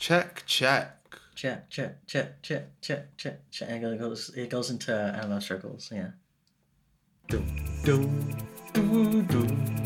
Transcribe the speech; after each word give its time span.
Check, 0.00 0.44
check. 0.46 0.96
Check, 1.34 1.68
check, 1.68 2.06
check, 2.06 2.40
check, 2.40 2.80
check, 2.80 3.16
check, 3.18 3.50
check. 3.50 3.68
And 3.70 3.84
it 3.84 3.98
goes, 3.98 4.30
it 4.30 4.48
goes 4.48 4.70
into 4.70 4.94
I 4.94 5.28
don't 5.28 5.42
circles. 5.42 5.90
Yeah. 5.92 6.12
Dum, 7.28 7.46
dum, 7.84 8.38
doo, 8.72 9.22
doo. 9.24 9.79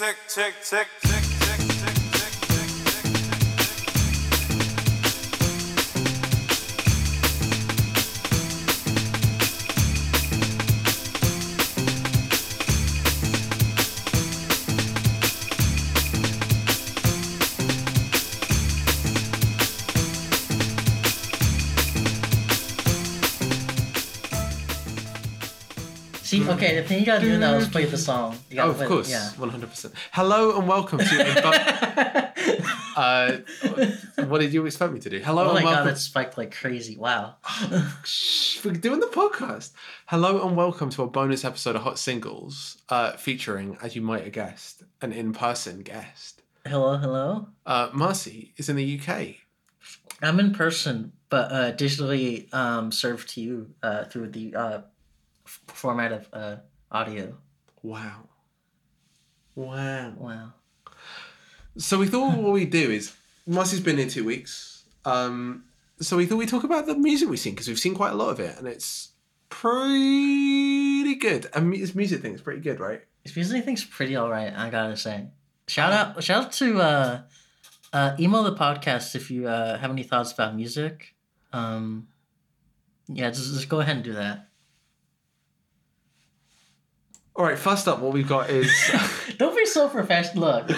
tick, 0.00 0.16
tick, 0.28 0.54
tick, 0.64 0.88
tick. 1.02 1.20
See, 26.22 26.48
okay, 26.48 26.76
the 26.76 26.88
thing 26.88 27.00
you 27.00 27.04
gotta 27.04 27.20
do 27.20 27.36
now 27.38 27.56
is 27.56 27.68
play 27.68 27.84
the 27.84 27.98
song. 27.98 28.39
Gotta 28.50 28.68
Oh, 28.68 28.70
of 28.82 28.88
course, 28.88 29.08
Yeah. 29.10 29.30
one 29.36 29.48
hundred 29.50 29.70
percent. 29.70 29.94
Hello 30.12 30.58
and 30.58 30.66
welcome 30.66 30.98
to. 30.98 31.04
Imbu- 31.04 32.64
uh, 32.96 34.24
what 34.24 34.40
did 34.40 34.52
you 34.52 34.66
expect 34.66 34.92
me 34.92 34.98
to 35.00 35.08
do? 35.10 35.20
Hello 35.20 35.44
Oh 35.50 35.52
my 35.52 35.58
and 35.60 35.64
god, 35.64 35.72
welcome. 35.76 35.88
it 35.92 35.96
spiked 35.98 36.36
like 36.36 36.52
crazy. 36.54 36.96
Wow. 36.96 37.36
Shh, 38.04 38.64
we're 38.64 38.72
doing 38.72 38.98
the 38.98 39.06
podcast. 39.06 39.70
Hello 40.06 40.44
and 40.46 40.56
welcome 40.56 40.90
to 40.90 41.02
a 41.02 41.06
bonus 41.06 41.44
episode 41.44 41.76
of 41.76 41.82
Hot 41.82 41.96
Singles, 41.98 42.78
uh, 42.88 43.12
featuring, 43.12 43.78
as 43.82 43.94
you 43.94 44.02
might 44.02 44.24
have 44.24 44.32
guessed, 44.32 44.82
an 45.00 45.12
in-person 45.12 45.82
guest. 45.82 46.42
hello, 46.66 46.96
hello. 46.96 47.46
Uh, 47.64 47.90
Marcy 47.92 48.52
is 48.56 48.68
in 48.68 48.74
the 48.74 49.00
UK. 49.00 49.36
I'm 50.22 50.40
in 50.40 50.52
person, 50.52 51.12
but 51.28 51.52
uh, 51.52 51.72
digitally 51.72 52.52
um, 52.52 52.90
served 52.90 53.28
to 53.34 53.40
you 53.40 53.70
uh, 53.84 54.04
through 54.06 54.30
the 54.30 54.54
uh, 54.56 54.80
f- 55.46 55.60
format 55.68 56.10
of 56.12 56.28
uh, 56.32 56.56
audio. 56.90 57.36
Wow. 57.82 58.24
Wow. 59.60 60.14
Wow. 60.16 60.52
So 61.76 61.98
we 61.98 62.06
thought 62.06 62.38
what 62.38 62.52
we 62.52 62.64
do 62.64 62.90
is 62.90 63.14
Marcy's 63.46 63.80
been 63.80 63.98
here 63.98 64.08
two 64.08 64.24
weeks. 64.24 64.84
Um, 65.04 65.64
so 66.00 66.16
we 66.16 66.24
thought 66.24 66.36
we'd 66.36 66.48
talk 66.48 66.64
about 66.64 66.86
the 66.86 66.96
music 66.96 67.28
we've 67.28 67.38
seen 67.38 67.52
because 67.52 67.68
we've 67.68 67.78
seen 67.78 67.94
quite 67.94 68.12
a 68.12 68.14
lot 68.14 68.30
of 68.30 68.40
it 68.40 68.56
and 68.58 68.66
it's 68.66 69.10
pretty 69.50 71.14
good. 71.16 71.46
And 71.54 71.74
this 71.74 71.94
music 71.94 72.22
thing 72.22 72.34
is 72.34 72.40
pretty 72.40 72.62
good, 72.62 72.80
right? 72.80 73.02
This 73.22 73.36
music 73.36 73.64
thing's 73.66 73.84
pretty 73.84 74.16
alright, 74.16 74.54
I 74.56 74.70
gotta 74.70 74.96
say. 74.96 75.26
Shout 75.68 75.92
out 75.92 76.24
shout 76.24 76.46
out 76.46 76.52
to 76.52 76.80
uh, 76.80 77.20
uh, 77.92 78.16
email 78.18 78.42
the 78.42 78.56
podcast 78.56 79.14
if 79.14 79.30
you 79.30 79.46
uh, 79.46 79.76
have 79.78 79.90
any 79.90 80.04
thoughts 80.04 80.32
about 80.32 80.56
music. 80.56 81.14
Um, 81.52 82.08
yeah, 83.08 83.28
just, 83.28 83.52
just 83.52 83.68
go 83.68 83.80
ahead 83.80 83.96
and 83.96 84.04
do 84.04 84.14
that. 84.14 84.48
All 87.40 87.46
right, 87.46 87.58
first 87.58 87.88
up, 87.88 88.00
what 88.00 88.12
we've 88.12 88.28
got 88.28 88.50
is 88.50 88.70
Don't 89.38 89.56
be 89.56 89.64
so 89.64 89.88
professional. 89.88 90.42
Look, 90.44 90.68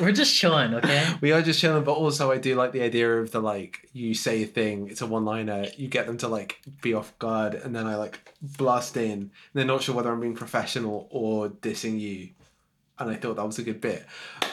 we're 0.00 0.10
just 0.10 0.34
chilling, 0.34 0.74
okay? 0.74 1.14
we 1.20 1.30
are 1.30 1.40
just 1.40 1.60
chilling, 1.60 1.84
but 1.84 1.92
also 1.92 2.32
I 2.32 2.38
do 2.38 2.56
like 2.56 2.72
the 2.72 2.82
idea 2.82 3.20
of 3.20 3.30
the 3.30 3.38
like 3.40 3.88
you 3.92 4.14
say 4.14 4.42
a 4.42 4.46
thing, 4.48 4.88
it's 4.90 5.00
a 5.00 5.06
one 5.06 5.24
liner, 5.24 5.66
you 5.76 5.86
get 5.86 6.06
them 6.06 6.16
to 6.18 6.26
like 6.26 6.60
be 6.80 6.92
off 6.92 7.16
guard, 7.20 7.54
and 7.54 7.72
then 7.72 7.86
I 7.86 7.94
like 7.94 8.34
blast 8.42 8.96
in, 8.96 9.12
and 9.12 9.30
they're 9.54 9.64
not 9.64 9.82
sure 9.84 9.94
whether 9.94 10.10
I'm 10.10 10.18
being 10.18 10.34
professional 10.34 11.06
or 11.12 11.50
dissing 11.50 12.00
you. 12.00 12.30
And 12.98 13.08
I 13.08 13.14
thought 13.14 13.36
that 13.36 13.46
was 13.46 13.60
a 13.60 13.62
good 13.62 13.80
bit. 13.80 14.04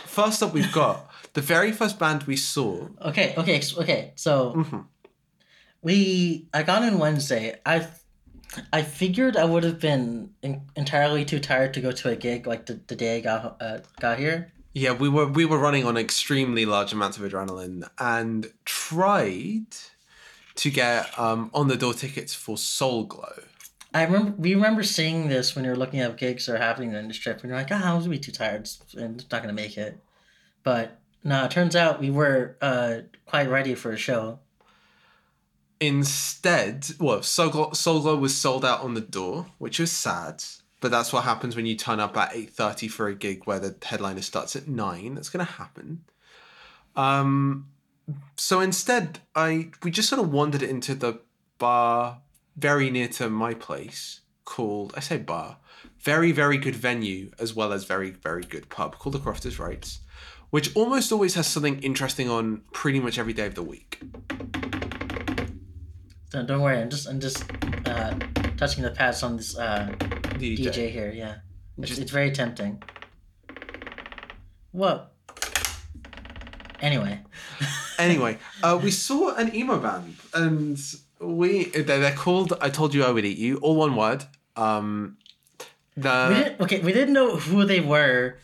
First 0.05 0.43
up, 0.43 0.53
we've 0.53 0.71
got 0.71 1.09
the 1.33 1.41
very 1.41 1.71
first 1.71 1.97
band 1.97 2.25
we 2.25 2.35
saw. 2.35 2.89
Okay, 3.07 3.33
okay, 3.39 3.59
okay. 3.79 4.13
So 4.17 4.53
Mhm. 4.53 4.85
we, 5.81 6.45
I 6.53 6.61
got 6.61 6.83
in 6.83 6.99
Wednesday. 6.99 7.59
I, 7.65 7.87
I 8.73 8.81
figured 8.81 9.37
I 9.37 9.45
would 9.45 9.63
have 9.63 9.79
been 9.79 10.31
in, 10.41 10.61
entirely 10.75 11.25
too 11.25 11.39
tired 11.39 11.73
to 11.75 11.81
go 11.81 11.91
to 11.91 12.09
a 12.09 12.15
gig 12.15 12.47
like 12.47 12.65
the, 12.65 12.79
the 12.87 12.95
day 12.95 13.17
I 13.17 13.21
got 13.21 13.57
uh, 13.61 13.79
got 13.99 14.19
here. 14.19 14.51
Yeah, 14.73 14.93
we 14.93 15.09
were 15.09 15.27
we 15.27 15.45
were 15.45 15.57
running 15.57 15.85
on 15.85 15.97
extremely 15.97 16.65
large 16.65 16.93
amounts 16.93 17.17
of 17.17 17.23
adrenaline 17.23 17.89
and 17.97 18.51
tried 18.65 19.65
to 20.55 20.69
get 20.69 21.17
um, 21.17 21.49
on 21.53 21.67
the 21.67 21.77
door 21.77 21.93
tickets 21.93 22.33
for 22.33 22.57
Soul 22.57 23.05
Glo. 23.05 23.33
I 23.93 24.03
remember 24.03 24.31
we 24.37 24.53
remember 24.53 24.83
seeing 24.83 25.29
this 25.29 25.55
when 25.55 25.65
you 25.65 25.71
were 25.71 25.77
looking 25.77 25.99
at 25.99 26.17
gigs 26.17 26.45
that 26.45 26.55
are 26.55 26.57
happening 26.57 26.93
in 26.93 27.07
this 27.07 27.17
trip, 27.17 27.41
and 27.41 27.49
you're 27.49 27.57
like, 27.57 27.71
"Ah, 27.71 27.93
I'm 27.93 27.99
gonna 27.99 28.09
be 28.09 28.19
too 28.19 28.31
tired 28.31 28.69
and 28.97 29.25
not 29.31 29.41
gonna 29.41 29.53
make 29.53 29.77
it." 29.77 29.97
But 30.63 30.99
no, 31.23 31.45
it 31.45 31.51
turns 31.51 31.75
out 31.75 31.99
we 31.99 32.11
were 32.11 32.55
uh, 32.61 32.99
quite 33.25 33.49
ready 33.49 33.75
for 33.75 33.91
a 33.91 33.97
show. 33.97 34.39
Instead, 35.81 36.87
well, 36.99 37.23
Soul 37.23 37.49
Glo 37.49 38.17
was 38.17 38.35
sold 38.35 38.65
out 38.65 38.81
on 38.81 38.95
the 38.95 39.01
door, 39.01 39.47
which 39.59 39.79
was 39.79 39.91
sad. 39.91 40.43
But 40.81 40.91
that's 40.91 41.11
what 41.11 41.25
happens 41.25 41.55
when 41.55 41.65
you 41.65 41.75
turn 41.75 41.99
up 41.99 42.15
at 42.15 42.33
eight 42.33 42.51
thirty 42.51 42.87
for 42.87 43.07
a 43.07 43.15
gig 43.15 43.41
where 43.45 43.59
the 43.59 43.75
headliner 43.83 44.21
starts 44.21 44.55
at 44.55 44.67
nine. 44.67 45.15
That's 45.15 45.29
gonna 45.29 45.43
happen. 45.43 46.05
Um, 46.95 47.67
so 48.37 48.61
instead, 48.61 49.19
I 49.35 49.71
we 49.83 49.91
just 49.91 50.09
sort 50.09 50.21
of 50.21 50.31
wandered 50.31 50.63
into 50.63 50.95
the 50.95 51.19
bar 51.57 52.21
very 52.55 52.89
near 52.89 53.07
to 53.09 53.29
my 53.29 53.53
place 53.53 54.21
called 54.45 54.93
I 54.95 55.01
say 55.01 55.17
bar, 55.17 55.57
very 55.99 56.31
very 56.31 56.57
good 56.57 56.75
venue 56.75 57.31
as 57.39 57.53
well 57.53 57.73
as 57.73 57.83
very 57.83 58.11
very 58.11 58.43
good 58.43 58.69
pub 58.69 58.97
called 58.97 59.15
the 59.15 59.19
Crofters 59.19 59.59
Rights, 59.59 59.99
which 60.49 60.73
almost 60.75 61.11
always 61.11 61.35
has 61.35 61.47
something 61.47 61.79
interesting 61.79 62.29
on 62.29 62.61
pretty 62.71 63.01
much 63.01 63.19
every 63.19 63.33
day 63.33 63.47
of 63.47 63.55
the 63.55 63.63
week. 63.63 64.01
So 66.29 66.43
don't 66.43 66.61
worry, 66.61 66.77
I'm 66.77 66.89
just 66.89 67.07
I'm 67.07 67.19
just 67.19 67.43
uh, 67.85 68.13
touching 68.57 68.83
the 68.83 68.91
pads 68.91 69.23
on 69.23 69.37
this 69.37 69.57
uh, 69.57 69.89
DJ. 70.37 70.59
DJ 70.59 70.91
here. 70.91 71.11
Yeah, 71.15 71.35
it's, 71.77 71.89
Just- 71.89 72.01
it's 72.01 72.11
very 72.11 72.31
tempting. 72.31 72.81
Whoa. 74.71 75.05
Anyway, 76.81 77.19
Anyway, 77.99 78.37
uh, 78.63 78.79
we 78.81 78.91
saw 78.91 79.35
an 79.35 79.53
emo 79.53 79.79
band, 79.79 80.15
and 80.33 80.79
we 81.19 81.65
they're, 81.65 81.99
they're 81.99 82.15
called 82.15 82.53
"I 82.61 82.69
Told 82.69 82.93
You 82.93 83.03
I 83.03 83.11
Would 83.11 83.25
Eat 83.25 83.37
You," 83.37 83.57
all 83.57 83.75
one 83.75 83.95
word. 83.97 84.23
Um, 84.55 85.17
we 85.97 86.03
the 86.03 86.29
didn't. 86.29 86.61
Okay, 86.61 86.79
we 86.79 86.93
didn't 86.93 87.13
know 87.13 87.35
who 87.35 87.65
they 87.65 87.81
were 87.81 88.37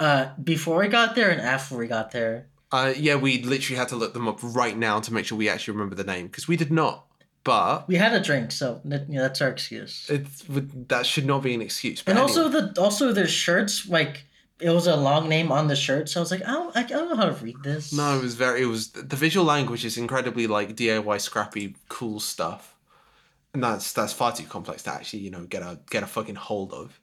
uh, 0.00 0.30
before 0.42 0.78
we 0.78 0.88
got 0.88 1.14
there 1.14 1.30
and 1.30 1.40
after 1.40 1.76
we 1.76 1.86
got 1.86 2.10
there. 2.10 2.48
uh, 2.72 2.92
yeah, 2.96 3.14
we 3.14 3.42
literally 3.42 3.78
had 3.78 3.88
to 3.90 3.96
look 3.96 4.12
them 4.14 4.26
up 4.26 4.38
right 4.42 4.76
now 4.76 4.98
to 4.98 5.12
make 5.12 5.26
sure 5.26 5.38
we 5.38 5.48
actually 5.48 5.72
remember 5.72 5.94
the 5.94 6.02
name 6.04 6.26
because 6.26 6.48
we 6.48 6.56
did 6.56 6.72
not. 6.72 7.05
But 7.46 7.86
We 7.86 7.94
had 7.94 8.12
a 8.12 8.18
drink, 8.18 8.50
so 8.50 8.80
that, 8.86 9.08
you 9.08 9.14
know, 9.14 9.22
that's 9.22 9.40
our 9.40 9.48
excuse. 9.48 10.06
it's 10.10 10.44
that 10.88 11.06
should 11.06 11.26
not 11.26 11.44
be 11.44 11.54
an 11.54 11.62
excuse. 11.62 12.02
But 12.02 12.10
and 12.10 12.18
anyway. 12.18 12.28
also 12.28 12.48
the 12.48 12.82
also 12.82 13.12
their 13.12 13.28
shirts 13.28 13.88
like 13.88 14.24
it 14.58 14.70
was 14.70 14.88
a 14.88 14.96
long 14.96 15.28
name 15.28 15.52
on 15.52 15.68
the 15.68 15.76
shirt, 15.76 16.08
so 16.08 16.18
I 16.18 16.22
was 16.22 16.32
like, 16.32 16.42
I 16.42 16.46
don't, 16.46 16.76
I 16.76 16.82
don't 16.82 17.08
know 17.08 17.14
how 17.14 17.26
to 17.26 17.44
read 17.44 17.62
this. 17.62 17.92
No, 17.92 18.18
it 18.18 18.22
was 18.22 18.34
very. 18.34 18.62
It 18.62 18.66
was 18.66 18.88
the 18.88 19.14
visual 19.14 19.46
language 19.46 19.84
is 19.84 19.96
incredibly 19.96 20.48
like 20.48 20.74
DIY 20.74 21.20
scrappy 21.20 21.76
cool 21.88 22.18
stuff, 22.18 22.74
and 23.54 23.62
that's 23.62 23.92
that's 23.92 24.12
far 24.12 24.32
too 24.32 24.44
complex 24.46 24.82
to 24.82 24.92
actually 24.92 25.20
you 25.20 25.30
know 25.30 25.44
get 25.44 25.62
a 25.62 25.78
get 25.88 26.02
a 26.02 26.06
fucking 26.08 26.34
hold 26.34 26.72
of. 26.72 26.98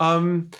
Um, 0.00 0.52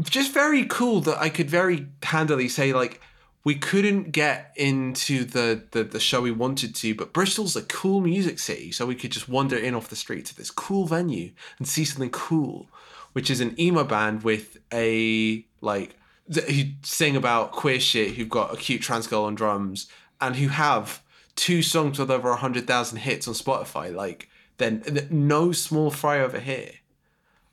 just 0.00 0.32
very 0.32 0.64
cool 0.64 1.02
that 1.02 1.18
I 1.18 1.28
could 1.28 1.50
very 1.50 1.88
handily 2.02 2.48
say 2.48 2.72
like 2.72 3.02
we 3.46 3.54
couldn't 3.54 4.10
get 4.10 4.52
into 4.56 5.24
the 5.24 5.62
the 5.70 5.84
the 5.84 6.00
show 6.00 6.20
we 6.20 6.32
wanted 6.32 6.74
to, 6.74 6.96
but 6.96 7.12
Bristol's 7.12 7.54
a 7.54 7.62
cool 7.62 8.00
music 8.00 8.40
city, 8.40 8.72
so 8.72 8.84
we 8.84 8.96
could 8.96 9.12
just 9.12 9.28
wander 9.28 9.56
in 9.56 9.72
off 9.72 9.88
the 9.88 9.94
street 9.94 10.26
to 10.26 10.36
this 10.36 10.50
cool 10.50 10.84
venue 10.84 11.30
and 11.58 11.68
see 11.68 11.84
something 11.84 12.10
cool, 12.10 12.66
which 13.12 13.30
is 13.30 13.40
an 13.40 13.54
emo 13.56 13.84
band 13.84 14.24
with 14.24 14.58
a 14.74 15.44
like 15.60 15.94
who 16.26 16.64
sing 16.82 17.14
about 17.14 17.52
queer 17.52 17.78
shit, 17.78 18.16
who've 18.16 18.28
got 18.28 18.52
a 18.52 18.56
cute 18.56 18.82
trans 18.82 19.06
girl 19.06 19.22
on 19.22 19.36
drums, 19.36 19.86
and 20.20 20.34
who 20.34 20.48
have 20.48 21.00
two 21.36 21.62
songs 21.62 22.00
with 22.00 22.10
over 22.10 22.34
hundred 22.34 22.66
thousand 22.66 22.98
hits 22.98 23.28
on 23.28 23.34
Spotify. 23.34 23.94
Like, 23.94 24.28
then 24.56 25.06
no 25.08 25.52
small 25.52 25.92
fry 25.92 26.18
over 26.18 26.40
here. 26.40 26.72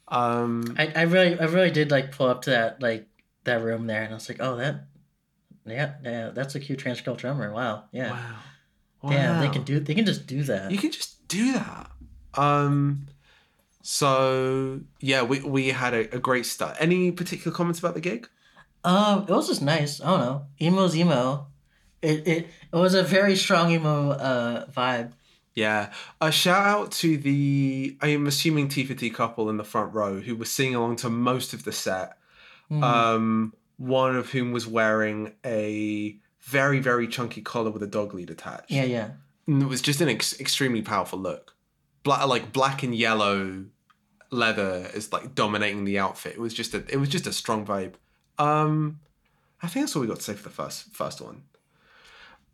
Um, 0.07 0.75
I, 0.75 0.91
I 0.95 1.01
really 1.03 1.39
I 1.39 1.43
really 1.43 1.69
did 1.69 1.91
like 1.91 2.11
pull 2.11 2.29
up 2.29 2.41
to 2.45 2.49
that 2.49 2.81
like 2.81 3.05
that 3.43 3.61
room 3.61 3.85
there, 3.85 4.01
and 4.01 4.11
I 4.11 4.15
was 4.15 4.27
like, 4.27 4.41
oh 4.41 4.55
that, 4.55 4.85
yeah 5.65 5.93
yeah 6.03 6.29
that's 6.29 6.55
a 6.55 6.59
cute 6.59 6.79
trans 6.79 7.01
girl 7.01 7.15
drummer. 7.15 7.51
Wow, 7.51 7.85
yeah, 7.91 8.11
wow, 9.01 9.09
damn 9.09 9.41
they 9.41 9.49
can 9.49 9.63
do 9.63 9.79
they 9.79 9.95
can 9.95 10.05
just 10.05 10.27
do 10.27 10.43
that. 10.43 10.71
You 10.71 10.77
can 10.77 10.91
just 10.91 11.27
do 11.27 11.53
that. 11.53 11.91
Um, 12.35 13.07
so 13.81 14.81
yeah, 14.99 15.23
we 15.23 15.41
we 15.41 15.69
had 15.69 15.93
a, 15.93 16.15
a 16.15 16.19
great 16.19 16.45
start. 16.45 16.77
Any 16.79 17.11
particular 17.11 17.55
comments 17.55 17.79
about 17.79 17.93
the 17.93 18.01
gig? 18.01 18.27
Um, 18.83 19.23
it 19.23 19.29
was 19.29 19.47
just 19.47 19.61
nice. 19.61 20.01
I 20.01 20.05
don't 20.05 20.19
know. 20.19 20.45
Emo's 20.59 20.95
emo. 20.95 21.47
It 22.01 22.27
it, 22.27 22.47
it 22.71 22.75
was 22.75 22.93
a 22.93 23.03
very 23.03 23.35
strong 23.35 23.71
emo 23.71 24.11
uh 24.11 24.67
vibe. 24.67 25.13
Yeah. 25.55 25.91
A 26.19 26.31
shout 26.31 26.65
out 26.65 26.91
to 26.93 27.17
the 27.17 27.97
I 28.01 28.07
am 28.07 28.25
assuming 28.25 28.69
T 28.69 28.85
for 28.85 28.93
T 28.93 29.09
couple 29.09 29.49
in 29.49 29.57
the 29.57 29.63
front 29.63 29.93
row 29.93 30.19
who 30.19 30.35
was 30.35 30.51
singing 30.51 30.75
along 30.75 30.97
to 30.97 31.09
most 31.09 31.53
of 31.53 31.63
the 31.63 31.71
set. 31.71 32.17
Mm. 32.71 32.83
Um, 32.83 33.53
one 33.83 34.15
of 34.15 34.29
whom 34.31 34.51
was 34.53 34.65
wearing 34.65 35.33
a 35.45 36.17
very 36.41 36.79
very 36.79 37.07
chunky 37.07 37.41
collar 37.41 37.69
with 37.71 37.83
a 37.83 37.87
dog 37.87 38.13
lead 38.13 38.29
attached. 38.29 38.71
yeah, 38.71 38.83
yeah. 38.83 39.09
And 39.45 39.61
it 39.61 39.67
was 39.67 39.81
just 39.81 39.99
an 39.99 40.07
ex- 40.07 40.39
extremely 40.39 40.81
powerful 40.81 41.19
look. 41.19 41.55
Black 42.03 42.25
like 42.27 42.53
black 42.53 42.81
and 42.83 42.95
yellow 42.95 43.65
leather 44.31 44.89
is 44.93 45.11
like 45.11 45.35
dominating 45.35 45.83
the 45.85 45.99
outfit. 45.99 46.33
It 46.33 46.39
was 46.39 46.53
just 46.53 46.73
a 46.73 46.83
it 46.87 46.97
was 46.97 47.09
just 47.09 47.27
a 47.27 47.33
strong 47.33 47.65
vibe. 47.65 47.95
Um 48.37 48.99
I 49.61 49.67
think 49.67 49.85
that's 49.85 49.95
all 49.95 50.01
we 50.01 50.07
got 50.07 50.17
to 50.17 50.23
say 50.23 50.33
for 50.33 50.43
the 50.43 50.49
first 50.49 50.93
first 50.93 51.19
one. 51.21 51.43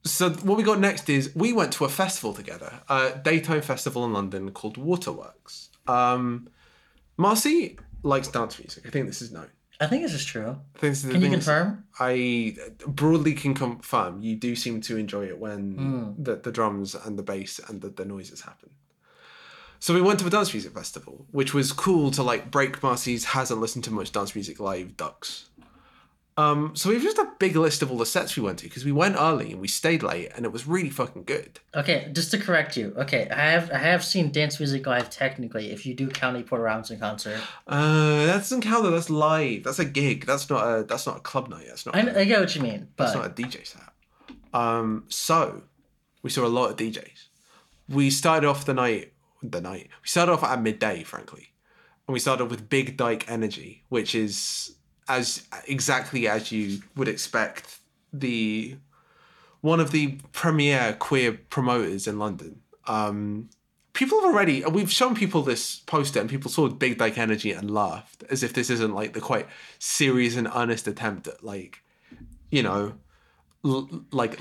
So 0.06 0.30
what 0.32 0.58
we 0.58 0.64
got 0.64 0.80
next 0.80 1.10
is 1.10 1.36
we 1.36 1.52
went 1.54 1.74
to 1.74 1.86
a 1.86 1.90
festival 1.90 2.34
together, 2.34 2.82
a 2.90 3.20
daytime 3.24 3.62
festival 3.62 4.06
in 4.06 4.14
London 4.14 4.52
called 4.52 4.78
Waterworks. 4.78 5.70
Um 5.88 6.48
Marcy 7.18 7.78
likes 8.02 8.30
dance 8.30 8.58
music. 8.60 8.86
I 8.88 8.90
think 8.90 9.08
this 9.08 9.22
is 9.22 9.32
known. 9.32 9.50
I 9.82 9.88
think 9.88 10.04
this 10.04 10.14
is 10.14 10.26
true. 10.26 10.58
This 10.82 11.04
is, 11.06 11.12
Can 11.12 11.22
you 11.22 11.30
confirm? 11.30 11.86
I 12.00 12.56
broadly 12.86 13.34
can 13.34 13.54
confirm 13.54 14.22
you 14.22 14.36
do 14.36 14.56
seem 14.56 14.82
to 14.82 14.98
enjoy 14.98 15.26
it 15.28 15.40
when 15.40 15.76
Mm. 15.76 16.26
the, 16.26 16.36
the 16.36 16.52
drums 16.52 16.96
and 16.96 17.18
the 17.18 17.24
bass 17.24 17.60
and 17.68 17.82
the, 17.82 17.90
the 17.90 18.06
noises 18.06 18.42
happen. 18.42 18.70
So 19.82 19.94
we 19.94 20.02
went 20.02 20.20
to 20.20 20.28
a 20.28 20.30
dance 20.30 20.54
music 20.54 20.74
festival, 20.74 21.26
which 21.32 21.54
was 21.54 21.72
cool 21.72 22.12
to 22.12 22.24
like 22.24 22.52
break 22.52 22.84
Marcy's 22.84 23.24
hasn't 23.24 23.62
listened 23.62 23.86
to 23.86 23.92
much 23.92 24.12
dance 24.12 24.36
music 24.36 24.60
live 24.60 24.98
ducks. 24.98 25.49
Um, 26.40 26.76
so 26.76 26.90
we 26.90 26.96
have 26.96 27.04
just 27.04 27.18
a 27.18 27.28
big 27.40 27.56
list 27.56 27.82
of 27.82 27.92
all 27.92 27.98
the 27.98 28.06
sets 28.06 28.36
we 28.38 28.44
went 28.44 28.60
to 28.60 28.66
because 28.66 28.86
we 28.86 28.92
went 28.92 29.16
early 29.20 29.52
and 29.52 29.60
we 29.60 29.68
stayed 29.68 30.04
late 30.04 30.30
and 30.36 30.46
it 30.46 30.52
was 30.52 30.68
really 30.68 30.90
fucking 30.90 31.24
good. 31.26 31.60
Okay, 31.76 32.10
just 32.14 32.32
to 32.32 32.38
correct 32.38 32.78
you. 32.78 32.94
Okay, 32.98 33.28
I 33.30 33.52
have 33.52 33.72
I 33.72 33.78
have 33.78 34.04
seen 34.06 34.32
dance 34.32 34.60
music 34.60 34.86
live 34.88 35.10
technically. 35.10 35.72
If 35.72 35.86
you 35.86 35.94
do 35.94 36.08
count 36.08 36.38
a 36.38 36.44
Porter 36.44 36.64
Robinson 36.66 37.00
concert, 37.00 37.40
Uh, 37.68 38.26
that 38.28 38.38
doesn't 38.38 38.62
count 38.62 38.84
though. 38.84 38.92
That's 38.92 39.10
live. 39.10 39.64
That's 39.64 39.80
a 39.80 39.86
gig. 39.86 40.26
That's 40.26 40.50
not 40.50 40.62
a 40.66 40.84
that's 40.84 41.06
not 41.08 41.18
a 41.18 41.22
club 41.22 41.50
night. 41.50 41.66
That's 41.68 41.86
not. 41.86 41.96
I, 41.96 42.02
a- 42.02 42.20
I 42.22 42.24
get 42.26 42.40
what 42.40 42.56
you 42.56 42.62
mean, 42.62 42.88
That's 42.96 43.14
but 43.14 43.20
not 43.20 43.28
a 43.32 43.34
DJ 43.42 43.66
set. 43.68 43.82
Um, 44.54 45.06
so 45.10 45.64
we 46.24 46.30
saw 46.30 46.46
a 46.46 46.48
lot 46.48 46.72
of 46.72 46.78
DJs. 46.78 47.28
We 47.88 48.10
started 48.10 48.48
off 48.48 48.66
the 48.66 48.74
night, 48.74 49.14
the 49.44 49.62
night. 49.62 49.90
We 50.02 50.08
started 50.08 50.32
off 50.34 50.44
at 50.44 50.62
midday, 50.62 51.04
frankly, 51.04 51.54
and 52.08 52.14
we 52.14 52.20
started 52.20 52.46
with 52.46 52.70
Big 52.70 52.98
Dyke 52.98 53.26
Energy, 53.30 53.84
which 53.90 54.14
is 54.16 54.76
as 55.10 55.46
exactly 55.68 56.28
as 56.28 56.52
you 56.52 56.82
would 56.96 57.08
expect 57.08 57.80
the 58.14 58.78
one 59.62 59.80
of 59.82 59.92
the 59.92 60.18
premier 60.32 60.96
queer 60.98 61.34
promoters 61.50 62.08
in 62.08 62.18
London. 62.18 62.62
Um, 62.88 63.50
people 63.94 64.22
have 64.22 64.32
already 64.32 64.64
we've 64.66 64.92
shown 64.92 65.16
people 65.16 65.42
this 65.42 65.80
poster 65.80 66.22
and 66.22 66.30
people 66.30 66.50
saw 66.50 66.70
Big 66.70 66.98
Dyke 66.98 67.18
Energy 67.18 67.52
and 67.52 67.70
laughed 67.70 68.24
as 68.30 68.44
if 68.44 68.54
this 68.54 68.70
isn't 68.70 68.94
like 68.94 69.14
the 69.14 69.20
quite 69.20 69.48
serious 69.80 70.38
and 70.38 70.48
earnest 70.56 70.88
attempt 70.88 71.28
at 71.28 71.44
like 71.44 71.84
you 72.52 72.64
know 72.64 72.94
l- 73.66 73.90
like 74.12 74.40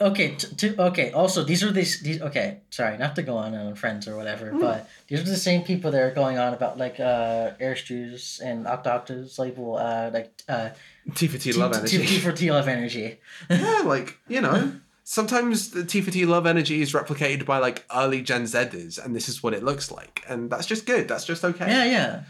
okay 0.00 0.34
t- 0.36 0.48
t- 0.56 0.74
okay. 0.78 1.10
Also, 1.12 1.42
these 1.44 1.62
are 1.62 1.72
these 1.72 2.00
these 2.02 2.20
okay. 2.22 2.58
Sorry, 2.70 2.96
not 2.98 3.16
to 3.16 3.22
go 3.22 3.36
on 3.36 3.54
on 3.54 3.74
friends 3.74 4.06
or 4.08 4.16
whatever, 4.16 4.50
Hmm. 4.50 4.60
but 4.60 4.88
these 5.08 5.20
are 5.20 5.24
the 5.30 5.36
same 5.36 5.62
people 5.62 5.90
that 5.90 6.00
are 6.02 6.10
going 6.14 6.38
on 6.38 6.54
about 6.54 6.78
like 6.78 7.00
uh 7.00 7.50
Eris 7.60 7.82
Drew's 7.84 8.40
and 8.44 8.66
Octo 8.66 8.90
Octa's 8.90 9.38
label 9.38 9.76
uh 9.76 10.10
like 10.12 10.32
uh 10.48 10.70
T 11.14 11.26
for 11.26 11.38
T 11.38 11.52
love 11.52 11.74
energy. 11.74 12.06
T 12.06 12.18
for 12.18 12.32
T 12.32 12.50
love 12.50 12.68
energy. 12.68 13.18
yeah, 13.50 13.82
like 13.84 14.18
you 14.28 14.40
know, 14.40 14.72
sometimes 15.04 15.70
the 15.70 15.84
T 15.84 16.00
for 16.00 16.10
T 16.10 16.26
love 16.26 16.46
energy 16.46 16.80
is 16.82 16.92
replicated 16.92 17.44
by 17.46 17.58
like 17.58 17.84
early 17.94 18.22
Gen 18.22 18.44
Zers, 18.44 19.02
and 19.02 19.16
this 19.16 19.28
is 19.28 19.42
what 19.42 19.54
it 19.54 19.62
looks 19.64 19.90
like, 19.90 20.22
and 20.28 20.50
that's 20.50 20.66
just 20.66 20.86
good. 20.86 21.08
That's 21.08 21.24
just 21.24 21.44
okay. 21.44 21.66
Yeah, 21.66 21.84
yeah. 21.84 22.22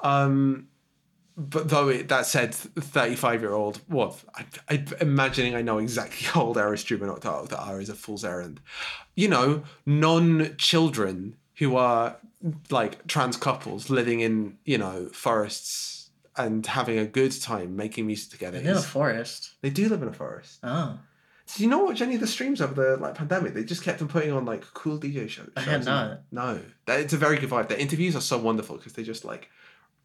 Um, 0.00 0.68
but 1.36 1.68
though 1.68 1.88
it, 1.88 2.08
that 2.08 2.26
said, 2.26 2.54
thirty-five 2.54 3.42
year 3.42 3.52
old, 3.52 3.80
well, 3.88 4.16
I, 4.68 4.74
am 4.74 4.86
imagining 5.00 5.54
I 5.54 5.62
know 5.62 5.78
exactly 5.78 6.26
how 6.28 6.42
old 6.42 6.58
Eris 6.58 6.90
and 6.90 7.00
Octa 7.00 7.58
are 7.58 7.80
is 7.80 7.88
a 7.88 7.94
fool's 7.94 8.24
errand. 8.24 8.60
You 9.14 9.28
know, 9.28 9.64
non-children 9.84 11.36
who 11.56 11.76
are 11.76 12.16
like 12.70 13.06
trans 13.06 13.36
couples 13.36 13.90
living 13.90 14.20
in 14.20 14.58
you 14.64 14.78
know 14.78 15.08
forests 15.12 16.10
and 16.36 16.66
having 16.66 16.98
a 16.98 17.06
good 17.06 17.32
time 17.40 17.76
making 17.76 18.06
music 18.06 18.30
together. 18.30 18.58
In 18.58 18.68
a 18.68 18.80
forest. 18.80 19.52
they 19.62 19.70
do 19.70 19.88
live 19.88 20.02
in 20.02 20.08
a 20.08 20.12
forest. 20.12 20.58
Oh, 20.62 20.98
Did 21.46 21.60
you 21.60 21.68
not 21.68 21.84
watch 21.84 22.02
any 22.02 22.14
of 22.14 22.20
the 22.20 22.26
streams 22.26 22.60
over 22.60 22.74
the 22.74 22.96
like 22.96 23.14
pandemic? 23.14 23.54
They 23.54 23.64
just 23.64 23.82
kept 23.82 24.02
on 24.02 24.08
putting 24.08 24.32
on 24.32 24.44
like 24.44 24.62
cool 24.74 24.98
DJ 24.98 25.28
shows. 25.28 25.50
I 25.56 25.60
had 25.60 25.84
not. 25.84 26.20
No, 26.30 26.60
that, 26.86 27.00
it's 27.00 27.12
a 27.12 27.18
very 27.18 27.38
good 27.38 27.50
vibe. 27.50 27.68
The 27.68 27.80
interviews 27.80 28.16
are 28.16 28.20
so 28.20 28.38
wonderful 28.38 28.76
because 28.76 28.94
they 28.94 29.02
just 29.02 29.24
like 29.24 29.48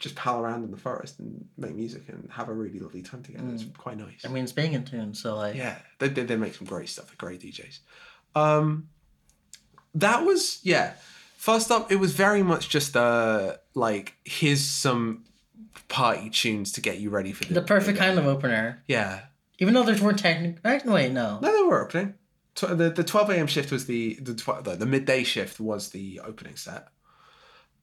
just 0.01 0.15
pal 0.15 0.39
around 0.41 0.63
in 0.63 0.71
the 0.71 0.77
forest 0.77 1.19
and 1.19 1.45
make 1.57 1.75
music 1.75 2.03
and 2.09 2.27
have 2.31 2.49
a 2.49 2.53
really 2.53 2.79
lovely 2.79 3.01
time 3.03 3.21
together. 3.23 3.45
It's 3.53 3.65
quite 3.77 3.97
nice. 3.97 4.25
I 4.25 4.27
mean 4.29 4.43
it's 4.43 4.51
being 4.51 4.73
in 4.73 4.83
tune, 4.83 5.13
so 5.13 5.35
like 5.35 5.55
yeah, 5.55 5.77
they, 5.99 6.09
they 6.09 6.23
they 6.23 6.35
make 6.35 6.55
some 6.55 6.67
great 6.67 6.89
stuff. 6.89 7.07
They're 7.07 7.15
great 7.17 7.39
DJs. 7.41 7.79
Um, 8.35 8.89
that 9.95 10.25
was 10.25 10.59
yeah. 10.63 10.93
First 11.37 11.71
up, 11.71 11.91
it 11.91 11.95
was 11.97 12.13
very 12.13 12.43
much 12.43 12.69
just 12.69 12.95
uh 12.97 13.55
like 13.73 14.15
here's 14.25 14.65
some 14.65 15.23
party 15.87 16.29
tunes 16.29 16.71
to 16.73 16.81
get 16.81 16.99
you 16.99 17.09
ready 17.09 17.31
for 17.31 17.45
the 17.45 17.53
the 17.53 17.61
perfect 17.61 17.97
kind 17.97 18.17
of 18.19 18.25
opener. 18.25 18.83
yeah 18.87 19.21
Even 19.59 19.73
though 19.73 19.83
there 19.83 20.01
weren't 20.03 20.19
technical. 20.19 20.59
Wait, 20.93 21.11
no. 21.11 21.39
No, 21.41 21.51
they 21.55 21.63
were 21.67 21.83
opening. 21.85 22.15
The 22.55 22.89
the 22.89 23.03
twelve 23.03 23.29
a.m. 23.29 23.47
shift 23.47 23.71
was 23.71 23.85
the 23.85 24.15
the 24.21 24.33
tw- 24.35 24.63
the, 24.63 24.75
the 24.75 24.85
midday 24.85 25.23
shift 25.23 25.59
was 25.59 25.89
the 25.89 26.19
opening 26.23 26.55
set, 26.57 26.89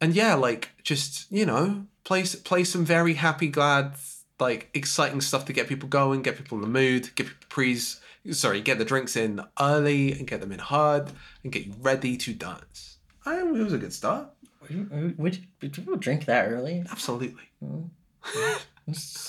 and 0.01 0.15
yeah, 0.15 0.35
like 0.35 0.71
just 0.83 1.31
you 1.33 1.47
know 1.47 1.87
play 2.09 2.25
play 2.51 2.65
some 2.65 2.85
very 2.85 3.15
happy, 3.15 3.49
glad, 3.49 3.93
like 4.41 4.71
exciting 4.75 5.21
stuff 5.21 5.45
to 5.47 5.53
get 5.53 5.69
people 5.69 5.89
going, 5.89 6.23
get 6.23 6.37
people 6.37 6.57
in 6.59 6.63
the 6.63 6.69
mood, 6.81 7.03
get 7.17 7.27
people 7.29 7.47
pre's 7.51 8.01
sorry, 8.33 8.61
get 8.61 8.79
the 8.79 8.85
drinks 8.85 9.15
in 9.17 9.41
early 9.61 10.13
and 10.13 10.27
get 10.27 10.41
them 10.41 10.53
in 10.53 10.59
hard 10.59 11.05
and 11.43 11.53
get 11.53 11.67
you 11.67 11.75
ready 11.81 12.17
to 12.17 12.33
dance. 12.35 12.99
I, 13.27 13.39
it 13.41 13.47
was 13.53 13.73
a 13.73 13.79
good 13.79 13.93
start. 13.93 14.29
Would, 14.71 15.19
would 15.19 15.47
people 15.61 15.97
drink 15.97 16.25
that 16.27 16.49
early? 16.49 16.85
Absolutely. 16.91 17.45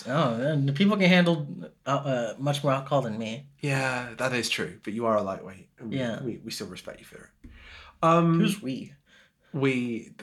Oh, 0.08 0.38
man, 0.38 0.74
people 0.74 0.96
can 0.96 1.10
handle 1.10 1.46
uh, 1.86 1.90
uh, 1.90 2.34
much 2.38 2.64
more 2.64 2.72
alcohol 2.72 3.02
than 3.02 3.18
me. 3.18 3.46
Yeah, 3.60 4.08
that 4.18 4.32
is 4.32 4.50
true. 4.50 4.80
But 4.86 4.94
you 4.94 5.06
are 5.06 5.18
a 5.18 5.22
lightweight. 5.22 5.68
We- 5.82 5.98
Yeah. 5.98 6.24
we, 6.24 6.38
we 6.46 6.52
still 6.52 6.68
respect 6.68 7.00
you 7.02 7.06
for 7.06 7.18
it. 7.44 7.50
Um, 8.02 8.40
Who's 8.40 8.62
we? 8.62 8.94
we 9.52 10.14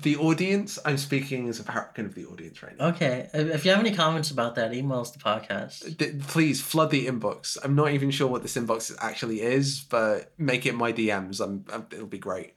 the 0.00 0.16
audience 0.16 0.78
i'm 0.86 0.96
speaking 0.96 1.48
as 1.50 1.60
a 1.60 1.64
paragon 1.64 2.06
of 2.06 2.14
the 2.14 2.24
audience 2.24 2.62
right 2.62 2.76
now 2.78 2.88
Okay, 2.88 3.28
if 3.34 3.46
if 3.56 3.64
you 3.64 3.70
have 3.72 3.80
any 3.80 3.94
comments 3.94 4.30
about 4.30 4.54
that, 4.54 4.72
email 4.72 5.00
us 5.00 5.10
the 5.10 5.18
podcast. 5.18 5.96
D- 5.98 6.12
please 6.28 6.60
flood 6.62 6.90
the 6.90 7.06
inbox 7.06 7.58
i'm 7.62 7.74
not 7.74 7.90
even 7.92 8.10
sure 8.10 8.26
what 8.28 8.42
this 8.42 8.56
inbox 8.56 8.94
actually 9.00 9.40
is 9.42 9.80
but 9.90 10.32
make 10.38 10.64
it 10.66 10.74
my 10.74 10.92
dms 10.92 11.40
I'm, 11.44 11.64
I'm 11.72 11.86
it'll 11.92 12.06
be 12.06 12.18
great 12.18 12.54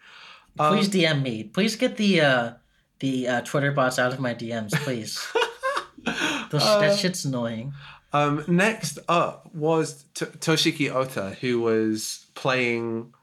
Um, 0.57 0.77
Please 0.77 0.87
DM 0.89 1.21
me. 1.21 1.43
Please 1.43 1.75
get 1.75 1.97
the 1.97 2.21
uh, 2.21 2.53
the 2.99 3.27
uh, 3.27 3.41
Twitter 3.41 3.71
bots 3.73 3.99
out 3.99 4.13
of 4.13 4.19
my 4.21 4.33
DMs, 4.33 4.71
please. 4.85 5.19
Those, 6.51 6.63
Uh, 6.63 6.79
that 6.79 6.97
shit's 6.97 7.25
annoying. 7.25 7.73
um 8.13 8.43
next 8.47 8.99
up 9.09 9.53
was 9.53 10.05
T- 10.13 10.25
toshiki 10.45 10.87
ota 10.93 11.35
who 11.41 11.59
was 11.59 12.25
playing 12.35 13.13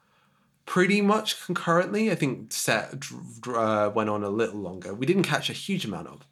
pretty 0.66 1.00
much 1.00 1.45
concurrently. 1.45 2.11
I 2.11 2.14
think 2.14 2.52
set 2.52 2.95
uh, 3.49 3.90
went 3.95 4.11
on 4.11 4.23
a 4.23 4.28
little 4.28 4.61
longer. 4.61 4.95
We 4.95 5.07
didn't 5.07 5.25
catch 5.25 5.50
a 5.50 5.54
huge 5.54 5.85
amount 5.85 6.09
of. 6.09 6.26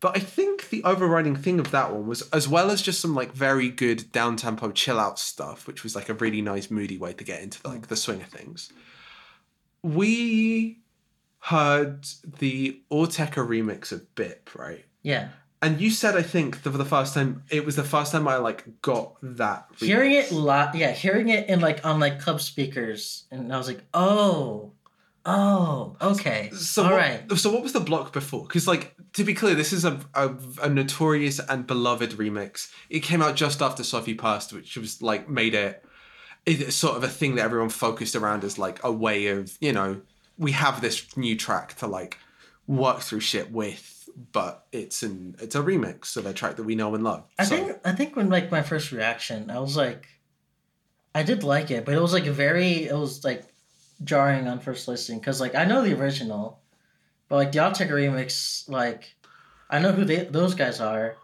But 0.00 0.16
i 0.16 0.18
think 0.18 0.70
the 0.70 0.82
overriding 0.82 1.36
thing 1.36 1.60
of 1.60 1.70
that 1.70 1.92
one 1.92 2.08
was 2.08 2.22
as 2.30 2.48
well 2.48 2.72
as 2.72 2.82
just 2.82 3.00
some 3.00 3.14
like 3.14 3.30
very 3.30 3.68
good 3.68 4.10
down 4.10 4.34
tempo 4.34 4.72
chill 4.72 4.98
out 4.98 5.16
stuff 5.16 5.68
which 5.68 5.84
was 5.84 5.94
like 5.94 6.08
a 6.08 6.14
really 6.14 6.42
nice 6.42 6.72
moody 6.72 6.98
way 6.98 7.12
to 7.12 7.22
get 7.22 7.40
into 7.40 7.60
like 7.64 7.86
the 7.86 7.94
swing 7.94 8.20
of 8.20 8.26
things 8.26 8.72
we 9.82 10.80
heard 11.38 12.06
the 12.38 12.80
Autechre 12.90 13.46
remix 13.46 13.90
of 13.92 14.12
BIPP 14.14 14.54
right? 14.54 14.84
Yeah. 15.02 15.28
And 15.62 15.80
you 15.80 15.90
said 15.90 16.16
I 16.16 16.22
think 16.22 16.56
for 16.56 16.70
the 16.70 16.84
first 16.84 17.14
time 17.14 17.44
it 17.48 17.64
was 17.64 17.76
the 17.76 17.84
first 17.84 18.12
time 18.12 18.26
I 18.28 18.36
like 18.36 18.82
got 18.82 19.16
that. 19.22 19.68
remix. 19.70 19.86
Hearing 19.86 20.12
it 20.12 20.32
lot, 20.32 20.74
yeah, 20.74 20.90
hearing 20.90 21.28
it 21.28 21.48
in 21.48 21.60
like 21.60 21.84
on 21.86 22.00
like 22.00 22.20
club 22.20 22.40
speakers, 22.40 23.24
and 23.30 23.52
I 23.52 23.58
was 23.58 23.68
like, 23.68 23.82
oh, 23.94 24.72
oh, 25.24 25.96
okay, 26.02 26.50
So 26.50 26.82
all 26.82 26.90
what, 26.90 26.96
right. 26.96 27.32
So 27.38 27.52
what 27.52 27.62
was 27.62 27.72
the 27.72 27.80
block 27.80 28.12
before? 28.12 28.42
Because 28.42 28.66
like 28.66 28.94
to 29.14 29.24
be 29.24 29.34
clear, 29.34 29.54
this 29.54 29.72
is 29.72 29.84
a, 29.84 30.00
a 30.14 30.34
a 30.62 30.68
notorious 30.68 31.38
and 31.38 31.66
beloved 31.66 32.10
remix. 32.12 32.70
It 32.90 33.00
came 33.00 33.22
out 33.22 33.36
just 33.36 33.62
after 33.62 33.84
Sophie 33.84 34.14
passed, 34.14 34.52
which 34.52 34.76
was 34.76 35.00
like 35.00 35.28
made 35.28 35.54
it 35.54 35.84
it's 36.44 36.74
sort 36.74 36.96
of 36.96 37.04
a 37.04 37.08
thing 37.08 37.36
that 37.36 37.44
everyone 37.44 37.68
focused 37.68 38.16
around 38.16 38.42
as 38.42 38.58
like 38.58 38.82
a 38.82 38.90
way 38.90 39.28
of 39.28 39.56
you 39.60 39.72
know 39.72 40.00
we 40.38 40.52
have 40.52 40.80
this 40.80 41.16
new 41.16 41.36
track 41.36 41.74
to 41.74 41.86
like 41.86 42.18
work 42.66 43.00
through 43.00 43.20
shit 43.20 43.52
with, 43.52 44.01
but 44.32 44.66
it's 44.72 45.02
an 45.02 45.36
it's 45.40 45.54
a 45.54 45.62
remix 45.62 46.16
of 46.16 46.26
a 46.26 46.32
track 46.32 46.56
that 46.56 46.64
we 46.64 46.74
know 46.74 46.94
and 46.94 47.04
love. 47.04 47.24
I 47.38 47.44
So- 47.44 47.56
think 47.56 47.78
I 47.84 47.92
think 47.92 48.16
when 48.16 48.28
like 48.30 48.50
my 48.50 48.62
first 48.62 48.92
reaction, 48.92 49.50
I 49.50 49.58
was 49.58 49.76
like, 49.76 50.06
I 51.14 51.22
did 51.22 51.42
like 51.44 51.70
it, 51.70 51.84
but 51.84 51.94
it 51.94 52.00
was 52.00 52.12
like 52.12 52.24
very, 52.24 52.86
it 52.88 52.94
was 52.96 53.24
like 53.24 53.44
jarring 54.04 54.48
on 54.48 54.58
first 54.60 54.88
listening 54.88 55.18
because 55.20 55.40
like 55.40 55.54
I 55.54 55.64
know 55.64 55.82
the 55.82 55.98
original, 55.98 56.60
but 57.28 57.36
like 57.36 57.52
the 57.52 57.58
Autechre 57.60 57.90
remix, 57.90 58.68
like 58.68 59.14
I 59.70 59.78
know 59.78 59.92
who 59.92 60.04
they 60.04 60.24
those 60.24 60.54
guys 60.54 60.80
are, 60.80 61.16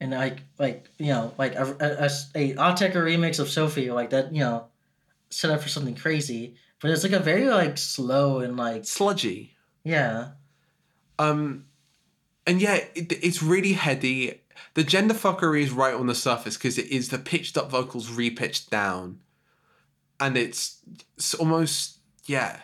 and 0.00 0.10
like 0.12 0.40
like 0.58 0.88
you 0.98 1.08
know 1.12 1.34
like 1.38 1.54
a 1.54 1.64
a, 1.80 2.40
a, 2.40 2.52
a 2.52 2.54
remix 2.54 3.38
of 3.38 3.48
Sophie 3.48 3.90
like 3.90 4.10
that 4.10 4.32
you 4.32 4.40
know 4.40 4.66
set 5.30 5.50
up 5.50 5.60
for 5.60 5.68
something 5.68 5.94
crazy, 5.94 6.56
but 6.80 6.90
it's 6.90 7.02
like 7.04 7.12
a 7.12 7.18
very 7.20 7.46
like 7.48 7.76
slow 7.78 8.40
and 8.40 8.56
like 8.56 8.84
sludgy. 8.86 9.54
yeah 9.84 10.30
Um, 11.18 11.66
and 12.48 12.60
yeah, 12.60 12.84
it, 12.94 13.12
it's 13.22 13.42
really 13.42 13.74
heady. 13.74 14.40
The 14.74 14.82
gender 14.82 15.14
fuckery 15.14 15.62
is 15.62 15.70
right 15.70 15.94
on 15.94 16.06
the 16.06 16.14
surface 16.14 16.56
because 16.56 16.78
it 16.78 16.86
is 16.86 17.10
the 17.10 17.18
pitched 17.18 17.56
up 17.56 17.70
vocals 17.70 18.10
repitched 18.10 18.70
down, 18.70 19.20
and 20.18 20.36
it's, 20.36 20.80
it's 21.16 21.34
almost 21.34 21.98
yeah. 22.26 22.60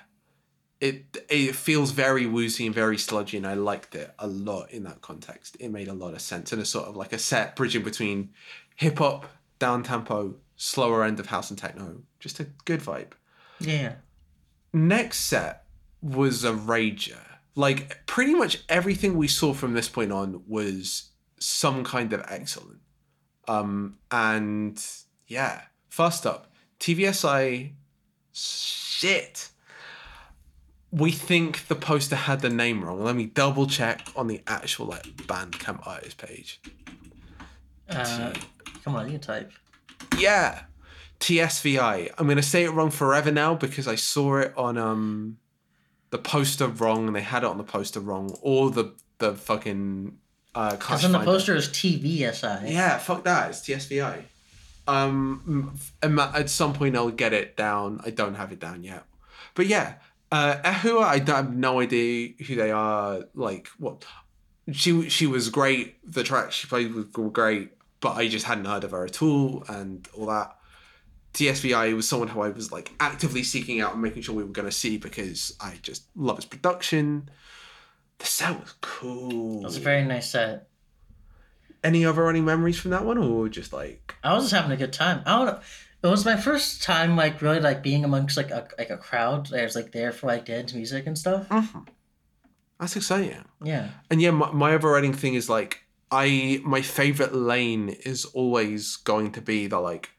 It 0.81 1.25
it 1.31 1.55
feels 1.55 1.93
very 1.93 2.27
woozy 2.27 2.67
and 2.67 2.75
very 2.75 2.99
sludgy, 2.99 3.37
and 3.37 3.47
I 3.47 3.55
liked 3.55 3.95
it 3.95 4.13
a 4.19 4.27
lot 4.27 4.71
in 4.73 4.83
that 4.85 5.01
context. 5.01 5.57
It 5.61 5.71
made 5.71 5.89
a 5.89 5.95
lot 5.95 6.15
of 6.15 6.21
sense, 6.21 6.53
and 6.53 6.61
a 6.61 6.65
sort 6.65 6.89
of 6.89 6.97
like 6.97 7.13
a 7.13 7.19
set 7.19 7.55
bridging 7.55 7.85
between 7.85 8.31
hip 8.75 8.99
hop, 8.99 9.27
down 9.59 9.85
tempo, 9.85 10.35
slower 10.57 11.05
end 11.05 11.21
of 11.21 11.27
house 11.27 11.51
and 11.51 11.59
techno. 11.59 12.03
Just 12.19 12.41
a 12.41 12.45
good 12.65 12.81
vibe 12.81 13.13
yeah 13.61 13.95
next 14.73 15.21
set 15.21 15.65
was 16.03 16.45
a 16.45 16.53
rager. 16.53 17.34
Like 17.55 18.05
pretty 18.07 18.35
much 18.35 18.63
everything 18.69 19.17
we 19.17 19.29
saw 19.29 19.53
from 19.55 19.75
this 19.75 19.89
point 19.89 20.11
on 20.13 20.43
was 20.49 21.11
some 21.39 21.85
kind 21.85 22.13
of 22.13 22.25
excellent. 22.29 22.81
Um 23.47 23.99
and 24.11 24.85
yeah, 25.27 25.63
first 25.89 26.27
up, 26.27 26.53
TVSI 26.81 27.73
shit. 28.33 29.51
We 30.91 31.11
think 31.11 31.67
the 31.67 31.75
poster 31.75 32.15
had 32.17 32.41
the 32.41 32.49
name 32.51 32.85
wrong. 32.85 33.03
Let 33.03 33.17
me 33.17 33.27
double 33.27 33.67
check 33.67 34.07
on 34.15 34.27
the 34.29 34.41
actual 34.47 34.87
like 34.87 35.05
Bandcamp 35.17 35.87
artist 35.87 36.19
page. 36.19 36.61
uh, 37.89 38.33
come 38.85 38.97
on 38.97 39.11
you 39.11 39.19
type 39.19 39.53
Yeah. 40.19 40.63
TSVI. 41.21 42.11
I'm 42.19 42.29
gonna 42.29 42.43
say 42.43 42.65
it 42.65 42.71
wrong 42.71 42.91
forever 42.91 43.31
now 43.31 43.55
because 43.55 43.87
I 43.89 43.95
saw 43.95 44.39
it 44.39 44.53
on 44.57 44.77
um 44.79 45.39
the 46.15 46.19
poster 46.19 46.69
wrong 46.69 47.09
and 47.09 47.17
they 47.17 47.23
had 47.23 47.43
it 47.43 47.47
on 47.49 47.59
the 47.59 47.65
poster 47.65 47.99
wrong 47.99 48.33
or 48.41 48.71
the 48.71 48.95
the 49.19 49.35
fucking 49.35 50.17
uh 50.55 50.71
because 50.77 51.05
on 51.05 51.11
the 51.11 51.19
poster 51.19 51.57
is 51.57 51.67
TVSI 51.67 52.71
Yeah, 52.71 52.99
fuck 52.99 53.25
that. 53.25 53.51
It's 53.51 53.63
TSVI. 53.63 54.23
Um, 54.87 55.77
at 56.01 56.49
some 56.49 56.73
point 56.73 56.95
I'll 56.95 57.11
get 57.11 57.33
it 57.33 57.57
down. 57.57 58.01
I 58.05 58.11
don't 58.11 58.37
have 58.37 58.53
it 58.53 58.61
down 58.61 58.85
yet, 58.85 59.03
but 59.57 59.67
yeah, 59.67 59.95
uh, 60.31 60.55
Ehua. 60.63 61.03
I 61.03 61.19
have 61.33 61.53
no 61.53 61.81
idea 61.81 62.35
who 62.47 62.55
they 62.55 62.71
are. 62.71 63.25
Like 63.35 63.67
what? 63.79 64.05
She 64.71 65.09
she 65.09 65.27
was 65.27 65.49
great. 65.49 65.97
The 66.09 66.23
track 66.23 66.53
she 66.53 66.69
played 66.69 66.95
was 66.95 67.07
great, 67.07 67.73
but 67.99 68.13
I 68.13 68.29
just 68.29 68.47
hadn't 68.47 68.67
heard 68.67 68.85
of 68.85 68.93
her 68.93 69.05
at 69.05 69.21
all 69.21 69.65
and 69.69 70.07
all 70.17 70.27
that. 70.27 70.57
TSVI 71.35 71.95
was 71.95 72.09
someone 72.09 72.29
who 72.29 72.41
I 72.41 72.49
was 72.51 72.71
like 72.71 72.93
actively 73.01 73.43
seeking 73.43 73.81
out 73.81 73.93
and 73.93 74.03
making 74.03 74.23
sure 74.23 74.35
we 74.35 74.45
were 74.45 74.51
going 74.51 74.69
to 74.69 74.73
see 74.73 74.97
because 74.97 75.55
I 75.61 75.75
just 75.83 76.05
love 76.15 76.37
his 76.37 76.45
production. 76.45 77.29
The 78.19 78.27
set 78.27 78.61
was 78.61 78.75
cool. 78.81 79.61
It 79.61 79.65
was 79.65 79.77
a 79.77 79.81
very 79.81 80.05
nice 80.05 80.31
set. 80.31 80.69
Any 81.83 82.07
other 82.07 82.23
running 82.23 82.45
memories 82.45 82.79
from 82.79 82.93
that 82.93 83.05
one, 83.05 83.19
or 83.19 83.49
just 83.49 83.73
like 83.73 84.15
I 84.23 84.33
was 84.35 84.45
just 84.45 84.55
having 84.55 84.71
a 84.71 84.77
good 84.77 84.93
time. 84.93 85.23
I 85.27 85.37
don't 85.37 85.47
know. 85.47 85.61
It 86.05 86.07
was 86.07 86.25
my 86.25 86.37
first 86.37 86.83
time 86.83 87.17
like 87.17 87.43
really 87.43 87.61
like 87.61 87.83
being 87.83 88.05
amongst 88.05 88.37
like 88.37 88.51
a 88.51 88.69
like 88.79 88.91
a 88.91 88.97
crowd 88.97 89.47
that 89.47 89.65
was 89.65 89.75
like 89.75 89.93
there 89.93 90.13
for 90.13 90.29
like 90.29 90.45
dance 90.47 90.73
music 90.73 91.07
and 91.07 91.19
stuff. 91.19 91.49
Mm-hmm. 91.49 91.81
that's 92.79 92.97
exciting? 92.97 93.45
Yeah. 93.63 93.89
And 94.11 94.23
yeah, 94.23 94.31
my, 94.31 94.53
my 94.53 94.73
overriding 94.73 95.13
thing 95.13 95.35
is 95.35 95.49
like 95.49 95.81
I 96.11 96.63
my 96.65 96.81
favorite 96.81 97.35
lane 97.35 97.89
is 97.89 98.25
always 98.25 98.97
going 98.97 99.33
to 99.33 99.43
be 99.43 99.67
the 99.67 99.81
like 99.81 100.11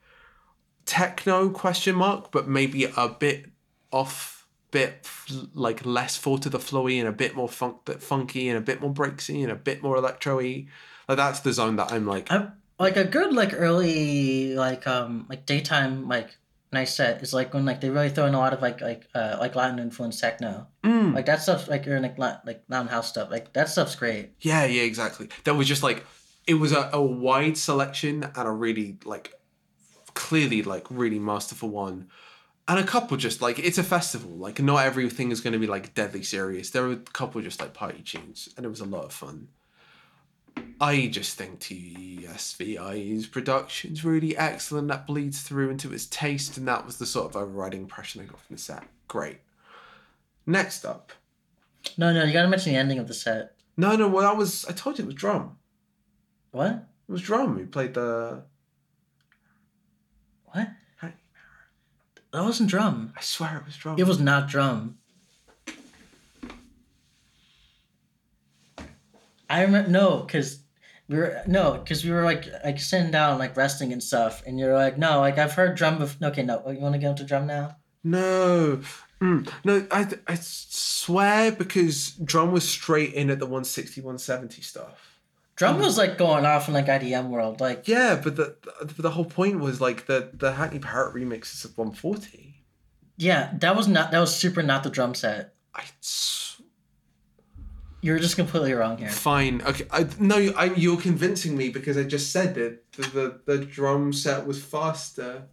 techno 0.86 1.50
question 1.50 1.96
mark, 1.96 2.32
but 2.32 2.48
maybe 2.48 2.86
a 2.86 3.10
bit 3.10 3.48
off, 3.92 4.48
bit 4.72 5.08
like 5.54 5.86
less 5.86 6.16
full 6.16 6.38
to 6.40 6.50
the 6.50 6.60
flowy 6.60 7.00
and 7.00 7.08
a 7.08 7.12
bit 7.12 7.36
more 7.36 7.50
funk, 7.50 7.86
bit 7.86 8.02
funky 8.02 8.50
and 8.50 8.58
a 8.58 8.62
bit 8.62 8.82
more 8.82 8.94
breaksy 8.94 9.42
and 9.44 9.52
a 9.52 9.56
bit 9.56 9.82
more 9.82 9.98
electro-y. 9.98 10.68
Like 11.08 11.18
that's 11.18 11.42
the 11.42 11.54
zone 11.54 11.76
that 11.78 11.92
I'm 11.92 12.06
like. 12.06 12.32
I 12.32 12.50
like 12.80 12.98
a 12.98 13.06
good 13.06 13.34
like 13.34 13.54
early 13.54 14.56
like 14.56 14.86
um 14.86 15.26
like 15.30 15.46
daytime 15.46 16.10
like 16.10 16.38
nice 16.74 16.96
set 16.96 17.22
is 17.24 17.34
like 17.34 17.54
when 17.54 17.66
like 17.66 17.80
they 17.80 17.90
really 17.90 18.10
throw 18.10 18.26
in 18.26 18.34
a 18.34 18.38
lot 18.38 18.54
of 18.54 18.62
like 18.62 18.82
like 18.82 19.08
uh 19.16 19.38
like 19.40 19.56
Latin 19.56 19.80
influenced 19.80 20.20
techno. 20.20 20.68
Mm. 20.84 21.14
Like 21.14 21.26
that 21.28 21.42
stuff 21.42 21.68
like 21.68 21.86
you're 21.86 21.96
in 21.96 22.04
like 22.04 22.20
Latin, 22.20 22.42
like 22.46 22.64
Latin 22.68 22.88
house 22.88 23.08
stuff. 23.08 23.32
Like 23.32 23.54
that 23.54 23.70
stuff's 23.70 23.96
great. 23.96 24.32
Yeah, 24.42 24.66
yeah, 24.66 24.84
exactly. 24.84 25.30
That 25.46 25.56
was 25.56 25.68
just 25.68 25.84
like 25.84 26.06
it 26.48 26.56
was 26.56 26.72
a, 26.72 26.90
a 26.94 27.02
wide 27.02 27.58
selection 27.58 28.24
and 28.24 28.48
a 28.48 28.52
really 28.52 28.98
like 29.06 29.34
clearly 30.16 30.64
like 30.64 30.88
really 30.90 31.20
masterful 31.20 31.70
one. 31.70 32.08
And 32.68 32.80
a 32.80 32.84
couple 32.84 33.16
just 33.16 33.44
like 33.44 33.60
it's 33.60 33.78
a 33.78 33.84
festival. 33.84 34.32
Like 34.32 34.60
not 34.60 34.84
everything 34.84 35.32
is 35.32 35.42
gonna 35.42 35.60
be 35.60 35.68
like 35.68 35.94
deadly 35.94 36.24
serious. 36.24 36.72
There 36.72 36.84
were 36.84 36.94
a 36.94 36.98
couple 36.98 37.40
just 37.42 37.62
like 37.62 37.76
party 37.76 38.02
tunes 38.02 38.50
and 38.58 38.66
it 38.66 38.70
was 38.70 38.82
a 38.82 38.86
lot 38.86 39.06
of 39.06 39.14
fun. 39.14 39.50
I 40.80 41.08
just 41.08 41.38
think 41.38 41.60
TSVI's 41.60 43.28
production's 43.28 44.04
really 44.04 44.36
excellent. 44.38 44.88
That 44.88 45.08
bleeds 45.08 45.42
through 45.42 45.70
into 45.70 45.94
its 45.94 46.06
taste, 46.06 46.58
and 46.58 46.68
that 46.68 46.86
was 46.86 46.98
the 46.98 47.06
sort 47.06 47.30
of 47.30 47.36
overriding 47.36 47.82
impression 47.82 48.22
I 48.22 48.26
got 48.26 48.40
from 48.40 48.56
the 48.56 48.62
set. 48.62 48.84
Great. 49.08 49.38
Next 50.46 50.86
up. 50.86 51.12
No, 51.98 52.12
no, 52.14 52.24
you 52.24 52.34
gotta 52.34 52.48
mention 52.48 52.74
the 52.74 52.80
ending 52.80 53.00
of 53.00 53.08
the 53.08 53.14
set. 53.14 53.56
No, 53.78 53.96
no, 53.96 54.08
well 54.08 54.24
that 54.24 54.38
was 54.38 54.66
I 54.66 54.72
told 54.74 54.98
you 54.98 55.04
it 55.04 55.08
was 55.08 55.16
drum. 55.16 55.58
What? 56.52 56.88
It 57.08 57.12
was 57.12 57.22
drum. 57.22 57.56
We 57.56 57.66
played 57.66 57.94
the. 57.94 58.44
What? 60.56 60.70
Hi. 61.02 61.14
That 62.32 62.44
wasn't 62.44 62.70
drum. 62.70 63.12
I 63.18 63.22
swear 63.22 63.58
it 63.58 63.66
was 63.66 63.76
drum. 63.76 64.00
It 64.00 64.08
was 64.08 64.22
not 64.22 64.48
drum. 64.48 64.98
I 69.50 69.62
remember 69.64 69.90
no, 69.90 70.22
cause 70.22 70.60
we 71.10 71.18
were 71.18 71.42
no, 71.46 71.84
cause 71.88 72.06
we 72.06 72.12
were 72.12 72.24
like 72.24 72.46
like 72.64 72.80
sitting 72.80 73.12
down 73.12 73.38
like 73.38 73.58
resting 73.58 73.92
and 73.92 74.02
stuff, 74.02 74.44
and 74.48 74.58
you're 74.58 74.74
like 74.74 74.98
no, 74.98 75.20
like 75.20 75.38
I've 75.38 75.52
heard 75.54 75.76
drum 75.76 76.00
before. 76.00 76.30
Okay, 76.30 76.44
no, 76.44 76.64
you 76.72 76.80
want 76.80 76.94
to 76.96 77.00
go 77.00 77.10
into 77.10 77.26
drum 77.26 77.48
now? 77.48 77.76
No, 78.04 78.82
Mm. 79.22 79.50
no. 79.64 79.86
I 79.92 80.08
I 80.28 80.36
swear 80.36 81.52
because 81.52 82.12
drum 82.12 82.52
was 82.54 82.68
straight 82.68 83.14
in 83.14 83.30
at 83.30 83.40
the 83.40 83.46
160, 83.46 84.00
170 84.02 84.62
stuff. 84.62 85.15
Drum 85.56 85.80
was 85.80 85.98
like 85.98 86.18
going 86.18 86.46
off 86.46 86.68
in 86.68 86.74
like 86.74 86.88
IDM 86.88 87.30
world, 87.30 87.62
like 87.62 87.88
Yeah, 87.88 88.20
but 88.22 88.36
the 88.36 88.58
the, 88.82 89.02
the 89.04 89.12
whole 89.12 89.26
point 89.26 89.60
was 89.60 89.80
like 89.80 90.06
the 90.06 90.30
the 90.34 90.54
Hackney 90.54 90.80
Parrot 90.80 91.16
remix 91.16 91.54
is 91.54 91.66
at 91.66 91.78
one 91.78 91.92
forty. 91.94 92.64
yeah, 93.18 93.54
that 93.60 93.76
was 93.76 93.88
not 93.88 94.12
that 94.12 94.20
was 94.20 94.36
super 94.36 94.62
not 94.62 94.84
the 94.84 94.90
drum 94.90 95.16
set. 95.16 95.54
I 95.74 95.84
You're 98.02 98.20
just 98.20 98.36
completely 98.36 98.74
wrong 98.74 98.98
here. 98.98 99.10
fine. 99.10 99.62
Okay, 99.64 99.86
I 99.92 100.08
no. 100.20 100.36
I, 100.56 100.66
you're 100.76 101.00
convincing 101.00 101.58
me 101.58 101.70
because 101.70 101.98
I 101.98 102.04
just 102.04 102.32
said 102.32 102.54
that 102.56 102.92
the 102.94 103.02
the, 103.02 103.40
the 103.58 103.66
drum 103.66 104.14
set 104.14 104.46
was 104.46 104.64
faster. 104.64 105.44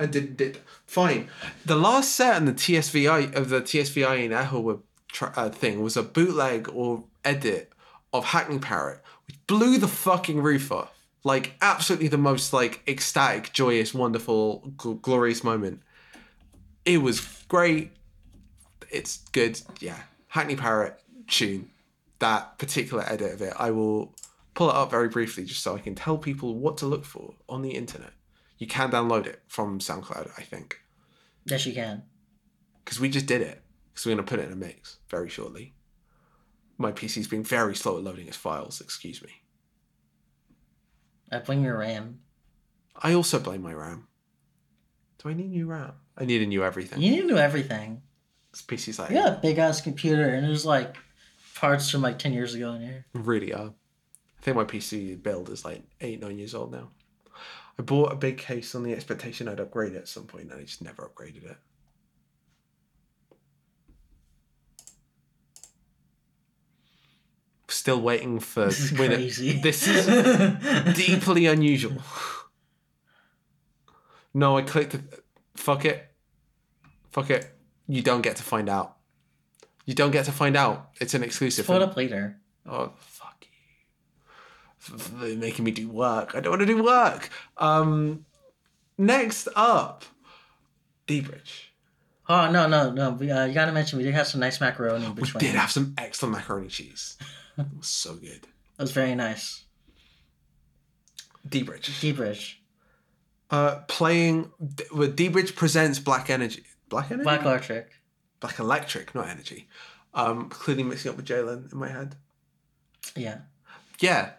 And 0.00 0.12
did 0.12 0.36
did 0.36 0.58
fine. 0.86 1.28
The 1.66 1.74
last 1.74 2.12
set 2.12 2.36
in 2.36 2.44
the 2.44 2.52
TSVI 2.52 3.34
of 3.34 3.48
the 3.48 3.60
TSVI 3.60 4.26
and 4.26 4.32
Echo 4.32 4.84
tra- 5.08 5.32
uh, 5.34 5.48
thing 5.48 5.82
was 5.82 5.96
a 5.96 6.04
bootleg 6.04 6.68
or 6.72 7.02
edit 7.24 7.72
of 8.12 8.24
Hackney 8.24 8.58
Parrot, 8.58 9.00
which 9.26 9.36
blew 9.46 9.78
the 9.78 9.88
fucking 9.88 10.40
roof 10.40 10.72
off. 10.72 10.92
Like 11.24 11.54
absolutely 11.60 12.08
the 12.08 12.18
most 12.18 12.52
like 12.52 12.82
ecstatic, 12.88 13.52
joyous, 13.52 13.92
wonderful, 13.92 14.72
gl- 14.76 15.00
glorious 15.02 15.42
moment. 15.44 15.80
It 16.84 16.98
was 16.98 17.20
great. 17.48 17.90
It's 18.90 19.18
good. 19.32 19.60
Yeah, 19.80 19.98
Hackney 20.28 20.56
Parrot 20.56 20.98
tune. 21.26 21.70
That 22.20 22.58
particular 22.58 23.04
edit 23.06 23.32
of 23.34 23.42
it, 23.42 23.52
I 23.58 23.70
will 23.70 24.14
pull 24.54 24.70
it 24.70 24.74
up 24.74 24.90
very 24.90 25.08
briefly 25.08 25.44
just 25.44 25.62
so 25.62 25.76
I 25.76 25.78
can 25.78 25.94
tell 25.94 26.18
people 26.18 26.54
what 26.56 26.78
to 26.78 26.86
look 26.86 27.04
for 27.04 27.34
on 27.48 27.62
the 27.62 27.70
internet. 27.70 28.10
You 28.58 28.66
can 28.66 28.90
download 28.90 29.26
it 29.26 29.40
from 29.46 29.78
SoundCloud, 29.78 30.32
I 30.36 30.42
think, 30.42 30.80
Yes, 31.44 31.64
you 31.64 31.72
can. 31.74 32.02
because 32.84 32.98
we 32.98 33.08
just 33.08 33.26
did 33.26 33.40
it. 33.40 33.62
Because 33.92 34.04
we're 34.06 34.14
going 34.16 34.24
to 34.26 34.28
put 34.30 34.40
it 34.40 34.46
in 34.46 34.52
a 34.52 34.56
mix 34.56 34.96
very 35.08 35.28
shortly. 35.28 35.74
My 36.78 36.92
PC's 36.92 37.26
been 37.26 37.42
very 37.42 37.74
slow 37.74 37.98
at 37.98 38.04
loading 38.04 38.28
its 38.28 38.36
files, 38.36 38.80
excuse 38.80 39.20
me. 39.20 39.30
I 41.30 41.40
blame 41.40 41.64
your 41.64 41.76
RAM. 41.76 42.20
I 42.96 43.14
also 43.14 43.38
blame 43.38 43.62
my 43.62 43.72
RAM. 43.74 44.06
Do 45.18 45.28
I 45.28 45.34
need 45.34 45.50
new 45.50 45.66
RAM? 45.66 45.92
I 46.16 46.24
need 46.24 46.40
a 46.40 46.46
new 46.46 46.64
everything. 46.64 47.00
You 47.02 47.10
need 47.10 47.22
to 47.22 47.28
do 47.28 47.38
everything. 47.38 48.02
This 48.52 48.62
PC's 48.62 48.98
like 48.98 49.10
You 49.10 49.16
got 49.16 49.38
a 49.38 49.40
big 49.40 49.58
ass 49.58 49.80
computer, 49.80 50.28
and 50.28 50.46
there's 50.46 50.64
like 50.64 50.96
parts 51.54 51.90
from 51.90 52.02
like 52.02 52.18
ten 52.18 52.32
years 52.32 52.54
ago 52.54 52.72
in 52.74 52.82
here. 52.82 53.04
really 53.12 53.52
are. 53.52 53.72
I 54.38 54.42
think 54.42 54.56
my 54.56 54.64
PC 54.64 55.20
build 55.20 55.50
is 55.50 55.64
like 55.64 55.82
eight, 56.00 56.20
nine 56.20 56.38
years 56.38 56.54
old 56.54 56.70
now. 56.72 56.90
I 57.78 57.82
bought 57.82 58.12
a 58.12 58.16
big 58.16 58.38
case 58.38 58.74
on 58.74 58.82
the 58.84 58.92
expectation 58.92 59.48
I'd 59.48 59.60
upgrade 59.60 59.94
it 59.94 59.98
at 59.98 60.08
some 60.08 60.24
point, 60.24 60.50
and 60.50 60.60
I 60.60 60.64
just 60.64 60.82
never 60.82 61.02
upgraded 61.08 61.44
it. 61.50 61.56
Still 67.68 68.00
waiting 68.00 68.40
for 68.40 68.66
This 68.66 68.80
is 68.80 68.98
when 68.98 69.10
crazy. 69.10 69.60
this 69.60 69.86
is 69.86 70.06
deeply 70.96 71.46
unusual. 71.46 72.00
No, 74.32 74.56
I 74.56 74.62
clicked. 74.62 74.96
Fuck 75.54 75.84
it. 75.84 76.06
Fuck 77.10 77.30
it. 77.30 77.54
You 77.86 78.02
don't 78.02 78.22
get 78.22 78.36
to 78.36 78.42
find 78.42 78.68
out. 78.68 78.96
You 79.84 79.94
don't 79.94 80.10
get 80.10 80.26
to 80.26 80.32
find 80.32 80.56
out. 80.56 80.90
It's 81.00 81.14
an 81.14 81.22
exclusive. 81.22 81.66
Pull 81.66 81.76
it 81.76 81.82
up 81.82 81.96
later. 81.96 82.38
Oh 82.66 82.92
fuck 82.98 83.46
you! 84.90 84.96
They're 85.20 85.36
making 85.36 85.64
me 85.64 85.70
do 85.70 85.88
work. 85.88 86.34
I 86.34 86.40
don't 86.40 86.50
want 86.52 86.60
to 86.60 86.66
do 86.66 86.82
work. 86.82 87.30
Um, 87.56 88.26
next 88.98 89.48
up, 89.56 90.04
D-Bridge. 91.06 91.72
Oh 92.28 92.50
no 92.50 92.68
no 92.68 92.90
no! 92.90 93.12
We, 93.12 93.30
uh, 93.30 93.46
you 93.46 93.54
gotta 93.54 93.72
mention 93.72 93.96
we 93.96 94.04
did 94.04 94.12
have 94.12 94.26
some 94.26 94.40
nice 94.40 94.60
macaroni 94.60 95.08
We 95.08 95.22
did 95.38 95.54
have 95.54 95.70
some 95.70 95.94
excellent 95.96 96.34
macaroni 96.34 96.68
cheese. 96.68 97.16
It 97.58 97.66
was 97.76 97.88
so 97.88 98.14
good. 98.14 98.46
It 98.46 98.78
was 98.78 98.92
very 98.92 99.14
nice. 99.14 99.64
D-Bridge. 101.48 102.00
D-Bridge. 102.00 102.62
Uh, 103.50 103.80
playing 103.88 104.52
D- 104.74 104.84
with 104.92 105.16
D-Bridge 105.16 105.56
presents 105.56 105.98
Black 105.98 106.30
Energy. 106.30 106.64
Black 106.88 107.10
Energy. 107.10 107.24
Black 107.24 107.42
Electric. 107.42 107.90
Black 108.40 108.58
Electric, 108.58 109.14
not 109.14 109.28
Energy. 109.28 109.68
Um, 110.14 110.48
clearly 110.48 110.82
mixing 110.84 111.10
up 111.10 111.16
with 111.16 111.26
Jalen 111.26 111.72
in 111.72 111.78
my 111.78 111.88
head. 111.88 112.16
Yeah. 113.16 113.38
yeah, 114.00 114.32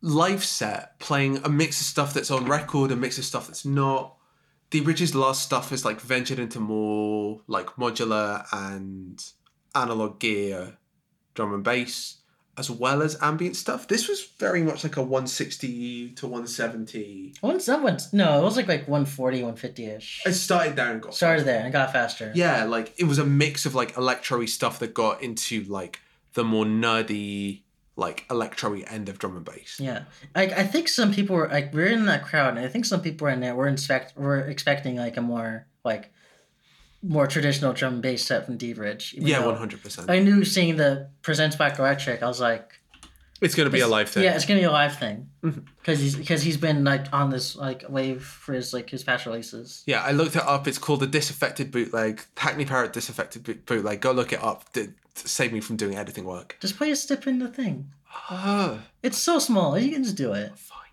live 0.00 0.44
set 0.44 0.98
playing 0.98 1.38
a 1.44 1.48
mix 1.48 1.80
of 1.80 1.86
stuff 1.86 2.14
that's 2.14 2.30
on 2.30 2.46
record, 2.46 2.90
a 2.90 2.96
mix 2.96 3.18
of 3.18 3.24
stuff 3.24 3.46
that's 3.46 3.64
not. 3.64 4.16
D-Bridge's 4.70 5.14
last 5.14 5.42
stuff 5.42 5.70
is 5.70 5.84
like 5.84 6.00
ventured 6.00 6.38
into 6.38 6.58
more 6.58 7.40
like 7.46 7.66
modular 7.76 8.46
and 8.52 9.22
analog 9.74 10.18
gear, 10.18 10.78
drum 11.34 11.54
and 11.54 11.62
bass, 11.62 12.16
as 12.58 12.70
well 12.70 13.02
as 13.02 13.16
ambient 13.20 13.56
stuff. 13.56 13.86
This 13.86 14.08
was 14.08 14.24
very 14.38 14.62
much 14.62 14.82
like 14.82 14.96
a 14.96 15.02
160 15.02 16.10
to 16.10 16.26
170. 16.26 17.34
Once 17.42 17.66
that 17.66 17.82
went 17.82 18.02
no, 18.12 18.38
it 18.40 18.42
was 18.42 18.56
like 18.56 18.68
like 18.68 18.88
140, 18.88 19.38
150 19.38 19.86
ish. 19.86 20.22
It 20.24 20.32
started 20.34 20.76
there 20.76 20.90
and 20.92 21.02
got 21.02 21.14
Started 21.14 21.44
there 21.44 21.62
and 21.62 21.72
got 21.72 21.92
faster. 21.92 22.32
yeah, 22.34 22.64
like 22.64 22.94
it 22.96 23.04
was 23.04 23.18
a 23.18 23.26
mix 23.26 23.66
of 23.66 23.74
like 23.74 23.96
electro-y 23.96 24.46
stuff 24.46 24.78
that 24.78 24.94
got 24.94 25.22
into 25.22 25.64
like 25.64 26.00
the 26.34 26.44
more 26.44 26.64
nerdy, 26.64 27.60
like 27.96 28.24
electro-y 28.30 28.84
end 28.88 29.08
of 29.08 29.18
drum 29.18 29.36
and 29.36 29.44
bass. 29.44 29.78
Yeah, 29.80 30.04
like 30.34 30.52
I 30.52 30.64
think 30.64 30.88
some 30.88 31.12
people 31.12 31.36
were 31.36 31.48
like 31.48 31.72
we 31.74 31.82
are 31.82 31.86
in 31.86 32.06
that 32.06 32.24
crowd, 32.24 32.56
and 32.56 32.64
I 32.64 32.68
think 32.68 32.84
some 32.84 33.00
people 33.02 33.26
were 33.26 33.30
in 33.30 33.40
there 33.40 33.54
were 33.54 33.68
expect 33.68 34.16
were 34.16 34.40
expecting 34.40 34.96
like 34.96 35.16
a 35.16 35.22
more 35.22 35.66
like 35.84 36.10
more 37.06 37.26
traditional 37.26 37.72
drum 37.72 37.94
and 37.94 38.02
bass 38.02 38.24
set 38.24 38.46
from 38.46 38.56
D 38.56 38.72
Bridge. 38.72 39.14
Yeah, 39.18 39.44
one 39.44 39.56
hundred 39.56 39.82
percent. 39.82 40.10
I 40.10 40.18
knew 40.18 40.44
seeing 40.44 40.76
the 40.76 41.08
presents 41.22 41.56
Black 41.56 41.78
Electric, 41.78 42.22
I 42.22 42.26
was 42.26 42.40
like, 42.40 42.72
It's 43.40 43.54
gonna 43.54 43.70
be 43.70 43.80
a 43.80 43.88
live 43.88 44.08
thing. 44.08 44.24
Yeah, 44.24 44.34
it's 44.34 44.44
gonna 44.44 44.60
be 44.60 44.64
a 44.64 44.70
live 44.72 44.98
thing 44.98 45.28
mm-hmm. 45.42 45.60
because 45.78 46.00
he's 46.00 46.16
because 46.16 46.42
he's 46.42 46.56
been 46.56 46.84
like 46.84 47.12
on 47.12 47.30
this 47.30 47.56
like 47.56 47.84
wave 47.88 48.24
for 48.24 48.52
his 48.52 48.72
like 48.72 48.90
his 48.90 49.04
past 49.04 49.26
releases. 49.26 49.82
Yeah, 49.86 50.02
I 50.02 50.12
looked 50.12 50.36
it 50.36 50.42
up. 50.42 50.66
It's 50.66 50.78
called 50.78 51.00
the 51.00 51.06
Disaffected 51.06 51.70
Bootleg. 51.70 52.22
Hackney 52.36 52.64
Parrot 52.64 52.92
Disaffected 52.92 53.44
Boot- 53.44 53.66
Bootleg. 53.66 54.00
Go 54.00 54.12
look 54.12 54.32
it 54.32 54.42
up. 54.42 54.72
D- 54.72 54.88
save 55.14 55.52
me 55.52 55.60
from 55.60 55.76
doing 55.76 55.96
editing 55.96 56.24
work. 56.24 56.56
Just 56.60 56.76
play 56.76 56.90
a 56.90 56.96
step 56.96 57.26
in 57.26 57.38
the 57.38 57.48
thing. 57.48 57.90
It's 59.02 59.18
so 59.18 59.38
small. 59.38 59.78
You 59.78 59.92
can 59.92 60.02
just 60.02 60.16
do 60.16 60.32
it. 60.32 60.58
fine. 60.58 60.85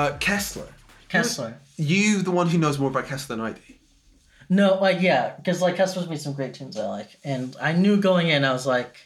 Uh, 0.00 0.16
Kessler. 0.16 0.68
Kessler. 1.10 1.60
You, 1.76 2.22
the 2.22 2.30
one 2.30 2.48
who 2.48 2.56
knows 2.56 2.78
more 2.78 2.88
about 2.88 3.04
Kessler 3.04 3.36
than 3.36 3.44
I 3.44 3.52
do. 3.52 3.74
No, 4.48 4.78
like 4.80 5.02
yeah, 5.02 5.36
because 5.36 5.60
like 5.60 5.76
Kessler's 5.76 6.08
made 6.08 6.22
some 6.22 6.32
great 6.32 6.54
tunes 6.54 6.78
I 6.78 6.86
like, 6.86 7.18
and 7.22 7.54
I 7.60 7.72
knew 7.74 7.98
going 7.98 8.28
in 8.28 8.42
I 8.42 8.52
was 8.54 8.66
like, 8.66 8.96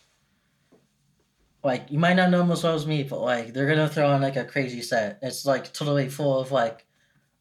like 1.65 1.91
you 1.91 1.99
might 1.99 2.15
not 2.15 2.31
know 2.31 2.39
them 2.39 2.53
as 2.53 2.63
well 2.63 2.77
as 2.77 2.87
me, 2.87 3.03
but 3.03 3.21
like 3.21 3.53
they're 3.53 3.67
gonna 3.67 3.89
throw 3.89 4.09
on 4.09 4.23
like 4.23 4.37
a 4.37 4.45
crazy 4.45 4.83
set. 4.83 5.19
It's 5.21 5.45
like 5.45 5.73
totally 5.73 6.09
full 6.09 6.39
of 6.39 6.53
like 6.53 6.87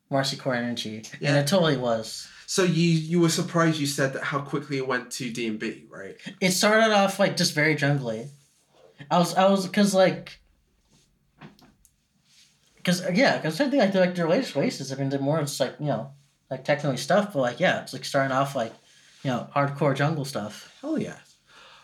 Marcy 0.10 0.36
Core 0.36 0.56
energy, 0.56 1.04
and 1.22 1.38
it 1.38 1.46
totally 1.46 1.78
was. 1.78 2.28
So 2.48 2.64
you 2.64 2.90
you 2.90 3.20
were 3.20 3.30
surprised 3.30 3.80
you 3.80 3.86
said 3.86 4.14
that 4.14 4.24
how 4.24 4.40
quickly 4.40 4.78
it 4.78 4.88
went 4.88 5.12
to 5.12 5.30
D 5.32 5.48
and 5.48 5.60
B, 5.60 5.86
right? 5.92 6.16
It 6.42 6.52
started 6.52 6.92
off 6.92 7.20
like 7.20 7.38
just 7.38 7.54
very 7.54 7.76
jungly. 7.76 8.30
I 9.12 9.20
was 9.20 9.36
I 9.36 9.48
was 9.48 9.68
because 9.68 9.94
like. 9.94 10.40
Cause 12.84 13.02
yeah, 13.14 13.40
cause 13.42 13.60
I 13.60 13.70
think 13.70 13.82
like 13.82 13.94
like 13.94 14.16
their 14.16 14.28
latest 14.28 14.56
releases. 14.56 14.92
I 14.92 14.96
mean, 14.96 15.10
they're 15.10 15.20
more 15.20 15.40
just 15.40 15.60
like 15.60 15.76
you 15.80 15.88
know, 15.88 16.12
like 16.50 16.66
technically 16.66 16.98
stuff, 16.98 17.34
but 17.34 17.40
like 17.40 17.60
yeah, 17.60 17.82
it's 17.82 17.94
like 17.94 18.06
starting 18.06 18.36
off 18.36 18.56
like, 18.56 18.74
you 19.24 19.32
know, 19.32 19.48
hardcore 19.56 19.96
jungle 19.96 20.26
stuff. 20.26 20.74
Hell 20.82 20.98
yeah. 20.98 21.18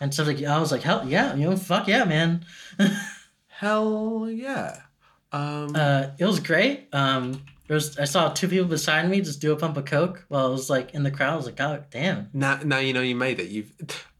And 0.00 0.14
so 0.14 0.24
like 0.24 0.42
I 0.42 0.58
was 0.58 0.72
like, 0.72 0.82
hell 0.82 1.06
yeah, 1.06 1.34
you 1.34 1.48
know, 1.48 1.56
fuck 1.56 1.88
yeah, 1.88 2.04
man. 2.04 2.44
Hell 3.60 4.26
yeah. 4.30 4.80
Um, 5.32 5.76
uh, 5.76 6.06
it 6.18 6.24
was 6.24 6.40
great. 6.40 6.88
Um, 6.94 7.44
there 7.66 7.74
was 7.74 7.98
I 7.98 8.04
saw 8.04 8.30
two 8.30 8.48
people 8.48 8.66
beside 8.66 9.08
me 9.08 9.20
just 9.20 9.40
do 9.40 9.52
a 9.52 9.56
pump 9.56 9.76
of 9.76 9.84
coke 9.84 10.24
while 10.28 10.46
I 10.46 10.48
was 10.48 10.70
like 10.70 10.94
in 10.94 11.02
the 11.02 11.10
crowd. 11.10 11.34
I 11.34 11.36
was 11.36 11.44
like, 11.44 11.56
God 11.56 11.84
damn. 11.90 12.30
now, 12.32 12.58
now 12.64 12.78
you 12.78 12.94
know 12.94 13.02
you 13.02 13.14
made 13.14 13.38
it. 13.38 13.50
You've. 13.50 13.72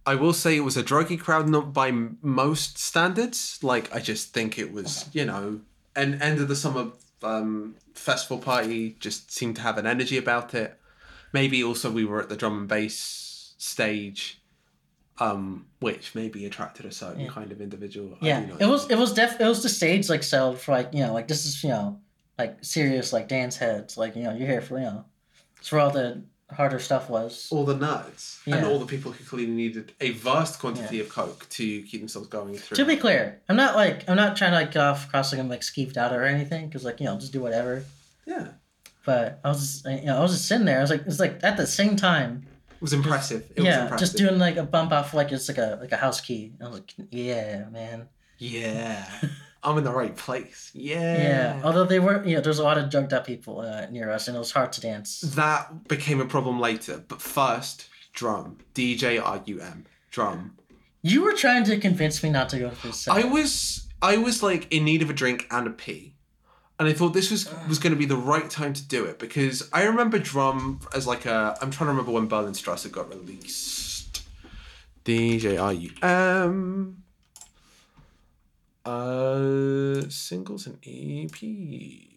I 0.05 0.15
will 0.15 0.35
say 0.35 0.57
it 0.57 0.61
was 0.61 0.77
a 0.77 0.83
druggy 0.83 1.19
crowd, 1.19 1.49
not 1.49 1.73
by 1.73 1.89
m- 1.89 2.19
most 2.21 2.79
standards. 2.79 3.59
Like 3.63 3.95
I 3.95 3.99
just 3.99 4.35
think 4.35 4.59
it 4.59 4.73
was, 4.73 5.09
you 5.13 5.25
know, 5.25 5.61
an 5.97 6.21
end 6.23 6.41
of 6.41 6.49
the 6.49 6.57
summer 6.57 6.89
um, 7.23 7.77
festival 7.95 8.39
party. 8.39 8.97
Just 9.01 9.31
seemed 9.33 9.57
to 9.57 9.63
have 9.63 9.79
an 9.79 9.87
energy 9.87 10.17
about 10.19 10.55
it. 10.55 10.79
Maybe 11.33 11.63
also 11.63 11.91
we 11.91 12.05
were 12.05 12.21
at 12.21 12.29
the 12.29 12.37
drum 12.37 12.59
and 12.59 12.69
bass 12.69 13.55
stage, 13.59 14.41
um, 15.19 15.67
which 15.81 16.15
maybe 16.15 16.45
attracted 16.47 16.87
a 16.87 16.93
certain 16.93 17.21
Yeah. 17.21 17.29
kind 17.31 17.53
of 17.53 17.61
individual. 17.61 18.17
Yeah, 18.21 18.41
it 18.41 18.59
know. 18.61 18.69
was 18.71 18.91
it 18.91 18.97
was 18.99 19.13
def 19.13 19.41
it 19.41 19.45
was 19.47 19.63
the 19.63 19.69
stage 19.69 20.09
like 20.09 20.23
settled 20.23 20.59
for 20.61 20.73
like 20.73 20.93
you 20.93 21.01
know 21.05 21.13
like 21.13 21.29
this 21.29 21.45
is 21.47 21.63
you 21.63 21.71
know 21.71 22.01
like 22.39 22.59
serious 22.65 23.13
like 23.13 23.29
dance 23.29 23.57
heads 23.57 23.97
like 23.99 24.17
you 24.17 24.23
know 24.23 24.35
you're 24.35 24.49
here 24.49 24.63
for 24.63 24.79
you 24.79 24.85
know 24.85 25.05
it's 25.59 25.69
for 25.69 25.79
all 25.79 25.91
the 25.91 26.23
harder 26.53 26.79
stuff 26.79 27.09
was. 27.09 27.49
all 27.51 27.65
the 27.65 27.75
nerds 27.75 28.41
and 28.47 28.65
all 28.67 28.79
the 28.79 28.87
people 28.87 29.13
who 29.13 29.25
clearly 29.25 29.51
needed 29.51 29.93
a 30.01 30.11
vast 30.11 30.59
quantity 30.61 31.01
of 31.01 31.09
coke 31.09 31.49
to 31.51 31.83
keep 31.83 32.01
themselves 32.01 32.29
going 32.29 32.57
through. 32.57 32.77
To 32.77 32.85
be 32.85 32.97
clear, 32.97 33.41
I'm 33.49 33.57
not 33.57 33.77
like 33.77 34.09
I'm 34.09 34.17
not 34.17 34.37
trying 34.37 34.53
to 34.53 34.57
like 34.57 34.73
get 34.73 34.83
off 34.83 35.09
crossing 35.11 35.41
I'm 35.41 35.49
like 35.49 35.61
skeeved 35.63 35.97
out 35.97 36.13
or 36.13 36.25
anything 36.25 36.67
because 36.69 36.85
like 36.85 37.01
you 37.01 37.07
know 37.07 37.19
just 37.19 37.33
do 37.33 37.41
whatever. 37.41 37.85
yeah, 38.27 38.49
But 39.05 39.41
I 39.45 39.49
was 39.49 39.61
just, 39.83 39.87
you 40.01 40.07
know 40.07 40.19
I 40.19 40.21
was 40.21 40.33
just 40.33 40.47
sitting 40.47 40.67
there. 40.67 40.79
I 40.79 40.83
was 40.83 40.91
like 40.91 41.03
it's 41.07 41.21
like 41.21 41.41
at 41.43 41.57
the 41.57 41.67
same 41.67 41.97
time 41.97 42.47
it 42.71 42.83
was 42.83 42.93
impressive. 42.93 43.43
It 43.55 43.61
was 43.61 43.67
yeah 43.67 43.83
impressive. 43.83 44.07
just 44.07 44.17
doing 44.17 44.39
like 44.39 44.57
a 44.57 44.63
bump 44.65 44.93
off 44.93 45.13
like 45.15 45.33
it's 45.33 45.49
like 45.49 45.59
a 45.59 45.79
like 45.81 45.93
a 45.93 45.97
house 45.97 46.21
key. 46.21 46.53
I 46.61 46.65
was 46.69 46.75
like 46.75 46.95
yeah 47.11 47.65
man 47.71 48.09
Yeah, 48.39 49.05
I'm 49.63 49.77
in 49.79 49.85
the 49.85 49.93
right 49.93 50.17
place. 50.17 50.71
Yeah. 50.75 51.17
yeah. 51.57 51.61
Although 51.65 51.85
they 51.85 51.99
were 51.99 52.25
you 52.25 52.37
know 52.37 52.41
there's 52.41 52.59
a 52.59 52.65
lot 52.65 52.79
of 52.79 52.91
drugged 52.91 53.13
up 53.13 53.27
people 53.27 53.61
uh, 53.61 53.87
near 53.91 54.11
us 54.11 54.29
and 54.29 54.37
it 54.37 54.41
was 54.41 54.53
hard 54.53 54.73
to 54.73 54.81
dance. 54.81 55.21
That 55.21 55.89
became 55.89 56.21
a 56.21 56.27
problem 56.27 56.59
later, 56.59 57.05
but 57.07 57.21
first, 57.21 57.89
drum. 58.13 58.59
DJ 58.75 59.21
RUM. 59.21 59.87
Drum. 60.11 60.57
You 61.03 61.23
were 61.23 61.33
trying 61.33 61.65
to 61.65 61.79
convince 61.79 62.23
me 62.23 62.31
not 62.31 62.49
to 62.51 62.59
go 62.59 62.71
to 62.71 62.83
this 62.87 63.01
set. 63.01 63.15
I 63.15 63.25
was 63.25 63.87
I 64.03 64.17
was 64.17 64.43
like 64.43 64.73
in 64.73 64.85
need 64.85 65.03
of 65.03 65.11
a 65.11 65.15
drink 65.15 65.47
and 65.51 65.67
a 65.67 65.71
pee. 65.71 66.15
And 66.79 66.89
I 66.89 66.95
thought 66.95 67.11
this 67.11 67.31
was 67.31 67.53
was 67.69 67.79
going 67.79 67.93
to 67.93 67.99
be 67.99 68.07
the 68.07 68.17
right 68.17 68.49
time 68.49 68.73
to 68.73 68.83
do 68.83 69.05
it 69.05 69.19
because 69.19 69.69
I 69.73 69.85
remember 69.85 70.19
drum 70.19 70.81
as 70.95 71.07
like 71.07 71.27
a 71.27 71.57
I'm 71.61 71.71
trying 71.71 71.89
to 71.89 71.93
remember 71.93 72.13
when 72.13 72.29
Berlinstrasse 72.29 72.91
got 72.91 73.11
released. 73.11 74.23
D 75.05 75.39
J 75.39 75.59
R 75.59 75.73
U 75.75 75.91
M. 76.03 77.03
Uh, 78.91 80.03
singles 80.09 80.67
and 80.67 80.83
EPs. 80.83 82.09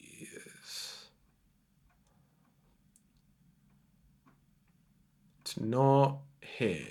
It's 5.41 5.59
not 5.59 6.17
here. 6.41 6.87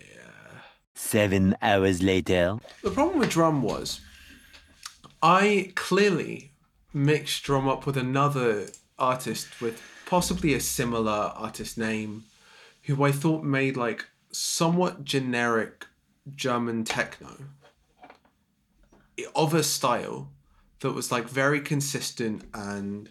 Seven 0.94 1.56
hours 1.60 2.00
later. 2.00 2.58
The 2.84 2.92
problem 2.92 3.18
with 3.18 3.30
drum 3.30 3.60
was 3.64 4.00
I 5.20 5.72
clearly 5.74 6.52
mixed 6.92 7.42
drum 7.42 7.66
up 7.66 7.84
with 7.84 7.96
another 7.96 8.68
artist 9.00 9.60
with 9.60 9.82
possibly 10.06 10.54
a 10.54 10.60
similar 10.60 11.32
artist 11.34 11.76
name 11.76 12.22
who 12.84 13.02
I 13.02 13.10
thought 13.10 13.42
made 13.42 13.76
like 13.76 14.06
somewhat 14.30 15.04
generic 15.04 15.86
German 16.36 16.84
techno 16.84 17.36
of 19.34 19.54
a 19.54 19.62
style 19.62 20.32
that 20.80 20.92
was 20.92 21.12
like 21.12 21.28
very 21.28 21.60
consistent 21.60 22.44
and 22.52 23.10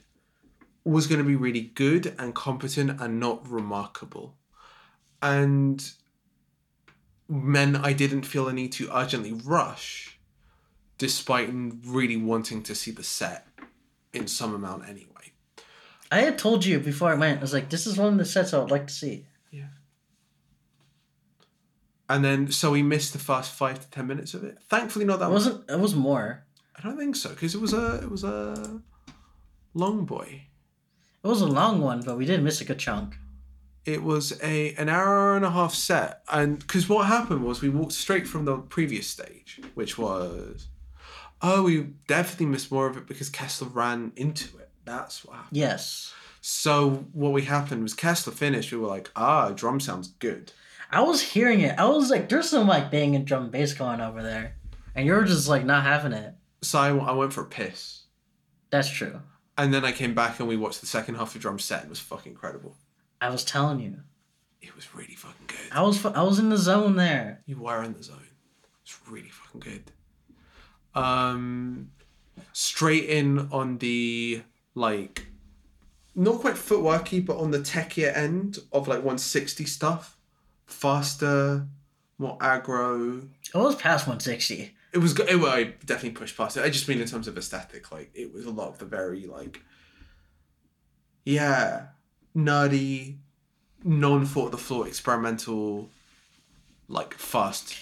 was 0.83 1.07
going 1.07 1.19
to 1.19 1.27
be 1.27 1.35
really 1.35 1.61
good 1.61 2.15
and 2.17 2.33
competent 2.35 2.99
and 2.99 3.19
not 3.19 3.47
remarkable. 3.47 4.35
And 5.21 5.91
men 7.29 7.75
I 7.75 7.93
didn't 7.93 8.23
feel 8.23 8.47
a 8.47 8.53
need 8.53 8.71
to 8.73 8.89
urgently 8.91 9.33
rush, 9.33 10.19
despite 10.97 11.49
really 11.51 12.17
wanting 12.17 12.63
to 12.63 12.75
see 12.75 12.91
the 12.91 13.03
set 13.03 13.47
in 14.13 14.27
some 14.27 14.53
amount 14.53 14.89
anyway. 14.89 15.07
I 16.11 16.21
had 16.21 16.37
told 16.37 16.65
you 16.65 16.79
before 16.79 17.09
I 17.09 17.15
went. 17.15 17.37
I 17.37 17.41
was 17.41 17.53
like, 17.53 17.69
"This 17.69 17.87
is 17.87 17.97
one 17.97 18.11
of 18.11 18.19
the 18.19 18.25
sets 18.25 18.53
I 18.53 18.59
would 18.59 18.71
like 18.71 18.87
to 18.87 18.93
see." 18.93 19.27
And 22.13 22.24
then, 22.26 22.52
so 22.52 22.71
we 22.71 22.84
missed 22.84 23.13
the 23.13 23.19
first 23.19 23.52
five 23.52 23.80
to 23.80 23.89
ten 23.89 24.06
minutes 24.08 24.34
of 24.34 24.43
it. 24.43 24.58
Thankfully, 24.69 25.06
not 25.06 25.19
that 25.19 25.26
It 25.26 25.30
much. 25.30 25.34
wasn't. 25.45 25.69
It 25.69 25.80
was 25.80 25.95
more. 25.95 26.43
I 26.76 26.82
don't 26.84 26.97
think 26.97 27.15
so 27.15 27.30
because 27.30 27.54
it 27.56 27.62
was 27.62 27.74
a 27.74 28.00
it 28.04 28.10
was 28.10 28.24
a 28.24 28.82
long 29.74 30.06
boy. 30.06 30.43
It 31.24 31.28
was 31.28 31.41
a 31.41 31.47
long 31.47 31.82
one, 31.82 32.02
but 32.02 32.17
we 32.17 32.26
did 32.26 32.41
miss 32.43 32.62
a 32.62 32.65
good 32.65 32.80
chunk. 32.80 33.15
It 33.86 34.04
was 34.04 34.39
a 34.43 34.74
an 34.76 34.89
hour 34.89 35.36
and 35.36 35.45
a 35.45 35.52
half 35.52 35.74
set, 35.74 36.21
and 36.32 36.60
because 36.60 36.88
what 36.89 37.08
happened 37.08 37.43
was 37.43 37.62
we 37.62 37.69
walked 37.69 37.93
straight 37.93 38.28
from 38.28 38.45
the 38.45 38.58
previous 38.58 39.08
stage, 39.08 39.60
which 39.76 39.97
was 39.97 40.67
oh 41.41 41.63
we 41.63 41.76
definitely 42.08 42.47
missed 42.47 42.71
more 42.71 42.88
of 42.88 42.97
it 42.97 43.08
because 43.08 43.30
Kessler 43.30 43.67
ran 43.69 44.12
into 44.15 44.58
it. 44.58 44.69
That's 44.86 45.24
what 45.26 45.36
happened. 45.38 45.58
Yes, 45.58 46.13
So 46.41 47.06
what 47.13 47.32
we 47.34 47.43
happened 47.43 47.84
was 47.84 47.93
Kessler 47.93 48.34
finished. 48.34 48.71
We 48.71 48.78
were 48.80 48.88
like, 48.88 49.10
ah, 49.15 49.50
drum 49.52 49.80
sounds 49.80 50.08
good. 50.19 50.52
I 50.91 51.01
was 51.01 51.21
hearing 51.21 51.62
it. 51.62 51.77
I 51.80 51.86
was 51.88 52.10
like, 52.10 52.27
"There's 52.30 52.49
some 52.49 52.67
like 52.67 52.91
banging 52.91 53.23
drum 53.25 53.43
and 53.43 53.51
bass 53.51 53.73
going 53.73 54.01
over 54.01 54.21
there," 54.21 54.56
and 54.95 55.06
you 55.06 55.13
were 55.13 55.23
just 55.23 55.47
like 55.47 55.65
not 55.65 55.84
having 55.84 56.12
it. 56.13 56.34
So 56.62 56.80
I, 56.80 56.89
I 56.95 57.12
went 57.13 57.34
for 57.34 57.41
a 57.41 57.45
piss, 57.45 58.04
That's 58.69 58.89
true. 58.89 59.19
and 59.58 59.73
then 59.73 59.84
I 59.86 59.91
came 59.91 60.13
back 60.13 60.39
and 60.39 60.47
we 60.47 60.58
watched 60.58 60.82
the 60.82 60.88
second 60.88 61.15
half 61.15 61.34
of 61.36 61.41
drum 61.41 61.58
set. 61.60 61.80
and 61.80 61.88
It 61.88 61.89
was 61.89 61.99
fucking 61.99 62.34
incredible. 62.34 62.75
I 63.19 63.30
was 63.30 63.43
telling 63.43 63.80
you. 63.80 63.97
It 64.62 64.75
was 64.75 64.93
really 64.93 65.15
fucking 65.15 65.47
good. 65.47 65.71
I 65.71 65.82
was. 65.82 65.97
fu- 65.97 66.10
I 66.10 66.21
was 66.21 66.38
in 66.39 66.49
the 66.49 66.58
zone 66.58 66.95
there. 66.95 67.41
You 67.47 67.58
were 67.58 67.82
in 67.84 67.93
the 67.93 68.04
zone. 68.04 68.27
It's 68.84 68.97
really 69.10 69.30
fucking 69.30 69.62
good. 69.62 69.91
Um, 70.93 71.91
straight 72.54 73.06
in 73.10 73.47
on 73.51 73.77
the 73.80 74.43
like, 74.75 75.25
not 76.15 76.39
quite 76.41 76.56
footworky, 76.56 77.25
but 77.25 77.38
on 77.38 77.51
the 77.51 77.60
techier 77.60 78.15
end 78.15 78.60
of 78.71 78.88
like 78.88 78.97
160 78.99 79.65
stuff. 79.65 80.17
Faster, 80.71 81.67
more 82.17 82.38
aggro. 82.39 83.27
It 83.53 83.57
was 83.57 83.75
past 83.75 84.05
160. 84.07 84.73
It 84.93 84.97
was. 84.97 85.13
go- 85.13 85.25
It, 85.25 85.36
well, 85.38 85.51
I 85.53 85.63
definitely 85.86 86.12
pushed 86.12 86.36
past 86.38 86.57
it. 86.57 86.63
I 86.63 86.69
just 86.69 86.88
mean 86.88 86.99
in 87.01 87.07
terms 87.07 87.27
of 87.27 87.38
aesthetic. 87.38 87.91
Like 87.91 88.12
it 88.13 88.34
was 88.34 88.45
a 88.45 88.51
lot 88.51 88.69
of 88.69 88.77
the 88.79 88.86
very 88.86 89.25
like. 89.25 89.62
Yeah, 91.25 91.88
nerdy, 92.36 93.17
non 93.84 94.25
thought 94.25 94.51
the 94.51 94.57
floor 94.57 94.88
experimental, 94.88 95.89
like 96.88 97.13
fast 97.13 97.75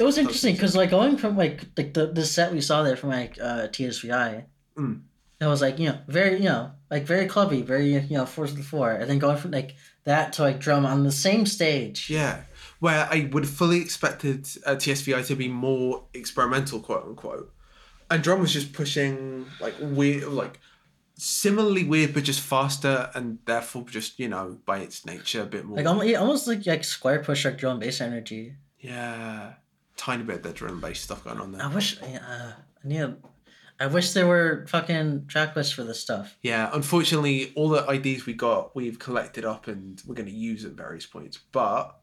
It 0.00 0.02
was 0.04 0.16
interesting 0.18 0.54
because 0.54 0.74
like 0.74 0.90
going 0.90 1.18
from 1.18 1.36
like 1.36 1.64
like 1.76 1.92
the, 1.94 2.06
the 2.06 2.24
set 2.24 2.52
we 2.52 2.60
saw 2.62 2.82
there 2.82 2.96
from 2.96 3.10
like 3.10 3.38
uh 3.40 3.68
TSVI, 3.68 4.44
Mm. 4.78 5.02
It 5.40 5.46
was 5.46 5.60
like 5.60 5.78
you 5.78 5.88
know 5.90 5.98
very 6.08 6.36
you 6.38 6.44
know 6.44 6.70
like 6.90 7.04
very 7.04 7.26
clubby, 7.26 7.62
very 7.62 7.92
you 7.96 8.16
know 8.16 8.26
four 8.26 8.46
to 8.46 8.54
the 8.54 8.62
floor, 8.62 8.90
and 8.92 9.08
then 9.10 9.18
going 9.18 9.36
from 9.36 9.50
like 9.50 9.74
that 10.04 10.32
to 10.34 10.42
like 10.42 10.58
drum 10.60 10.86
on 10.86 11.02
the 11.04 11.12
same 11.12 11.46
stage. 11.46 12.08
Yeah, 12.10 12.42
where 12.80 13.08
I 13.10 13.28
would 13.32 13.48
fully 13.48 13.80
expected 13.80 14.48
uh, 14.64 14.76
TSVI 14.76 15.26
to 15.26 15.34
be 15.36 15.48
more 15.48 16.04
experimental, 16.14 16.80
quote 16.80 17.04
unquote, 17.04 17.52
and 18.10 18.22
drum 18.22 18.40
was 18.40 18.52
just 18.52 18.72
pushing 18.72 19.46
like 19.60 19.74
weird, 19.80 20.24
like 20.28 20.60
similarly 21.18 21.84
weird, 21.84 22.14
but 22.14 22.24
just 22.24 22.40
faster, 22.40 23.10
and 23.14 23.38
therefore 23.46 23.84
just 23.88 24.18
you 24.18 24.28
know 24.28 24.58
by 24.64 24.78
its 24.78 25.04
nature 25.06 25.42
a 25.42 25.46
bit 25.46 25.64
more. 25.64 25.76
Like 25.76 25.86
almost, 25.86 26.08
yeah, 26.08 26.18
almost 26.18 26.46
like 26.46 26.64
like 26.66 26.84
square 26.84 27.22
push 27.22 27.44
like 27.44 27.58
drum 27.58 27.78
bass 27.78 28.00
energy. 28.00 28.54
yeah, 28.78 29.54
tiny 29.96 30.22
bit 30.22 30.36
of 30.36 30.42
the 30.44 30.52
drum 30.52 30.80
bass 30.80 31.00
stuff 31.00 31.24
going 31.24 31.40
on 31.40 31.52
there. 31.52 31.62
I 31.62 31.74
wish 31.74 32.00
uh, 32.00 32.06
I 32.06 32.52
need. 32.88 33.00
a- 33.00 33.16
I 33.78 33.86
wish 33.86 34.12
there 34.12 34.26
were 34.26 34.64
fucking 34.68 35.26
track 35.26 35.54
lists 35.54 35.72
for 35.72 35.84
this 35.84 36.00
stuff. 36.00 36.38
Yeah, 36.42 36.70
unfortunately, 36.72 37.52
all 37.54 37.68
the 37.68 37.86
IDs 37.90 38.24
we 38.26 38.32
got, 38.32 38.74
we've 38.74 38.98
collected 38.98 39.44
up, 39.44 39.68
and 39.68 40.02
we're 40.06 40.14
going 40.14 40.28
to 40.28 40.34
use 40.34 40.64
at 40.64 40.72
various 40.72 41.06
points, 41.06 41.38
but. 41.52 41.98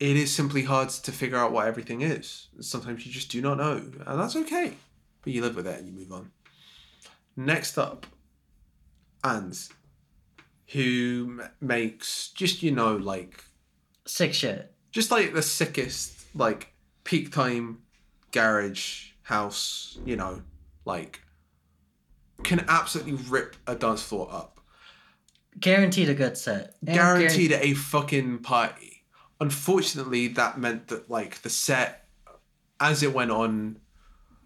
It 0.00 0.16
is 0.16 0.34
simply 0.34 0.64
hard 0.64 0.88
to 0.88 1.12
figure 1.12 1.38
out 1.38 1.52
what 1.52 1.68
everything 1.68 2.00
is. 2.02 2.48
Sometimes 2.60 3.06
you 3.06 3.12
just 3.12 3.30
do 3.30 3.40
not 3.40 3.58
know, 3.58 3.76
and 4.06 4.20
that's 4.20 4.34
okay. 4.34 4.74
But 5.22 5.32
you 5.32 5.40
live 5.40 5.54
with 5.54 5.68
it 5.68 5.78
and 5.78 5.86
you 5.86 5.94
move 5.94 6.10
on. 6.10 6.32
Next 7.36 7.78
up, 7.78 8.04
Anz, 9.22 9.70
who 10.68 11.42
makes 11.60 12.28
just 12.30 12.62
you 12.62 12.72
know 12.72 12.96
like 12.96 13.44
Sick 14.04 14.34
shit. 14.34 14.74
just 14.90 15.10
like 15.12 15.32
the 15.32 15.42
sickest 15.42 16.26
like 16.34 16.74
peak 17.04 17.32
time 17.32 17.78
garage 18.32 19.10
house, 19.22 19.98
you 20.04 20.16
know, 20.16 20.42
like 20.84 21.20
can 22.42 22.64
absolutely 22.68 23.14
rip 23.14 23.56
a 23.66 23.74
dance 23.74 24.02
floor 24.02 24.28
up. 24.30 24.60
Guaranteed 25.58 26.08
a 26.08 26.14
good 26.14 26.36
set. 26.36 26.74
And 26.86 26.94
Guaranteed 26.94 27.52
a 27.52 27.74
fucking 27.74 28.40
party. 28.40 29.04
Unfortunately, 29.40 30.28
that 30.28 30.58
meant 30.58 30.88
that 30.88 31.10
like 31.10 31.42
the 31.42 31.50
set 31.50 32.06
as 32.80 33.02
it 33.02 33.14
went 33.14 33.30
on 33.30 33.78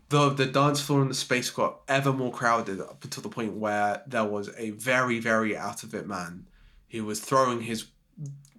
the 0.09 0.31
the 0.31 0.47
dance 0.47 0.81
floor 0.81 1.03
and 1.03 1.11
the 1.11 1.15
space 1.15 1.51
got 1.51 1.81
ever 1.89 2.13
more 2.13 2.33
crowded 2.33 2.81
up 2.81 3.05
until 3.05 3.23
the 3.23 3.29
point 3.29 3.55
where 3.55 4.03
there 4.07 4.25
was 4.25 4.51
a 4.57 4.71
very 4.71 5.19
very 5.19 5.57
out 5.57 5.83
of 5.83 5.95
it 5.95 6.07
man 6.07 6.47
who 6.91 7.05
was 7.05 7.21
throwing 7.21 7.63
his 7.63 7.87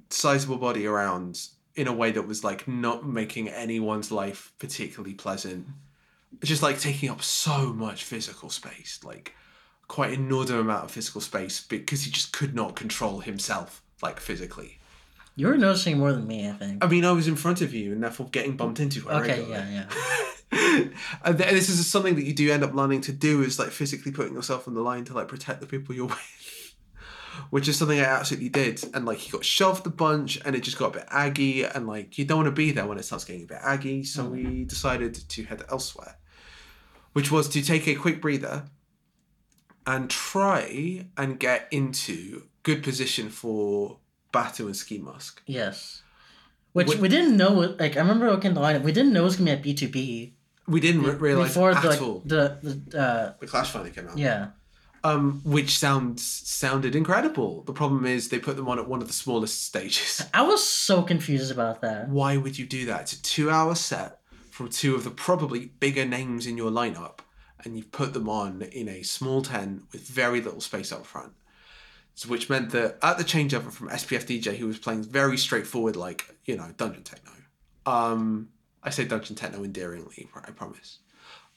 sizable 0.09 0.57
body 0.57 0.85
around 0.85 1.47
in 1.75 1.87
a 1.87 1.93
way 1.93 2.11
that 2.11 2.27
was 2.27 2.43
like 2.43 2.67
not 2.67 3.07
making 3.07 3.47
anyone's 3.49 4.11
life 4.11 4.53
particularly 4.59 5.13
pleasant 5.13 5.65
just 6.43 6.61
like 6.63 6.79
taking 6.79 7.09
up 7.09 7.21
so 7.21 7.73
much 7.73 8.03
physical 8.03 8.49
space 8.49 8.99
like 9.03 9.33
quite 9.87 10.13
an 10.13 10.25
inordinate 10.25 10.61
amount 10.61 10.85
of 10.85 10.91
physical 10.91 11.21
space 11.21 11.61
because 11.67 12.03
he 12.03 12.11
just 12.11 12.31
could 12.31 12.53
not 12.53 12.75
control 12.75 13.19
himself 13.19 13.81
like 14.01 14.19
physically 14.19 14.77
You 15.35 15.47
were 15.47 15.57
noticing 15.57 15.97
more 15.97 16.11
than 16.13 16.27
me, 16.27 16.47
I 16.49 16.53
think. 16.53 16.83
i 16.83 16.87
mean 16.87 17.05
i 17.05 17.11
was 17.11 17.27
in 17.27 17.35
front 17.35 17.61
of 17.61 17.73
you 17.73 17.91
and 17.93 18.03
therefore 18.03 18.27
getting 18.31 18.55
bumped 18.55 18.79
into 18.79 18.99
Okay, 19.09 19.39
regularly. 19.41 19.51
yeah, 19.73 19.85
yeah. 19.89 19.89
and 21.23 21.37
this 21.37 21.69
is 21.69 21.85
something 21.87 22.15
that 22.15 22.23
you 22.23 22.33
do 22.33 22.51
end 22.51 22.63
up 22.63 22.73
learning 22.73 23.01
to 23.01 23.11
do 23.11 23.41
is 23.41 23.59
like 23.59 23.69
physically 23.69 24.11
putting 24.11 24.33
yourself 24.33 24.67
on 24.67 24.73
the 24.73 24.81
line 24.81 25.05
to 25.05 25.13
like 25.13 25.27
protect 25.27 25.61
the 25.61 25.67
people 25.67 25.93
you're 25.95 26.05
with 26.17 26.75
which 27.49 27.67
is 27.67 27.77
something 27.77 27.99
i 27.99 28.03
absolutely 28.03 28.49
did 28.49 28.83
and 28.93 29.05
like 29.05 29.17
he 29.17 29.31
got 29.31 29.45
shoved 29.45 29.85
a 29.87 29.89
bunch 29.89 30.39
and 30.45 30.55
it 30.55 30.61
just 30.61 30.77
got 30.77 30.87
a 30.95 30.99
bit 30.99 31.05
aggy 31.09 31.63
and 31.63 31.87
like 31.87 32.17
you 32.17 32.25
don't 32.25 32.39
want 32.39 32.47
to 32.47 32.51
be 32.51 32.71
there 32.71 32.85
when 32.85 32.97
it 32.97 33.03
starts 33.03 33.25
getting 33.25 33.43
a 33.43 33.47
bit 33.47 33.59
aggy 33.61 34.03
so 34.03 34.23
mm. 34.25 34.31
we 34.31 34.63
decided 34.65 35.13
to 35.13 35.43
head 35.43 35.63
elsewhere 35.69 36.15
which 37.13 37.31
was 37.31 37.49
to 37.49 37.61
take 37.61 37.87
a 37.87 37.95
quick 37.95 38.21
breather 38.21 38.65
and 39.85 40.09
try 40.09 41.07
and 41.17 41.39
get 41.39 41.67
into 41.71 42.43
good 42.63 42.83
position 42.83 43.29
for 43.29 43.97
Batu 44.31 44.65
and 44.67 44.75
Skee 44.75 44.99
Mask 44.99 45.41
Yes. 45.45 46.03
Which 46.73 46.93
Wh- 46.93 47.01
we 47.01 47.09
didn't 47.09 47.35
know. 47.35 47.75
Like 47.79 47.97
I 47.97 48.01
remember 48.01 48.29
looking 48.29 48.49
at 48.49 48.55
the 48.55 48.61
lineup, 48.61 48.83
we 48.83 48.91
didn't 48.91 49.11
know 49.11 49.21
it 49.21 49.25
was 49.25 49.37
gonna 49.37 49.51
be 49.51 49.57
at 49.57 49.63
B 49.63 49.73
two 49.73 49.87
B 49.87 50.35
we 50.69 50.79
didn't 50.79 51.03
re- 51.03 51.15
realize 51.15 51.49
before 51.49 51.71
at 51.71 51.81
the, 51.81 51.89
like, 51.89 52.01
all 52.01 52.21
the 52.25 52.57
the 52.61 52.99
uh 52.99 53.33
the 53.39 53.47
clash 53.47 53.71
finally 53.71 53.89
came 53.91 54.07
out 54.07 54.17
yeah. 54.17 54.49
um, 55.03 55.41
which 55.43 55.77
sounds 55.77 56.23
sounded 56.23 56.95
incredible. 56.95 57.63
The 57.63 57.73
problem 57.73 58.05
is 58.05 58.29
they 58.29 58.39
put 58.39 58.55
them 58.55 58.67
on 58.67 58.77
at 58.77 58.87
one 58.87 59.01
of 59.01 59.07
the 59.07 59.13
smallest 59.13 59.65
stages. 59.65 60.23
I 60.33 60.43
was 60.43 60.63
so 60.63 61.01
confused 61.01 61.51
about 61.51 61.81
that. 61.81 62.09
Why 62.09 62.37
would 62.37 62.57
you 62.57 62.65
do 62.65 62.85
that? 62.85 63.01
It's 63.01 63.13
a 63.13 63.21
two-hour 63.21 63.75
set 63.75 64.18
from 64.59 64.67
two 64.67 64.93
of 64.93 65.05
the 65.05 65.09
probably 65.09 65.67
bigger 65.79 66.03
names 66.03 66.45
in 66.45 66.57
your 66.57 66.69
lineup, 66.69 67.19
and 67.63 67.77
you've 67.77 67.93
put 67.93 68.11
them 68.11 68.27
on 68.27 68.61
in 68.61 68.89
a 68.89 69.03
small 69.03 69.41
tent 69.41 69.83
with 69.93 70.01
very 70.01 70.41
little 70.41 70.59
space 70.59 70.91
up 70.91 71.05
front. 71.05 71.31
So 72.13 72.27
which 72.27 72.49
meant 72.49 72.71
that 72.71 72.97
at 73.01 73.17
the 73.17 73.23
changeover 73.23 73.71
from 73.71 73.87
SPF 73.87 74.25
DJ, 74.25 74.57
who 74.57 74.67
was 74.67 74.77
playing 74.77 75.03
very 75.03 75.37
straightforward, 75.37 75.95
like 75.95 76.35
you 76.43 76.57
know, 76.57 76.73
dungeon 76.75 77.03
techno. 77.03 77.31
Um, 77.85 78.49
I 78.83 78.89
say 78.89 79.05
dungeon 79.05 79.37
techno 79.37 79.63
endearingly, 79.63 80.27
I 80.35 80.51
promise. 80.51 80.99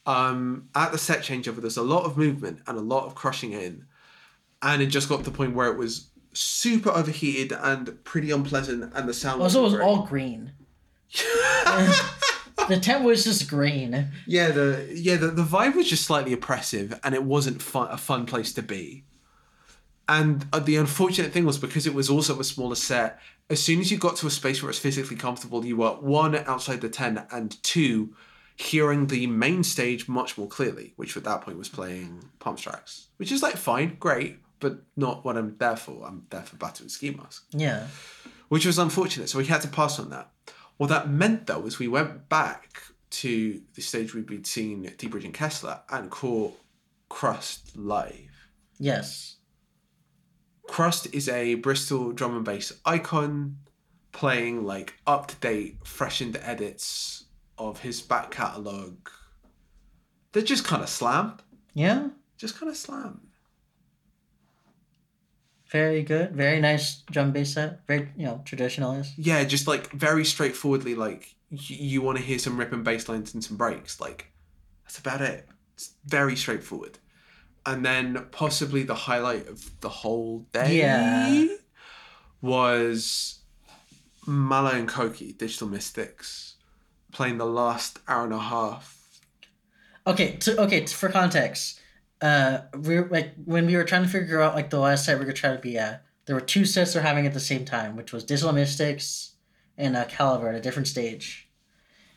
Um, 0.07 0.69
at 0.77 0.93
the 0.93 0.99
set 0.99 1.23
changeover, 1.23 1.57
there's 1.57 1.79
a 1.79 1.83
lot 1.83 2.05
of 2.05 2.17
movement 2.17 2.61
and 2.69 2.79
a 2.79 2.83
lot 2.83 3.07
of 3.07 3.17
crushing 3.17 3.51
in, 3.51 3.85
and 4.63 4.81
it 4.81 4.87
just 4.87 5.09
got 5.09 5.17
to 5.17 5.25
the 5.25 5.37
point 5.37 5.57
where 5.57 5.73
it 5.73 5.77
was 5.77 6.07
super 6.35 6.91
overheated 6.91 7.51
and 7.51 8.05
pretty 8.05 8.31
unpleasant, 8.31 8.93
and 8.95 9.09
the 9.09 9.13
sound 9.13 9.43
Also, 9.43 9.61
was 9.61 9.73
wasn't 9.73 9.83
all 9.83 10.07
green. 10.07 10.53
the 12.69 12.79
tent 12.81 13.05
was 13.05 13.25
just 13.25 13.49
green. 13.49 14.09
Yeah, 14.27 14.51
the 14.51 14.89
yeah 14.95 15.17
the, 15.17 15.29
the 15.29 15.43
vibe 15.45 15.75
was 15.75 15.89
just 15.89 16.05
slightly 16.05 16.33
oppressive, 16.33 16.99
and 17.05 17.15
it 17.15 17.23
wasn't 17.25 17.61
fun, 17.63 17.89
a 17.91 17.97
fun 17.99 18.27
place 18.27 18.53
to 18.55 18.63
be. 18.63 19.05
And 20.09 20.47
uh, 20.53 20.59
the 20.59 20.77
unfortunate 20.77 21.33
thing 21.33 21.45
was 21.45 21.59
because 21.59 21.87
it 21.87 21.95
was 21.95 22.11
also 22.11 22.39
a 22.41 22.45
smaller 22.45 22.75
set. 22.75 23.21
As 23.49 23.63
soon 23.63 23.81
as 23.81 23.91
you 23.91 23.99
got 23.99 24.17
to 24.17 24.27
a 24.27 24.31
space 24.31 24.63
where 24.63 24.71
it's 24.71 24.79
physically 24.79 25.17
comfortable, 25.17 25.65
you 25.65 25.77
were 25.77 25.91
one 25.91 26.35
outside 26.35 26.81
the 26.81 26.89
tent, 26.89 27.21
and 27.31 27.63
two 27.63 28.15
hearing 28.57 29.07
the 29.07 29.27
main 29.27 29.63
stage 29.65 30.09
much 30.09 30.37
more 30.37 30.47
clearly, 30.49 30.93
which 30.97 31.17
at 31.17 31.25
that 31.25 31.41
point 31.43 31.57
was 31.59 31.69
playing 31.69 32.23
Palms 32.39 32.63
Trax, 32.63 33.07
which 33.17 33.33
is 33.33 33.43
like 33.43 33.57
fine, 33.57 33.97
great, 33.99 34.39
but 34.61 34.81
not 34.97 35.25
what 35.25 35.37
I'm 35.39 35.57
there 35.59 35.77
for. 35.77 36.07
I'm 36.07 36.27
there 36.31 36.43
for 36.43 36.57
Batu 36.57 36.85
with 36.85 36.93
Skee 36.93 37.11
Mask 37.13 37.45
Yeah. 37.53 37.87
which 38.49 38.67
was 38.67 38.79
unfortunate. 38.79 39.29
So 39.31 39.39
we 39.39 39.47
had 39.47 39.63
to 39.63 39.69
pass 39.69 39.99
on 39.99 40.11
that. 40.11 40.29
What 40.83 40.89
that 40.89 41.09
meant 41.09 41.47
though 41.47 41.61
was 41.61 41.79
we 41.79 41.87
went 41.87 42.29
back 42.29 42.83
to 43.11 43.63
the 43.75 43.81
stage 43.81 44.17
we'd 44.17 44.27
been 44.27 44.43
seeing 44.43 44.85
at 44.85 44.99
D-Bridge 44.99 45.25
and 45.25 45.33
Kessler 45.33 45.81
and 45.89 46.11
caught 46.11 46.59
Krust 47.09 47.71
live. 47.77 48.49
Yes. 48.81 49.37
Krust 50.69 51.15
is 51.15 51.29
a 51.29 51.55
Bristol 51.55 52.11
drum 52.11 52.35
and 52.35 52.45
bass 52.45 52.73
icon 52.85 53.59
playing 54.11 54.65
like 54.65 54.95
up 55.07 55.29
to 55.29 55.37
date, 55.37 55.77
freshened 55.85 56.37
edits 56.43 57.27
of 57.57 57.79
his 57.83 58.01
back 58.03 58.33
catalogue. 58.33 59.09
They're 60.33 60.43
just 60.43 60.65
kind 60.65 60.83
of 60.83 60.89
slammed. 60.89 61.45
Yeah. 61.75 62.09
Just 62.39 62.59
kind 62.59 62.69
of 62.69 62.77
slammed. 62.77 63.29
Very 65.73 66.03
good. 66.03 66.33
Very 66.37 66.61
nice 66.61 67.03
drum 67.11 67.33
bass 67.33 67.55
set. 67.55 67.81
Very 67.87 68.11
you 68.17 68.27
know 68.27 68.43
traditionalist. 68.45 69.13
Yeah, 69.17 69.43
just 69.45 69.67
like 69.67 69.91
very 69.93 70.25
straightforwardly, 70.25 70.95
like 70.95 71.35
y- 71.51 71.59
you 71.69 72.03
want 72.03 72.19
to 72.19 72.25
hear 72.25 72.39
some 72.39 72.59
ripping 72.59 72.83
bass 72.83 73.09
lines 73.09 73.33
and 73.35 73.43
some 73.43 73.57
breaks. 73.57 74.01
Like 74.01 74.31
that's 74.85 74.99
about 74.99 75.23
it. 75.23 75.49
It's 75.75 75.95
very 76.05 76.37
straightforward. 76.37 76.99
And 77.65 77.87
then 77.87 78.27
possibly 78.33 78.83
the 78.83 78.95
highlight 78.95 79.47
of 79.49 79.81
the 79.81 79.89
whole 79.89 80.47
day 80.53 80.79
Yeah. 80.81 81.47
was 82.41 83.39
Mala 84.27 84.73
and 84.73 84.89
Coki, 84.89 85.33
Digital 85.37 85.69
Mystikz, 85.69 86.55
playing 87.13 87.39
the 87.39 87.47
last 87.47 87.99
hour 88.09 88.25
and 88.25 88.33
a 88.35 88.39
half. 88.39 88.99
Okay. 90.07 90.37
To, 90.39 90.61
okay. 90.63 90.81
t- 90.81 90.93
For 90.93 91.09
context, 91.09 91.81
uh, 92.23 92.63
we 92.79 93.01
like 93.01 93.35
when 93.45 93.67
we 93.67 93.77
were 93.77 93.85
trying 93.85 94.05
to 94.05 94.09
figure 94.09 94.41
out 94.41 94.55
like 94.55 94.71
the 94.71 94.79
last 94.79 95.05
set 95.05 95.15
we 95.15 95.19
were 95.19 95.25
gonna 95.25 95.35
try 95.35 95.53
to 95.53 95.61
be 95.61 95.77
at. 95.77 96.05
There 96.25 96.37
were 96.37 96.41
two 96.41 96.65
sets 96.65 96.93
they're 96.93 97.03
having 97.03 97.27
at 97.27 97.35
the 97.35 97.41
same 97.41 97.65
time, 97.65 97.97
which 97.97 98.13
was 98.13 98.23
Digital 98.23 98.53
Mystikz 98.53 99.33
and 99.77 99.97
uh, 99.97 100.05
Calibre 100.05 100.51
at 100.51 100.55
a 100.55 100.61
different 100.61 100.87
stage. 100.87 101.49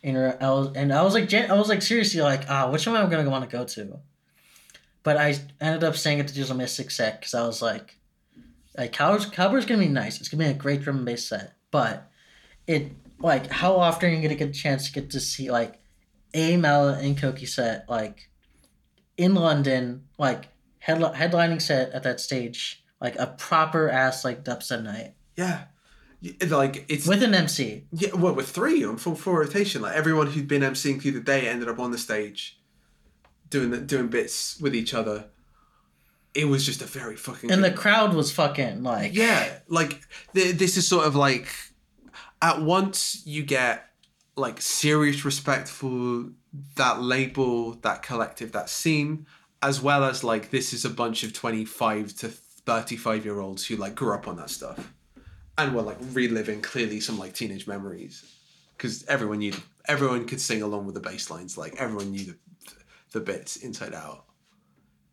And 0.03 0.15
uh, 0.15 0.35
I 0.39 0.49
was 0.51 0.71
and 0.75 0.93
I 0.93 1.01
was 1.01 1.15
like 1.15 1.33
I 1.33 1.53
was 1.55 1.69
like 1.69 1.81
seriously 1.81 2.21
like 2.21 2.47
ah 2.49 2.69
which 2.69 2.85
one 2.85 2.95
am 2.95 3.07
I 3.07 3.09
gonna 3.09 3.29
want 3.29 3.49
to 3.49 3.57
go 3.57 3.65
to? 3.65 3.99
But 5.01 5.17
I 5.17 5.35
ended 5.59 5.83
up 5.83 5.95
staying 5.95 6.19
at 6.19 6.27
the 6.27 6.33
Digital 6.33 6.55
Mystikz 6.55 6.91
set 6.91 7.19
because 7.19 7.33
I 7.33 7.45
was 7.45 7.61
like, 7.61 7.97
like 8.77 8.91
Calibre's, 8.91 9.25
Calibre's 9.25 9.65
gonna 9.65 9.81
be 9.81 9.87
nice. 9.87 10.19
It's 10.19 10.29
gonna 10.29 10.43
be 10.43 10.49
a 10.51 10.53
great 10.53 10.81
drum 10.81 10.97
and 10.97 11.05
bass 11.05 11.27
set, 11.27 11.53
but 11.71 12.11
it 12.67 12.91
like 13.19 13.49
how 13.49 13.75
often 13.75 14.11
are 14.11 14.13
you 14.13 14.21
gonna 14.21 14.35
get 14.35 14.49
a 14.49 14.53
chance 14.53 14.85
to 14.85 14.93
get 14.93 15.09
to 15.11 15.19
see 15.19 15.49
like 15.49 15.79
a 16.35 16.57
Mal 16.57 16.89
and 16.89 17.17
Coki 17.17 17.47
set 17.47 17.89
like 17.89 18.29
in 19.17 19.35
London, 19.35 20.03
like 20.17 20.45
headli- 20.85 21.15
headlining 21.15 21.61
set 21.61 21.91
at 21.91 22.03
that 22.03 22.19
stage, 22.19 22.83
like 23.01 23.15
a 23.17 23.27
proper 23.27 23.89
ass 23.89 24.23
like 24.25 24.43
dubstep 24.43 24.83
night 24.83 25.13
Yeah. 25.35 25.65
Like 26.47 26.85
it's 26.87 27.05
with 27.07 27.21
an 27.21 27.35
MC. 27.35 27.85
yeah, 27.91 28.13
well, 28.15 28.33
with 28.33 28.49
three 28.49 28.83
on 28.83 28.97
full 28.97 29.15
full 29.15 29.33
rotation. 29.35 29.81
Like 29.81 29.95
everyone 29.95 30.27
who'd 30.27 30.47
been 30.47 30.63
emceeing 30.63 30.99
through 31.01 31.11
the 31.11 31.19
day 31.19 31.47
ended 31.47 31.69
up 31.69 31.77
on 31.77 31.91
the 31.91 31.97
stage, 31.99 32.59
doing 33.49 33.69
the, 33.69 33.77
doing 33.77 34.07
bits 34.07 34.59
with 34.59 34.73
each 34.75 34.93
other. 34.93 35.25
It 36.33 36.45
was 36.45 36.65
just 36.65 36.81
a 36.81 36.85
very 36.85 37.15
fucking 37.15 37.51
And 37.51 37.63
the 37.63 37.71
crowd 37.71 38.13
was 38.15 38.31
fucking 38.31 38.81
like 38.81 39.13
yeah, 39.13 39.59
like 39.67 40.01
th- 40.33 40.55
this 40.55 40.77
is 40.77 40.87
sort 40.87 41.05
of 41.05 41.15
like 41.15 41.47
at 42.41 42.61
once 42.61 43.21
you 43.25 43.43
get 43.43 43.85
like 44.35 44.61
serious 44.61 45.23
respect 45.23 45.67
for 45.67 46.25
that 46.75 47.01
label, 47.01 47.73
that 47.75 48.03
collective, 48.03 48.51
that 48.51 48.69
scene, 48.69 49.25
as 49.61 49.81
well 49.81 50.03
as 50.03 50.23
like 50.23 50.49
this 50.51 50.73
is 50.73 50.85
a 50.85 50.89
bunch 50.89 51.23
of 51.23 51.33
twenty 51.33 51.65
five 51.65 52.13
to 52.17 52.29
thirty 52.29 52.97
five 52.97 53.25
year 53.25 53.39
olds 53.39 53.65
who 53.65 53.75
like 53.75 53.95
grew 53.95 54.13
up 54.13 54.27
on 54.27 54.37
that 54.37 54.49
stuff, 54.49 54.93
and 55.57 55.73
were 55.73 55.81
like 55.81 55.97
reliving 56.11 56.61
clearly 56.61 56.99
some 56.99 57.17
like 57.17 57.33
teenage 57.33 57.67
memories, 57.67 58.23
because 58.77 59.05
everyone 59.07 59.39
knew 59.39 59.53
everyone 59.85 60.25
could 60.25 60.41
sing 60.41 60.61
along 60.61 60.85
with 60.85 60.95
the 60.95 61.01
bass 61.01 61.29
lines, 61.29 61.57
like 61.57 61.75
everyone 61.77 62.11
knew 62.11 62.25
the 62.25 62.35
the 63.11 63.19
bits 63.21 63.57
inside 63.57 63.93
out. 63.93 64.25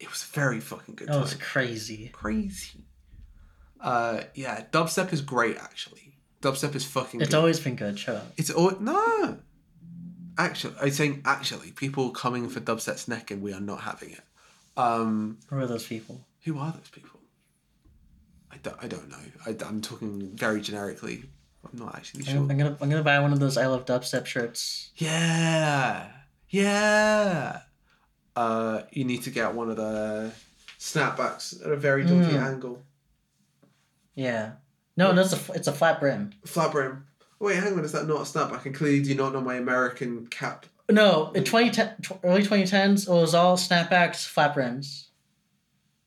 It 0.00 0.10
was 0.10 0.24
a 0.24 0.34
very 0.34 0.58
fucking 0.58 0.96
good. 0.96 1.08
that 1.08 1.20
was 1.20 1.34
crazy. 1.34 2.08
crazy. 2.12 2.84
Uh, 3.80 4.22
yeah, 4.34 4.64
dubstep 4.72 5.12
is 5.12 5.20
great. 5.20 5.56
Actually, 5.56 6.11
dubstep 6.42 6.74
is 6.74 6.84
fucking. 6.84 7.18
Good. 7.20 7.24
It's 7.26 7.34
good. 7.34 7.38
always 7.38 7.60
been 7.60 7.76
good. 7.76 7.98
Shut 7.98 8.16
up. 8.16 8.32
It's 8.36 8.50
all 8.50 8.72
no. 8.80 9.38
Actually, 10.38 10.74
I'm 10.80 10.90
saying 10.90 11.22
actually, 11.24 11.70
people 11.72 12.10
coming 12.10 12.48
for 12.48 12.60
dubstep's 12.60 13.08
neck, 13.08 13.30
and 13.30 13.40
we 13.42 13.52
are 13.54 13.60
not 13.60 13.80
having 13.80 14.10
it. 14.10 14.20
Um, 14.76 15.38
Who 15.48 15.56
are 15.58 15.66
those 15.66 15.86
people? 15.86 16.26
who 16.44 16.58
are 16.58 16.72
those 16.72 16.88
people? 16.90 17.20
I 18.50 18.56
don't. 18.62 18.76
I 18.82 18.88
don't 18.88 19.08
know. 19.08 19.16
I, 19.46 19.56
I'm 19.66 19.80
talking 19.80 20.30
very 20.34 20.60
generically. 20.60 21.24
I'm 21.64 21.78
not 21.78 21.94
actually 21.94 22.24
sure. 22.24 22.38
I'm 22.38 22.48
gonna 22.48 22.76
I'm 22.80 22.90
gonna 22.90 23.02
buy 23.04 23.18
one 23.20 23.32
of 23.32 23.38
those 23.40 23.56
I 23.56 23.66
love 23.66 23.84
dubstep 23.86 24.26
shirts. 24.26 24.90
Yeah, 24.96 26.08
yeah. 26.48 27.60
Uh, 28.34 28.82
you 28.90 29.04
need 29.04 29.22
to 29.24 29.30
get 29.30 29.54
one 29.54 29.70
of 29.70 29.76
the 29.76 30.32
snapbacks 30.78 31.64
at 31.64 31.70
a 31.70 31.76
very 31.76 32.02
dodgy 32.02 32.32
Mm. 32.36 32.42
angle. 32.42 32.82
Yeah. 34.14 34.52
No, 34.96 35.12
that's 35.14 35.32
a 35.32 35.36
f- 35.36 35.50
it's 35.54 35.68
a 35.68 35.72
flat 35.72 36.00
brim. 36.00 36.32
Flat 36.44 36.72
brim. 36.72 37.06
Wait, 37.38 37.56
hang 37.56 37.72
on. 37.74 37.84
Is 37.84 37.92
that 37.92 38.06
not 38.06 38.18
a 38.18 38.24
snapback? 38.24 38.66
And 38.66 38.74
clearly, 38.74 39.02
do 39.02 39.08
you 39.08 39.14
not 39.16 39.32
know 39.32 39.40
my 39.40 39.54
American 39.56 40.26
cap? 40.26 40.66
No, 40.90 41.30
in 41.32 41.44
2010, 41.44 42.18
early 42.24 42.42
2010s, 42.42 43.08
it 43.08 43.12
was 43.12 43.34
all 43.34 43.56
snapbacks, 43.56 44.26
flat 44.26 44.52
brims. 44.54 45.08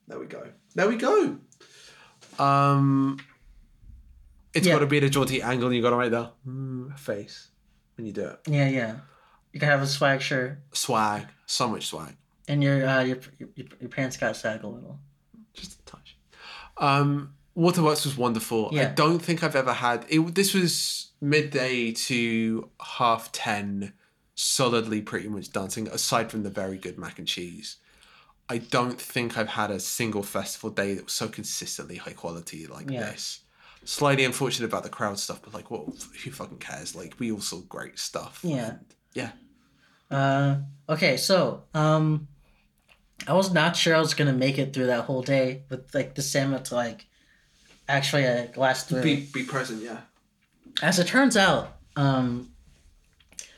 There 0.08 0.20
we 0.20 0.28
go. 0.28 0.48
There 0.76 0.88
we 0.88 0.98
go. 0.98 1.38
Um, 2.38 3.18
it's 4.54 4.68
Yeah. 4.68 4.74
got 4.74 4.80
to 4.80 4.86
be 4.88 4.98
at 4.98 5.04
a 5.04 5.10
jaunty 5.10 5.42
angle, 5.42 5.68
and 5.68 5.76
you 5.76 5.82
got 5.82 5.92
to 5.92 5.98
make 5.98 6.12
the 6.12 6.32
mm, 6.48 6.98
face 7.00 7.48
when 7.98 8.06
you 8.06 8.14
do 8.14 8.28
it. 8.28 8.40
Yeah, 8.48 8.68
yeah. 8.68 8.96
You 9.54 9.60
can 9.60 9.70
have 9.70 9.82
a 9.82 9.88
swag 9.88 10.22
shirt, 10.22 10.60
Swag, 10.74 11.28
so 11.46 11.68
much 11.70 11.88
swag, 11.88 12.16
and 12.50 12.62
your 12.62 12.86
uh, 12.86 13.02
your, 13.04 13.18
your 13.40 13.50
your 13.80 13.90
pants 13.90 14.18
got 14.18 14.36
sag 14.36 14.64
a 14.64 14.68
little. 14.68 15.00
just 15.54 15.80
a 15.80 15.86
touch. 15.86 16.18
Um, 16.78 17.35
Waterworks 17.56 18.04
was 18.06 18.18
wonderful. 18.18 18.78
I 18.78 18.86
don't 18.86 19.20
think 19.20 19.44
I've 19.44 19.56
ever 19.56 19.74
had 19.74 20.06
it. 20.10 20.36
This 20.36 20.54
was 20.54 21.12
midday 21.22 21.92
to 21.94 22.70
half 22.82 23.32
ten, 23.32 23.94
solidly 24.36 25.02
pretty 25.02 25.30
much 25.30 25.52
dancing. 25.52 25.88
Aside 25.88 26.30
from 26.30 26.44
the 26.44 26.50
very 26.50 26.78
good 26.78 26.98
mac 26.98 27.18
and 27.18 27.28
cheese. 27.28 27.78
I 28.48 28.60
don't 28.60 29.02
think 29.02 29.38
I've 29.38 29.48
had 29.50 29.72
a 29.72 29.80
single 29.80 30.22
festival 30.22 30.70
day 30.70 30.94
that 30.94 31.06
was 31.06 31.14
so 31.14 31.28
consistently 31.28 31.96
high 31.96 32.14
quality 32.14 32.68
like 32.68 32.92
Yeah. 32.92 33.00
this. 33.12 33.40
Slightly 33.86 34.24
unfortunate 34.26 34.66
about 34.68 34.84
the 34.84 34.90
crowd 34.90 35.18
stuff, 35.18 35.42
but 35.42 35.54
like, 35.54 35.72
well, 35.72 35.92
who 36.24 36.32
fucking 36.32 36.58
cares? 36.60 36.96
Like, 36.96 37.16
we 37.20 37.32
all 37.32 37.40
saw 37.42 37.62
great 37.62 37.98
stuff. 37.98 38.40
Yeah. 38.44 38.68
And, 38.72 38.86
yeah. 39.14 39.32
Uh, 40.12 40.58
okay, 40.90 41.18
so 41.18 41.64
um, 41.74 42.28
I 43.28 43.34
was 43.34 43.52
not 43.54 43.76
sure 43.76 43.96
I 43.96 44.00
was 44.00 44.14
gonna 44.14 44.34
make 44.34 44.60
it 44.60 44.74
through 44.74 44.88
that 44.88 45.06
whole 45.06 45.22
day 45.24 45.64
with 45.70 45.94
like 45.96 46.14
the 46.16 46.22
stamina 46.22 46.62
to 46.64 46.76
like 46.76 47.08
actually 47.88 48.24
a 48.26 48.50
last 48.56 48.90
through. 48.90 49.02
Be 49.02 49.28
be 49.34 49.44
present, 49.44 49.82
yeah. 49.84 50.00
As 50.82 51.00
it 51.00 51.08
turns 51.08 51.38
out, 51.38 51.78
um, 51.96 52.52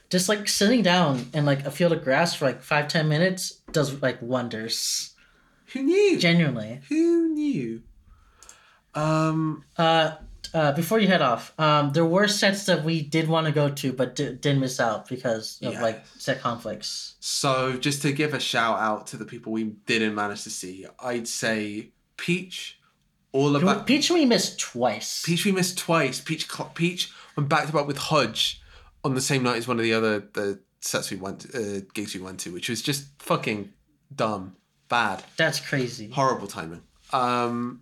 just 0.09 0.29
like 0.29 0.47
sitting 0.47 0.83
down 0.83 1.27
in 1.33 1.45
like 1.45 1.65
a 1.65 1.71
field 1.71 1.91
of 1.91 2.03
grass 2.03 2.35
for 2.35 2.45
like 2.45 2.61
five 2.61 2.87
ten 2.87 3.07
minutes 3.09 3.61
does 3.71 4.01
like 4.01 4.21
wonders. 4.21 5.13
Who 5.73 5.83
knew? 5.83 6.17
Genuinely. 6.17 6.79
who 6.89 7.29
knew? 7.33 7.81
Um, 8.95 9.63
Uh, 9.77 10.15
uh, 10.53 10.71
before 10.71 10.97
you 10.97 11.07
head 11.07 11.21
off, 11.21 11.53
um, 11.59 11.91
there 11.91 12.05
were 12.05 12.27
sets 12.27 12.65
that 12.67 12.83
we 12.85 13.01
did 13.01 13.27
want 13.27 13.45
to 13.47 13.51
go 13.51 13.69
to, 13.69 13.91
but 13.91 14.15
d- 14.15 14.33
didn't 14.33 14.61
miss 14.61 14.79
out 14.79 15.09
because 15.09 15.59
of 15.61 15.73
like 15.81 16.05
set 16.17 16.39
conflicts. 16.39 17.15
So 17.19 17.73
just 17.73 18.01
to 18.03 18.13
give 18.13 18.33
a 18.33 18.39
shout 18.39 18.79
out 18.79 19.07
to 19.07 19.17
the 19.17 19.25
people 19.25 19.51
we 19.51 19.65
didn't 19.85 20.15
manage 20.15 20.43
to 20.43 20.49
see, 20.49 20.85
I'd 20.99 21.27
say 21.27 21.89
Peach, 22.15 22.79
all 23.31 23.55
about 23.55 23.85
Peach 23.87 24.09
we 24.09 24.25
missed 24.25 24.59
twice. 24.59 25.23
Peach 25.25 25.45
we 25.45 25.51
missed 25.51 25.77
twice. 25.77 26.19
Peach 26.19 26.47
Peach 26.75 27.11
went 27.35 27.49
back 27.49 27.67
to 27.67 27.73
back 27.73 27.87
with 27.87 27.97
Hodge 27.97 28.61
on 29.03 29.15
the 29.15 29.21
same 29.21 29.43
night 29.43 29.57
as 29.57 29.67
one 29.67 29.77
of 29.77 29.83
the 29.83 29.93
other 29.93 30.19
the 30.19 30.59
sets 30.81 31.11
we 31.11 31.17
went 31.17 31.45
uh, 31.55 31.81
gigs 31.93 32.13
we 32.15 32.21
went 32.21 32.39
to, 32.41 32.51
which 32.53 32.69
was 32.69 32.81
just 32.81 33.05
fucking 33.19 33.71
dumb, 34.15 34.55
bad, 34.89 35.23
That's 35.37 35.59
crazy. 35.59 36.09
horrible 36.09 36.47
timing. 36.47 36.81
Um, 37.13 37.81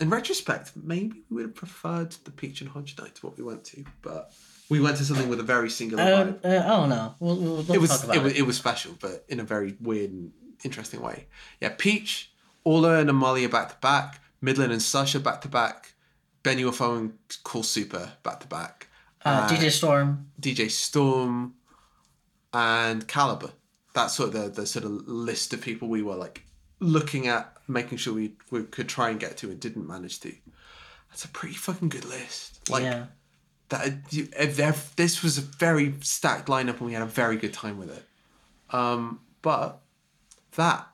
in 0.00 0.10
retrospect, 0.10 0.72
maybe 0.76 1.22
we 1.30 1.36
would 1.36 1.42
have 1.46 1.54
preferred 1.54 2.12
the 2.24 2.30
Peach 2.30 2.60
and 2.60 2.70
Hodge 2.70 2.96
night 2.98 3.14
to 3.16 3.26
what 3.26 3.38
we 3.38 3.44
went 3.44 3.64
to, 3.66 3.84
but 4.02 4.32
we 4.68 4.80
went 4.80 4.96
to 4.98 5.04
something 5.04 5.28
with 5.28 5.40
a 5.40 5.44
very 5.44 5.70
singular 5.70 6.02
Um, 6.02 6.34
vibe. 6.34 6.44
uh, 6.44 6.48
I 6.64 6.68
don't 6.68 6.88
know. 6.88 7.14
We'll, 7.20 7.36
we'll, 7.36 7.54
we'll 7.62 7.72
it 7.74 7.80
was 7.80 7.90
talk 7.90 8.04
about 8.04 8.16
it 8.16 8.18
it. 8.20 8.22
was 8.24 8.32
it 8.34 8.42
was 8.46 8.56
special, 8.56 8.92
but 9.00 9.24
in 9.28 9.40
a 9.40 9.44
very 9.44 9.76
weird 9.80 10.10
and 10.10 10.32
interesting 10.64 11.00
way. 11.00 11.26
Yeah, 11.60 11.70
Peach, 11.78 12.30
Orla 12.64 12.98
and 12.98 13.08
Amalia 13.08 13.48
back 13.48 13.68
to 13.70 13.76
back, 13.80 14.20
Midland 14.40 14.72
and 14.72 14.82
Sasha 14.82 15.20
back 15.20 15.40
to 15.42 15.48
back, 15.48 15.94
Ben 16.42 16.58
UFO 16.58 16.98
and 16.98 17.12
Cool 17.44 17.62
Super 17.62 18.12
back 18.22 18.40
to 18.40 18.46
back, 18.46 18.88
uh, 19.24 19.48
DJ 19.48 19.70
Storm. 19.70 20.30
DJ 20.40 20.70
Storm, 20.70 21.54
and 22.52 23.06
Calibre. 23.08 23.52
That's 23.94 24.14
sort 24.14 24.34
of 24.34 24.54
the, 24.54 24.60
the 24.60 24.66
sort 24.66 24.84
of 24.84 24.90
list 25.08 25.52
of 25.54 25.60
people 25.60 25.88
we 25.88 26.02
were 26.02 26.16
like 26.16 26.44
looking 26.80 27.26
at, 27.28 27.56
making 27.66 27.98
sure 27.98 28.12
we, 28.14 28.34
we 28.50 28.62
could 28.64 28.88
try 28.88 29.08
and 29.10 29.18
get 29.18 29.38
to 29.38 29.50
and 29.50 29.58
didn't 29.58 29.88
manage 29.88 30.20
to. 30.20 30.34
That's 31.10 31.24
a 31.24 31.28
pretty 31.28 31.54
fucking 31.54 31.88
good 31.88 32.04
list. 32.04 32.68
Like 32.68 32.82
yeah. 32.84 33.06
that 33.70 33.94
you- 34.12 34.28
if 34.38 34.56
there- 34.56 34.74
this 34.96 35.22
was 35.22 35.38
a 35.38 35.40
very 35.40 35.94
stacked 36.02 36.48
lineup 36.48 36.76
and 36.76 36.82
we 36.82 36.92
had 36.92 37.02
a 37.02 37.06
very 37.06 37.36
good 37.38 37.54
time 37.54 37.78
with 37.78 37.90
it. 37.90 38.04
Um, 38.74 39.20
but 39.40 39.80
that 40.56 40.88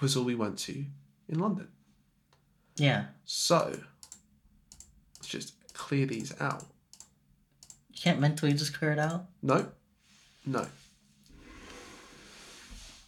was 0.00 0.16
all 0.16 0.24
we 0.24 0.34
went 0.34 0.58
to 0.60 0.84
in 1.28 1.38
London. 1.38 1.68
Yeah. 2.78 3.06
So 3.24 3.78
let's 5.18 5.28
just 5.28 5.52
clear 5.74 6.06
these 6.06 6.32
out. 6.40 6.64
You 7.92 8.00
can't 8.02 8.20
mentally 8.20 8.52
just 8.52 8.72
clear 8.78 8.92
it 8.92 8.98
out. 8.98 9.26
No, 9.42 9.66
no. 10.46 10.66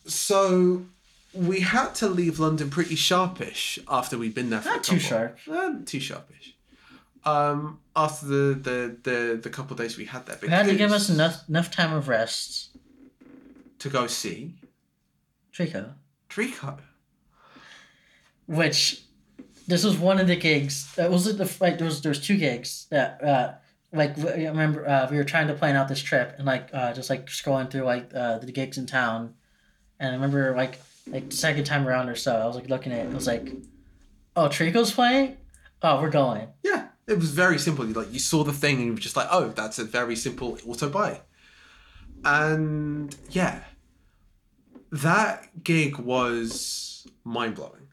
So 0.07 0.85
we 1.33 1.61
had 1.61 1.95
to 1.97 2.09
leave 2.09 2.39
London 2.41 2.71
pretty 2.71 2.97
sharpish 2.97 3.79
after 3.89 4.19
we'd 4.19 4.35
been 4.35 4.51
there 4.51 4.61
for 4.61 4.71
a 4.71 4.73
Not 4.75 4.85
too 4.85 4.99
sharp. 4.99 5.39
Uh, 5.51 5.75
too 5.87 6.01
sharpish. 6.01 6.55
Um, 7.25 7.81
after 7.95 8.27
the 8.27 8.55
the 8.55 8.97
the, 9.03 9.41
the 9.43 9.51
couple 9.51 9.77
days 9.77 9.97
we 9.97 10.07
had 10.07 10.27
there, 10.27 10.39
You 10.43 10.49
had 10.49 10.67
to 10.67 10.75
give 10.75 10.91
us 10.91 11.11
enough 11.11 11.49
enough 11.49 11.71
time 11.71 11.93
of 11.93 12.09
rest. 12.09 12.71
to 13.79 13.89
go 13.89 14.07
see 14.07 14.55
Tricot. 15.55 15.93
Tricot. 16.29 16.79
which 18.47 19.03
this 19.71 19.85
was 19.85 19.97
one 19.97 20.19
of 20.21 20.27
the 20.27 20.37
gigs. 20.37 20.95
That 20.97 21.11
was 21.11 21.27
it. 21.27 21.39
The 21.39 21.51
like 21.61 21.79
there 21.79 21.87
was 21.87 22.03
there 22.03 22.11
was 22.11 22.21
two 22.21 22.37
gigs 22.37 22.87
that 22.91 23.23
uh 23.25 23.55
like 23.93 24.19
I 24.19 24.45
remember 24.47 24.89
uh, 24.89 25.09
we 25.11 25.17
were 25.17 25.25
trying 25.25 25.49
to 25.49 25.55
plan 25.55 25.77
out 25.77 25.89
this 25.89 26.01
trip 26.03 26.35
and 26.37 26.47
like 26.47 26.69
uh 26.73 26.93
just 26.93 27.11
like 27.11 27.27
scrolling 27.27 27.71
through 27.71 27.83
like 27.83 28.11
uh 28.15 28.39
the 28.39 28.53
gigs 28.53 28.79
in 28.79 28.87
town, 28.87 29.35
and 29.99 30.11
I 30.11 30.15
remember 30.15 30.55
like 30.57 30.79
like 31.07 31.31
the 31.31 31.37
second 31.37 31.65
time 31.65 31.89
around 31.89 32.09
or 32.09 32.17
so 32.17 32.37
I 32.37 32.47
was 32.47 32.57
like 32.57 32.69
looking 32.69 32.93
at 32.93 33.07
it. 33.07 33.11
I 33.11 33.15
was 33.15 33.27
like, 33.27 33.53
oh 34.37 34.49
Tricot's 34.49 34.93
playing. 34.93 35.37
Oh, 35.83 36.01
we're 36.03 36.11
going. 36.11 36.49
Yeah, 36.63 36.89
it 37.07 37.19
was 37.19 37.31
very 37.31 37.59
simple. 37.59 37.87
You 37.87 37.95
like 37.95 38.13
you 38.13 38.19
saw 38.19 38.45
the 38.45 38.53
thing 38.53 38.77
and 38.77 38.85
you 38.87 38.93
were 38.93 38.99
just 39.01 39.17
like, 39.17 39.29
oh, 39.31 39.49
that's 39.49 39.79
a 39.79 39.85
very 39.85 40.15
simple 40.15 40.59
auto 40.67 40.89
buy. 40.91 41.23
And 42.25 43.17
yeah, 43.31 43.63
that 44.93 45.65
gig 45.65 45.97
was 45.99 47.07
mind 47.25 47.55
blowing, 47.55 47.89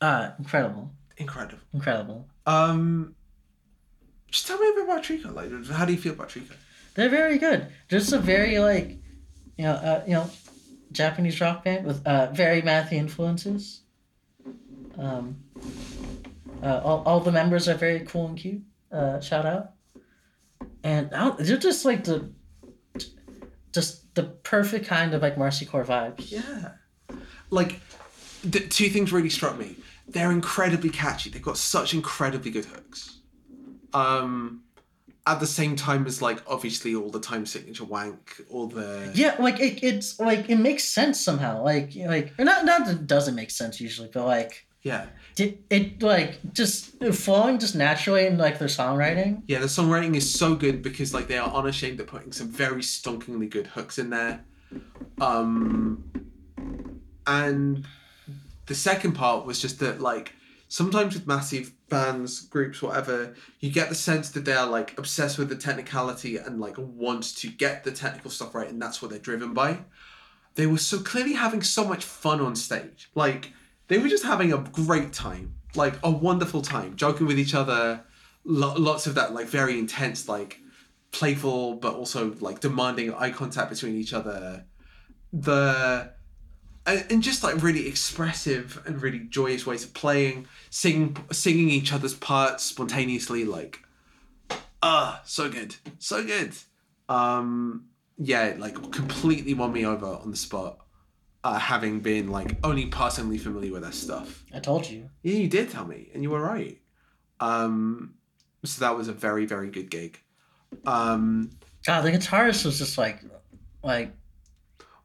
Uh, 0.00 0.32
incredible, 0.38 0.90
incredible. 1.16 1.62
incredible. 1.72 2.28
Um, 2.46 3.14
just 4.30 4.46
tell 4.46 4.58
me 4.58 4.68
a 4.68 4.72
bit 4.72 4.84
about 4.84 5.04
Tricot. 5.04 5.34
Like, 5.34 5.66
how 5.66 5.84
do 5.84 5.92
you 5.92 5.98
feel 5.98 6.12
about 6.12 6.28
Tricot? 6.28 6.56
They're 6.94 7.08
very 7.08 7.38
good. 7.38 7.68
Just 7.88 8.12
a 8.12 8.18
very 8.18 8.58
like, 8.58 8.98
you 9.56 9.64
know, 9.64 9.72
uh, 9.72 10.04
you 10.06 10.14
know, 10.14 10.30
Japanese 10.92 11.40
rock 11.40 11.64
band 11.64 11.86
with 11.86 12.06
uh, 12.06 12.30
very 12.32 12.62
mathy 12.62 12.92
influences. 12.92 13.80
Um, 14.98 15.36
uh, 16.62 16.80
all, 16.84 17.02
all 17.04 17.20
the 17.20 17.32
members 17.32 17.68
are 17.68 17.74
very 17.74 18.00
cool 18.00 18.28
and 18.28 18.38
cute. 18.38 18.62
Uh, 18.92 19.20
shout 19.20 19.44
out. 19.44 19.72
And 20.82 21.12
I 21.14 21.30
they're 21.38 21.56
just 21.56 21.84
like 21.84 22.04
the, 22.04 22.30
just 23.72 24.14
the 24.14 24.22
perfect 24.22 24.86
kind 24.86 25.14
of 25.14 25.22
like 25.22 25.36
Marcy 25.36 25.66
Core 25.66 25.84
vibes. 25.84 26.30
Yeah, 26.30 26.72
like 27.50 27.80
the 28.42 28.60
two 28.60 28.88
things 28.88 29.12
really 29.12 29.30
struck 29.30 29.58
me. 29.58 29.76
They're 30.06 30.32
incredibly 30.32 30.90
catchy. 30.90 31.30
They've 31.30 31.42
got 31.42 31.56
such 31.56 31.94
incredibly 31.94 32.50
good 32.50 32.66
hooks. 32.66 33.20
Um, 33.92 34.64
at 35.26 35.40
the 35.40 35.46
same 35.46 35.74
time 35.74 36.06
as 36.06 36.20
like 36.20 36.42
obviously 36.46 36.94
all 36.94 37.10
the 37.10 37.20
time 37.20 37.46
signature 37.46 37.84
wank, 37.84 38.42
all 38.50 38.66
the 38.66 39.10
Yeah, 39.14 39.36
like 39.38 39.58
it, 39.60 39.82
it's 39.82 40.20
like 40.20 40.50
it 40.50 40.56
makes 40.56 40.84
sense 40.84 41.24
somehow. 41.24 41.62
Like 41.62 41.92
like 41.96 42.38
not 42.38 42.64
not 42.64 42.86
that 42.86 42.96
it 42.96 43.06
doesn't 43.06 43.34
make 43.34 43.50
sense 43.50 43.80
usually, 43.80 44.10
but 44.12 44.26
like 44.26 44.66
yeah. 44.82 45.06
it, 45.38 45.62
it 45.70 46.02
like 46.02 46.40
just 46.52 47.02
flowing 47.14 47.58
just 47.58 47.74
naturally 47.74 48.26
in 48.26 48.36
like 48.36 48.58
their 48.58 48.68
songwriting. 48.68 49.42
Yeah, 49.46 49.60
the 49.60 49.66
songwriting 49.66 50.14
is 50.14 50.32
so 50.32 50.54
good 50.54 50.82
because 50.82 51.14
like 51.14 51.26
they 51.26 51.38
are 51.38 51.50
unashamed 51.50 52.00
at 52.00 52.06
putting 52.06 52.32
some 52.32 52.48
very 52.48 52.82
stonkingly 52.82 53.48
good 53.48 53.66
hooks 53.68 53.98
in 53.98 54.10
there. 54.10 54.44
Um 55.20 56.04
and 57.26 57.86
the 58.66 58.74
second 58.74 59.12
part 59.12 59.46
was 59.46 59.60
just 59.60 59.78
that 59.80 60.00
like 60.00 60.32
sometimes 60.68 61.14
with 61.14 61.26
massive 61.26 61.72
bands, 61.88 62.40
groups, 62.40 62.82
whatever, 62.82 63.34
you 63.60 63.70
get 63.70 63.88
the 63.88 63.94
sense 63.94 64.30
that 64.30 64.44
they 64.44 64.54
are 64.54 64.66
like 64.66 64.98
obsessed 64.98 65.38
with 65.38 65.48
the 65.48 65.56
technicality 65.56 66.36
and 66.36 66.60
like 66.60 66.76
want 66.78 67.36
to 67.36 67.48
get 67.48 67.84
the 67.84 67.92
technical 67.92 68.30
stuff 68.30 68.54
right 68.54 68.68
and 68.68 68.80
that's 68.80 69.00
what 69.00 69.10
they're 69.10 69.20
driven 69.20 69.54
by. 69.54 69.78
They 70.54 70.66
were 70.66 70.78
so 70.78 71.00
clearly 71.00 71.32
having 71.32 71.62
so 71.62 71.84
much 71.84 72.04
fun 72.04 72.40
on 72.40 72.56
stage. 72.56 73.10
Like 73.14 73.52
they 73.88 73.98
were 73.98 74.08
just 74.08 74.24
having 74.24 74.52
a 74.52 74.58
great 74.58 75.12
time. 75.12 75.54
Like 75.76 75.94
a 76.04 76.10
wonderful 76.10 76.62
time, 76.62 76.94
joking 76.94 77.26
with 77.26 77.36
each 77.36 77.52
other, 77.52 78.04
lo- 78.44 78.74
lots 78.74 79.06
of 79.06 79.14
that 79.16 79.34
like 79.34 79.46
very 79.46 79.78
intense 79.78 80.28
like 80.28 80.60
playful 81.10 81.74
but 81.76 81.94
also 81.94 82.34
like 82.40 82.60
demanding 82.60 83.12
eye 83.14 83.30
contact 83.30 83.70
between 83.70 83.94
each 83.94 84.12
other 84.12 84.64
the 85.32 86.12
and, 86.86 87.22
just 87.22 87.42
like 87.42 87.62
really 87.62 87.88
expressive 87.88 88.82
and 88.86 89.00
really 89.00 89.20
joyous 89.20 89.66
ways 89.66 89.84
of 89.84 89.94
playing 89.94 90.46
singing 90.70 91.16
singing 91.32 91.70
each 91.70 91.92
other's 91.92 92.14
parts 92.14 92.62
spontaneously 92.64 93.44
like 93.44 93.80
ah 94.82 95.22
so 95.24 95.48
good 95.48 95.76
so 95.98 96.22
good 96.24 96.52
um 97.08 97.86
yeah 98.18 98.54
like 98.58 98.74
completely 98.92 99.54
won 99.54 99.72
me 99.72 99.86
over 99.86 100.06
on 100.06 100.30
the 100.30 100.36
spot 100.36 100.78
uh, 101.44 101.58
having 101.58 102.00
been 102.00 102.30
like 102.30 102.56
only 102.64 102.86
passingly 102.86 103.36
familiar 103.36 103.70
with 103.70 103.82
their 103.82 103.92
stuff 103.92 104.44
I 104.52 104.60
told 104.60 104.88
you. 104.88 105.10
yeah, 105.22 105.34
you 105.34 105.48
did 105.48 105.70
tell 105.70 105.84
me, 105.84 106.08
and 106.14 106.22
you 106.22 106.30
were 106.30 106.40
right. 106.40 106.78
Um, 107.38 108.14
so 108.64 108.80
that 108.80 108.96
was 108.96 109.08
a 109.08 109.12
very, 109.12 109.44
very 109.44 109.68
good 109.68 109.90
gig. 109.90 110.18
Um, 110.86 111.50
God, 111.86 112.02
the 112.02 112.12
guitarist 112.12 112.64
was 112.64 112.78
just 112.78 112.96
like, 112.96 113.20
like 113.82 114.12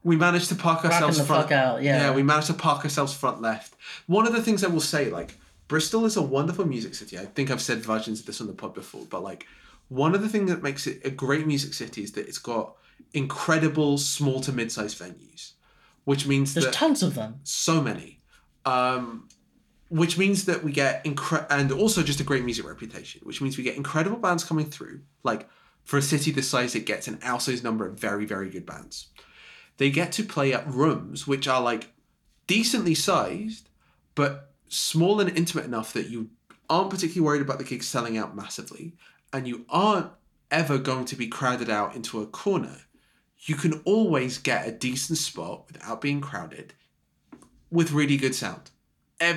we 0.02 0.16
managed 0.16 0.48
to 0.48 0.54
park 0.54 0.84
ourselves 0.84 1.24
front. 1.26 1.52
out. 1.52 1.82
Yeah. 1.82 2.12
we 2.14 2.22
managed 2.22 2.46
to 2.48 2.54
park 2.54 2.84
ourselves 2.84 3.14
front 3.14 3.40
left. 3.42 3.74
One 4.06 4.26
of 4.26 4.32
the 4.32 4.42
things 4.42 4.64
I 4.64 4.68
will 4.68 4.80
say, 4.80 5.10
like 5.10 5.38
Bristol 5.68 6.04
is 6.06 6.16
a 6.16 6.22
wonderful 6.22 6.64
music 6.66 6.94
city. 6.94 7.18
I 7.18 7.26
think 7.26 7.50
I've 7.50 7.60
said 7.60 7.78
versions 7.78 8.20
of 8.20 8.26
this 8.26 8.40
on 8.40 8.46
the 8.46 8.52
pod 8.52 8.74
before, 8.74 9.04
but 9.08 9.22
like 9.22 9.46
one 9.88 10.14
of 10.14 10.22
the 10.22 10.28
things 10.28 10.50
that 10.50 10.62
makes 10.62 10.86
it 10.86 11.00
a 11.04 11.10
great 11.10 11.46
music 11.46 11.74
city 11.74 12.02
is 12.02 12.12
that 12.12 12.26
it's 12.28 12.38
got 12.38 12.76
incredible 13.12 13.98
small 13.98 14.40
to 14.40 14.52
mid-sized 14.52 14.98
venues, 14.98 15.52
which 16.04 16.26
means 16.26 16.54
There's 16.54 16.70
tons 16.70 17.02
of 17.02 17.14
them. 17.14 17.40
so 17.42 17.80
many 17.82 18.20
um 18.66 19.26
which 19.88 20.16
means 20.16 20.44
that 20.44 20.62
we 20.62 20.70
get 20.70 21.02
incre- 21.04 21.46
and 21.50 21.72
also 21.72 22.02
just 22.02 22.20
a 22.20 22.24
great 22.24 22.44
music 22.44 22.66
reputation 22.66 23.20
which 23.24 23.40
means 23.40 23.56
we 23.56 23.64
get 23.64 23.74
incredible 23.76 24.18
bands 24.18 24.44
coming 24.44 24.66
through 24.66 25.00
like 25.24 25.48
for 25.84 25.96
a 25.96 26.02
city 26.02 26.30
this 26.30 26.48
size 26.48 26.74
it 26.74 26.84
gets 26.84 27.08
an 27.08 27.16
outsized 27.18 27.64
number 27.64 27.86
of 27.86 27.98
very 27.98 28.26
very 28.26 28.50
good 28.50 28.66
bands 28.66 29.08
they 29.80 29.90
get 29.90 30.12
to 30.12 30.22
play 30.22 30.52
at 30.52 30.68
rooms 30.68 31.26
which 31.26 31.48
are 31.48 31.60
like 31.60 31.92
decently 32.46 32.94
sized 32.94 33.68
but 34.14 34.52
small 34.68 35.20
and 35.20 35.36
intimate 35.36 35.64
enough 35.64 35.92
that 35.92 36.08
you 36.08 36.28
aren't 36.68 36.90
particularly 36.90 37.26
worried 37.26 37.42
about 37.42 37.58
the 37.58 37.64
gigs 37.64 37.88
selling 37.88 38.16
out 38.16 38.36
massively 38.36 38.92
and 39.32 39.48
you 39.48 39.64
aren't 39.68 40.10
ever 40.50 40.78
going 40.78 41.04
to 41.04 41.16
be 41.16 41.26
crowded 41.26 41.70
out 41.70 41.96
into 41.96 42.20
a 42.20 42.26
corner 42.26 42.76
you 43.42 43.54
can 43.54 43.80
always 43.84 44.38
get 44.38 44.68
a 44.68 44.72
decent 44.72 45.18
spot 45.18 45.64
without 45.66 46.00
being 46.00 46.20
crowded 46.20 46.74
with 47.70 47.92
really 47.92 48.16
good 48.16 48.34
sound. 48.34 48.70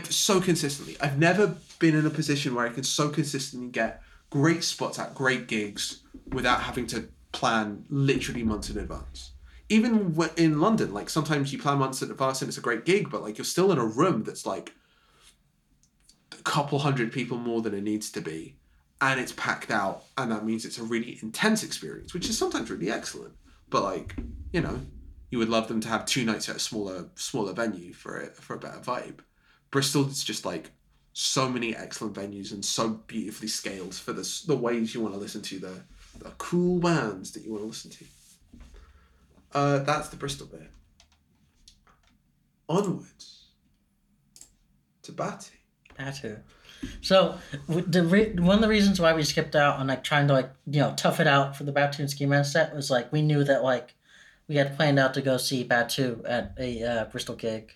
So 0.10 0.41
consistently. 0.41 0.98
I've 1.02 1.20
never 1.20 1.56
been 1.80 1.96
in 1.96 2.06
a 2.06 2.10
position 2.10 2.56
where 2.56 2.66
I 2.66 2.70
can 2.70 2.84
so 2.84 3.10
consistently 3.10 3.70
get 3.70 4.02
great 4.30 4.64
spots 4.64 4.98
at 4.98 5.14
great 5.14 5.48
gigs 5.48 6.04
without 6.30 6.62
having 6.62 6.88
to 6.88 7.10
plan 7.32 7.86
literally 7.89 8.44
months 8.44 8.70
in 8.70 8.78
advance. 8.78 9.32
Even 9.74 10.15
in 10.38 10.61
London, 10.61 10.93
like 10.93 11.09
sometimes 11.09 11.51
you 11.51 11.57
plan 11.57 11.80
months 11.80 12.03
in 12.03 12.11
advance 12.11 12.41
and 12.41 12.47
it's 12.47 12.59
a 12.59 12.61
great 12.61 12.86
gig, 12.86 13.09
but 13.09 13.24
like 13.24 13.39
you're 13.39 13.45
still 13.45 13.71
in 13.71 13.80
a 13.80 13.86
room 13.86 14.24
that's 14.24 14.45
like 14.45 14.71
a 16.32 16.41
couple 16.43 16.78
hundred 16.78 17.11
people 17.11 17.39
more 17.39 17.61
than 17.63 17.74
it 17.74 17.84
needs 17.84 18.11
to 18.11 18.21
be, 18.21 18.55
and 19.01 19.19
it's 19.19 19.32
packed 19.32 19.71
out, 19.71 20.03
and 20.15 20.32
that 20.32 20.45
means 20.45 20.63
it's 20.63 20.78
a 20.78 20.84
really 20.84 21.17
intense 21.24 21.63
experience, 21.63 22.13
which 22.13 22.30
is 22.30 22.38
sometimes 22.38 22.69
really 22.69 22.91
excellent. 22.91 23.34
But 23.71 23.82
like, 23.82 24.15
you 24.51 24.61
know, 24.61 24.80
you 25.32 25.39
would 25.39 25.49
love 25.49 25.67
them 25.67 25.82
to 25.82 25.88
have 25.88 26.05
two 26.05 26.24
nights 26.24 26.49
at 26.49 26.57
a 26.57 26.59
smaller 26.59 27.09
smaller 27.15 27.53
venue 27.53 27.93
for 27.93 28.17
it 28.17 28.36
for 28.36 28.53
a 28.53 28.59
better 28.59 28.80
vibe. 28.80 29.21
Bristol 29.71 30.07
is 30.07 30.24
just 30.24 30.45
like 30.45 30.69
so 31.13 31.49
many 31.49 31.76
excellent 31.76 32.13
venues 32.15 32.51
and 32.51 32.63
so 32.63 32.89
beautifully 33.07 33.47
scaled 33.47 33.95
for 33.95 34.13
the 34.13 34.43
the 34.45 34.55
ways 34.55 34.93
you 34.93 35.01
want 35.01 35.15
to 35.15 35.19
listen 35.19 35.41
to 35.41 35.57
the 35.57 35.82
the 36.19 36.30
cool 36.38 36.80
bands 36.80 37.32
that 37.32 37.43
you 37.43 37.51
want 37.51 37.63
to 37.63 37.67
listen 37.67 37.89
to. 37.89 38.05
Uh, 39.54 39.80
that's 39.80 40.10
the 40.10 40.16
Bristol 40.16 40.47
bit. 40.47 40.70
Onwards 42.68 43.47
to 45.04 45.12
Batty. 45.12 45.60
Batu. 45.97 46.38
So 47.01 47.38
the 47.68 48.04
re- 48.04 48.34
one 48.34 48.56
of 48.56 48.62
the 48.62 48.68
reasons 48.68 48.99
why 48.99 49.14
we 49.14 49.24
skipped 49.24 49.56
out 49.56 49.80
on 49.80 49.88
like 49.88 50.04
trying 50.04 50.28
to 50.28 50.34
like 50.34 50.49
you 50.66 50.82
know 50.82 50.93
tough 50.97 51.20
it 51.20 51.28
out 51.28 51.56
for 51.56 51.64
the 51.64 51.72
Batu 51.72 52.01
and 52.01 52.10
Skee 52.12 52.26
Mask 52.26 52.51
set 52.51 52.76
was 52.76 52.89
like 52.89 53.12
we 53.12 53.22
knew 53.22 53.43
that 53.43 53.64
like 53.64 53.95
we 54.47 54.56
had 54.56 54.76
planned 54.76 54.99
out 54.99 55.14
to 55.14 55.22
go 55.22 55.38
see 55.38 55.64
Batu 55.64 56.22
at 56.26 56.54
a 56.60 56.84
uh, 56.84 57.06
Bristol 57.06 57.36
gig. 57.36 57.76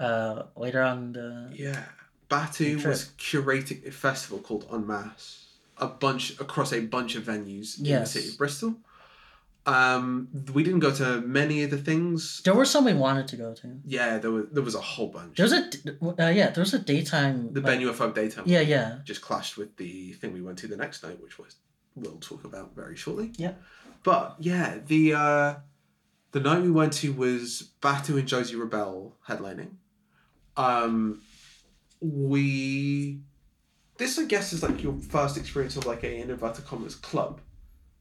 Uh, 0.00 0.44
later 0.56 0.80
on 0.80 1.12
the 1.12 1.50
Yeah, 1.52 1.84
Batu 2.28 2.76
was 2.86 3.10
curating 3.18 3.86
a 3.86 3.90
festival 3.90 4.38
called 4.38 4.66
En 4.72 4.86
Masse, 4.86 5.46
a 5.76 5.88
bunch 5.88 6.38
across 6.40 6.72
a 6.72 6.80
bunch 6.80 7.16
of 7.16 7.24
venues 7.24 7.78
in 7.78 7.84
the 8.00 8.06
city 8.06 8.28
of 8.28 8.38
Bristol. 8.38 8.76
Um, 9.68 10.28
we 10.54 10.62
didn't 10.62 10.80
go 10.80 10.92
to 10.94 11.20
many 11.20 11.62
of 11.62 11.70
the 11.70 11.76
things. 11.76 12.40
there 12.42 12.54
were 12.54 12.64
some 12.64 12.86
we 12.86 12.94
wanted 12.94 13.28
to 13.28 13.36
go 13.36 13.52
to. 13.52 13.76
Yeah, 13.84 14.16
there 14.16 14.30
was 14.30 14.46
there 14.50 14.62
was 14.62 14.74
a 14.74 14.80
whole 14.80 15.08
bunch. 15.08 15.36
There 15.36 15.44
was 15.44 15.52
a 15.52 15.62
uh, 16.24 16.30
yeah 16.30 16.50
there 16.50 16.62
was 16.62 16.72
a 16.72 16.78
daytime 16.78 17.52
the 17.52 17.60
like- 17.60 17.78
Ben 17.78 17.86
UFO 17.86 18.14
daytime. 18.14 18.44
Yeah, 18.46 18.60
yeah. 18.60 18.98
just 19.04 19.20
clashed 19.20 19.58
with 19.58 19.76
the 19.76 20.14
thing 20.14 20.32
we 20.32 20.40
went 20.40 20.58
to 20.60 20.68
the 20.68 20.76
next 20.76 21.02
night, 21.02 21.20
which 21.22 21.38
was 21.38 21.56
we'll 21.96 22.16
talk 22.16 22.44
about 22.44 22.74
very 22.74 22.96
shortly. 22.96 23.32
Yeah. 23.36 23.52
But 24.04 24.36
yeah, 24.38 24.78
the 24.86 25.12
uh 25.14 25.54
the 26.32 26.40
night 26.40 26.62
we 26.62 26.70
went 26.70 26.94
to 26.94 27.12
was 27.12 27.70
Batu 27.82 28.16
and 28.16 28.26
Josey 28.26 28.54
Rebelle 28.54 29.12
headlining. 29.28 29.72
Um 30.56 31.20
we 32.00 33.20
this 33.98 34.18
I 34.18 34.24
guess 34.24 34.52
is 34.54 34.62
like 34.62 34.82
your 34.82 34.94
first 35.10 35.36
experience 35.36 35.76
of 35.76 35.84
like 35.84 36.04
a 36.04 36.20
in 36.22 36.30
inverted 36.30 36.64
commas 36.64 36.94
club. 36.94 37.40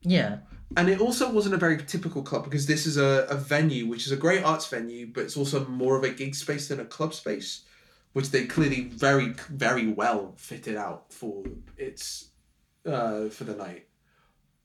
Yeah. 0.01 0.37
And 0.75 0.89
it 0.89 0.99
also 0.99 1.31
wasn't 1.31 1.55
a 1.55 1.57
very 1.57 1.77
typical 1.77 2.21
club 2.21 2.43
because 2.43 2.65
this 2.65 2.85
is 2.85 2.97
a, 2.97 3.25
a 3.29 3.35
venue 3.35 3.87
which 3.87 4.05
is 4.05 4.11
a 4.11 4.17
great 4.17 4.43
arts 4.43 4.67
venue, 4.67 5.07
but 5.07 5.23
it's 5.23 5.37
also 5.37 5.65
more 5.67 5.97
of 5.97 6.03
a 6.03 6.09
gig 6.09 6.35
space 6.35 6.67
than 6.67 6.79
a 6.79 6.85
club 6.85 7.13
space, 7.13 7.63
which 8.13 8.31
they 8.31 8.45
clearly 8.45 8.83
very 8.83 9.29
very 9.49 9.87
well 9.87 10.33
fitted 10.37 10.75
out 10.75 11.13
for 11.13 11.43
its 11.77 12.31
uh, 12.85 13.29
for 13.29 13.45
the 13.45 13.55
night. 13.55 13.87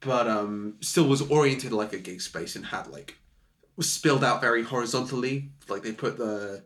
But 0.01 0.27
um 0.27 0.75
still 0.81 1.07
was 1.07 1.23
oriented 1.23 1.73
like 1.73 1.93
a 1.93 1.99
gig 1.99 2.21
space 2.21 2.57
and 2.57 2.67
had 2.67 2.89
like 2.89 3.19
was 3.77 3.91
spilled 3.91 4.25
out 4.25 4.41
very 4.41 4.65
horizontally. 4.65 5.53
Like 5.69 5.83
they 5.83 5.93
put 5.93 6.19
the 6.19 6.65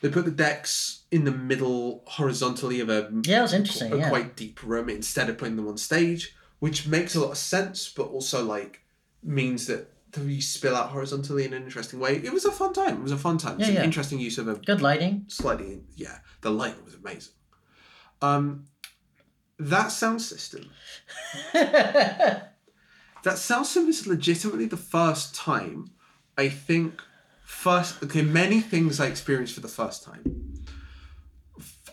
they 0.00 0.08
put 0.08 0.24
the 0.24 0.30
decks 0.30 1.02
in 1.10 1.24
the 1.24 1.32
middle 1.32 2.04
horizontally 2.06 2.80
of 2.80 2.88
a 2.88 3.10
Yeah, 3.24 3.40
it 3.40 3.42
was 3.42 3.52
interesting, 3.52 3.92
a 3.92 3.96
yeah. 3.96 4.08
quite 4.08 4.36
deep 4.36 4.62
room 4.62 4.88
instead 4.88 5.28
of 5.28 5.36
putting 5.38 5.56
them 5.56 5.68
on 5.68 5.76
stage, 5.76 6.34
which 6.60 6.86
makes 6.86 7.14
a 7.14 7.20
lot 7.20 7.32
of 7.32 7.36
sense, 7.38 7.88
but 7.88 8.04
also 8.08 8.44
like 8.44 8.80
means 9.22 9.66
that 9.66 9.92
you 10.20 10.40
spill 10.40 10.74
out 10.74 10.90
horizontally 10.90 11.44
in 11.44 11.52
an 11.52 11.62
interesting 11.62 12.00
way. 12.00 12.16
It 12.16 12.32
was 12.32 12.44
a 12.44 12.50
fun 12.50 12.72
time. 12.72 12.96
It 12.96 13.02
was 13.02 13.12
a 13.12 13.16
fun 13.18 13.38
time. 13.38 13.60
It's 13.60 13.68
Yeah, 13.68 13.78
an 13.78 13.84
interesting 13.84 14.18
use 14.18 14.38
of 14.38 14.48
a 14.48 14.54
Good 14.54 14.80
lighting. 14.82 15.24
slightly 15.28 15.82
yeah. 15.96 16.18
The 16.40 16.50
lighting 16.50 16.84
was 16.84 16.94
amazing. 16.94 17.32
Um, 18.22 18.64
that 19.58 19.88
sound 19.92 20.22
system. 20.22 20.70
That 23.22 23.36
sound 23.36 23.66
system 23.66 23.88
is 23.88 24.06
legitimately 24.06 24.66
the 24.66 24.78
first 24.78 25.34
time 25.34 25.90
I 26.38 26.48
think 26.48 27.02
first 27.44 28.02
okay 28.02 28.22
many 28.22 28.60
things 28.62 28.98
I 28.98 29.06
experienced 29.08 29.54
for 29.54 29.60
the 29.60 29.68
first 29.68 30.02
time. 30.04 30.54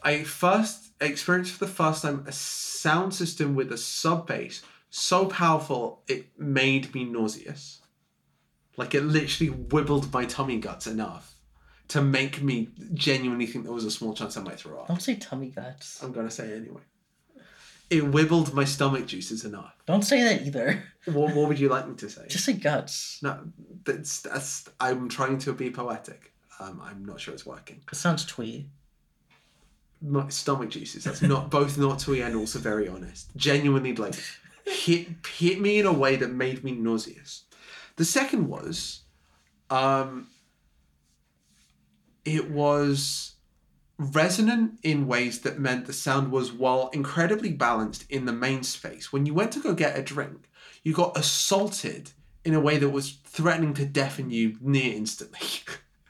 I 0.03 0.23
first 0.23 0.86
experienced 0.99 1.53
for 1.53 1.65
the 1.65 1.71
first 1.71 2.01
time 2.01 2.23
a 2.27 2.31
sound 2.31 3.13
system 3.13 3.55
with 3.55 3.71
a 3.71 3.77
sub 3.77 4.27
bass 4.27 4.63
so 4.89 5.25
powerful 5.25 6.01
it 6.07 6.27
made 6.39 6.93
me 6.93 7.03
nauseous. 7.03 7.81
Like 8.77 8.93
it 8.93 9.01
literally 9.03 9.51
wibbled 9.51 10.11
my 10.13 10.25
tummy 10.25 10.57
guts 10.57 10.87
enough 10.87 11.35
to 11.89 12.01
make 12.01 12.41
me 12.41 12.69
genuinely 12.93 13.45
think 13.45 13.63
there 13.63 13.73
was 13.73 13.85
a 13.85 13.91
small 13.91 14.13
chance 14.13 14.37
I 14.37 14.41
might 14.41 14.59
throw 14.59 14.81
up. 14.81 14.87
Don't 14.87 15.01
say 15.01 15.15
tummy 15.15 15.49
guts. 15.49 16.01
I'm 16.03 16.11
gonna 16.11 16.31
say 16.31 16.49
it 16.49 16.57
anyway. 16.57 16.81
It 17.89 18.03
wibbled 18.03 18.53
my 18.53 18.65
stomach 18.65 19.07
juices 19.07 19.45
enough. 19.45 19.73
Don't 19.85 20.03
say 20.03 20.23
that 20.23 20.45
either. 20.45 20.83
What, 21.07 21.33
what 21.33 21.47
would 21.47 21.57
you 21.57 21.69
like 21.69 21.87
me 21.87 21.95
to 21.95 22.09
say? 22.09 22.23
Just 22.27 22.43
say 22.43 22.51
guts. 22.51 23.19
No, 23.23 23.39
that's 23.85 24.19
that's. 24.19 24.67
I'm 24.77 25.07
trying 25.07 25.37
to 25.37 25.53
be 25.53 25.69
poetic. 25.71 26.33
Um, 26.59 26.81
I'm 26.83 27.05
not 27.05 27.21
sure 27.21 27.33
it's 27.33 27.45
working. 27.45 27.81
It 27.89 27.95
sounds 27.95 28.25
twee. 28.25 28.67
My 30.01 30.29
stomach 30.29 30.69
juices. 30.69 31.03
That's 31.03 31.21
not 31.21 31.49
both 31.57 31.77
not 31.77 31.99
twee 31.99 32.21
and 32.21 32.35
also 32.35 32.59
very 32.59 32.87
honest. 32.87 33.35
Genuinely, 33.35 33.95
like 33.95 34.15
hit 34.65 35.07
hit 35.25 35.59
me 35.59 35.79
in 35.79 35.85
a 35.85 35.93
way 35.93 36.15
that 36.15 36.31
made 36.31 36.63
me 36.63 36.71
nauseous. 36.71 37.43
The 37.95 38.05
second 38.05 38.47
was, 38.47 39.01
um, 39.69 40.27
it 42.25 42.49
was 42.51 43.33
resonant 43.97 44.79
in 44.83 45.07
ways 45.07 45.41
that 45.41 45.59
meant 45.59 45.87
the 45.87 45.93
sound 45.93 46.31
was 46.31 46.51
while 46.51 46.89
incredibly 46.93 47.51
balanced 47.51 48.05
in 48.09 48.25
the 48.25 48.33
main 48.33 48.61
space. 48.61 49.11
When 49.11 49.25
you 49.25 49.33
went 49.33 49.51
to 49.53 49.59
go 49.59 49.73
get 49.73 49.97
a 49.97 50.03
drink, 50.03 50.49
you 50.83 50.93
got 50.93 51.17
assaulted 51.17 52.11
in 52.45 52.53
a 52.53 52.59
way 52.59 52.77
that 52.77 52.89
was 52.89 53.17
threatening 53.25 53.73
to 53.73 53.85
deafen 53.85 54.29
you 54.29 54.57
near 54.61 54.93
instantly. 54.93 55.39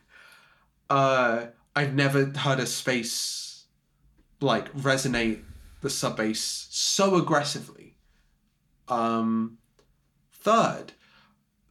uh, 0.89 1.47
I've 1.75 1.93
never 1.93 2.25
heard 2.25 2.59
a 2.59 2.65
space 2.65 3.46
like 4.39 4.71
resonate 4.73 5.41
the 5.81 5.89
sub 5.89 6.17
bass 6.17 6.67
so 6.69 7.15
aggressively. 7.15 7.95
Um, 8.87 9.57
third, 10.33 10.93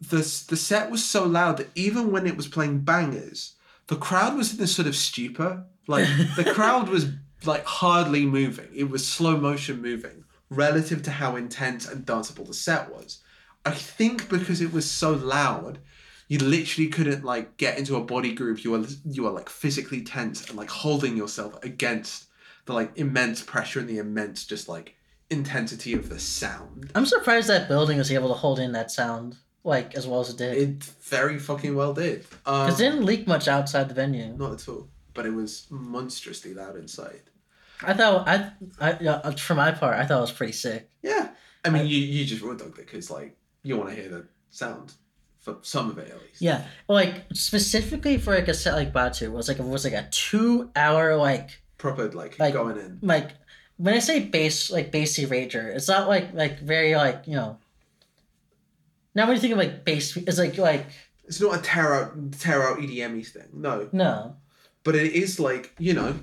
the 0.00 0.18
the 0.48 0.56
set 0.56 0.90
was 0.90 1.04
so 1.04 1.24
loud 1.24 1.56
that 1.58 1.70
even 1.74 2.10
when 2.10 2.26
it 2.26 2.36
was 2.36 2.48
playing 2.48 2.80
bangers, 2.80 3.54
the 3.86 3.96
crowd 3.96 4.36
was 4.36 4.52
in 4.52 4.58
this 4.58 4.74
sort 4.74 4.88
of 4.88 4.96
stupor. 4.96 5.64
Like 5.86 6.08
the 6.36 6.44
crowd 6.54 6.88
was 6.88 7.06
like 7.44 7.64
hardly 7.64 8.26
moving. 8.26 8.68
It 8.74 8.90
was 8.90 9.06
slow 9.06 9.36
motion 9.36 9.80
moving 9.80 10.24
relative 10.50 11.02
to 11.02 11.10
how 11.10 11.36
intense 11.36 11.88
and 11.88 12.06
danceable 12.06 12.46
the 12.46 12.54
set 12.54 12.92
was. 12.92 13.22
I 13.64 13.72
think 13.72 14.28
because 14.28 14.60
it 14.60 14.72
was 14.72 14.88
so 14.88 15.12
loud, 15.12 15.80
you 16.28 16.38
literally 16.38 16.88
couldn't 16.88 17.24
like 17.24 17.56
get 17.56 17.78
into 17.78 17.96
a 17.96 18.04
body 18.04 18.32
group. 18.32 18.62
You 18.62 18.72
were 18.72 18.86
you 19.04 19.24
were 19.24 19.30
like 19.30 19.48
physically 19.48 20.02
tense 20.02 20.48
and 20.48 20.56
like 20.56 20.70
holding 20.70 21.16
yourself 21.16 21.62
against 21.64 22.26
the 22.66 22.72
like 22.72 22.92
immense 22.96 23.42
pressure 23.42 23.80
and 23.80 23.88
the 23.88 23.98
immense 23.98 24.44
just 24.44 24.68
like 24.68 24.94
intensity 25.30 25.94
of 25.94 26.08
the 26.08 26.18
sound. 26.18 26.90
I'm 26.94 27.06
surprised 27.06 27.48
that 27.48 27.68
building 27.68 27.98
was 27.98 28.12
able 28.12 28.28
to 28.28 28.34
hold 28.34 28.58
in 28.58 28.72
that 28.72 28.90
sound 28.90 29.36
like 29.64 29.94
as 29.96 30.06
well 30.06 30.20
as 30.20 30.30
it 30.30 30.36
did. 30.36 30.56
It 30.58 30.84
very 31.02 31.38
fucking 31.38 31.74
well 31.74 31.92
did. 31.94 32.24
Um, 32.44 32.66
Because 32.66 32.80
it 32.80 32.84
didn't 32.90 33.04
leak 33.04 33.26
much 33.26 33.48
outside 33.48 33.88
the 33.88 33.94
venue. 33.94 34.32
not 34.36 34.52
at 34.52 34.68
all, 34.68 34.88
but 35.14 35.26
it 35.26 35.32
was 35.34 35.66
monstrously 35.70 36.54
loud 36.54 36.76
inside. 36.76 37.22
I 37.82 37.92
thought 37.92 38.26
I, 38.28 38.52
I 38.80 38.96
yeah, 39.00 39.30
for 39.32 39.54
my 39.54 39.72
part, 39.72 39.96
I 39.96 40.06
thought 40.06 40.18
it 40.18 40.20
was 40.22 40.32
pretty 40.32 40.52
sick. 40.52 40.88
Yeah, 41.02 41.30
I 41.64 41.70
mean, 41.70 41.86
you 41.86 41.98
you 41.98 42.24
just 42.24 42.42
raw 42.42 42.54
dogged 42.54 42.78
it 42.78 42.86
because 42.86 43.10
like 43.10 43.36
you 43.62 43.76
want 43.76 43.90
to 43.90 43.96
hear 43.96 44.08
the 44.08 44.26
sound 44.50 44.92
for 45.40 45.58
some 45.62 45.90
of 45.90 45.98
it 45.98 46.08
at 46.10 46.20
least. 46.22 46.40
Yeah, 46.40 46.64
like 46.88 47.24
specifically 47.34 48.16
for 48.18 48.34
like 48.34 48.48
a 48.48 48.54
set 48.54 48.74
like 48.74 48.92
Batu, 48.92 49.30
was 49.30 49.48
like 49.48 49.58
it 49.58 49.64
was 49.64 49.84
like 49.84 49.92
a 49.94 50.08
two 50.10 50.70
hour 50.74 51.16
like 51.16 51.60
proper 51.94 52.10
like, 52.16 52.38
Like- 52.38 52.54
going 52.54 52.78
in. 52.78 52.98
like 53.02 53.32
when 53.78 53.94
I 53.94 53.98
say 53.98 54.20
bass 54.20 54.70
like 54.70 54.90
bassy 54.90 55.26
rager, 55.26 55.74
it's 55.74 55.88
not 55.88 56.08
like 56.08 56.32
like 56.34 56.60
very 56.60 56.94
like 56.96 57.24
you 57.26 57.34
know. 57.36 57.58
Now 59.14 59.26
when 59.26 59.36
you 59.36 59.40
think 59.40 59.52
of 59.52 59.58
like 59.58 59.84
bass, 59.84 60.16
it's 60.16 60.38
like 60.38 60.56
like 60.58 60.86
It's 61.24 61.40
not 61.40 61.58
a 61.58 61.62
tear 61.62 61.94
out 61.94 62.32
tear 62.38 62.62
out 62.62 62.78
EDM 62.78 63.26
thing, 63.26 63.48
no, 63.52 63.88
no, 63.92 64.36
but 64.84 64.94
it 64.94 65.12
is 65.12 65.38
like 65.40 65.74
you 65.78 65.92
know 65.94 66.14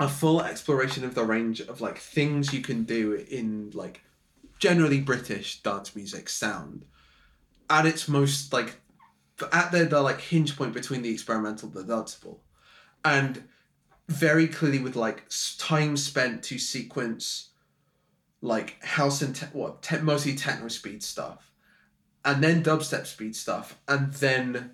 a 0.00 0.08
full 0.08 0.40
exploration 0.42 1.04
of 1.04 1.14
the 1.14 1.24
range 1.24 1.60
of 1.60 1.80
like 1.80 1.98
things 1.98 2.52
you 2.52 2.60
can 2.60 2.84
do 2.84 3.14
in 3.14 3.70
like 3.74 4.00
generally 4.60 5.00
British 5.00 5.62
dance 5.62 5.94
music 5.96 6.28
sound 6.28 6.84
at 7.70 7.86
its 7.86 8.08
most 8.08 8.52
like 8.52 8.80
at 9.52 9.72
the, 9.72 9.84
the 9.84 10.00
like 10.00 10.20
hinge 10.20 10.56
point 10.56 10.72
between 10.74 11.02
the 11.02 11.10
experimental 11.12 11.68
and 11.68 11.76
the 11.88 11.92
danceable 11.94 12.38
and 13.04 13.42
very 14.08 14.48
clearly 14.48 14.78
with 14.78 14.96
like 14.96 15.24
time 15.58 15.96
spent 15.96 16.42
to 16.44 16.58
sequence 16.58 17.50
like 18.40 18.82
house 18.82 19.20
and 19.22 19.34
te- 19.34 19.46
what 19.52 19.82
te- 19.82 19.98
mostly 19.98 20.34
techno 20.34 20.68
speed 20.68 21.02
stuff, 21.02 21.50
and 22.24 22.42
then 22.42 22.62
dubstep 22.62 23.06
speed 23.06 23.34
stuff, 23.34 23.78
and 23.88 24.12
then 24.14 24.70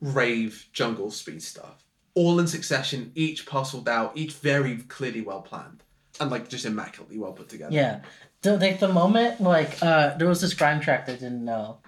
rave 0.00 0.68
jungle 0.72 1.10
speed 1.10 1.42
stuff, 1.42 1.84
all 2.14 2.38
in 2.38 2.46
succession, 2.46 3.10
each 3.14 3.46
parceled 3.46 3.88
out, 3.88 4.12
each 4.16 4.34
very 4.34 4.76
clearly 4.88 5.22
well 5.22 5.40
planned, 5.40 5.82
and 6.20 6.30
like 6.30 6.48
just 6.48 6.64
immaculately 6.66 7.18
well 7.18 7.32
put 7.32 7.48
together. 7.48 7.72
Yeah. 7.74 8.00
The, 8.42 8.56
like 8.56 8.78
the 8.78 8.88
moment 8.88 9.40
like 9.40 9.82
uh 9.82 10.16
there 10.16 10.28
was 10.28 10.40
this 10.40 10.54
grime 10.54 10.80
track 10.80 11.06
that 11.06 11.12
I 11.12 11.16
didn't 11.16 11.44
know. 11.44 11.78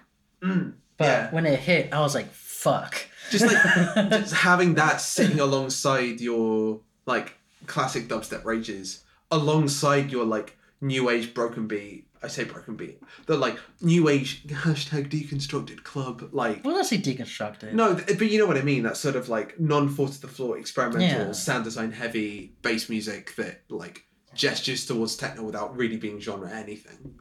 Mm, 0.41 0.73
But 0.97 1.05
yeah. 1.05 1.31
when 1.31 1.45
it 1.45 1.59
hit, 1.59 1.93
I 1.93 2.01
was 2.01 2.15
like, 2.15 2.27
fuck. 2.61 2.93
just 3.31 3.45
like 3.45 3.61
just 4.21 4.33
having 4.33 4.75
that 4.75 5.01
sitting 5.01 5.39
alongside 5.39 6.19
your 6.21 6.79
like 7.05 7.37
classic 7.67 8.07
dubstep 8.07 8.43
rages 8.45 9.03
alongside 9.31 10.11
your 10.11 10.25
like 10.25 10.57
new 10.81 11.09
age 11.09 11.33
broken 11.33 11.67
beat 11.67 12.07
i 12.23 12.27
say 12.27 12.43
broken 12.43 12.75
beat 12.75 12.99
the 13.27 13.37
like 13.37 13.57
new 13.81 14.09
age 14.09 14.43
hashtag 14.47 15.09
deconstructed 15.09 15.83
club 15.83 16.27
like 16.31 16.63
well, 16.65 16.75
let's 16.75 16.89
say 16.89 16.97
deconstructed. 16.97 17.73
no 17.73 17.95
th- 17.95 18.17
but 18.19 18.29
you 18.31 18.37
know 18.39 18.45
what 18.47 18.57
i 18.57 18.61
mean 18.61 18.83
that 18.83 18.97
sort 18.97 19.15
of 19.15 19.29
like 19.29 19.59
non-four 19.59 20.07
to 20.07 20.21
the 20.21 20.27
floor 20.27 20.57
experimental 20.57 21.27
Yeah. 21.27 21.31
sound 21.31 21.63
design 21.63 21.91
heavy 21.91 22.53
bass 22.61 22.89
music 22.89 23.35
that 23.35 23.61
like 23.69 24.03
gestures 24.35 24.85
towards 24.85 25.15
techno 25.15 25.43
without 25.43 25.75
really 25.75 25.97
being 25.97 26.19
genre 26.19 26.49
anything 26.51 27.19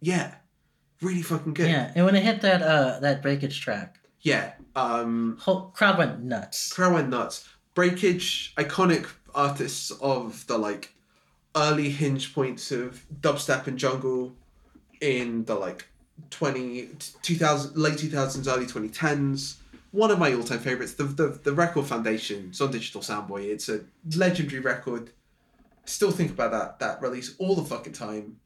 yeah 0.00 0.34
really 1.02 1.22
fucking 1.22 1.54
good 1.54 1.68
Yeah, 1.68 1.90
and 1.94 2.04
when 2.04 2.14
it 2.14 2.22
hit 2.22 2.40
that 2.42 2.62
uh 2.62 3.00
that 3.00 3.22
breakage 3.22 3.60
track, 3.60 3.99
yeah 4.22 4.52
um 4.76 5.36
whole 5.40 5.72
crowd 5.74 5.98
went 5.98 6.20
nuts. 6.22 6.72
crowd 6.72 6.94
went 6.94 7.08
nuts. 7.08 7.48
Breakage, 7.74 8.52
iconic 8.56 9.06
artists 9.34 9.90
of 10.02 10.46
the 10.46 10.58
like 10.58 10.92
early 11.56 11.90
hinge 11.90 12.34
points 12.34 12.70
of 12.72 13.04
dubstep 13.20 13.66
and 13.66 13.78
jungle 13.78 14.32
in 15.00 15.44
the 15.44 15.54
like 15.54 15.86
20 16.30 16.90
2000 17.22 17.76
late 17.76 17.94
2000s 17.94 18.46
early 18.46 18.66
2010s 18.66 19.56
one 19.92 20.10
of 20.10 20.18
my 20.18 20.32
all-time 20.34 20.58
favorites 20.58 20.94
the, 20.94 21.04
the 21.04 21.28
the 21.42 21.52
record 21.52 21.86
foundation. 21.86 22.46
It's 22.50 22.60
on 22.60 22.70
digital 22.70 23.00
soundboy. 23.00 23.46
It's 23.46 23.68
a 23.68 23.80
legendary 24.16 24.60
record. 24.60 25.10
Still 25.84 26.10
think 26.10 26.30
about 26.30 26.52
that 26.52 26.78
that 26.78 27.02
release 27.02 27.34
all 27.38 27.56
the 27.56 27.64
fucking 27.64 27.94
time. 27.94 28.38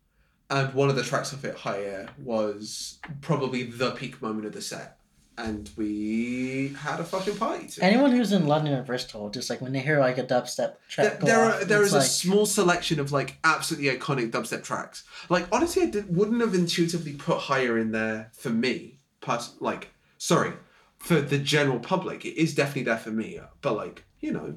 And 0.51 0.73
one 0.75 0.91
of 0.91 0.97
the 0.97 1.03
tracks 1.03 1.33
of 1.33 1.45
it 1.45 1.57
higher 1.57 2.09
was 2.23 2.99
probably 3.23 3.63
the 3.65 3.93
peak 3.93 4.21
moment 4.21 4.47
of 4.47 4.53
the 4.53 4.63
set 4.63 4.99
and 5.37 5.69
we 5.77 6.75
had 6.79 7.01
a 7.01 7.05
fucking 7.05 7.37
party 7.37 7.67
to 7.67 7.81
it. 7.81 7.85
Anyone 7.85 8.13
who's 8.13 8.33
in 8.33 8.47
London 8.47 8.75
or 8.75 8.83
Bristol, 8.83 9.31
just 9.31 9.51
like 9.51 9.61
when 9.61 9.73
they 9.73 9.81
hear 9.81 9.99
like 9.99 10.19
a 10.19 10.25
dubstep 10.25 10.57
There, 10.57 10.77
track, 10.89 11.21
go 11.21 11.27
there, 11.27 11.45
off, 11.45 11.63
are, 11.63 11.65
there 11.65 11.83
is 11.83 11.95
a 11.95 12.03
small 12.03 12.47
selection 12.47 13.01
of 13.01 13.13
like 13.13 13.39
absolutely 13.45 13.97
iconic 13.97 14.31
dubstep 14.31 14.63
tracks. 14.63 15.05
Like 15.29 15.47
honestly, 15.53 15.83
I 15.83 15.87
did, 15.87 16.15
wouldn't 16.15 16.41
have 16.41 16.55
intuitively 16.55 17.15
put 17.15 17.39
higher 17.39 17.79
in 17.79 17.93
there 17.93 18.31
for 18.35 18.51
me. 18.51 19.01
But 19.21 19.49
like, 19.61 19.91
sorry, 20.19 20.53
for 20.99 21.21
the 21.21 21.39
general 21.39 21.81
public, 21.81 22.25
it 22.25 22.41
is 22.41 22.55
definitely 22.55 22.85
there 22.85 22.99
for 22.99 23.11
me. 23.11 23.41
But 23.61 23.77
like, 23.77 24.05
you 24.21 24.33
know, 24.33 24.55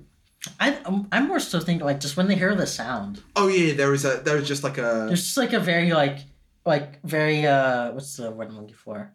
I 0.59 0.78
I'm, 0.86 1.07
I'm 1.11 1.28
more 1.28 1.39
so 1.39 1.59
thinking 1.59 1.86
like 1.86 1.99
just 1.99 2.17
when 2.17 2.28
they 2.28 2.36
hear 2.36 2.53
the 2.55 2.67
sound, 2.67 3.21
oh 3.36 3.47
yeah, 3.47 3.73
there 3.73 3.93
is 3.93 4.05
a 4.05 4.17
there 4.17 4.38
is 4.38 4.47
just 4.47 4.63
like 4.63 4.78
a 4.78 5.05
there's 5.07 5.23
just 5.23 5.38
like 5.38 5.53
a 5.53 5.59
very 5.59 5.91
like 5.91 6.19
like 6.65 7.01
very 7.03 7.45
uh 7.45 7.91
what's 7.91 8.17
the 8.17 8.30
word 8.32 8.49
I'm 8.49 8.59
looking 8.59 8.75
for? 8.75 9.11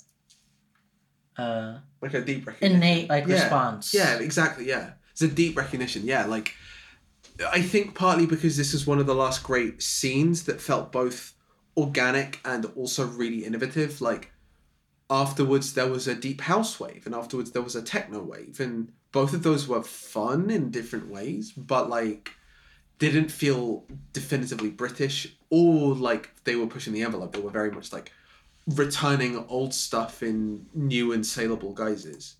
Uh, 1.36 1.78
like 2.00 2.14
a 2.14 2.20
deep 2.20 2.46
recognition. 2.46 2.76
innate 2.76 3.08
like 3.08 3.26
Yeah. 3.26 3.34
response. 3.42 3.94
Yeah, 3.94 4.18
exactly. 4.18 4.68
Yeah, 4.68 4.92
it's 5.12 5.22
a 5.22 5.28
deep 5.28 5.56
recognition. 5.56 6.04
Yeah, 6.04 6.26
like 6.26 6.54
I 7.50 7.62
think 7.62 7.94
partly 7.94 8.26
because 8.26 8.56
this 8.56 8.74
is 8.74 8.86
one 8.86 8.98
of 8.98 9.06
the 9.06 9.14
last 9.14 9.42
great 9.42 9.82
scenes 9.82 10.44
that 10.44 10.60
felt 10.60 10.92
both 10.92 11.32
organic 11.76 12.38
and 12.44 12.66
also 12.76 13.06
really 13.06 13.44
innovative. 13.44 14.00
Like 14.00 14.30
afterwards, 15.08 15.74
there 15.74 15.88
was 15.88 16.06
a 16.06 16.14
deep 16.14 16.42
house 16.42 16.78
wave, 16.78 17.06
and 17.06 17.14
afterwards 17.14 17.52
there 17.52 17.62
was 17.62 17.74
a 17.76 17.82
techno 17.82 18.22
wave, 18.22 18.60
and 18.60 18.92
both 19.12 19.32
of 19.32 19.42
those 19.42 19.66
were 19.68 19.82
fun 19.82 20.50
in 20.50 20.70
different 20.70 21.08
ways, 21.08 21.52
but 21.52 21.88
like 21.88 22.32
didn't 22.98 23.30
feel 23.30 23.84
definitively 24.12 24.70
British 24.70 25.34
or 25.50 25.94
like 25.94 26.30
they 26.44 26.54
were 26.56 26.66
pushing 26.68 26.92
the 26.92 27.02
envelope. 27.02 27.32
They 27.32 27.40
were 27.40 27.50
very 27.50 27.70
much 27.70 27.92
like 27.92 28.12
returning 28.66 29.44
old 29.48 29.74
stuff 29.74 30.22
in 30.22 30.66
new 30.74 31.12
and 31.12 31.26
saleable 31.26 31.72
guises. 31.72 32.36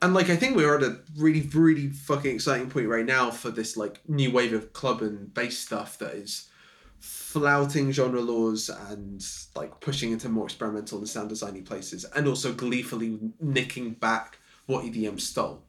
And 0.00 0.14
like 0.14 0.30
I 0.30 0.36
think 0.36 0.56
we're 0.56 0.76
at 0.76 0.82
a 0.82 1.00
really, 1.16 1.48
really 1.52 1.88
fucking 1.88 2.34
exciting 2.34 2.70
point 2.70 2.88
right 2.88 3.06
now 3.06 3.30
for 3.30 3.50
this 3.50 3.76
like 3.76 4.00
new 4.08 4.30
wave 4.30 4.52
of 4.52 4.72
club 4.72 5.02
and 5.02 5.32
bass 5.34 5.58
stuff 5.58 5.98
that 5.98 6.14
is 6.14 6.48
flouting 7.00 7.92
genre 7.92 8.20
laws 8.20 8.68
and 8.90 9.24
like 9.54 9.80
pushing 9.80 10.12
into 10.12 10.28
more 10.28 10.44
experimental 10.44 10.98
and 10.98 11.08
sound 11.08 11.30
designy 11.30 11.64
places 11.64 12.04
and 12.16 12.26
also 12.26 12.52
gleefully 12.52 13.18
nicking 13.40 13.92
back 13.92 14.38
what 14.66 14.84
EDM 14.84 15.20
stole 15.20 15.62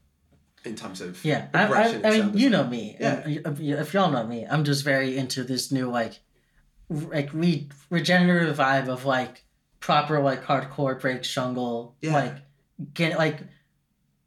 in 0.64 0.74
terms 0.74 1.00
of 1.00 1.24
Yeah, 1.24 1.48
I, 1.54 1.66
I, 1.66 2.00
I 2.04 2.10
mean, 2.10 2.36
you 2.36 2.50
know 2.50 2.64
me. 2.64 2.96
Yeah. 3.00 3.22
Um, 3.24 3.32
if, 3.32 3.46
um, 3.46 3.56
if 3.60 3.94
y'all 3.94 4.10
know 4.10 4.26
me, 4.26 4.46
I'm 4.46 4.64
just 4.64 4.84
very 4.84 5.16
into 5.16 5.42
this 5.44 5.72
new 5.72 5.88
like, 5.88 6.20
like 6.88 7.30
re- 7.32 7.68
regenerative 7.88 8.56
vibe 8.56 8.88
of 8.88 9.04
like 9.04 9.44
proper 9.80 10.20
like 10.20 10.44
hardcore 10.44 11.00
break 11.00 11.22
jungle. 11.22 11.96
Yeah. 12.00 12.14
Like, 12.14 12.36
get 12.94 13.18
like, 13.18 13.40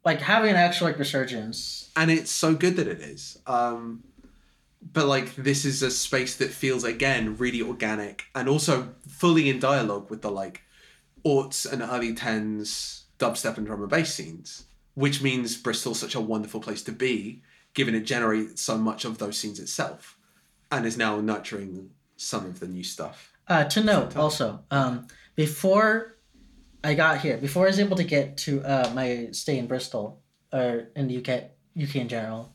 like 0.04 0.20
having 0.20 0.52
an 0.52 0.58
actual 0.58 0.88
like 0.88 1.00
resurgence. 1.00 1.92
and 1.96 2.12
it's 2.12 2.32
so 2.32 2.54
good 2.54 2.76
that 2.76 2.88
it 2.88 3.00
is. 3.00 3.40
Um, 3.48 4.04
but 4.92 5.08
like 5.08 5.36
this 5.36 5.64
is 5.64 5.82
a 5.82 5.90
space 5.90 6.36
that 6.38 6.50
feels 6.50 6.84
again 6.84 7.38
really 7.38 7.62
organic 7.62 8.26
and 8.36 8.50
also 8.50 8.94
fully 9.08 9.50
in 9.50 9.60
dialogue 9.60 10.10
with 10.10 10.22
the 10.22 10.30
like 10.30 10.62
aughts 11.26 11.72
and 11.72 11.82
early 11.82 12.14
tens 12.14 13.06
dubstep 13.18 13.58
and 13.58 13.66
drum 13.66 13.82
and 13.82 13.90
bass 13.90 14.14
scenes, 14.14 14.66
which 14.96 15.22
means 15.22 15.56
Bristol's 15.56 16.00
such 16.00 16.16
a 16.16 16.20
wonderful 16.20 16.60
place 16.60 16.84
to 16.84 16.92
be, 16.92 17.42
given 17.74 17.96
it 17.96 18.02
generates 18.02 18.62
so 18.62 18.78
much 18.78 19.06
of 19.06 19.18
those 19.18 19.38
scenes 19.38 19.60
itself, 19.60 20.18
and 20.72 20.86
is 20.86 20.98
now 20.98 21.22
nurturing 21.22 21.92
some 22.18 22.46
of 22.46 22.60
the 22.60 22.68
new 22.68 22.84
stuff. 22.84 23.32
Uh, 23.48 23.64
to 23.66 23.84
note 23.84 24.16
also, 24.18 24.60
um, 24.72 25.08
before 25.36 26.18
I 26.84 26.94
got 26.94 27.20
here, 27.20 27.38
before 27.38 27.66
I 27.66 27.68
was 27.68 27.80
able 27.80 27.98
to 27.98 28.04
get 28.04 28.38
to 28.40 28.62
uh, 28.62 28.92
my 28.94 29.30
stay 29.32 29.58
in 29.58 29.68
Bristol 29.68 30.22
or 30.52 30.90
in 30.96 31.08
the 31.08 31.18
UK, 31.18 31.52
UK 31.82 31.96
in 31.96 32.08
general, 32.08 32.54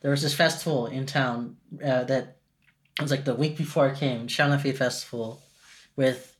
there 0.00 0.10
was 0.10 0.22
this 0.22 0.34
festival 0.34 0.86
in 0.86 1.06
town 1.06 1.56
uh, 1.84 2.04
that 2.04 2.38
was 3.00 3.10
like 3.10 3.24
the 3.24 3.34
week 3.34 3.56
before 3.56 3.90
I 3.90 3.94
came, 3.94 4.28
Fate 4.28 4.76
Festival, 4.76 5.40
with 5.96 6.36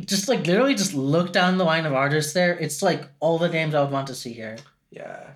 just 0.00 0.28
like 0.28 0.46
literally 0.46 0.74
just 0.74 0.94
look 0.94 1.32
down 1.32 1.58
the 1.58 1.64
line 1.64 1.86
of 1.86 1.92
artists 1.92 2.32
there. 2.32 2.58
It's 2.58 2.82
like 2.82 3.08
all 3.20 3.38
the 3.38 3.48
names 3.48 3.74
I 3.74 3.82
would 3.82 3.92
want 3.92 4.08
to 4.08 4.14
see 4.14 4.32
here. 4.32 4.58
Yeah. 4.90 5.30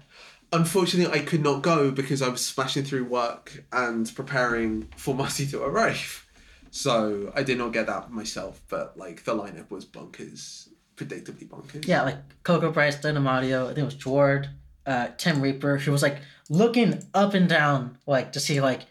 Unfortunately, 0.53 1.19
I 1.19 1.23
could 1.25 1.43
not 1.43 1.63
go 1.63 1.91
because 1.91 2.23
I 2.23 2.29
was 2.29 2.45
smashing 2.45 2.85
through 2.85 3.05
work 3.05 3.65
and 3.73 4.11
preparing 4.15 4.89
for 4.97 5.15
Marcy 5.15 5.47
to 5.51 5.63
arrive. 5.63 6.27
So 6.71 7.33
I 7.35 7.43
did 7.43 7.59
not 7.59 7.73
get 7.73 7.87
that 7.87 8.11
myself, 8.11 8.63
but 8.69 8.97
like 8.97 9.25
the 9.25 9.35
lineup 9.35 9.71
was 9.71 9.85
bonkers, 9.85 10.69
predictably 10.97 11.49
bonkers. 11.49 11.87
Yeah, 11.87 12.03
like 12.03 12.17
Coco 12.43 12.71
Bryce, 12.71 12.99
Dynamadio, 12.99 13.65
I 13.65 13.69
think 13.69 13.79
it 13.79 13.85
was 13.85 13.95
Jord, 13.95 14.49
uh, 14.87 15.09
Tim 15.17 15.41
Reaper, 15.41 15.79
who 15.79 15.93
was 15.93 16.03
like 16.03 16.19
looking 16.49 17.03
up 17.15 17.35
and 17.35 17.49
down, 17.49 17.99
like 18.07 18.33
to 18.33 18.41
see 18.41 18.61
like, 18.61 18.83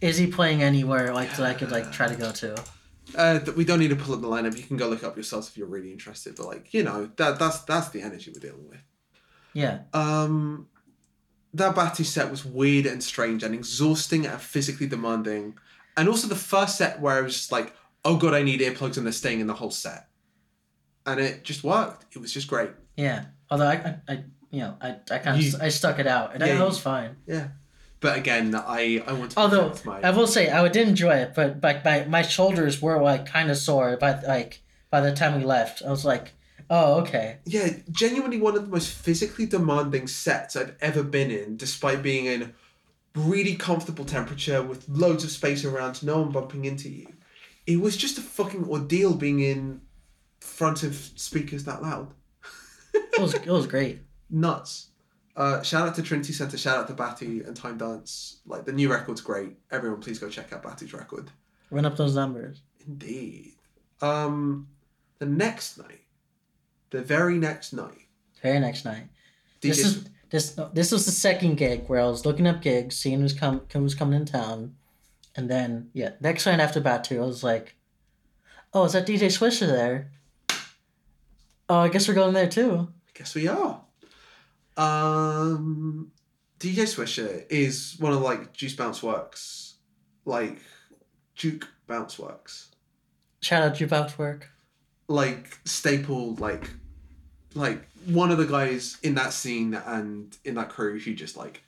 is 0.00 0.16
he 0.16 0.26
playing 0.26 0.62
anywhere 0.62 1.14
like 1.14 1.36
that 1.36 1.46
I 1.46 1.54
could 1.54 1.70
like 1.70 1.92
try 1.92 2.08
to 2.08 2.16
go 2.16 2.32
to. 2.32 2.62
Uh, 3.16 3.40
we 3.56 3.64
don't 3.64 3.78
need 3.78 3.88
to 3.88 3.96
pull 3.96 4.14
up 4.14 4.20
the 4.20 4.28
lineup. 4.28 4.56
You 4.56 4.64
can 4.64 4.76
go 4.76 4.88
look 4.88 5.04
up 5.04 5.16
yourselves 5.16 5.48
if 5.48 5.56
you're 5.56 5.66
really 5.66 5.92
interested. 5.92 6.36
But 6.36 6.46
like 6.46 6.74
you 6.74 6.82
know, 6.82 7.10
that 7.16 7.38
that's 7.38 7.60
that's 7.60 7.90
the 7.90 8.02
energy 8.02 8.32
we're 8.34 8.40
dealing 8.40 8.68
with. 8.68 8.80
Yeah, 9.52 9.82
Um, 9.92 10.66
that 11.54 11.76
Batu 11.76 12.02
set 12.02 12.28
was 12.28 12.44
weird 12.44 12.86
and 12.86 13.02
strange 13.02 13.44
and 13.44 13.54
exhausting 13.54 14.26
and 14.26 14.40
physically 14.40 14.88
demanding, 14.88 15.56
and 15.96 16.08
also 16.08 16.28
the 16.28 16.36
first 16.36 16.76
set 16.76 17.00
where 17.00 17.16
I 17.16 17.20
was 17.20 17.34
just 17.34 17.52
like, 17.52 17.72
oh 18.04 18.16
god, 18.16 18.34
I 18.34 18.42
need 18.42 18.60
earplugs 18.60 18.96
and 18.96 19.06
they're 19.06 19.12
staying 19.12 19.40
in 19.40 19.46
the 19.46 19.54
whole 19.54 19.70
set, 19.70 20.08
and 21.06 21.20
it 21.20 21.44
just 21.44 21.64
worked. 21.64 22.14
It 22.14 22.20
was 22.20 22.32
just 22.32 22.48
great. 22.48 22.70
yeah. 22.96 23.26
Although 23.50 23.68
I, 23.68 23.74
I, 23.74 24.12
I 24.12 24.24
you 24.50 24.60
know, 24.60 24.76
I, 24.80 24.96
I 25.10 25.18
kind 25.18 25.40
of 25.44 25.60
I 25.60 25.68
stuck 25.68 25.98
it 25.98 26.06
out, 26.06 26.32
and 26.32 26.42
Yeah, 26.42 26.54
I, 26.54 26.56
that 26.58 26.66
was 26.66 26.78
fine. 26.78 27.16
Yeah, 27.26 27.48
but 28.00 28.16
again, 28.16 28.54
I 28.54 29.02
I 29.06 29.12
want 29.12 29.32
to. 29.32 29.38
Although 29.38 29.74
my, 29.84 30.00
I 30.00 30.10
will 30.10 30.26
say 30.26 30.50
I 30.50 30.66
did 30.68 30.88
enjoy 30.88 31.14
it, 31.16 31.32
but 31.34 31.62
like 31.62 31.84
my, 31.84 32.04
my 32.04 32.22
shoulders 32.22 32.80
were 32.80 33.02
like 33.02 33.26
kind 33.26 33.50
of 33.50 33.56
sore 33.56 33.96
by 33.96 34.20
like 34.22 34.62
by 34.90 35.00
the 35.00 35.12
time 35.12 35.38
we 35.38 35.44
left. 35.44 35.82
I 35.82 35.90
was 35.90 36.04
like, 36.04 36.32
oh 36.70 37.00
okay. 37.00 37.38
yeah, 37.44 37.70
genuinely 37.90 38.38
one 38.38 38.56
of 38.56 38.62
the 38.62 38.68
most 38.68 38.90
physically 38.90 39.46
demanding 39.46 40.06
sets 40.06 40.54
I've 40.54 40.76
ever 40.80 41.02
been 41.02 41.30
in, 41.30 41.56
despite 41.56 42.02
being 42.02 42.26
in 42.26 42.54
really 43.14 43.54
comfortable 43.54 44.04
temperature 44.04 44.62
with 44.62 44.88
loads 44.88 45.24
of 45.24 45.30
space 45.30 45.64
around, 45.64 46.02
no 46.02 46.20
one 46.20 46.32
bumping 46.32 46.64
into 46.64 46.88
you. 46.88 47.06
It 47.66 47.80
was 47.80 47.96
just 47.96 48.18
a 48.18 48.20
fucking 48.20 48.68
ordeal 48.68 49.14
being 49.14 49.40
in 49.40 49.80
front 50.40 50.82
of 50.82 50.94
speakers 50.94 51.64
that 51.64 51.82
loud. 51.82 52.12
It 52.92 53.20
was 53.20 53.34
it 53.34 53.46
was 53.46 53.66
great. 53.66 54.00
Nuts. 54.30 54.88
Uh, 55.36 55.62
shout 55.62 55.88
out 55.88 55.94
to 55.96 56.02
Trinity 56.02 56.32
Center, 56.32 56.56
shout 56.56 56.78
out 56.78 56.86
to 56.86 56.94
Batu 56.94 57.42
and 57.46 57.56
Timedance. 57.56 58.36
Like 58.46 58.64
the 58.64 58.72
new 58.72 58.90
record's 58.90 59.20
great. 59.20 59.56
Everyone, 59.70 60.00
please 60.00 60.18
go 60.18 60.28
check 60.28 60.52
out 60.52 60.62
Batu's 60.62 60.92
record. 60.92 61.30
Run 61.70 61.84
up 61.84 61.96
those 61.96 62.14
numbers. 62.14 62.62
Indeed. 62.86 63.54
Um, 64.00 64.68
the 65.18 65.26
next 65.26 65.78
night, 65.78 66.02
the 66.90 67.02
very 67.02 67.38
next 67.38 67.72
night, 67.72 68.06
Very 68.42 68.60
next 68.60 68.84
night. 68.84 69.08
This 69.60 69.78
is 69.78 70.08
this 70.34 70.56
no, 70.56 70.68
this 70.72 70.90
was 70.90 71.06
the 71.06 71.12
second 71.12 71.54
gig 71.54 71.84
where 71.86 72.00
I 72.00 72.08
was 72.08 72.26
looking 72.26 72.48
up 72.48 72.60
gigs, 72.60 72.96
seeing 72.96 73.20
who's 73.20 73.32
come 73.32 73.62
who's 73.72 73.94
coming 73.94 74.18
in 74.20 74.26
town, 74.26 74.74
and 75.36 75.48
then 75.48 75.90
yeah, 75.92 76.10
next 76.20 76.44
night 76.44 76.58
after 76.58 76.80
Batu, 76.80 77.22
I 77.22 77.24
was 77.24 77.44
like, 77.44 77.76
"Oh, 78.72 78.84
is 78.84 78.94
that 78.94 79.06
DJ 79.06 79.26
Swisha 79.28 79.68
there?" 79.68 80.10
Oh, 81.68 81.78
I 81.78 81.88
guess 81.88 82.08
we're 82.08 82.14
going 82.14 82.34
there 82.34 82.48
too. 82.48 82.88
I 83.08 83.10
guess 83.16 83.36
we 83.36 83.46
are. 83.46 83.80
Um, 84.76 86.10
DJ 86.58 86.78
Swisha 86.82 87.46
is 87.48 87.94
one 88.00 88.12
of 88.12 88.20
like 88.20 88.52
Juice 88.52 88.74
Bounce 88.74 89.04
Works, 89.04 89.74
like 90.24 90.58
Juke 91.36 91.68
Bounce 91.86 92.18
Werks, 92.18 92.72
Shout 93.40 93.62
out 93.62 93.76
to 93.76 93.86
Bounce 93.86 94.18
Werk. 94.18 94.48
like 95.06 95.60
staple, 95.64 96.34
like 96.34 96.70
like 97.54 97.86
one 98.06 98.30
of 98.30 98.38
the 98.38 98.46
guys 98.46 98.98
in 99.02 99.14
that 99.14 99.32
scene 99.32 99.74
and 99.74 100.36
in 100.44 100.54
that 100.54 100.68
crew 100.68 100.98
who 100.98 101.14
just 101.14 101.36
like 101.36 101.62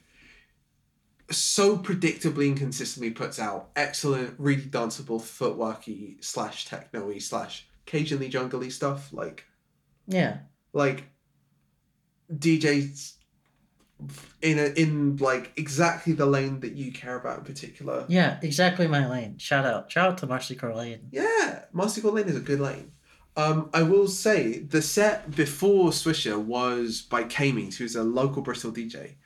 so 1.31 1.77
predictably 1.77 2.49
and 2.49 2.57
consistently 2.57 3.11
puts 3.11 3.39
out 3.41 3.71
excellent, 3.75 4.35
really 4.39 4.63
danceable, 4.63 5.21
footworky 5.21 6.23
slash 6.23 6.67
techno-y 6.67 7.19
slash 7.19 7.67
occasionally 7.87 8.29
jungly 8.29 8.71
stuff. 8.71 9.13
Like 9.13 9.45
Yeah, 10.07 10.39
like 10.73 11.05
DJs 12.33 13.15
in 14.43 14.59
a 14.59 14.67
in 14.81 15.17
like 15.17 15.53
exactly 15.57 16.13
the 16.13 16.27
lane 16.27 16.61
that 16.61 16.75
you 16.75 16.93
care 16.93 17.17
about 17.17 17.39
in 17.39 17.45
particular. 17.45 18.05
yeah, 18.09 18.39
exactly 18.43 18.87
my 18.87 19.09
lane. 19.09 19.39
Shout 19.39 19.65
out, 19.65 19.91
shout 19.91 20.13
out 20.13 20.19
to 20.19 20.27
Marcy 20.27 20.57
Lane. 20.63 21.09
Yeah, 21.11 21.65
Master 21.73 22.03
Lane 22.11 22.29
is 22.29 22.37
a 22.37 22.41
good 22.41 22.61
lane. 22.61 22.93
Um, 23.37 23.69
I 23.75 23.83
will 23.83 24.09
say 24.09 24.61
the 24.61 24.81
set 24.81 25.35
before 25.37 25.91
Swisha 25.91 26.43
was 26.43 27.03
by 27.03 27.25
K 27.25 27.53
Means, 27.53 27.77
who's 27.77 27.95
a 27.95 28.03
local 28.03 28.43
Bristol 28.43 28.73
DJ. 28.73 29.17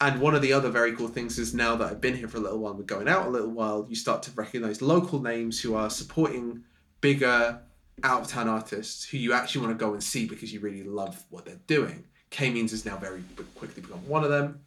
And 0.00 0.20
one 0.20 0.36
of 0.36 0.42
the 0.42 0.52
other 0.52 0.70
very 0.70 0.94
cool 0.94 1.08
things 1.08 1.40
is 1.40 1.54
now 1.54 1.74
that 1.74 1.90
I've 1.90 2.00
been 2.00 2.16
here 2.16 2.28
for 2.28 2.36
a 2.36 2.40
little 2.40 2.60
while, 2.60 2.74
we're 2.74 2.84
going 2.84 3.08
out 3.08 3.26
a 3.26 3.30
little 3.30 3.50
while, 3.50 3.84
you 3.88 3.96
start 3.96 4.22
to 4.24 4.30
recognize 4.32 4.80
local 4.80 5.20
names 5.20 5.60
who 5.60 5.74
are 5.74 5.90
supporting 5.90 6.62
bigger 7.00 7.60
out 8.04 8.20
of 8.22 8.28
town 8.28 8.48
artists 8.48 9.04
who 9.04 9.18
you 9.18 9.32
actually 9.32 9.66
want 9.66 9.76
to 9.76 9.84
go 9.84 9.92
and 9.92 10.02
see 10.02 10.24
because 10.26 10.52
you 10.52 10.60
really 10.60 10.84
love 10.84 11.24
what 11.30 11.44
they're 11.44 11.60
doing. 11.66 12.04
K 12.30 12.50
Means 12.50 12.70
has 12.70 12.84
now 12.84 12.96
very 12.96 13.24
quickly 13.56 13.82
become 13.82 14.06
one 14.06 14.22
of 14.22 14.30
them. 14.30 14.60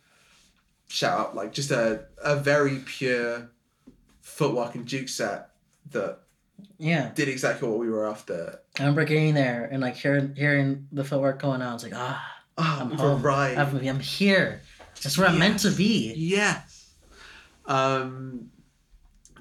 Shout 0.89 1.17
out, 1.17 1.35
like 1.35 1.53
just 1.53 1.71
a, 1.71 2.05
a 2.21 2.35
very 2.35 2.79
pure 2.79 3.49
footwork 4.19 4.75
and 4.75 4.85
juke 4.85 5.07
set 5.07 5.51
that 5.91 6.19
Yeah, 6.77 7.11
did 7.13 7.27
exactly 7.27 7.67
what 7.69 7.77
we 7.79 7.89
were 7.89 8.07
after. 8.07 8.59
I 8.79 8.83
remember 8.83 9.05
getting 9.05 9.33
there 9.33 9.67
and 9.71 9.81
like 9.81 9.95
hearing 9.95 10.35
hearing 10.35 10.87
the 10.91 11.03
footwork 11.03 11.41
going 11.41 11.61
on. 11.61 11.69
I 11.69 11.73
was 11.73 11.83
like, 11.83 11.93
ah, 11.95 12.27
Ah, 12.57 12.81
I'm 12.81 12.91
home. 12.91 13.23
arrived. 13.25 13.59
I'm, 13.59 13.87
I'm 13.87 13.99
here. 13.99 14.61
That's 15.01 15.17
where 15.17 15.27
I'm 15.27 15.39
meant 15.39 15.59
to 15.61 15.71
be. 15.71 16.13
Yes. 16.15 16.89
Um, 17.65 18.51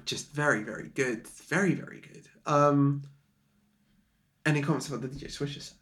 just 0.05 0.31
very, 0.33 0.63
very 0.63 0.89
good. 0.89 1.27
Very, 1.27 1.73
very 1.73 1.99
good. 2.01 2.23
Um, 2.45 3.03
any 4.45 4.61
comments 4.61 4.87
about 4.87 5.01
the 5.01 5.07
DJ 5.07 5.25
Swisha 5.27 5.61
set? 5.61 5.77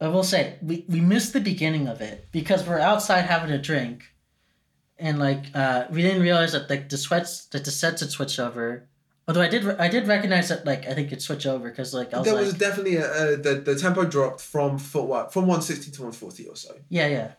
I 0.00 0.08
will 0.08 0.24
say 0.24 0.58
we, 0.62 0.84
we 0.88 1.00
missed 1.00 1.32
the 1.32 1.40
beginning 1.40 1.88
of 1.88 2.00
it 2.00 2.28
because 2.32 2.66
we're 2.66 2.78
outside 2.78 3.22
having 3.22 3.50
a 3.50 3.58
drink, 3.58 4.02
and 4.98 5.18
like 5.18 5.44
uh, 5.54 5.86
we 5.90 6.02
didn't 6.02 6.20
realize 6.22 6.52
that 6.52 6.68
like 6.68 6.88
the 6.90 6.98
sweats 6.98 7.46
that 7.46 7.64
the 7.64 7.70
sets 7.70 8.00
had 8.00 8.10
switched 8.10 8.38
over. 8.38 8.88
Although 9.28 9.42
I 9.42 9.48
did 9.48 9.68
I 9.78 9.88
did 9.88 10.08
recognize 10.08 10.48
that 10.48 10.66
like 10.66 10.86
I 10.86 10.94
think 10.94 11.12
it 11.12 11.22
switched 11.22 11.46
over 11.46 11.70
because 11.70 11.94
like 11.94 12.12
I 12.12 12.18
was 12.18 12.26
there 12.26 12.34
like 12.34 12.44
was 12.44 12.54
definitely 12.54 12.96
a, 12.96 13.34
a 13.34 13.36
the, 13.36 13.54
the 13.54 13.76
tempo 13.76 14.04
dropped 14.04 14.40
from 14.40 14.78
footwork 14.78 15.32
from 15.32 15.42
160 15.42 15.92
to 15.92 16.02
140 16.02 16.48
or 16.48 16.56
so. 16.56 16.74
yeah 16.88 17.06
yeah, 17.06 17.32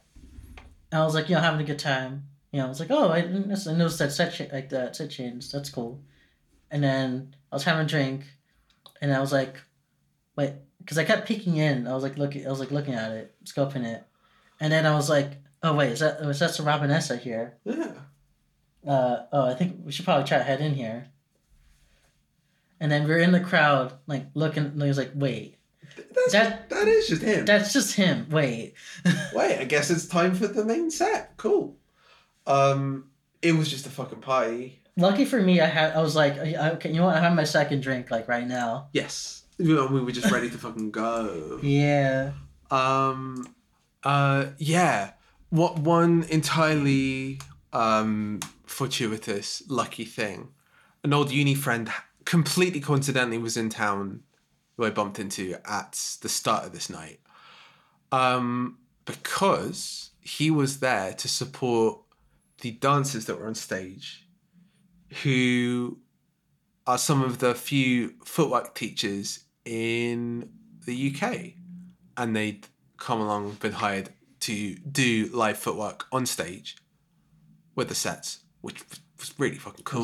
and 0.92 1.02
I 1.02 1.06
was 1.06 1.14
like 1.14 1.28
you 1.28 1.36
know 1.36 1.42
having 1.42 1.60
a 1.60 1.66
good 1.66 1.80
time. 1.80 2.28
You 2.52 2.60
know 2.60 2.68
I 2.68 2.70
was 2.70 2.80
like 2.80 2.92
oh 2.92 3.10
I 3.10 3.22
didn't 3.22 3.52
I 3.52 3.74
noticed 3.74 4.00
that 4.00 4.14
set 4.14 4.34
cha- 4.34 4.54
like 4.54 4.70
that 4.70 4.96
set 4.96 5.10
change 5.10 5.52
that's 5.52 5.70
cool, 5.70 6.02
and 6.72 6.82
then 6.82 7.36
I 7.52 7.56
was 7.56 7.66
having 7.66 7.86
a 7.86 7.90
drink, 7.90 8.24
and 9.02 9.14
I 9.14 9.20
was 9.20 9.34
like, 9.34 9.58
wait 10.38 10.54
because 10.80 10.98
I 10.98 11.04
kept 11.04 11.28
peeking 11.28 11.58
in. 11.58 11.88
I 11.88 11.94
was 11.94 12.04
like 12.04 12.18
looking 12.18 12.48
I 12.48 12.50
was 12.50 12.60
like 12.60 12.72
looking 12.72 12.94
at 12.94 13.12
it 13.12 13.36
scoping 13.44 13.86
it, 13.86 14.04
and 14.62 14.72
then 14.72 14.86
I 14.86 14.96
was 14.96 15.10
like 15.10 15.34
oh 15.64 15.74
wait 15.74 15.92
is 15.92 16.00
that 16.00 16.24
was 16.26 16.40
that 16.40 16.56
the 16.56 16.64
Robinessa 16.64 17.20
here? 17.20 17.58
Yeah. 17.66 17.92
uh, 18.88 19.26
oh, 19.34 19.50
I 19.50 19.54
think 19.56 19.82
we 19.84 19.92
should 19.92 20.06
probably 20.06 20.26
try 20.26 20.38
to 20.38 20.44
head 20.46 20.62
in 20.62 20.76
here. 20.76 21.10
And 22.80 22.92
then 22.92 23.06
we 23.08 23.14
are 23.14 23.18
in 23.20 23.32
the 23.32 23.40
crowd, 23.40 23.94
like 24.08 24.26
looking. 24.34 24.66
And 24.66 24.82
he 24.82 24.88
was 24.88 24.98
like, 24.98 25.12
"Wait, 25.16 25.58
That's, 26.16 26.32
That- 26.34 26.70
that 26.70 26.88
is 26.88 27.08
just 27.08 27.22
him. 27.22 27.46
that's 27.46 27.72
just 27.74 27.94
him." 27.96 28.28
Wait, 28.30 28.74
Wait, 29.34 29.60
I 29.60 29.64
guess 29.66 29.90
it's 29.90 30.06
time 30.08 30.36
for 30.36 30.48
the 30.48 30.66
main 30.66 30.90
set. 30.92 31.38
Cool. 31.38 31.78
Um, 32.48 33.06
it 33.42 33.54
was 33.54 33.70
just 33.70 33.86
a 33.86 33.90
fucking 33.90 34.22
party. 34.22 34.80
lucky 34.98 35.26
for 35.26 35.42
me, 35.42 35.62
I 35.62 35.66
had. 35.68 35.94
I 35.96 36.02
was 36.02 36.16
like, 36.16 36.38
I- 36.38 36.72
"Okay, 36.72 36.90
you 36.90 36.98
know 36.98 37.06
what? 37.06 37.16
I 37.16 37.22
have 37.22 37.34
my 37.34 37.44
second 37.46 37.82
drink 37.84 38.12
like 38.12 38.28
right 38.28 38.48
now." 38.48 38.88
Yes. 38.94 39.44
We 39.60 39.74
were 39.76 40.12
just 40.12 40.32
ready 40.32 40.50
to 40.50 40.58
fucking 40.58 40.92
go. 40.92 41.60
Yeah, 41.64 42.32
Um, 42.72 43.56
uh, 44.04 44.48
yeah. 44.58 45.12
What 45.52 45.78
one 45.80 46.24
entirely 46.30 47.40
um 47.72 48.40
fortuitous 48.66 49.62
lucky 49.70 50.06
thing? 50.06 50.50
An 51.04 51.14
old 51.14 51.32
uni 51.32 51.54
friend 51.54 51.90
completely 52.26 52.80
coincidentally 52.80 53.38
was 53.38 53.58
in 53.58 53.70
town 53.70 54.22
who 54.78 54.86
I 54.86 54.90
bumped 54.90 55.20
into 55.20 55.56
at 55.66 56.18
the 56.22 56.30
start 56.30 56.66
of 56.66 56.72
this 56.72 56.90
night. 56.90 57.20
Um, 58.12 58.78
because 59.06 60.12
he 60.22 60.50
was 60.50 60.80
there 60.80 61.14
to 61.14 61.28
support 61.28 62.00
the 62.62 62.72
dancers 62.72 63.26
that 63.26 63.40
were 63.40 63.48
on 63.48 63.56
stage, 63.56 64.28
who 65.24 65.98
are 66.88 66.98
some 66.98 67.22
of 67.22 67.40
the 67.40 67.54
few 67.54 68.14
footwork 68.26 68.76
teachers 68.76 69.46
in 69.66 70.50
the 70.86 71.14
UK 71.14 71.54
and 72.18 72.36
they'd 72.36 72.68
come 72.98 73.22
along, 73.22 73.54
been 73.54 73.74
hired 73.74 74.10
to 74.42 74.76
do 74.76 75.30
live 75.34 75.58
footwork 75.58 76.06
on 76.12 76.26
stage 76.26 76.78
with 77.76 77.90
the 77.90 77.96
sets, 77.96 78.40
which 78.62 78.84
was 79.20 79.34
really 79.38 79.58
fucking 79.58 79.84
cool. 79.84 80.04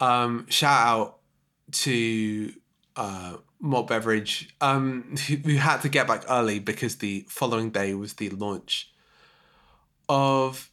Um, 0.00 0.46
shout 0.48 0.86
out 0.86 1.18
to 1.72 2.52
uh, 2.96 3.36
Malt 3.60 3.88
Beverage, 3.88 4.54
um, 4.60 5.14
who, 5.28 5.36
who 5.36 5.56
had 5.56 5.82
to 5.82 5.88
get 5.88 6.06
back 6.06 6.24
early 6.28 6.58
because 6.58 6.96
the 6.96 7.26
following 7.28 7.70
day 7.70 7.94
was 7.94 8.14
the 8.14 8.30
launch 8.30 8.90
of 10.08 10.70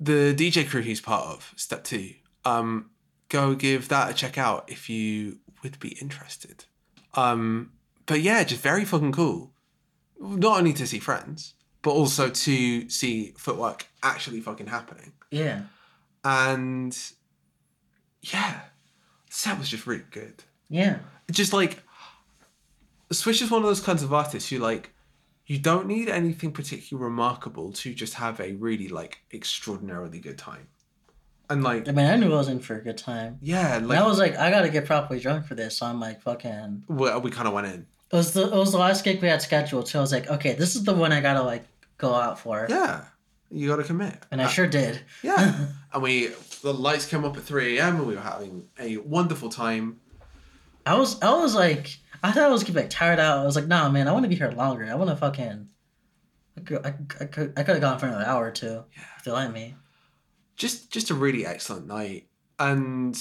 the 0.00 0.34
DJ 0.34 0.68
crew 0.68 0.80
he's 0.82 1.00
part 1.00 1.26
of, 1.26 1.52
Step 1.56 1.84
Two. 1.84 2.10
Um, 2.44 2.90
go 3.28 3.54
give 3.54 3.88
that 3.88 4.10
a 4.10 4.14
check 4.14 4.38
out 4.38 4.70
if 4.70 4.88
you 4.88 5.38
would 5.62 5.78
be 5.78 5.96
interested. 6.00 6.64
Um, 7.14 7.72
but 8.06 8.20
yeah, 8.20 8.42
just 8.44 8.62
very 8.62 8.84
fucking 8.84 9.12
cool. 9.12 9.52
Not 10.18 10.58
only 10.58 10.72
to 10.74 10.86
see 10.86 10.98
friends, 10.98 11.54
but 11.82 11.90
also 11.90 12.28
to 12.30 12.88
see 12.88 13.32
footwork 13.36 13.86
actually 14.02 14.40
fucking 14.40 14.68
happening. 14.68 15.12
Yeah, 15.30 15.62
And 16.24 16.96
yeah, 18.22 18.60
the 19.28 19.34
set 19.34 19.58
was 19.58 19.68
just 19.68 19.86
really 19.86 20.04
good. 20.10 20.42
yeah, 20.68 20.98
Just 21.30 21.52
like 21.52 21.82
Swish 23.10 23.42
is 23.42 23.50
one 23.50 23.62
of 23.62 23.68
those 23.68 23.80
kinds 23.80 24.02
of 24.02 24.12
artists 24.12 24.48
who 24.48 24.58
like 24.58 24.90
you 25.46 25.58
don't 25.58 25.86
need 25.86 26.08
anything 26.08 26.52
particularly 26.52 27.04
remarkable 27.04 27.72
to 27.72 27.92
just 27.92 28.14
have 28.14 28.40
a 28.40 28.52
really 28.54 28.88
like 28.88 29.18
extraordinarily 29.32 30.18
good 30.18 30.38
time. 30.38 30.68
And 31.50 31.62
like 31.62 31.88
I 31.88 31.92
mean, 31.92 32.06
I 32.06 32.16
knew 32.16 32.32
I 32.32 32.36
was 32.36 32.48
in 32.48 32.60
for 32.60 32.76
a 32.76 32.80
good 32.80 32.96
time. 32.96 33.38
yeah, 33.42 33.76
And 33.76 33.88
like 33.88 33.98
I 33.98 34.06
was 34.06 34.18
like, 34.18 34.36
I 34.38 34.50
gotta 34.50 34.70
get 34.70 34.86
properly 34.86 35.20
drunk 35.20 35.46
for 35.46 35.54
this. 35.54 35.76
So 35.78 35.86
I'm 35.86 36.00
like, 36.00 36.22
fucking. 36.22 36.84
we, 36.88 37.14
we 37.18 37.30
kind 37.30 37.46
of 37.48 37.52
went 37.52 37.66
in. 37.66 37.86
It 38.10 38.16
was 38.16 38.32
the 38.32 38.44
it 38.46 38.54
was 38.56 38.72
the 38.72 38.78
last 38.78 39.04
gig 39.04 39.20
we 39.20 39.28
had 39.28 39.42
scheduled. 39.42 39.88
So 39.88 39.98
I 39.98 40.02
was 40.02 40.12
like, 40.12 40.30
okay, 40.30 40.54
this 40.54 40.76
is 40.76 40.84
the 40.84 40.94
one 40.94 41.12
I 41.12 41.20
gotta 41.20 41.42
like 41.42 41.64
go 41.98 42.14
out 42.14 42.38
for. 42.38 42.66
Yeah, 42.70 43.04
you 43.50 43.68
got 43.68 43.76
to 43.76 43.84
commit. 43.84 44.14
And 44.30 44.40
I 44.40 44.44
Uh, 44.44 44.48
sure 44.48 44.66
did. 44.66 45.00
Yeah. 45.22 45.66
and 45.92 46.02
we 46.02 46.30
the 46.62 46.72
lights 46.72 47.06
came 47.06 47.24
up 47.24 47.36
at 47.36 47.42
3 47.42 47.78
a.m. 47.78 47.96
and 47.96 48.06
we 48.06 48.14
were 48.14 48.20
having 48.20 48.68
a 48.78 48.96
wonderful 48.98 49.48
time. 49.50 50.00
I 50.86 50.94
was 50.98 51.20
I 51.22 51.32
was 51.34 51.54
like 51.54 51.98
I 52.22 52.32
thought 52.32 52.44
I 52.44 52.48
was 52.48 52.62
gonna 52.62 52.74
be 52.74 52.80
like 52.80 52.90
tired 52.90 53.18
out. 53.18 53.38
I 53.38 53.44
was 53.44 53.56
like, 53.56 53.66
nah, 53.66 53.88
man, 53.88 54.08
I 54.08 54.12
want 54.12 54.24
to 54.24 54.28
be 54.28 54.36
here 54.36 54.50
longer. 54.50 54.84
I 54.90 54.94
want 54.94 55.10
to 55.10 55.16
fucking. 55.16 55.68
I 56.56 56.60
could, 56.60 56.86
I, 56.86 56.94
I 57.20 57.24
could 57.24 57.52
I 57.56 57.62
could 57.62 57.74
have 57.76 57.80
gone 57.80 57.98
for 57.98 58.06
another 58.06 58.26
hour 58.26 58.46
or 58.46 58.50
two 58.50 58.84
if 59.18 59.24
they 59.24 59.30
let 59.30 59.52
me. 59.52 59.74
just 60.56 60.90
just 60.90 61.10
a 61.10 61.14
really 61.14 61.46
excellent 61.46 61.86
night 61.86 62.28
and 62.58 63.18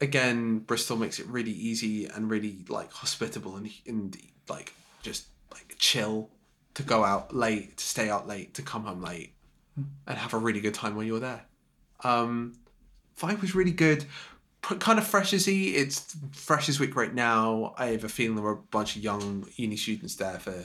again 0.00 0.58
bristol 0.60 0.96
makes 0.96 1.18
it 1.20 1.26
really 1.26 1.52
easy 1.52 2.06
and 2.06 2.30
really 2.30 2.64
like 2.68 2.90
hospitable 2.90 3.56
and, 3.56 3.70
and 3.86 4.16
like 4.48 4.72
just 5.02 5.26
like 5.52 5.74
chill 5.78 6.30
to 6.74 6.82
go 6.82 7.04
out 7.04 7.34
late 7.36 7.76
to 7.76 7.84
stay 7.84 8.08
out 8.08 8.26
late 8.26 8.54
to 8.54 8.62
come 8.62 8.84
home 8.84 9.02
late 9.02 9.34
and 10.06 10.18
have 10.18 10.32
a 10.32 10.38
really 10.38 10.60
good 10.60 10.74
time 10.74 10.96
while 10.96 11.04
you're 11.04 11.20
there 11.20 11.44
um 12.04 12.54
vibe 13.22 13.40
was 13.40 13.54
really 13.54 13.70
good 13.72 14.04
p- 14.62 14.76
kind 14.76 14.98
of 14.98 15.06
fresh 15.06 15.32
as 15.32 15.44
he. 15.44 15.74
It's 15.74 16.16
Freshers 16.32 16.80
Week 16.80 16.96
right 16.96 17.14
now. 17.14 17.74
I 17.76 17.86
have 17.86 18.04
a 18.04 18.08
feeling 18.08 18.36
there 18.36 18.44
were 18.44 18.52
a 18.52 18.56
bunch 18.56 18.96
of 18.96 19.02
young 19.02 19.46
uni 19.56 19.76
students 19.76 20.14
there 20.16 20.38
for 20.38 20.64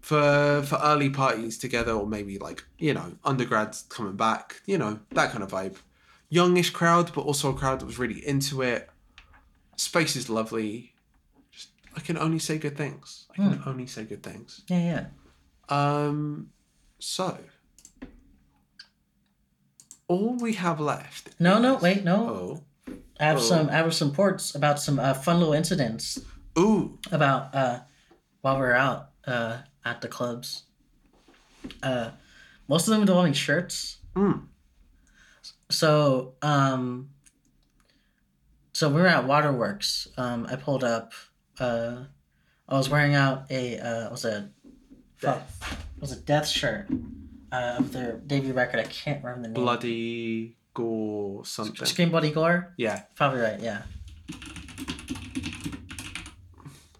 for 0.00 0.62
for 0.62 0.78
early 0.82 1.10
parties 1.10 1.58
together, 1.58 1.92
or 1.92 2.06
maybe 2.06 2.38
like 2.38 2.64
you 2.78 2.92
know 2.92 3.14
undergrads 3.24 3.82
coming 3.88 4.16
back. 4.16 4.60
You 4.66 4.78
know 4.78 5.00
that 5.10 5.30
kind 5.30 5.42
of 5.42 5.50
vibe. 5.50 5.76
Youngish 6.28 6.70
crowd, 6.70 7.12
but 7.14 7.22
also 7.22 7.50
a 7.50 7.54
crowd 7.54 7.80
that 7.80 7.86
was 7.86 7.98
really 7.98 8.26
into 8.26 8.62
it. 8.62 8.90
Space 9.76 10.16
is 10.16 10.28
lovely. 10.28 10.94
Just 11.52 11.68
I 11.96 12.00
can 12.00 12.18
only 12.18 12.38
say 12.38 12.58
good 12.58 12.76
things. 12.76 13.26
I 13.32 13.36
can 13.36 13.62
only 13.66 13.86
say 13.86 14.04
good 14.04 14.22
things. 14.22 14.62
Yeah, 14.68 14.78
yeah. 14.78 15.06
Um, 15.68 16.50
so 16.98 17.38
all 20.14 20.36
we 20.36 20.52
have 20.54 20.80
left. 20.80 21.28
No, 21.38 21.58
no, 21.58 21.76
wait, 21.76 22.04
no. 22.04 22.18
Oh, 22.28 22.62
I 23.20 23.24
have 23.24 23.38
Oh. 23.38 23.40
some. 23.40 23.68
I 23.68 23.74
have 23.74 23.94
some 23.94 24.10
reports 24.10 24.54
about 24.54 24.80
some 24.80 24.98
uh, 24.98 25.14
fun 25.14 25.38
little 25.38 25.54
incidents 25.54 26.20
ooh, 26.58 26.98
about 27.12 27.54
uh, 27.54 27.80
while 28.42 28.58
we're 28.58 28.72
out 28.74 29.10
uh, 29.26 29.58
at 29.84 30.00
the 30.00 30.08
clubs. 30.08 30.64
Uh, 31.82 32.10
most 32.68 32.86
of 32.86 32.92
them 32.92 33.00
involving 33.02 33.32
shirts. 33.32 33.98
Mm. 34.14 34.46
So, 35.70 36.34
um, 36.42 37.10
so 38.72 38.88
we 38.88 39.00
were 39.00 39.06
at 39.06 39.26
Waterworks. 39.26 40.08
Um, 40.16 40.46
I 40.50 40.56
pulled 40.56 40.84
up. 40.84 41.12
Uh, 41.58 42.04
I 42.68 42.76
was 42.76 42.88
wearing 42.88 43.14
out 43.14 43.50
a 43.50 43.78
uh, 43.78 44.10
was 44.10 44.24
a 44.24 44.50
fuck, 45.18 45.42
was 46.00 46.12
a 46.12 46.16
death 46.20 46.46
shirt 46.48 46.88
of 47.78 47.92
their 47.92 48.12
debut 48.18 48.52
record. 48.52 48.80
I 48.80 48.84
can't 48.84 49.22
remember 49.24 49.48
the 49.48 49.54
name. 49.54 49.54
bloody 49.64 50.56
gore 50.74 51.44
something. 51.44 51.86
Scream 51.86 52.10
Bloody 52.10 52.30
Gore. 52.32 52.72
Yeah, 52.76 53.02
Probably 53.14 53.40
right. 53.40 53.60
Yeah. 53.60 53.82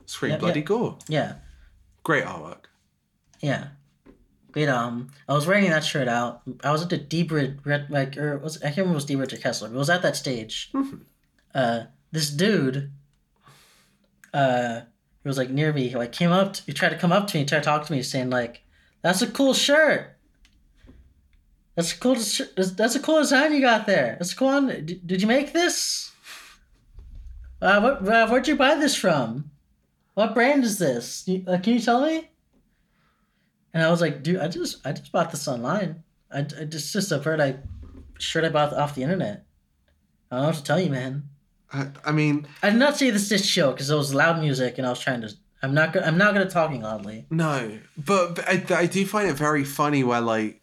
scream 0.07 0.33
Yep, 0.33 0.41
bloody 0.41 0.61
yep. 0.61 0.67
gore. 0.67 0.99
Yeah. 1.09 1.35
Great 2.03 2.25
artwork. 2.25 2.65
Yeah. 3.41 3.69
Great. 4.53 4.69
Um, 4.69 5.11
I 5.29 5.33
was 5.35 5.47
wearing 5.47 5.69
that 5.71 5.83
shirt 5.85 6.07
out. 6.07 6.43
I 6.63 6.71
was 6.71 6.83
at 6.83 6.91
the 6.91 6.99
D-Bridge, 6.99 7.59
Red, 7.65 7.91
like, 7.91 8.17
or 8.17 8.39
was 8.39 8.59
I 8.59 8.67
can't 8.67 8.79
remember 8.79 8.95
was 8.97 9.05
D-Bridge 9.05 9.33
or 9.33 9.39
Kessler. 9.39 9.69
But 9.69 9.75
it 9.75 9.79
was 9.79 9.91
at 9.91 10.03
that 10.03 10.17
stage. 10.17 10.71
Mhm. 10.73 11.01
Uh, 11.55 11.81
this 12.13 12.31
dude. 12.31 12.93
Uh, 14.33 14.83
he 15.23 15.29
was 15.29 15.39
like 15.39 15.51
near 15.51 15.73
me. 15.73 15.89
He 15.89 15.97
like 15.97 16.13
came 16.13 16.31
up. 16.31 16.53
To, 16.55 16.63
he 16.65 16.73
tried 16.73 16.91
to 16.91 16.99
come 16.99 17.13
up 17.13 17.27
to 17.29 17.39
me, 17.39 17.45
tried 17.45 17.61
to 17.61 17.65
talk 17.65 17.87
to 17.87 17.93
me, 17.93 18.03
saying 18.03 18.31
like, 18.31 18.63
"That's 19.03 19.23
a 19.23 19.27
cool 19.27 19.55
shirt. 19.55 20.17
That's 21.75 21.93
a 21.93 21.99
cool. 21.99 22.15
That's, 22.15 22.73
that's 22.73 22.95
a 22.95 23.01
cool 23.01 23.19
design 23.19 23.53
you 23.53 23.61
got 23.61 23.87
there. 23.87 24.17
That's 24.19 24.33
a 24.33 24.37
cool. 24.37 24.49
One. 24.49 24.69
Did, 24.69 25.07
did 25.07 25.21
you 25.21 25.27
make 25.27 25.53
this? 25.53 26.13
Uh, 27.61 27.81
what, 27.81 28.09
uh, 28.09 28.29
where'd 28.29 28.47
you 28.47 28.57
buy 28.57 28.75
this 28.77 28.95
from? 28.95 29.51
What 30.15 30.35
brand 30.35 30.65
is 30.65 30.79
this? 30.79 31.27
You, 31.27 31.45
uh, 31.49 31.59
can 31.59 31.75
you 31.75 31.81
tell 31.81 32.05
me?" 32.05 32.31
And 33.73 33.83
I 33.83 33.91
was 33.91 34.01
like, 34.01 34.23
dude, 34.23 34.39
I 34.39 34.47
just 34.47 34.87
I 34.87 34.93
just 34.93 35.11
bought 35.11 35.33
this 35.33 35.49
online. 35.49 36.05
I, 36.33 36.41
I 36.41 36.65
just 36.65 36.93
just 36.93 37.11
a 37.11 37.19
bird 37.19 37.41
I 37.41 37.57
shirt 38.19 38.45
I 38.45 38.51
bought 38.51 38.73
off 38.73 38.95
the 38.95 39.03
internet. 39.03 39.45
I 40.31 40.37
don't 40.37 40.43
know 40.43 40.49
what 40.49 40.57
to 40.57 40.63
tell 40.63 40.81
you, 40.81 40.91
man. 40.91 41.29
I, 41.73 41.89
I 42.05 42.13
mean, 42.13 42.47
I 42.63 42.71
did 42.71 42.79
not 42.79 42.97
see 42.97 43.11
this 43.11 43.29
this 43.29 43.45
show 43.45 43.73
because 43.73 43.91
it 43.91 43.97
was 43.97 44.15
loud 44.15 44.39
music 44.41 44.79
and 44.79 44.87
I 44.87 44.91
was 44.91 45.01
trying 45.01 45.23
to. 45.23 45.33
I'm 45.61 45.75
not 45.75 45.93
good. 45.93 46.05
I'm 46.05 46.19
not 46.19 46.35
good 46.35 46.43
at 46.43 46.51
talking 46.51 46.83
loudly. 46.83 47.27
no, 47.31 47.79
but, 47.97 48.37
but 48.37 48.49
I, 48.49 48.81
I 48.81 48.87
do 48.87 49.05
find 49.07 49.29
it 49.29 49.35
very 49.35 49.65
funny 49.65 50.05
where 50.05 50.21
like. 50.21 50.61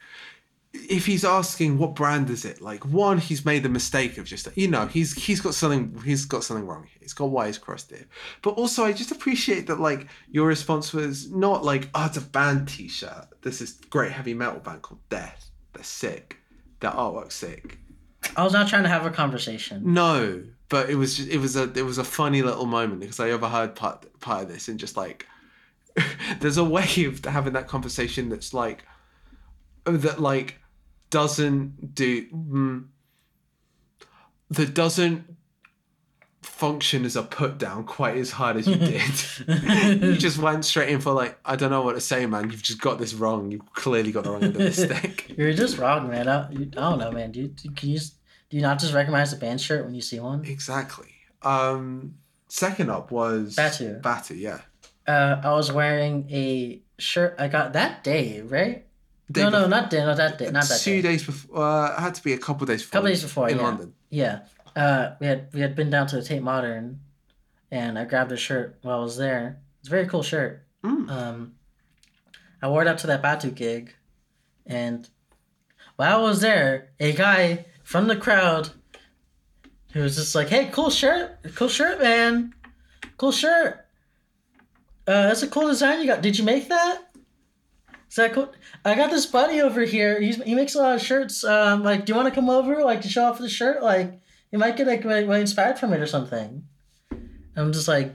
If 0.74 1.06
he's 1.06 1.26
asking 1.26 1.78
what 1.78 1.96
brand 1.96 2.30
is 2.30 2.46
it, 2.46 2.62
like 2.62 2.86
one, 2.86 3.18
he's 3.18 3.44
made 3.44 3.64
the 3.64 3.70
mistake 3.70 4.18
of 4.18 4.26
just 4.26 4.48
you 4.56 4.70
know 4.70 4.88
he's 4.88 5.14
he's 5.14 5.42
got 5.42 5.54
something 5.54 6.02
he's 6.04 6.26
got 6.26 6.44
something 6.44 6.66
wrong. 6.66 6.84
here. 6.84 7.00
He's 7.02 7.14
got 7.14 7.30
wires 7.30 7.58
crossed 7.58 7.90
here. 7.90 8.06
But 8.42 8.52
also, 8.52 8.86
I 8.86 8.94
just 8.94 9.12
appreciate 9.12 9.68
that 9.68 9.80
like 9.80 10.08
your 10.30 10.48
response 10.48 10.94
was 10.94 11.30
not 11.30 11.66
like 11.66 11.90
oh 11.94 12.06
it's 12.06 12.18
a 12.18 12.22
band 12.22 12.70
T-shirt. 12.70 13.28
This 13.42 13.62
is 13.62 13.74
great 13.90 14.12
heavy 14.14 14.34
metal 14.34 14.60
band 14.60 14.82
called 14.82 15.02
Death. 15.10 15.50
They're 15.74 15.84
sick. 15.84 16.38
Their 16.80 16.92
artwork's 16.92 17.36
sick. 17.36 17.78
I 18.38 18.44
was 18.44 18.54
not 18.54 18.68
trying 18.68 18.84
to 18.84 18.90
have 18.90 19.06
a 19.06 19.10
conversation. 19.10 19.94
No, 19.94 20.44
but 20.70 20.90
it 20.90 20.96
was 20.96 21.18
just, 21.18 21.30
it 21.30 21.38
was 21.38 21.58
a 21.58 21.64
it 21.74 21.84
was 21.84 21.98
a 21.98 22.04
funny 22.04 22.42
little 22.42 22.66
moment 22.66 23.02
because 23.02 23.20
I 23.20 23.32
overheard 23.32 23.76
part 23.76 24.06
part 24.22 24.44
of 24.44 24.50
this 24.50 24.70
and 24.70 24.80
just 24.80 24.96
like 24.96 25.28
there's 26.40 26.58
a 26.58 26.64
way 26.64 27.06
of 27.06 27.26
having 27.26 27.54
that 27.54 27.68
conversation 27.68 28.30
that's 28.30 28.54
like 28.54 28.86
that 29.84 30.22
like 30.22 30.61
doesn't 31.12 31.94
do 31.94 32.28
mm, 32.30 32.86
that 34.50 34.74
doesn't 34.74 35.26
function 36.42 37.06
as 37.06 37.16
a 37.16 37.24
put 37.24 37.58
down 37.58 37.84
quite 37.84 38.18
as 38.18 38.32
hard 38.32 38.58
as 38.58 38.68
you 38.68 38.76
did. 38.78 40.02
you 40.02 40.18
just 40.18 40.38
went 40.40 40.66
straight 40.66 40.90
in 40.90 41.00
for 41.00 41.12
like 41.14 41.38
I 41.46 41.56
don't 41.56 41.70
know 41.70 41.82
what 41.84 41.94
to 41.94 42.02
say, 42.02 42.26
man. 42.26 42.50
You've 42.50 42.64
just 42.64 42.82
got 42.82 42.98
this 42.98 43.14
wrong. 43.14 43.52
You've 43.52 43.72
clearly 43.74 44.12
got 44.12 44.24
the 44.24 44.32
wrong 44.32 44.44
end 44.44 44.56
of 44.56 44.62
the 44.62 44.72
stick. 44.86 45.34
You're 45.38 45.54
just 45.54 45.78
wrong, 45.78 46.10
man. 46.10 46.28
I, 46.28 46.48
I 46.50 46.54
don't 46.54 47.00
know, 47.00 47.12
man. 47.12 47.32
Do 47.32 47.42
you, 47.42 47.48
do- 47.50 47.70
can 47.72 47.90
you 47.90 48.00
do 48.00 48.58
you 48.58 48.62
not 48.62 48.80
just 48.80 48.94
recognize 48.94 49.32
a 49.32 49.38
band 49.38 49.62
shirt 49.62 49.86
when 49.86 49.94
you 49.94 50.02
see 50.02 50.20
one? 50.20 50.44
Exactly. 50.46 51.10
Um, 51.42 52.16
second 52.48 52.90
up 52.90 53.12
was 53.12 53.56
Batu. 53.56 54.00
Batu, 54.00 54.36
yeah. 54.36 54.60
Uh, 55.08 55.42
I 55.44 55.54
was 55.54 55.72
wearing 55.72 56.30
a 56.30 56.82
shirt 57.00 57.36
I 57.40 57.48
got 57.48 57.74
that 57.74 58.04
day, 58.04 58.42
right? 58.42 58.86
No, 59.36 59.50
no, 59.50 59.66
bef- 59.66 59.70
not 59.70 59.90
day, 59.90 60.04
not 60.04 60.18
that 60.18 60.38
day, 60.38 60.50
not 60.52 60.66
that 60.68 60.80
Two 60.82 61.02
day. 61.02 61.10
days 61.10 61.24
before. 61.24 61.64
Uh, 61.64 61.94
it 61.98 62.00
had 62.00 62.16
to 62.16 62.24
be 62.24 62.34
a 62.34 62.38
couple 62.38 62.66
days 62.68 62.82
before. 62.82 62.92
couple 63.00 63.10
days 63.10 63.24
before, 63.24 63.50
in 63.50 63.58
yeah. 63.58 63.64
London. 63.64 63.94
Yeah. 64.10 64.40
Uh, 64.76 65.12
we 65.20 65.28
had 65.28 65.48
we 65.54 65.62
had 65.62 65.76
been 65.76 65.90
down 65.90 66.08
to 66.08 66.16
the 66.16 66.24
Tate 66.24 66.42
Modern, 66.42 67.00
and 67.72 68.00
I 68.00 68.06
grabbed 68.06 68.32
a 68.32 68.38
shirt 68.38 68.78
while 68.82 69.00
I 69.00 69.02
was 69.04 69.18
there. 69.18 69.60
It's 69.80 69.90
a 69.90 69.92
very 69.92 70.08
cool 70.08 70.24
shirt. 70.24 70.64
Mm. 70.84 71.10
Um, 71.10 71.54
I 72.62 72.70
wore 72.70 72.82
it 72.82 72.88
up 72.88 72.98
to 73.00 73.08
that 73.08 73.22
Batu 73.22 73.52
gig, 73.52 73.94
and 74.66 75.08
while 75.98 76.20
I 76.20 76.22
was 76.22 76.42
there, 76.42 76.92
a 77.00 77.12
guy 77.14 77.66
from 77.84 78.08
the 78.08 78.16
crowd, 78.16 78.70
who 79.94 80.02
was 80.02 80.16
just 80.16 80.36
like, 80.36 80.48
"Hey, 80.50 80.70
cool 80.72 80.90
shirt, 80.90 81.38
cool 81.56 81.68
shirt, 81.68 82.00
man, 82.00 82.54
cool 83.18 83.32
shirt. 83.32 83.86
Uh, 85.08 85.24
that's 85.28 85.44
a 85.44 85.48
cool 85.48 85.68
design 85.68 86.00
you 86.00 86.06
got. 86.08 86.22
Did 86.22 86.38
you 86.38 86.46
make 86.46 86.70
that? 86.70 87.11
Is 88.12 88.18
that 88.18 88.34
cool? 88.34 88.54
I 88.84 88.94
got 88.96 89.10
this 89.10 89.26
buddy 89.26 89.62
over 89.62 89.82
here. 89.82 90.20
He's, 90.20 90.36
he 90.44 90.54
makes 90.54 90.76
a 90.76 90.80
lot 90.80 90.96
of 90.96 91.02
shirts. 91.02 91.46
Um, 91.46 91.82
like, 91.82 92.06
do 92.06 92.12
you 92.12 92.18
want 92.18 92.28
to 92.28 92.36
come 92.36 92.50
over, 92.50 92.84
like, 92.84 93.00
to 93.02 93.08
show 93.10 93.24
off 93.24 93.40
the 93.40 93.48
shirt? 93.48 93.82
Like, 93.82 94.20
you 94.52 94.60
might 94.60 94.76
get 94.76 94.86
like 94.86 95.06
really, 95.06 95.24
really 95.24 95.40
inspired 95.40 95.80
from 95.80 95.94
it 95.94 96.02
or 96.02 96.06
something. 96.08 96.68
I'm 97.56 97.72
just 97.72 97.88
like, 97.88 98.14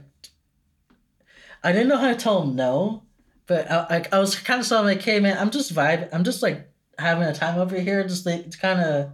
I 1.64 1.72
didn't 1.72 1.88
know 1.88 1.96
how 1.96 2.08
to 2.08 2.14
tell 2.14 2.42
him 2.42 2.54
no, 2.54 3.04
but 3.46 3.70
I, 3.70 3.86
I, 3.88 4.04
I 4.12 4.18
was 4.18 4.38
kind 4.38 4.60
of 4.60 4.70
like, 4.70 5.00
hey 5.00 5.18
man, 5.18 5.38
I'm 5.38 5.50
just 5.50 5.74
vibing. 5.74 6.10
I'm 6.12 6.24
just 6.24 6.42
like 6.42 6.70
having 6.98 7.24
a 7.24 7.34
time 7.34 7.58
over 7.58 7.80
here. 7.80 8.06
Just 8.06 8.26
like 8.26 8.44
it's 8.46 8.56
kind 8.56 8.80
of, 8.80 9.12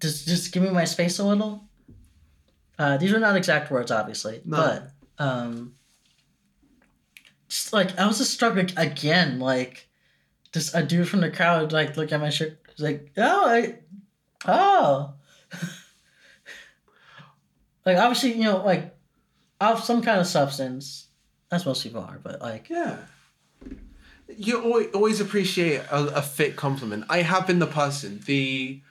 just 0.00 0.28
just 0.28 0.52
give 0.52 0.62
me 0.62 0.68
my 0.68 0.84
space 0.84 1.18
a 1.18 1.24
little. 1.24 1.64
Uh, 2.78 2.98
these 2.98 3.14
are 3.14 3.18
not 3.18 3.34
exact 3.36 3.70
words, 3.70 3.90
obviously, 3.90 4.42
No. 4.44 4.56
but 4.58 5.24
um, 5.24 5.74
just 7.48 7.72
like 7.72 7.98
I 7.98 8.06
was 8.06 8.18
just 8.18 8.34
struck 8.34 8.56
ag- 8.58 8.74
again, 8.76 9.38
like 9.40 9.85
just 10.56 10.74
a 10.74 10.82
dude 10.82 11.06
from 11.06 11.20
the 11.20 11.30
crowd 11.30 11.70
like 11.70 11.98
look 11.98 12.12
at 12.12 12.20
my 12.20 12.30
shirt. 12.30 12.58
He's 12.74 12.82
like, 12.82 13.12
oh, 13.18 13.46
I, 13.46 13.74
oh, 14.46 15.12
like 17.84 17.98
obviously 17.98 18.32
you 18.32 18.44
know 18.44 18.64
like 18.64 18.96
off 19.60 19.84
some 19.84 20.00
kind 20.00 20.18
of 20.18 20.26
substance. 20.26 21.08
That's 21.50 21.66
most 21.66 21.82
people 21.82 22.00
are, 22.00 22.18
but 22.22 22.40
like 22.40 22.70
Yeah. 22.70 22.96
You 24.38 24.88
always, 24.92 25.20
appreciate 25.20 25.82
a, 25.90 26.16
a 26.16 26.22
fit 26.22 26.56
compliment. 26.56 27.04
I 27.08 27.18
have 27.18 27.46
been 27.46 27.60
the 27.60 27.66
person. 27.66 28.20
The 28.26 28.82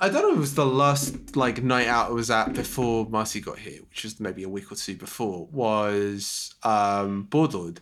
I 0.00 0.08
don't 0.08 0.22
know 0.22 0.34
it 0.34 0.38
was 0.38 0.54
the 0.54 0.64
last 0.64 1.34
like 1.34 1.62
night 1.62 1.88
out 1.88 2.10
I 2.10 2.12
was 2.12 2.30
at 2.30 2.52
before 2.52 3.06
Marcy 3.08 3.40
got 3.40 3.58
here, 3.58 3.80
which 3.88 4.04
was 4.04 4.20
maybe 4.20 4.42
a 4.42 4.48
week 4.48 4.70
or 4.70 4.76
two 4.76 4.96
before, 4.96 5.48
was 5.50 6.54
um 6.62 7.24
Bored 7.24 7.54
Lord, 7.54 7.80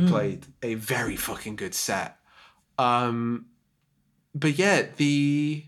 who 0.00 0.08
played 0.08 0.46
a 0.62 0.74
very 0.74 1.16
fucking 1.16 1.56
good 1.56 1.74
set. 1.74 2.16
Um 2.78 3.46
but 4.34 4.58
yeah, 4.58 4.86
the 4.96 5.64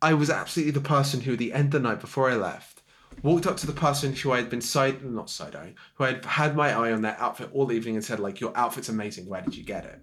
I 0.00 0.14
was 0.14 0.30
absolutely 0.30 0.72
the 0.72 0.80
person 0.80 1.20
who 1.20 1.32
at 1.34 1.38
the 1.38 1.52
end 1.52 1.66
of 1.74 1.82
the 1.82 1.88
night 1.88 2.00
before 2.00 2.30
I 2.30 2.34
left 2.34 2.82
walked 3.22 3.46
up 3.46 3.56
to 3.58 3.66
the 3.66 3.72
person 3.72 4.14
who 4.14 4.32
I 4.32 4.38
had 4.38 4.48
been 4.50 4.60
side 4.60 5.04
not 5.04 5.30
side 5.30 5.54
eyeing, 5.54 5.74
who 5.94 6.04
I 6.04 6.08
had 6.12 6.24
had 6.24 6.56
my 6.56 6.70
eye 6.72 6.92
on 6.92 7.02
their 7.02 7.16
outfit 7.20 7.50
all 7.52 7.70
evening 7.70 7.94
and 7.96 8.04
said 8.04 8.18
like, 8.20 8.40
"Your 8.40 8.56
outfit's 8.56 8.88
amazing. 8.88 9.26
Where 9.26 9.42
did 9.42 9.54
you 9.56 9.64
get 9.64 9.84
it?" 9.84 10.00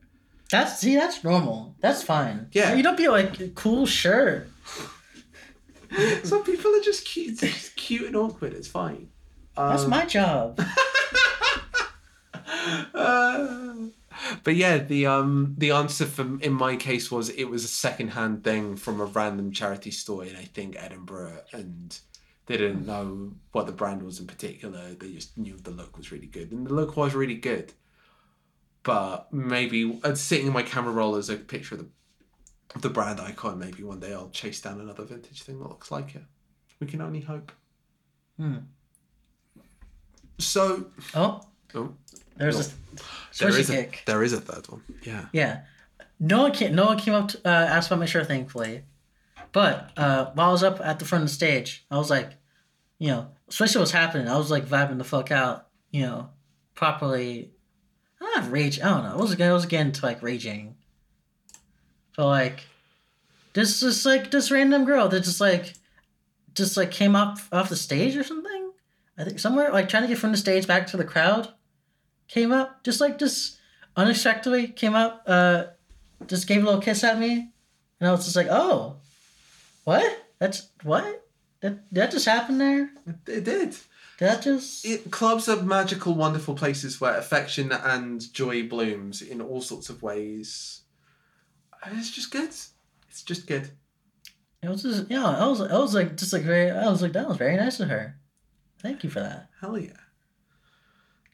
that's 0.52 0.80
see 0.80 0.96
that's 0.96 1.24
normal. 1.24 1.76
That's 1.80 2.02
fine. 2.04 2.48
Yeah. 2.54 2.74
you 2.76 2.82
don't 2.84 2.98
be 2.98 3.08
like 3.08 3.56
cool 3.56 3.86
shirt. 3.86 4.48
Some 6.24 6.44
people 6.44 6.76
are 6.76 6.82
just 6.82 7.06
cute, 7.06 7.40
just 7.40 7.76
cute 7.76 8.04
and 8.08 8.16
awkward. 8.16 8.54
It's 8.54 8.68
fine. 8.68 9.10
That's 9.56 9.84
Um, 9.84 9.90
my 9.90 10.06
job. 10.06 10.60
uh, 12.94 13.76
but 14.44 14.56
yeah, 14.56 14.78
the 14.78 15.06
um 15.06 15.56
the 15.58 15.72
answer 15.72 16.06
from 16.06 16.40
in 16.42 16.54
my 16.54 16.76
case 16.76 17.12
was 17.12 17.30
it 17.30 17.46
was 17.46 17.64
a 17.64 17.68
secondhand 17.70 18.44
thing 18.44 18.76
from 18.76 19.00
a 19.00 19.06
random 19.06 19.52
charity 19.52 19.92
store 19.92 20.24
in 20.24 20.36
I 20.36 20.44
think 20.44 20.76
Edinburgh, 20.78 21.42
and 21.54 21.98
they 22.46 22.58
didn't 22.58 22.86
know 22.86 23.34
what 23.52 23.66
the 23.66 23.72
brand 23.72 24.04
was 24.04 24.20
in 24.20 24.28
particular. 24.28 24.94
They 24.94 25.14
just 25.14 25.38
knew 25.38 25.58
the 25.58 25.72
look 25.72 25.98
was 25.98 26.12
really 26.12 26.28
good, 26.28 26.52
and 26.52 26.66
the 26.66 26.74
look 26.74 26.98
was 26.98 27.14
really 27.14 27.38
good. 27.38 27.74
But 28.84 29.32
maybe 29.34 30.00
uh, 30.04 30.16
sitting 30.16 30.48
in 30.48 30.54
my 30.54 30.64
camera 30.64 30.94
roll 30.94 31.16
as 31.16 31.30
a 31.30 31.36
picture 31.36 31.76
of 31.76 31.82
the 31.82 31.90
of 32.76 32.82
the 32.82 32.90
brand 32.90 33.20
icon. 33.20 33.60
Maybe 33.60 33.84
one 33.84 34.00
day 34.00 34.14
I'll 34.14 34.30
chase 34.30 34.62
down 34.62 34.80
another 34.80 35.04
vintage 35.04 35.44
thing 35.44 35.60
that 35.60 35.68
looks 35.68 35.92
like 35.92 36.16
it. 36.16 36.24
We 36.80 36.88
can 36.88 37.02
only 37.02 37.22
hope. 37.22 37.52
Hmm. 38.38 38.58
So, 40.38 40.86
Oh, 41.14 41.42
oh, 41.76 41.94
there's 42.38 42.56
No. 42.58 42.62
a 42.62 43.00
there 43.40 43.50
is 43.60 43.70
a, 43.70 43.74
kick. 43.74 44.04
there 44.06 44.24
is 44.24 44.34
a 44.34 44.42
third 44.42 44.68
one. 44.70 44.84
Yeah. 45.04 45.26
Yeah. 45.32 45.62
No 46.20 46.44
one 46.44 46.52
came. 46.52 46.76
No 46.76 46.86
one 46.88 46.98
came 47.00 47.14
up 47.14 47.30
to 47.30 47.38
uh, 47.46 47.50
ask 47.50 47.90
about 47.90 48.00
my 48.00 48.06
shirt, 48.06 48.28
thankfully. 48.28 48.84
But 49.52 49.92
uh, 49.98 50.32
while 50.34 50.50
I 50.50 50.52
was 50.52 50.64
up 50.64 50.80
at 50.82 51.00
the 51.00 51.06
front 51.06 51.24
of 51.24 51.30
the 51.30 51.34
stage, 51.34 51.86
I 51.90 51.98
was 51.98 52.10
like, 52.10 52.32
you 53.00 53.08
know, 53.08 53.28
especially 53.48 53.80
what's 53.80 53.92
happening. 53.92 54.28
I 54.28 54.38
was 54.38 54.52
like 54.52 54.66
vibing 54.66 54.98
the 54.98 55.04
fuck 55.04 55.32
out. 55.32 55.68
You 55.92 56.02
know, 56.02 56.30
properly. 56.76 57.52
I'm 58.22 58.42
not 58.44 58.52
rage. 58.52 58.80
I 58.82 58.90
don't 58.90 59.04
know. 59.04 59.14
I 59.14 59.16
was 59.16 59.40
I 59.40 59.54
was 59.54 59.66
getting 59.66 59.92
to 59.94 60.06
like 60.06 60.22
raging. 60.22 60.76
But 62.18 62.28
like, 62.28 62.60
this 63.54 63.80
just 63.80 64.06
like 64.06 64.30
this 64.30 64.52
random 64.52 64.84
girl 64.86 65.08
that 65.08 65.22
just 65.24 65.40
like, 65.40 65.74
just 66.54 66.76
like 66.76 66.92
came 66.92 67.16
up 67.16 67.40
off 67.52 67.70
the 67.70 67.76
stage 67.78 68.18
or 68.18 68.24
something. 68.24 68.72
I 69.18 69.24
think 69.24 69.40
somewhere 69.40 69.72
like 69.72 69.88
trying 69.90 70.04
to 70.04 70.10
get 70.10 70.18
from 70.18 70.32
the 70.32 70.38
stage 70.38 70.68
back 70.68 70.88
to 70.88 70.98
the 70.98 71.06
crowd, 71.06 71.48
came 72.30 72.54
up 72.54 72.84
just 72.84 73.02
like 73.02 73.20
just 73.20 73.58
unexpectedly 73.98 74.68
came 74.68 74.96
up. 74.96 75.24
Uh, 75.28 75.66
just 76.28 76.48
gave 76.48 76.62
a 76.62 76.66
little 76.66 76.82
kiss 76.82 77.04
at 77.04 77.20
me, 77.20 77.52
and 78.00 78.08
I 78.08 78.12
was 78.12 78.24
just 78.24 78.36
like, 78.36 78.48
"Oh, 78.50 78.98
what? 79.84 80.26
That's 80.40 80.70
what? 80.84 81.28
That 81.62 81.80
that 81.92 82.12
just 82.12 82.26
happened 82.26 82.62
there? 82.62 82.92
It, 83.28 83.44
did. 83.44 83.76
That 84.20 84.42
just?" 84.42 84.86
It, 84.86 85.12
clubs 85.12 85.50
are 85.50 85.62
magical, 85.62 86.14
wonderful 86.14 86.56
places 86.56 87.02
where 87.02 87.18
affection 87.18 87.72
and 87.72 88.32
joy 88.34 88.68
blooms 88.68 89.22
in 89.22 89.42
all 89.42 89.62
sorts 89.62 89.90
of 89.90 90.02
ways. 90.02 90.82
And 91.84 91.98
it's 91.98 92.12
just 92.12 92.32
good. 92.32 92.50
It's 93.10 93.24
just 93.24 93.48
good. 93.48 93.70
It 94.62 94.70
was 94.70 94.84
just 94.84 95.10
yeah. 95.10 95.26
I 95.26 95.48
was 95.48 95.62
I 95.62 95.78
was 95.78 95.96
like 95.96 96.18
just 96.18 96.34
like 96.34 96.44
very. 96.44 96.70
I 96.70 96.90
was 96.90 97.02
like 97.02 97.14
that 97.14 97.28
was 97.28 97.38
very 97.38 97.56
nice 97.56 97.80
of 97.80 97.90
her. 97.90 98.18
Thank 98.82 99.04
you 99.04 99.10
for 99.10 99.20
that. 99.20 99.50
Hell 99.60 99.78
yeah. 99.78 99.92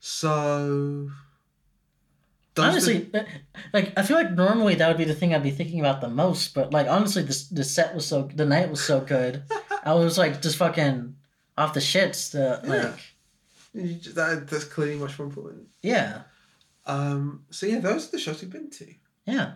So. 0.08 1.10
honestly, 2.60 3.10
uh, 3.12 3.24
like 3.74 3.92
I 3.98 4.04
feel 4.04 4.16
like 4.16 4.32
normally 4.34 4.76
that 4.76 4.88
would 4.88 5.00
be 5.00 5.04
the 5.04 5.16
thing 5.16 5.34
I'd 5.34 5.42
be 5.42 5.50
thinking 5.50 5.80
about 5.80 6.00
the 6.00 6.08
most, 6.10 6.54
but 6.54 6.72
like 6.72 6.88
honestly, 6.88 7.24
this 7.24 7.48
the 7.48 7.64
set 7.64 7.96
was 7.96 8.06
so 8.06 8.30
the 8.36 8.46
night 8.46 8.70
was 8.70 8.84
so 8.84 9.02
good. 9.02 9.44
I 9.84 9.94
was 9.96 10.20
like 10.20 10.44
just 10.44 10.58
fucking 10.58 11.16
off 11.58 11.74
the 11.74 11.80
shits. 11.80 12.32
The 12.32 12.62
Yeah. 12.64 12.94
like 13.84 14.02
ju- 14.02 14.14
that, 14.14 14.48
that's 14.48 14.66
clearly 14.66 14.96
much 14.96 15.18
more 15.18 15.28
important. 15.28 15.70
yeah 15.82 16.22
Um, 16.86 17.46
so 17.50 17.66
yeah, 17.66 17.80
those 17.80 18.08
are 18.08 18.12
the 18.12 18.20
shows 18.20 18.42
we've 18.42 18.52
been 18.52 18.70
to. 18.70 18.94
yeah 19.26 19.54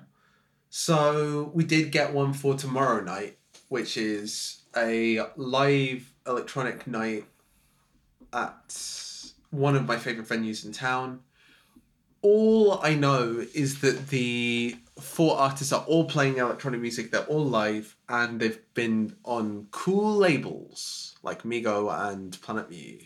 So 0.71 1.51
we 1.53 1.63
did 1.63 1.91
get 1.91 2.11
one 2.13 2.33
for 2.33 2.55
tomorrow 2.55 3.01
night, 3.03 3.37
which 3.67 3.97
is 3.97 4.63
a 4.75 5.19
live 5.37 6.11
electronic 6.25 6.87
night 6.87 7.25
at 8.33 8.73
one 9.51 9.75
of 9.75 9.85
my 9.85 9.97
favorite 9.97 10.27
venues 10.27 10.65
in 10.65 10.71
town. 10.71 11.21
All 12.21 12.79
I 12.83 12.95
know 12.95 13.45
is 13.53 13.81
that 13.81 14.09
the 14.09 14.75
four 14.99 15.37
artists 15.37 15.71
are 15.71 15.83
all 15.85 16.05
playing 16.05 16.37
electronic 16.37 16.81
music. 16.81 17.11
They're 17.11 17.21
all 17.23 17.45
live, 17.45 17.95
and 18.09 18.39
they've 18.39 18.59
been 18.73 19.15
on 19.23 19.67
cool 19.71 20.15
labels 20.17 21.15
like 21.23 21.43
Mego 21.43 22.11
and 22.11 22.39
Planet 22.41 22.69
Mu. 22.69 22.97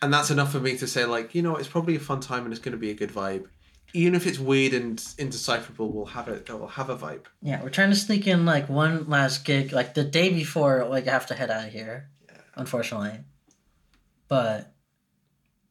And 0.00 0.14
that's 0.14 0.30
enough 0.30 0.52
for 0.52 0.60
me 0.60 0.76
to 0.78 0.86
say, 0.86 1.04
like, 1.04 1.34
you 1.34 1.42
know, 1.42 1.56
it's 1.56 1.68
probably 1.68 1.96
a 1.96 2.00
fun 2.00 2.20
time 2.20 2.44
and 2.44 2.52
it's 2.52 2.62
going 2.62 2.72
to 2.72 2.78
be 2.78 2.90
a 2.90 2.94
good 2.94 3.10
vibe. 3.10 3.46
Even 3.94 4.14
if 4.14 4.26
it's 4.26 4.38
weird 4.38 4.74
and 4.74 5.02
indecipherable, 5.18 5.90
we'll 5.90 6.04
have 6.06 6.28
it. 6.28 6.48
We'll 6.48 6.68
have 6.68 6.90
a 6.90 6.96
vibe. 6.96 7.24
yeah. 7.42 7.62
We're 7.62 7.70
trying 7.70 7.90
to 7.90 7.96
sneak 7.96 8.26
in 8.26 8.44
like 8.44 8.68
one 8.68 9.08
last 9.08 9.44
gig 9.44 9.72
like 9.72 9.94
the 9.94 10.04
day 10.04 10.28
before 10.28 10.86
like 10.86 11.08
I 11.08 11.12
have 11.12 11.26
to 11.26 11.34
head 11.34 11.50
out 11.50 11.66
of 11.66 11.72
here, 11.72 12.10
yeah. 12.28 12.36
unfortunately. 12.54 13.20
But 14.28 14.72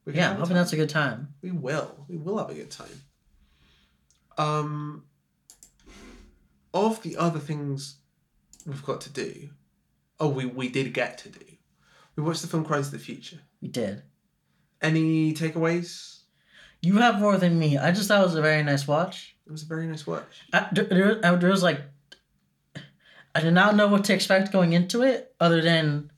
We 0.07 0.13
yeah, 0.13 0.31
I'm 0.31 0.37
hoping 0.37 0.55
that's 0.55 0.71
a 0.73 0.77
good 0.77 0.89
time. 0.89 1.33
We 1.41 1.51
will. 1.51 2.05
We 2.07 2.15
will 2.17 2.37
have 2.37 2.49
a 2.49 2.53
good 2.53 2.71
time. 2.71 3.01
Um, 4.37 5.03
of 6.73 7.01
the 7.03 7.17
other 7.17 7.39
things 7.39 7.97
we've 8.65 8.85
got 8.85 9.01
to 9.01 9.09
do, 9.09 9.49
oh, 10.19 10.29
we, 10.29 10.45
we 10.45 10.69
did 10.69 10.93
get 10.93 11.17
to 11.19 11.29
do. 11.29 11.45
We 12.15 12.23
watched 12.23 12.41
the 12.41 12.47
film 12.47 12.63
Crimes 12.63 12.87
of 12.87 12.93
the 12.93 12.99
Future. 12.99 13.39
We 13.61 13.67
did. 13.67 14.03
Any 14.81 15.33
takeaways? 15.33 16.19
You 16.81 16.97
have 16.99 17.19
more 17.19 17.37
than 17.37 17.59
me. 17.59 17.77
I 17.77 17.91
just 17.91 18.07
thought 18.07 18.21
it 18.21 18.25
was 18.25 18.35
a 18.35 18.41
very 18.41 18.63
nice 18.63 18.87
watch. 18.87 19.35
It 19.45 19.51
was 19.51 19.63
a 19.63 19.67
very 19.67 19.87
nice 19.87 20.07
watch. 20.07 20.41
I, 20.53 20.67
there, 20.71 20.85
there, 20.85 21.19
I- 21.25 21.35
there 21.35 21.49
was 21.49 21.63
like, 21.63 21.81
I 23.35 23.41
did 23.41 23.53
not 23.53 23.75
know 23.75 23.87
what 23.87 24.05
to 24.05 24.13
expect 24.13 24.51
going 24.53 24.71
into 24.73 25.01
it, 25.03 25.35
other 25.39 25.61
than 25.61 26.11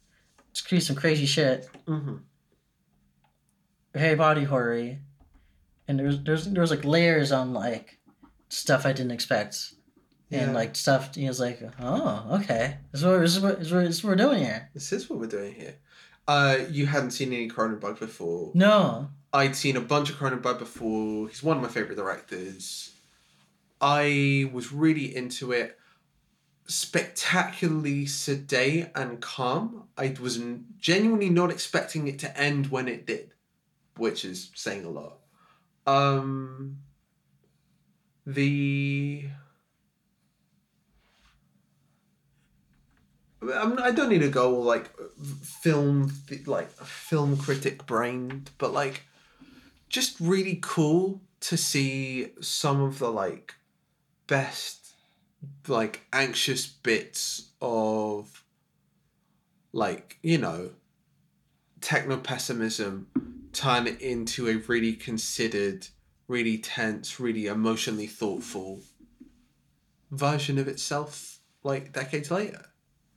it's 0.51 0.85
some 0.85 0.95
crazy 0.95 1.25
shit, 1.25 1.67
Mm-hmm. 1.87 2.17
Very 3.93 4.15
body 4.15 4.43
horror 4.43 4.97
and 5.87 5.99
there's 5.99 6.21
there's 6.23 6.45
there 6.45 6.61
was 6.61 6.71
like 6.71 6.85
layers 6.85 7.31
on 7.31 7.53
like 7.53 7.97
stuff 8.49 8.85
I 8.85 8.93
didn't 8.93 9.11
expect, 9.11 9.73
and 10.31 10.53
like 10.53 10.75
stuff. 10.75 11.15
He 11.15 11.27
was 11.27 11.39
like, 11.39 11.59
oh, 11.79 12.39
okay, 12.41 12.77
this 12.91 13.01
is 13.01 13.07
what 13.07 13.19
this 13.19 13.35
is 13.35 13.41
what, 13.41 13.57
this 13.59 13.67
is 13.67 13.73
what, 13.73 13.83
this 13.83 13.97
is 13.97 14.03
what 14.03 14.09
we're 14.11 14.15
doing 14.15 14.43
here. 14.43 14.69
This 14.73 14.93
is 14.93 15.09
what 15.09 15.19
we're 15.19 15.27
doing 15.27 15.53
here. 15.53 15.75
Uh, 16.27 16.59
you 16.69 16.85
hadn't 16.85 17.11
seen 17.11 17.33
any 17.33 17.49
Cronenberg 17.49 17.99
before. 17.99 18.51
No, 18.53 19.09
I'd 19.33 19.55
seen 19.55 19.77
a 19.77 19.81
bunch 19.81 20.11
of 20.11 20.17
Cronenberg 20.17 20.59
before. 20.59 21.27
He's 21.27 21.41
one 21.41 21.57
of 21.57 21.63
my 21.63 21.69
favorite 21.69 21.95
directors. 21.95 22.91
I 23.81 24.49
was 24.53 24.71
really 24.71 25.15
into 25.15 25.51
it. 25.53 25.75
Spectacularly 26.67 28.05
sedate 28.05 28.91
and 28.93 29.19
calm. 29.19 29.87
I 29.97 30.15
was 30.21 30.39
genuinely 30.77 31.31
not 31.31 31.49
expecting 31.49 32.07
it 32.07 32.19
to 32.19 32.39
end 32.39 32.67
when 32.67 32.87
it 32.87 33.07
did, 33.07 33.31
which 33.99 34.25
is 34.25 34.51
saying 34.55 34.85
a 34.85 34.89
lot. 34.89 35.19
Um, 35.85 36.77
the 38.25 39.29
I'm, 43.41 43.79
I 43.79 43.91
don't 43.91 44.09
need 44.09 44.21
to 44.21 44.29
go 44.29 44.59
like 44.59 44.89
film 45.43 46.11
like 46.45 46.71
film 46.71 47.37
critic 47.37 47.85
brained, 47.85 48.51
but 48.57 48.73
like 48.73 49.03
just 49.87 50.19
really 50.19 50.59
cool 50.61 51.21
to 51.41 51.57
see 51.57 52.31
some 52.41 52.81
of 52.81 52.99
the 52.99 53.11
like 53.11 53.55
best 54.27 54.93
like 55.67 56.01
anxious 56.11 56.67
bits 56.67 57.51
of 57.61 58.43
like 59.71 60.17
you 60.21 60.37
know 60.37 60.71
techno 61.81 62.17
pessimism 62.17 63.07
turn 63.53 63.87
it 63.87 63.99
into 64.01 64.47
a 64.47 64.55
really 64.67 64.93
considered 64.93 65.87
really 66.27 66.57
tense 66.57 67.19
really 67.19 67.47
emotionally 67.47 68.07
thoughtful 68.07 68.81
version 70.11 70.57
of 70.57 70.67
itself 70.67 71.39
like 71.63 71.91
decades 71.93 72.29
later 72.31 72.65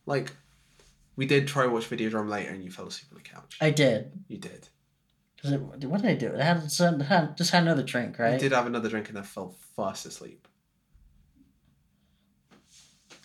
like 0.07 0.33
we 1.17 1.27
did 1.27 1.47
try 1.47 1.67
watch 1.67 1.89
Videodrome 1.91 2.29
later 2.29 2.51
and 2.51 2.65
you 2.65 2.71
fell 2.71 2.87
asleep 2.87 3.11
on 3.13 3.19
the 3.19 3.29
couch 3.29 3.57
I 3.61 3.71
did. 3.71 4.13
you 4.29 4.39
did 4.39 4.69
it, 5.45 5.61
what 5.61 6.03
did 6.03 6.11
I 6.11 6.15
do? 6.15 6.37
I 6.39 6.43
had, 6.43 6.71
some- 6.71 7.01
had 7.01 7.37
just 7.37 7.51
had 7.51 7.65
another 7.65 7.83
drink, 7.83 8.17
right? 8.19 8.35
I 8.35 8.39
did 8.39 8.53
have 8.53 8.67
another 8.67 8.89
drink 8.89 9.09
and 9.09 9.19
I 9.19 9.23
fell 9.23 9.57
fast 9.77 10.07
asleep 10.07 10.47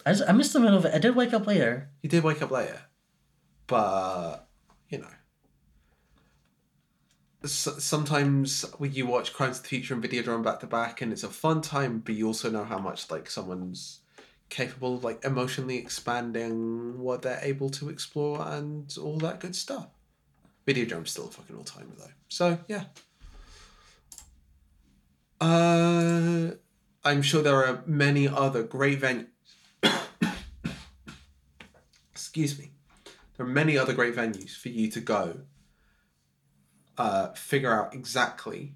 I, 0.06 0.12
just, 0.14 0.30
I 0.30 0.32
missed 0.32 0.54
the 0.54 0.62
middle 0.62 0.78
of 0.78 0.86
it. 0.86 0.94
I 0.96 1.00
did 1.00 1.16
wake 1.18 1.34
up 1.34 1.46
later. 1.46 1.90
You 2.02 2.10
did 2.10 2.24
wake 2.24 2.42
up 2.42 2.50
later, 2.50 2.82
but 3.68 4.48
you 4.90 5.00
know, 5.00 5.08
sometimes 7.52 8.64
when 8.78 8.94
you 8.94 9.06
watch 9.06 9.34
Crimes 9.34 9.58
of 9.58 9.64
the 9.64 9.70
Future 9.70 9.94
and 9.94 10.02
*Video 10.02 10.24
Videodrome 10.24 10.44
back 10.44 10.60
to 10.62 10.68
back, 10.68 11.02
and 11.02 11.12
it's 11.12 11.24
a 11.24 11.30
fun 11.30 11.62
time, 11.62 12.00
but 12.00 12.16
you 12.16 12.28
also 12.28 12.50
know 12.50 12.64
how 12.64 12.78
much 12.78 13.10
like 13.12 13.30
someone's 13.30 14.00
capable 14.50 14.96
of 14.96 15.04
like 15.04 15.24
emotionally 15.26 15.78
expanding 15.78 17.00
what 17.00 17.22
they're 17.22 17.40
able 17.42 17.70
to 17.70 17.90
explore 17.90 18.42
and 18.48 18.96
all 19.02 19.18
that 19.18 19.40
good 19.40 19.56
stuff. 19.56 19.88
Video 20.66 20.86
Videodrome's 20.86 21.12
still 21.12 21.28
a 21.28 21.32
fucking 21.32 21.56
all 21.56 21.64
timer 21.64 21.94
though, 21.98 22.12
so 22.30 22.58
yeah. 22.68 22.86
Uh, 25.40 26.52
I'm 27.04 27.22
sure 27.22 27.42
there 27.42 27.66
are 27.66 27.84
many 27.86 28.28
other 28.28 28.64
great 28.64 29.02
venues. 29.02 29.28
Excuse 32.12 32.58
me. 32.58 32.72
There 33.38 33.46
are 33.46 33.50
many 33.50 33.78
other 33.78 33.94
great 33.94 34.16
venues 34.16 34.56
for 34.58 34.70
you 34.70 34.90
to 34.92 35.00
go. 35.00 35.42
Uh, 36.98 37.32
figure 37.34 37.72
out 37.72 37.94
exactly 37.94 38.74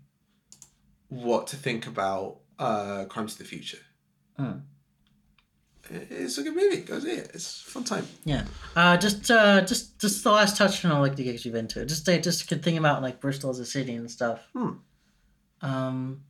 what 1.10 1.48
to 1.48 1.56
think 1.56 1.88
about 1.88 2.38
uh, 2.60 3.06
Crimes 3.06 3.34
of 3.34 3.40
the 3.40 3.46
Future. 3.46 3.80
It- 4.38 6.08
It's 6.12 6.38
a 6.38 6.44
good 6.44 6.56
movie. 6.56 6.82
Go 6.82 7.00
see 7.00 7.12
it. 7.12 7.32
It's 7.34 7.66
a 7.68 7.70
fun 7.72 7.84
time. 7.84 8.08
Yeah. 8.24 8.46
Uh, 8.76 8.98
just 8.98 9.30
uh, 9.32 9.62
just 9.62 10.00
just 10.00 10.24
the 10.24 10.32
last 10.32 10.56
touch 10.58 10.86
on 10.86 11.02
like 11.02 11.16
the 11.16 11.24
gigs 11.24 11.44
you've 11.44 11.54
been 11.56 11.68
to. 11.70 11.86
Just 11.86 12.06
say 12.06 12.20
just 12.20 12.48
good 12.48 12.64
thing 12.64 12.78
about 12.78 13.02
like 13.02 13.20
Bristol 13.20 13.50
as 13.50 13.60
a 13.60 13.66
city 13.66 13.96
and 13.96 14.10
stuff. 14.10 14.48
Hmm. 14.54 14.70
Um, 15.62 16.22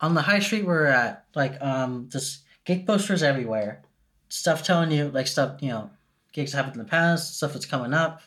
on 0.00 0.14
the 0.14 0.22
high 0.22 0.38
street 0.40 0.64
we're 0.66 0.86
at, 0.86 1.24
like 1.34 1.60
um, 1.62 2.08
just 2.12 2.42
gig 2.64 2.86
posters 2.86 3.22
everywhere, 3.22 3.82
stuff 4.28 4.62
telling 4.62 4.90
you 4.90 5.08
like 5.08 5.26
stuff 5.26 5.60
you 5.62 5.68
know, 5.70 5.90
gigs 6.32 6.52
happened 6.52 6.74
in 6.76 6.78
the 6.80 6.84
past, 6.90 7.36
stuff 7.36 7.52
that's 7.54 7.66
coming 7.66 7.92
up, 7.94 8.20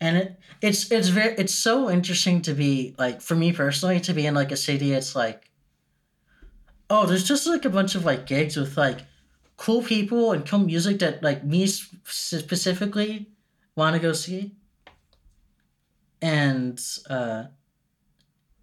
and 0.00 0.16
it 0.16 0.40
it's 0.62 0.90
it's 0.90 1.08
very 1.08 1.34
it's 1.34 1.54
so 1.54 1.90
interesting 1.90 2.42
to 2.42 2.54
be 2.54 2.94
like 2.98 3.20
for 3.20 3.34
me 3.34 3.52
personally 3.52 4.00
to 4.00 4.12
be 4.12 4.26
in 4.26 4.34
like 4.34 4.52
a 4.52 4.56
city. 4.56 4.92
It's 4.92 5.14
like, 5.14 5.50
oh, 6.88 7.06
there's 7.06 7.26
just 7.26 7.46
like 7.46 7.64
a 7.64 7.70
bunch 7.70 7.94
of 7.94 8.04
like 8.04 8.26
gigs 8.26 8.56
with 8.56 8.76
like 8.76 9.00
cool 9.56 9.82
people 9.82 10.32
and 10.32 10.46
cool 10.46 10.60
music 10.60 10.98
that 11.00 11.22
like 11.22 11.44
me 11.44 11.66
specifically 11.66 13.28
want 13.76 13.94
to 13.94 14.00
go 14.00 14.12
see 14.12 14.54
and 16.22 16.80
uh 17.08 17.44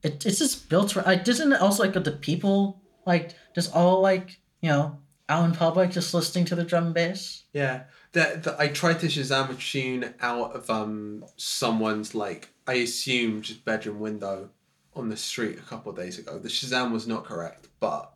it, 0.04 0.26
it's 0.26 0.40
just 0.40 0.70
built 0.70 0.92
for 0.92 1.02
like 1.04 1.24
doesn't 1.24 1.54
it 1.54 1.62
also 1.62 1.84
like 1.84 1.94
the 1.94 2.12
people 2.12 2.82
like 3.06 3.34
just 3.56 3.74
all 3.76 4.02
like 4.02 4.40
you 4.62 4.70
know 4.70 4.98
out 5.30 5.46
in 5.46 5.52
public 5.54 5.92
just 5.92 6.14
listening 6.14 6.46
to 6.46 6.56
the 6.56 6.64
drum 6.64 6.86
and 6.86 6.94
bass 6.94 7.44
Yeah, 7.54 7.84
that, 8.14 8.44
that 8.44 8.60
I 8.60 8.68
tried 8.68 9.00
to 9.02 9.08
Shazam 9.08 9.52
a 9.52 9.56
tune 9.56 10.14
out 10.22 10.54
of 10.56 10.70
um 10.70 11.26
someone's 11.36 12.16
like 12.16 12.50
I 12.66 12.76
assume 12.76 13.42
just 13.42 13.66
bedroom 13.66 14.00
window 14.00 14.50
on 14.96 15.10
the 15.10 15.18
street 15.18 15.60
a 15.60 15.62
couple 15.62 15.92
of 15.92 15.98
days 15.98 16.18
ago. 16.18 16.40
The 16.40 16.50
Shazam 16.50 16.92
was 16.92 17.08
not 17.08 17.26
correct, 17.26 17.68
but 17.80 18.14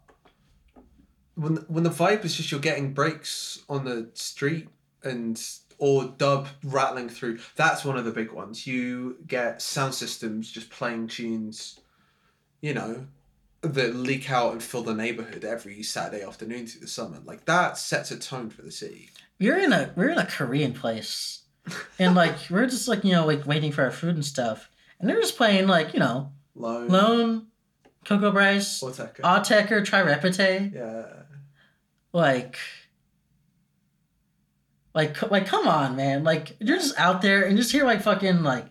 when 1.35 1.57
when 1.67 1.83
the 1.83 1.89
vibe 1.89 2.25
is 2.25 2.35
just 2.35 2.51
you're 2.51 2.59
getting 2.59 2.93
breaks 2.93 3.63
on 3.69 3.85
the 3.85 4.09
street 4.13 4.69
and 5.03 5.41
or 5.81 6.05
dub 6.05 6.47
rattling 6.63 7.09
through. 7.09 7.39
That's 7.55 7.83
one 7.83 7.97
of 7.97 8.05
the 8.05 8.11
big 8.11 8.31
ones. 8.31 8.67
You 8.67 9.17
get 9.25 9.63
sound 9.63 9.95
systems 9.95 10.51
just 10.51 10.69
playing 10.69 11.07
tunes, 11.07 11.79
you 12.61 12.75
know, 12.75 13.07
that 13.61 13.95
leak 13.95 14.29
out 14.29 14.51
and 14.51 14.61
fill 14.61 14.83
the 14.83 14.93
neighborhood 14.93 15.43
every 15.43 15.81
Saturday 15.81 16.23
afternoon 16.23 16.67
through 16.67 16.81
the 16.81 16.87
summer. 16.87 17.17
Like 17.25 17.45
that 17.45 17.79
sets 17.79 18.11
a 18.11 18.19
tone 18.19 18.51
for 18.51 18.61
the 18.61 18.71
city. 18.71 19.09
We're 19.41 19.57
in 19.59 19.73
a 19.73 19.91
we're 19.95 20.09
in 20.09 20.17
a 20.17 20.25
korean 20.25 20.71
place 20.73 21.41
and 21.99 22.15
like 22.15 22.35
we're 22.49 22.67
just 22.67 22.87
like 22.87 23.03
you 23.03 23.11
know 23.11 23.25
like 23.25 23.45
waiting 23.45 23.71
for 23.71 23.83
our 23.83 23.91
food 23.91 24.15
and 24.15 24.25
stuff 24.25 24.69
and 24.99 25.09
they're 25.09 25.19
just 25.19 25.35
playing 25.37 25.67
like 25.67 25.93
you 25.93 25.99
know 25.99 26.31
Lone. 26.55 26.87
lone 26.87 27.47
coco 28.05 28.31
bryce. 28.31 28.81
Autechre, 29.23 29.85
Trirepite. 29.85 30.73
yeah. 30.73 31.05
like 32.13 32.57
like 34.93 35.31
like 35.31 35.45
come 35.45 35.67
on 35.67 35.95
man 35.95 36.23
like 36.23 36.55
you're 36.59 36.77
just 36.77 36.97
out 36.99 37.21
there 37.21 37.43
and 37.45 37.57
just 37.57 37.71
hear 37.71 37.85
like 37.85 38.01
fucking 38.01 38.43
like 38.43 38.65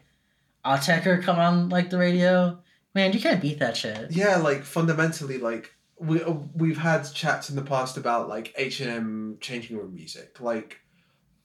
Autechre 0.65 1.23
come 1.23 1.39
on 1.39 1.69
like 1.71 1.89
the 1.91 1.97
radio 1.99 2.59
man 2.95 3.13
you 3.13 3.21
can't 3.21 3.41
beat 3.41 3.59
that 3.61 3.77
shit 3.77 4.11
Yeah, 4.11 4.37
like 4.37 4.63
fundamentally, 4.65 5.39
like 5.39 5.73
we 6.01 6.23
uh, 6.23 6.33
we've 6.55 6.79
had 6.79 7.03
chats 7.13 7.51
in 7.51 7.57
the 7.57 7.63
past 7.63 7.97
about 7.97 8.29
like 8.29 8.55
H 8.57 8.81
and 8.81 8.91
M 8.91 9.39
changing 9.41 9.77
room 9.77 9.95
music. 9.95 10.41
Like 10.41 10.81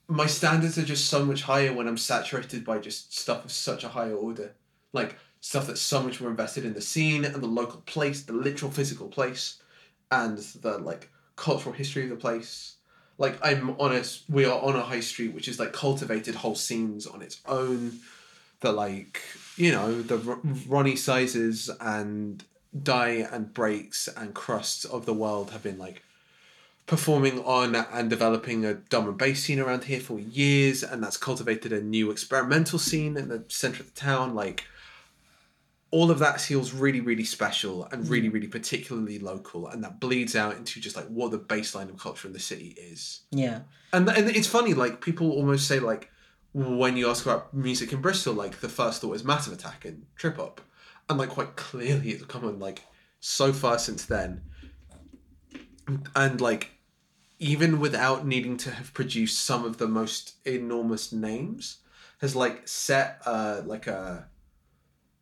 my 0.08 0.26
standards 0.26 0.78
are 0.78 0.86
just 0.86 1.08
so 1.08 1.26
much 1.26 1.42
higher 1.42 1.74
when 1.74 1.88
I'm 1.88 1.98
saturated 1.98 2.64
by 2.64 2.78
just 2.78 3.18
stuff 3.18 3.44
of 3.44 3.52
such 3.52 3.84
a 3.84 3.90
higher 3.90 4.16
order. 4.16 4.56
Like 4.94 5.18
stuff 5.42 5.68
that's 5.68 5.82
so 5.82 6.02
much 6.02 6.22
more 6.22 6.30
invested 6.30 6.64
in 6.64 6.74
the 6.74 6.82
scene 6.82 7.26
and 7.26 7.36
the 7.36 7.48
local 7.48 7.82
place, 7.82 8.24
the 8.24 8.34
literal 8.34 8.72
physical 8.72 9.10
place, 9.10 9.62
and 10.10 10.38
the 10.38 10.78
like 10.78 11.10
cultural 11.36 11.76
history 11.76 12.04
of 12.04 12.10
the 12.10 12.16
place. 12.16 12.78
Like 13.18 13.38
I'm 13.44 13.72
on 13.72 13.94
a, 13.94 14.04
we 14.30 14.46
are 14.46 14.60
on 14.60 14.76
a 14.76 14.82
high 14.82 15.02
street 15.02 15.34
which 15.34 15.48
is 15.48 15.60
like 15.60 15.74
cultivated 15.74 16.36
whole 16.36 16.56
scenes 16.56 17.06
on 17.06 17.22
its 17.22 17.42
own. 17.46 18.00
The 18.62 18.72
like 18.72 19.22
you 19.58 19.74
know 19.74 20.02
the 20.02 20.18
Roni 20.18 20.98
Sizes 20.98 21.70
and 21.82 22.44
die 22.84 23.28
and 23.32 23.54
breaks 23.54 24.08
and 24.08 24.34
Krusts 24.34 24.86
of 24.86 25.06
the 25.06 25.14
world 25.14 25.52
have 25.52 25.64
been 25.64 25.78
like 25.78 26.04
performing 26.86 27.44
on 27.44 27.76
and 27.76 28.10
developing 28.10 28.64
a 28.66 28.76
drum 28.76 29.08
and 29.08 29.18
bass 29.18 29.44
scene 29.44 29.60
around 29.60 29.86
here 29.86 30.00
for 30.00 30.20
years 30.20 30.84
and 30.84 31.04
that's 31.04 31.18
cultivated 31.18 31.74
a 31.74 31.82
new 31.82 32.12
experimental 32.12 32.78
scene 32.78 33.18
in 33.18 33.30
the 33.30 33.44
center 33.48 33.82
of 33.82 33.94
the 33.94 34.00
town. 34.00 34.36
Like 34.36 34.66
all 35.90 36.12
of 36.12 36.20
that 36.20 36.42
feels 36.42 36.74
really 36.74 37.00
really 37.00 37.24
special 37.24 37.86
and 37.86 38.04
mm-hmm. 38.04 38.12
really 38.12 38.30
really 38.30 38.48
particularly 38.48 39.18
local 39.18 39.68
and 39.68 39.84
that 39.84 40.00
bleeds 40.00 40.36
out 40.36 40.58
into 40.58 40.80
just 40.80 40.96
like 40.96 41.08
what 41.08 41.32
the 41.32 41.40
baseline 41.40 41.90
of 41.90 41.98
culture 41.98 42.28
in 42.28 42.34
the 42.34 42.40
city 42.40 42.76
is. 42.78 43.22
Yeah. 43.32 43.62
And 43.94 44.10
and 44.10 44.30
it's 44.30 44.48
funny 44.48 44.74
like 44.74 45.02
people 45.02 45.32
almost 45.32 45.68
say 45.68 45.80
like 45.80 46.12
when 46.54 46.96
you 46.98 47.10
ask 47.10 47.26
about 47.26 47.54
music 47.54 47.94
in 47.94 48.02
Bristol 48.02 48.34
like 48.34 48.60
the 48.60 48.70
first 48.70 49.02
thought 49.02 49.16
is 49.16 49.24
Massive 49.24 49.54
Attack 49.54 49.86
and 49.86 50.06
Trip 50.18 50.36
Hop 50.38 50.62
and 51.10 51.20
like 51.20 51.30
quite 51.30 51.56
clearly 51.56 52.12
it's 52.12 52.26
come 52.26 52.46
on 52.46 52.60
like 52.60 52.84
so 53.20 53.54
far 53.54 53.80
since 53.80 54.06
then. 54.06 54.42
And 56.16 56.42
like 56.42 56.72
even 57.40 57.80
without 57.80 58.26
needing 58.26 58.58
to 58.58 58.72
have 58.72 58.94
produced 58.94 59.44
some 59.44 59.66
of 59.66 59.78
the 59.78 59.88
most 59.88 60.36
enormous 60.46 61.12
names 61.12 61.80
has 62.20 62.36
like 62.36 62.68
set 62.68 63.22
uh 63.26 63.62
like 63.66 63.88
a 63.88 64.28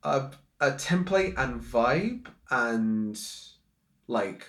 a, 0.03 0.31
a 0.59 0.71
template 0.71 1.33
and 1.37 1.61
vibe 1.61 2.27
and 2.51 3.19
like 4.07 4.47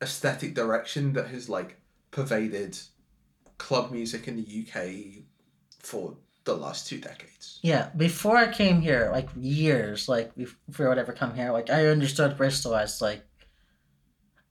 aesthetic 0.00 0.54
direction 0.54 1.12
that 1.12 1.28
has 1.28 1.48
like 1.48 1.80
pervaded 2.10 2.78
club 3.58 3.90
music 3.90 4.26
in 4.26 4.36
the 4.36 4.66
UK 4.66 5.24
for 5.78 6.16
the 6.44 6.54
last 6.54 6.86
two 6.88 6.98
decades. 6.98 7.58
yeah 7.62 7.90
before 7.96 8.36
I 8.36 8.52
came 8.52 8.80
here 8.80 9.10
like 9.12 9.28
years 9.36 10.08
like 10.08 10.34
before 10.34 10.86
I 10.86 10.88
would 10.90 10.98
ever 10.98 11.12
come 11.12 11.34
here 11.34 11.52
like 11.52 11.70
I 11.70 11.86
understood 11.86 12.36
Bristol 12.36 12.74
as 12.74 13.00
like 13.00 13.24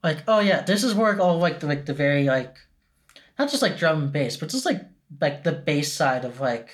like 0.02 0.18
oh 0.26 0.40
yeah 0.40 0.62
this 0.62 0.82
is 0.84 0.94
where 0.94 1.20
all 1.20 1.38
like 1.38 1.60
the 1.60 1.66
like 1.66 1.86
the 1.86 1.94
very 1.94 2.24
like 2.24 2.56
not 3.38 3.50
just 3.50 3.62
like 3.62 3.78
drum 3.78 4.02
and 4.04 4.12
bass 4.12 4.36
but 4.36 4.48
just 4.48 4.64
like 4.66 4.80
like 5.20 5.44
the 5.44 5.52
bass 5.52 5.92
side 5.92 6.24
of 6.24 6.40
like 6.40 6.70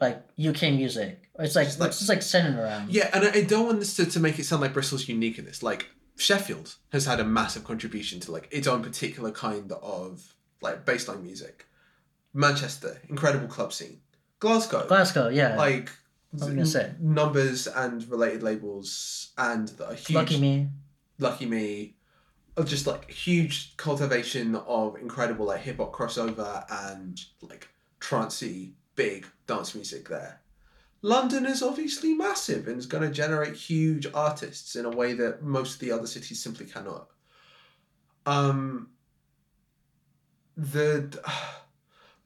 like 0.00 0.22
UK 0.38 0.62
music 0.74 1.28
it's 1.38 1.56
like 1.56 1.66
Just 1.66 1.80
like- 1.80 1.88
it's 1.88 1.98
just 1.98 2.08
like 2.08 2.22
centered 2.22 2.60
around 2.60 2.90
Yeah, 2.90 3.08
and 3.14 3.24
I, 3.24 3.42
don't 3.42 3.66
want 3.66 3.78
this 3.80 3.96
to, 3.96 4.04
to 4.06 4.20
make 4.20 4.38
it 4.38 4.44
sound 4.44 4.60
like 4.60 4.74
Bristol's 4.74 5.08
unique 5.08 5.38
in 5.38 5.46
this. 5.46 5.62
Like 5.62 5.88
Sheffield 6.18 6.74
has 6.92 7.06
had 7.06 7.20
a 7.20 7.24
massive 7.24 7.64
contribution 7.64 8.20
to 8.20 8.32
like 8.32 8.48
its 8.50 8.66
own 8.66 8.82
particular 8.82 9.30
kind 9.32 9.72
of 9.72 10.34
like 10.60 10.84
bassline 10.84 11.22
music. 11.22 11.64
Manchester, 12.34 13.00
incredible 13.08 13.48
club 13.48 13.72
scene. 13.72 14.01
Glasgow, 14.42 14.86
Glasgow 14.88 15.28
yeah 15.28 15.56
like 15.56 15.90
was 16.32 16.42
gonna 16.42 16.66
say. 16.66 16.92
numbers 17.00 17.66
and 17.66 18.08
related 18.10 18.42
labels 18.42 19.32
and 19.38 19.68
the 19.68 19.94
huge 19.94 20.16
lucky 20.16 20.38
me 20.38 20.68
Lucky 21.22 21.46
Me, 21.46 21.94
of 22.56 22.66
just 22.66 22.86
like 22.86 23.10
huge 23.10 23.76
cultivation 23.76 24.56
of 24.56 24.96
incredible 24.96 25.46
like 25.46 25.60
hip 25.60 25.78
hop 25.78 25.92
crossover 25.92 26.64
and 26.88 27.20
like 27.40 27.68
trancey 28.00 28.72
big 28.96 29.26
dance 29.46 29.74
music 29.74 30.08
there. 30.08 30.40
London 31.00 31.46
is 31.46 31.62
obviously 31.62 32.14
massive 32.14 32.68
and 32.68 32.78
is 32.78 32.86
going 32.86 33.02
to 33.02 33.10
generate 33.10 33.54
huge 33.54 34.06
artists 34.14 34.76
in 34.76 34.84
a 34.84 34.90
way 34.90 35.14
that 35.14 35.42
most 35.42 35.74
of 35.74 35.80
the 35.80 35.90
other 35.90 36.06
cities 36.06 36.42
simply 36.42 36.66
cannot. 36.66 37.08
Um, 38.26 38.90
the 40.56 41.18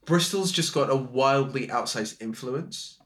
Bristol's 0.07 0.51
just 0.53 0.73
got 0.73 0.89
a 0.89 0.95
wildly 0.95 1.67
outsized 1.67 2.21
influence 2.21 2.97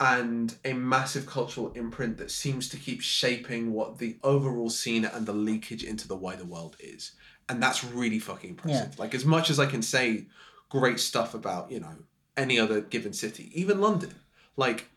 and 0.00 0.54
a 0.64 0.72
massive 0.72 1.26
cultural 1.26 1.72
imprint 1.72 2.16
that 2.18 2.30
seems 2.30 2.68
to 2.68 2.76
keep 2.76 3.02
shaping 3.02 3.72
what 3.72 3.98
the 3.98 4.16
overall 4.22 4.70
scene 4.70 5.04
and 5.04 5.26
the 5.26 5.32
leakage 5.32 5.82
into 5.82 6.06
the 6.06 6.16
wider 6.16 6.44
world 6.44 6.76
is. 6.78 7.12
And 7.48 7.60
that's 7.60 7.82
really 7.82 8.20
fucking 8.20 8.50
impressive. 8.50 8.96
Like 8.98 9.14
as 9.14 9.24
much 9.24 9.50
as 9.50 9.58
I 9.58 9.66
can 9.66 9.82
say 9.82 10.26
great 10.68 11.00
stuff 11.00 11.34
about, 11.34 11.72
you 11.72 11.80
know, 11.80 11.96
any 12.36 12.60
other 12.60 12.82
given 12.82 13.12
city, 13.12 13.50
even 13.52 13.80
London, 13.80 14.14
like 14.56 14.88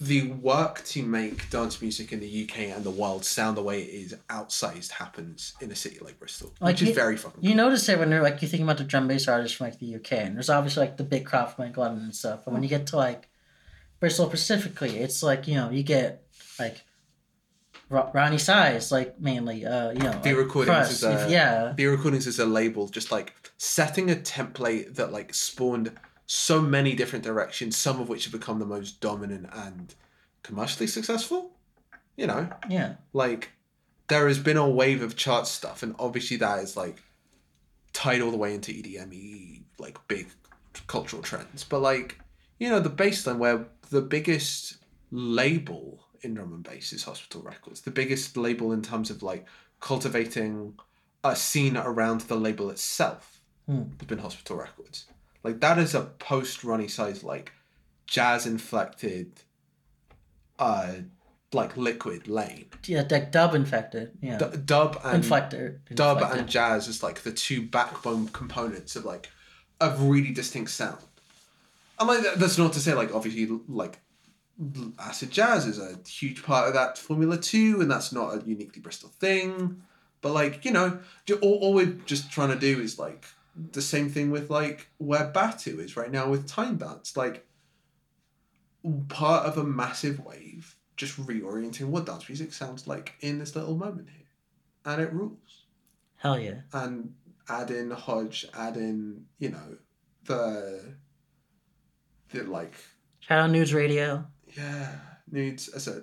the 0.00 0.30
work 0.30 0.84
to 0.84 1.02
make 1.02 1.50
dance 1.50 1.82
music 1.82 2.12
in 2.12 2.20
the 2.20 2.44
UK 2.44 2.58
and 2.74 2.84
the 2.84 2.90
world 2.90 3.24
sound 3.24 3.56
the 3.56 3.62
way 3.62 3.82
it 3.82 3.88
is 3.88 4.16
outsized 4.30 4.92
happens 4.92 5.54
in 5.60 5.72
a 5.72 5.74
city 5.74 5.98
like 6.00 6.18
Bristol, 6.20 6.52
Like, 6.60 6.74
which 6.74 6.82
is 6.82 6.94
very 6.94 7.16
fucking 7.16 7.42
You 7.42 7.54
notice 7.56 7.88
it 7.88 7.98
when 7.98 8.10
you're 8.10 8.22
like 8.22 8.40
you 8.40 8.46
think 8.48 8.62
about 8.62 8.78
the 8.78 8.84
drum 8.84 9.08
bass 9.08 9.26
artists 9.26 9.56
from 9.56 9.66
like 9.66 9.78
the 9.80 9.96
UK, 9.96 10.12
and 10.12 10.36
there's 10.36 10.50
obviously 10.50 10.82
like 10.82 10.96
the 10.98 11.04
big 11.04 11.26
crowd 11.26 11.52
from 11.52 11.64
like 11.66 11.76
London 11.76 12.04
and 12.04 12.14
stuff. 12.14 12.44
But 12.44 12.54
when 12.54 12.62
you 12.62 12.68
get 12.68 12.86
to 12.88 12.96
like 12.96 13.28
Bristol 13.98 14.26
specifically, 14.28 14.98
it's 14.98 15.22
like 15.22 15.48
you 15.48 15.56
know 15.56 15.70
you 15.70 15.82
get 15.82 16.22
like 16.60 16.82
Ro- 17.90 18.10
Roni 18.14 18.38
Size, 18.38 18.92
like 18.92 19.18
mainly, 19.18 19.64
uh, 19.64 19.90
you 19.92 19.98
know, 20.00 20.12
The 20.22 20.28
like, 20.30 20.36
recordings 20.36 20.90
is, 20.90 21.04
uh, 21.04 21.22
if- 21.24 21.30
yeah, 21.30 21.72
V 21.72 21.86
Recordings 21.86 22.26
is 22.26 22.38
a 22.38 22.44
label 22.46 22.86
just 22.88 23.10
like 23.10 23.32
setting 23.56 24.10
a 24.10 24.14
template 24.14 24.94
that 24.96 25.10
like 25.10 25.32
spawned 25.34 25.90
so 26.30 26.60
many 26.60 26.94
different 26.94 27.24
directions, 27.24 27.74
some 27.74 27.98
of 28.00 28.08
which 28.10 28.24
have 28.24 28.32
become 28.32 28.58
the 28.58 28.66
most 28.66 29.00
dominant 29.00 29.48
and 29.52 29.94
commercially 30.42 30.86
successful 30.86 31.52
You 32.16 32.26
know, 32.26 32.50
Yeah. 32.68 32.96
like 33.12 33.52
there 34.08 34.26
has 34.26 34.38
been 34.40 34.56
a 34.56 34.68
wave 34.68 35.02
of 35.02 35.14
chart 35.14 35.46
stuff, 35.46 35.82
and 35.84 35.94
obviously 36.00 36.36
that 36.38 36.58
is 36.64 36.76
like 36.76 37.00
tied 37.92 38.20
all 38.20 38.32
the 38.32 38.36
way 38.36 38.54
into 38.54 38.72
EDME, 38.72 39.62
like 39.78 39.96
big 40.08 40.26
cultural 40.88 41.22
trends. 41.22 41.62
But 41.62 41.78
like, 41.80 42.18
you 42.58 42.68
know, 42.68 42.80
the 42.80 42.90
baseline 42.90 43.38
where 43.38 43.66
the 43.90 44.02
biggest 44.02 44.78
label 45.12 46.04
in 46.22 46.34
drum 46.34 46.52
and 46.54 46.64
bass 46.64 46.92
is 46.92 47.04
Hospital 47.04 47.40
Records. 47.42 47.82
The 47.82 47.92
biggest 47.92 48.36
label 48.36 48.72
in 48.72 48.82
terms 48.82 49.10
of 49.10 49.22
like 49.22 49.46
cultivating 49.78 50.74
a 51.22 51.36
scene 51.36 51.76
around 51.76 52.22
the 52.22 52.36
label 52.36 52.68
itself 52.70 53.40
Hmm. 53.66 53.84
has 53.98 54.06
been 54.08 54.18
Hospital 54.18 54.56
Records. 54.56 55.06
Like 55.48 55.60
that 55.60 55.78
is 55.78 55.94
a 55.94 56.02
post 56.02 56.60
Roni 56.60 56.90
Size 56.90 57.24
like 57.24 57.52
jazz 58.06 58.46
inflected 58.46 59.40
uh 60.58 60.92
like 61.54 61.74
liquid 61.78 62.28
lane. 62.28 62.66
Yeah, 62.86 63.04
like 63.10 63.32
dub 63.32 63.54
infected. 63.54 64.12
Yeah. 64.20 64.36
D- 64.36 64.58
dub 64.66 65.00
and 65.02 65.24
Inflector. 65.24 65.78
dub 65.94 66.18
inflected. 66.18 66.40
and 66.40 66.48
jazz 66.48 66.86
is 66.88 67.02
like 67.02 67.22
the 67.22 67.32
two 67.32 67.62
backbone 67.62 68.28
components 68.28 68.94
of 68.94 69.06
like 69.06 69.30
a 69.80 69.90
really 69.98 70.32
distinct 70.32 70.70
sound. 70.70 70.98
And 71.98 72.08
like 72.08 72.34
that's 72.34 72.58
not 72.58 72.74
to 72.74 72.80
say 72.80 72.92
like 72.92 73.14
obviously 73.14 73.48
like 73.68 74.00
acid 74.98 75.30
jazz 75.30 75.66
is 75.66 75.78
a 75.78 75.98
huge 76.06 76.42
part 76.42 76.68
of 76.68 76.74
that 76.74 76.98
formula 76.98 77.38
too, 77.38 77.80
and 77.80 77.90
that's 77.90 78.12
not 78.12 78.34
a 78.34 78.42
uniquely 78.46 78.82
Bristol 78.82 79.08
thing. 79.18 79.80
But 80.20 80.32
like 80.32 80.66
you 80.66 80.72
know, 80.72 80.98
all, 81.40 81.54
all 81.62 81.72
we're 81.72 81.96
just 82.04 82.30
trying 82.30 82.50
to 82.50 82.58
do 82.58 82.78
is 82.82 82.98
like 82.98 83.24
the 83.72 83.82
same 83.82 84.08
thing 84.08 84.30
with 84.30 84.50
like 84.50 84.88
where 84.98 85.26
Batu 85.28 85.80
is 85.80 85.96
right 85.96 86.10
now 86.10 86.28
with 86.28 86.48
Timedance, 86.48 87.16
like 87.16 87.46
part 89.08 89.46
of 89.46 89.58
a 89.58 89.64
massive 89.64 90.24
wave, 90.24 90.76
just 90.96 91.16
reorienting 91.26 91.86
what 91.86 92.06
dance 92.06 92.28
music 92.28 92.52
sounds 92.52 92.86
like 92.86 93.14
in 93.20 93.38
this 93.38 93.56
little 93.56 93.76
moment 93.76 94.08
here, 94.10 94.26
and 94.84 95.02
it 95.02 95.12
rules 95.12 95.64
Hell 96.16 96.38
yeah. 96.38 96.60
and 96.72 97.14
add 97.48 97.70
in 97.70 97.90
Hodge, 97.90 98.46
add 98.54 98.76
in, 98.76 99.24
you 99.38 99.50
know, 99.50 99.76
the 100.24 100.94
the 102.30 102.44
like 102.44 102.74
Shout 103.20 103.40
out 103.40 103.50
Noods 103.50 103.74
Radio. 103.74 104.24
yeah, 104.56 104.92
Noods 105.30 105.68
as 105.68 105.88
a 105.88 106.02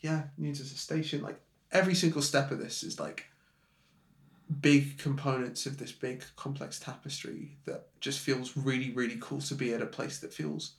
yeah, 0.00 0.24
Noods 0.38 0.60
as 0.60 0.72
a 0.72 0.76
station. 0.76 1.22
Like 1.22 1.40
every 1.72 1.94
single 1.94 2.22
step 2.22 2.50
of 2.50 2.58
this 2.58 2.82
is 2.82 2.98
like 2.98 3.26
big 4.50 4.98
components 4.98 5.66
of 5.66 5.78
this 5.78 5.92
big 5.92 6.24
complex 6.36 6.80
tapestry 6.80 7.56
that 7.66 7.88
just 8.00 8.18
feels 8.18 8.56
really, 8.56 8.90
really 8.90 9.16
cool 9.20 9.40
to 9.40 9.54
be 9.54 9.72
at 9.72 9.82
a 9.82 9.86
place 9.86 10.18
that 10.18 10.34
feels 10.34 10.74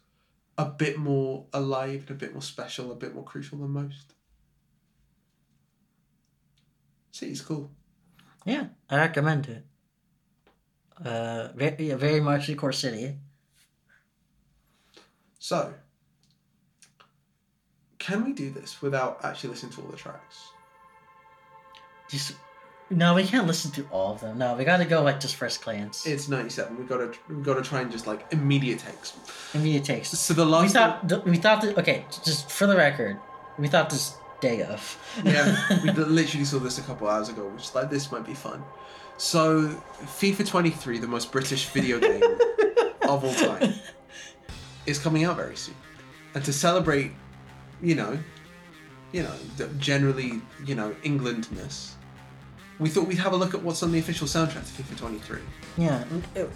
a 0.57 0.65
bit 0.65 0.97
more 0.97 1.45
alive 1.53 2.01
and 2.01 2.11
a 2.11 2.13
bit 2.13 2.33
more 2.33 2.41
special, 2.41 2.91
a 2.91 2.95
bit 2.95 3.15
more 3.15 3.23
crucial 3.23 3.59
than 3.59 3.69
most. 3.69 4.13
City's 7.11 7.41
cool. 7.41 7.71
Yeah, 8.45 8.67
I 8.89 8.97
recommend 8.97 9.47
it. 9.47 9.65
Uh, 11.05 11.49
very, 11.55 11.87
yeah, 11.87 11.95
very 11.95 12.19
much 12.19 12.47
the 12.47 12.55
core 12.55 12.71
city. 12.73 13.17
So, 15.39 15.73
can 17.97 18.23
we 18.23 18.33
do 18.33 18.51
this 18.51 18.81
without 18.81 19.23
actually 19.23 19.51
listening 19.51 19.71
to 19.73 19.81
all 19.81 19.87
the 19.87 19.97
tracks? 19.97 20.49
Just 22.09 22.33
no, 22.91 23.13
we 23.15 23.23
can't 23.25 23.47
listen 23.47 23.71
to 23.71 23.83
all 23.91 24.13
of 24.13 24.21
them. 24.21 24.37
No, 24.37 24.55
we 24.55 24.63
got 24.65 24.77
to 24.77 24.85
go 24.85 25.01
like 25.01 25.19
just 25.19 25.35
first 25.35 25.63
glance. 25.63 26.05
It's 26.05 26.27
ninety 26.29 26.49
seven. 26.49 26.77
We 26.77 26.83
gotta 26.85 27.11
we 27.29 27.41
gotta 27.41 27.61
try 27.61 27.81
and 27.81 27.91
just 27.91 28.05
like 28.07 28.25
immediate 28.31 28.79
takes. 28.79 29.13
Immediate 29.53 29.83
takes. 29.85 30.09
So 30.09 30.33
the 30.33 30.45
We 30.45 30.51
last 30.51 30.73
thought 30.73 31.07
th- 31.09 31.23
we 31.23 31.37
thought 31.37 31.61
that 31.61 31.77
okay, 31.77 32.05
just 32.23 32.49
for 32.51 32.67
the 32.67 32.75
record, 32.75 33.17
we 33.57 33.67
thought 33.67 33.89
this 33.89 34.15
day 34.41 34.63
of. 34.63 34.97
yeah, 35.23 35.55
we 35.83 35.91
literally 35.91 36.45
saw 36.45 36.59
this 36.59 36.77
a 36.79 36.81
couple 36.83 37.07
hours 37.07 37.29
ago, 37.29 37.47
which 37.47 37.63
is 37.63 37.75
like 37.75 37.89
this 37.89 38.11
might 38.11 38.25
be 38.25 38.33
fun. 38.33 38.63
So 39.17 39.69
FIFA 40.19 40.47
twenty 40.47 40.69
three, 40.71 40.97
the 40.99 41.07
most 41.07 41.31
British 41.31 41.67
video 41.69 41.99
game 42.09 42.23
of 43.03 43.23
all 43.23 43.33
time, 43.33 43.73
is 44.85 44.99
coming 44.99 45.23
out 45.25 45.37
very 45.37 45.55
soon, 45.55 45.75
and 46.35 46.43
to 46.43 46.51
celebrate, 46.51 47.11
you 47.81 47.95
know, 47.95 48.17
you 49.11 49.23
know, 49.23 49.33
generally 49.77 50.41
you 50.65 50.75
know 50.75 50.95
Englandness. 51.03 51.95
We 52.81 52.89
thought 52.89 53.07
we'd 53.07 53.19
have 53.19 53.31
a 53.33 53.37
look 53.37 53.53
at 53.53 53.61
what's 53.61 53.83
on 53.83 53.91
the 53.91 53.99
official 53.99 54.25
soundtrack 54.27 54.65
to 54.75 54.81
FIFA 54.83 54.97
23. 54.97 55.39
yeah, 55.77 56.03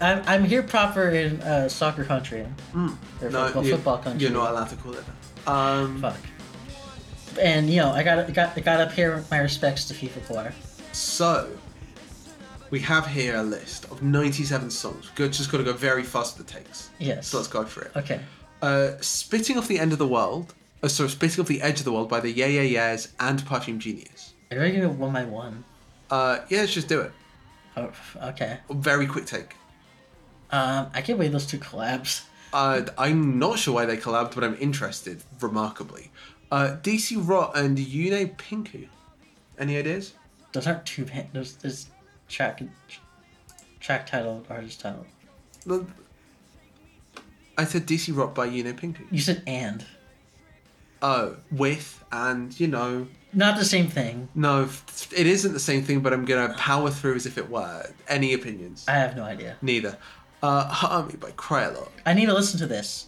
I'm, 0.01 0.23
I'm 0.25 0.43
here 0.43 0.63
proper 0.63 1.09
in 1.11 1.39
uh, 1.41 1.69
soccer 1.69 2.03
country 2.03 2.41
or 2.73 2.89
football, 3.19 3.63
you- 3.63 3.75
football 3.75 3.97
country. 3.99 4.21
You're 4.23 4.31
not 4.31 4.49
allowed 4.51 4.69
to 4.69 4.75
call 4.75 4.93
it 4.95 5.03
that. 5.05 5.51
Um, 5.51 6.01
Fuck. 6.01 6.17
And 7.39 7.69
you 7.69 7.77
know, 7.81 7.91
I 7.91 8.01
got 8.01 8.33
got 8.33 8.55
got 8.63 8.79
up 8.81 8.91
here 8.91 9.23
my 9.29 9.37
respects 9.37 9.85
to 9.89 9.93
FIFA 9.93 10.27
Core. 10.27 10.53
so, 10.93 11.47
we 12.71 12.79
have 12.79 13.05
here 13.05 13.35
a 13.35 13.43
list 13.43 13.85
of 13.91 14.01
97 14.01 14.71
songs. 14.71 15.11
Good, 15.13 15.31
just 15.31 15.51
got 15.51 15.59
to 15.59 15.63
go 15.63 15.73
very 15.73 16.01
fast 16.01 16.39
with 16.39 16.47
the 16.47 16.53
takes. 16.53 16.89
Yes. 16.97 17.27
So 17.27 17.37
let's 17.37 17.47
go 17.49 17.65
for 17.65 17.83
it. 17.83 17.91
Okay. 17.95 18.19
Uh, 18.63 18.93
Spitting 18.99 19.59
Off 19.59 19.67
the 19.67 19.77
End 19.79 19.91
of 19.91 19.99
the 19.99 20.07
World. 20.07 20.55
Uh, 20.81 20.87
sorry, 20.87 21.09
Spitting 21.09 21.41
Off 21.41 21.47
the 21.47 21.61
Edge 21.61 21.77
of 21.79 21.85
the 21.85 21.91
World 21.91 22.09
by 22.09 22.19
the 22.19 22.31
Yeah 22.31 22.47
Yeah 22.47 22.61
Yeahs 22.61 23.09
and 23.19 23.45
Perfume 23.45 23.77
Genius. 23.77 24.33
We 24.49 24.57
gonna 24.57 24.79
go 24.79 24.89
one 24.89 25.13
by 25.13 25.25
one? 25.25 25.63
Uh, 26.15 26.45
yeah, 26.47 26.61
let's 26.61 26.73
just 26.73 26.87
do 26.87 27.01
it. 27.01 27.11
Oh, 27.75 27.91
okay. 28.29 28.59
Very 28.69 29.05
quick 29.05 29.25
take. 29.25 29.55
Um, 30.49 30.89
I 30.93 31.01
can't 31.01 31.17
believe 31.19 31.33
those 31.33 31.45
two 31.45 31.57
collabs. 31.57 32.23
Uh, 32.53 32.83
I'm 32.97 33.37
not 33.37 33.59
sure 33.59 33.73
why 33.73 33.85
they 33.85 33.97
collabed, 33.97 34.33
but 34.33 34.45
I'm 34.45 34.55
interested, 34.61 35.21
remarkably. 35.41 36.11
Uh, 36.49 36.77
DC 36.81 37.17
Rot 37.27 37.57
and 37.57 37.77
Yune 37.77 38.33
Pinku. 38.37 38.87
Any 39.59 39.75
ideas? 39.77 40.13
Those 40.53 40.67
aren't 40.67 40.85
two. 40.85 41.03
Ban- 41.03 41.27
those 41.33 41.55
there's 41.57 41.87
track 42.29 42.61
track 43.81 44.05
title, 44.05 44.45
artist 44.49 44.79
title. 44.79 45.05
I 47.57 47.65
said 47.65 47.85
DC 47.87 48.15
Rot 48.15 48.33
by 48.33 48.47
Yune 48.47 48.73
Pinku. 48.79 49.05
You 49.11 49.19
said 49.19 49.43
and. 49.45 49.85
Oh, 51.07 51.35
with 51.51 52.03
and, 52.11 52.57
you 52.59 52.65
know, 52.65 53.05
Not 53.31 53.59
the 53.59 53.65
same 53.65 53.87
thing. 53.87 54.27
no, 54.33 54.67
it 55.15 55.27
isn't 55.27 55.53
the 55.53 55.59
same 55.59 55.83
thing, 55.83 55.99
but 55.99 56.11
I'm 56.13 56.25
gonna 56.25 56.55
power 56.55 56.89
through 56.89 57.13
as 57.15 57.27
if 57.27 57.37
it 57.37 57.47
were. 57.47 57.85
Any 58.07 58.33
opinions? 58.33 58.85
I 58.87 58.93
have 58.93 59.15
no 59.15 59.23
idea. 59.23 59.55
Neither. 59.61 59.97
Uh, 60.41 61.05
Me 61.07 61.15
by 61.19 61.29
Cryalot. 61.31 61.89
I 62.07 62.13
need 62.15 62.25
to 62.25 62.33
listen 62.33 62.57
to 62.59 62.65
this. 62.65 63.07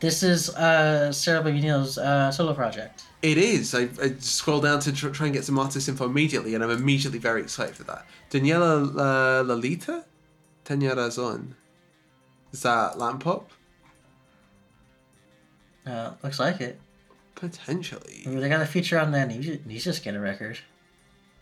This 0.00 0.24
is 0.24 0.50
uh, 0.56 1.12
Sarah 1.12 1.42
Bonito's 1.44 1.96
uh, 1.96 2.32
solo 2.32 2.54
project. 2.54 3.04
It 3.22 3.38
is. 3.38 3.72
I, 3.72 3.82
I 4.02 4.14
scroll 4.18 4.60
down 4.60 4.80
to 4.80 4.92
tr- 4.92 5.10
try 5.10 5.26
and 5.26 5.34
get 5.34 5.44
some 5.44 5.58
artist 5.60 5.88
info 5.88 6.06
immediately, 6.06 6.54
and 6.56 6.64
I'm 6.64 6.70
immediately 6.70 7.20
very 7.20 7.40
excited 7.42 7.76
for 7.76 7.84
that. 7.84 8.04
Daniela 8.30 8.70
uh, 8.96 9.42
Lalita? 9.44 10.04
Tenya 10.64 10.96
Razon. 10.96 11.54
Is 12.52 12.62
that 12.62 12.98
Lamp 12.98 13.22
Pop? 13.22 13.50
Uh, 15.86 16.12
looks 16.24 16.40
like 16.40 16.60
it. 16.60 16.80
Potentially. 17.38 18.22
They 18.26 18.48
got 18.48 18.60
a 18.60 18.66
feature 18.66 18.98
on 18.98 19.12
there, 19.12 19.22
and 19.22 19.32
you 19.32 19.42
should, 19.42 19.60
you 19.66 19.78
should 19.78 19.84
just 19.92 20.02
get 20.04 20.14
a 20.16 20.20
record. 20.20 20.58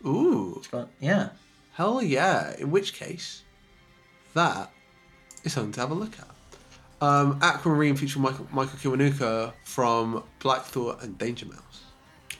Ooh. 0.05 0.61
Going, 0.71 0.87
yeah. 0.99 1.29
Hell 1.73 2.03
yeah. 2.03 2.55
In 2.59 2.69
which 2.69 2.93
case, 2.93 3.41
that 4.35 4.71
is 5.43 5.53
something 5.53 5.71
to 5.73 5.79
have 5.79 5.91
a 5.91 5.95
look 5.95 6.13
at. 6.19 6.27
Um, 7.01 7.39
Aquamarine 7.41 7.95
featuring 7.95 8.23
Michael, 8.23 8.47
Michael 8.51 8.77
Kiwanuka 8.77 9.53
from 9.63 10.23
Black 10.39 10.63
Thought 10.63 11.01
and 11.03 11.17
Danger 11.17 11.45
Mouse. 11.47 11.81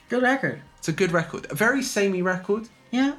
Good 0.08 0.22
record. 0.22 0.62
It's 0.78 0.88
a 0.88 0.92
good 0.92 1.10
record. 1.12 1.46
A 1.50 1.54
very 1.54 1.82
samey 1.82 2.22
record, 2.22 2.68
Yeah. 2.92 3.16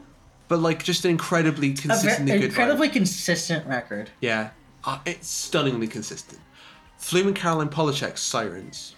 but 0.48 0.60
like 0.60 0.84
just 0.84 1.04
an 1.06 1.12
incredibly 1.12 1.74
consistently 1.74 2.32
good 2.40 2.46
incredibly 2.46 2.90
consistent 2.90 3.68
record. 3.68 4.10
Yeah. 4.22 4.52
Uh, 4.86 5.00
it's 5.06 5.28
stunningly 5.30 5.88
consistent. 5.88 6.40
Flume 6.98 7.28
and 7.28 7.36
Caroline 7.36 7.70
Polachek's 7.70 8.22
Sirens. 8.22 8.96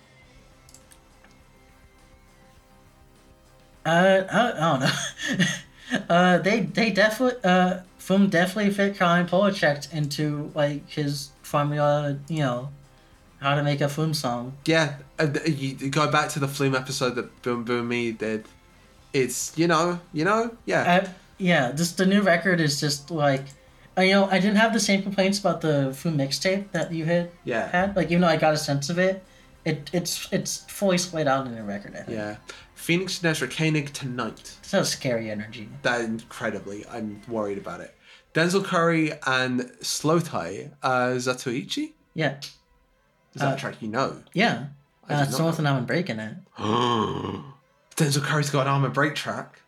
Uh, 3.86 4.24
I, 4.32 4.52
I 4.52 4.60
don't 4.60 4.80
know. 6.00 6.06
uh, 6.10 6.38
they 6.40 6.62
they 6.62 6.92
definitely 6.92 7.40
uh, 7.44 7.80
Flume 7.98 8.30
definitely 8.30 8.72
fit 8.74 8.96
Caroline 8.96 9.28
Polachek 9.28 9.92
into 9.94 10.52
like 10.56 10.90
his 10.90 11.30
formula. 11.42 12.18
You 12.28 12.40
know, 12.40 12.70
how 13.40 13.56
to 13.56 13.64
make 13.64 13.82
a 13.82 13.90
Flume 13.90 14.14
song. 14.14 14.54
Yeah, 14.66 14.96
and 15.18 15.40
you 15.48 15.90
go 15.90 16.10
back 16.12 16.30
to 16.30 16.40
the 16.40 16.48
Flume 16.48 16.76
episode 16.76 17.16
that 17.16 17.42
Boom 17.42 17.64
Boom 17.64 17.88
Me 17.88 18.12
did. 18.12 18.46
It's, 19.14 19.52
you 19.58 19.68
know, 19.68 20.00
you 20.14 20.24
know, 20.24 20.56
yeah. 20.66 21.02
I, 21.04 21.10
yeah, 21.38 21.74
just 21.74 21.98
the 21.98 22.06
new 22.06 22.22
record 22.22 22.62
is 22.62 22.80
just 22.80 23.12
like, 23.12 23.44
uh, 23.98 24.02
you 24.04 24.14
know, 24.14 24.26
I 24.32 24.40
didn't 24.40 24.56
have 24.56 24.72
the 24.72 24.80
same 24.80 25.04
complaints 25.04 25.38
about 25.38 25.60
the 25.60 25.94
Flume 25.94 26.18
mixtape 26.18 26.72
that 26.72 26.94
you 26.94 27.04
had 27.04 27.30
Yeah. 27.44 27.68
had. 27.68 27.96
Like 27.96 28.08
even 28.10 28.22
though 28.22 28.28
I 28.30 28.38
got 28.38 28.54
a 28.54 28.58
sense 28.58 28.90
of 28.90 28.98
it, 29.00 29.22
it 29.66 29.90
it's 29.92 30.30
it's 30.32 30.60
fully 30.70 30.98
splayed 30.98 31.28
out 31.28 31.46
in 31.46 31.54
the 31.56 31.62
record. 31.64 31.94
I 31.96 32.04
think. 32.04 32.18
yeah. 32.18 32.38
Phoenix 32.82 33.24
Ezra 33.24 33.48
Koenig 33.48 33.94
tonight. 33.94 34.58
So 34.64 34.82
scary 34.84 35.30
energy. 35.30 35.70
That 35.84 36.02
incredibly. 36.02 36.84
I'm 36.88 37.22
worried 37.28 37.60
about 37.60 37.80
it. 37.82 37.96
Denzel 38.34 38.64
Curry 38.66 39.12
and 39.28 39.62
slowthai, 39.82 40.72
uh, 40.82 41.10
Zatoichi? 41.18 41.92
Yeah, 42.16 42.38
Is 42.40 43.42
that 43.42 43.52
Uh, 43.52 43.56
a 43.56 43.58
track 43.58 43.76
you 43.82 43.88
know? 43.88 44.24
yeah. 44.34 44.68
I 45.08 45.14
uh, 45.16 45.24
it's 45.24 45.32
not 45.32 45.38
the 45.38 45.44
one 45.44 45.44
know. 45.44 45.48
with 45.48 45.58
the 45.58 45.70
I'm 45.70 45.86
breaking 45.86 46.20
it. 46.20 46.36
Denzel 47.98 48.24
Curry's 48.24 48.50
got 48.50 48.68
an 48.68 48.74
Amen 48.74 48.92
break 48.92 49.14
track. 49.16 49.62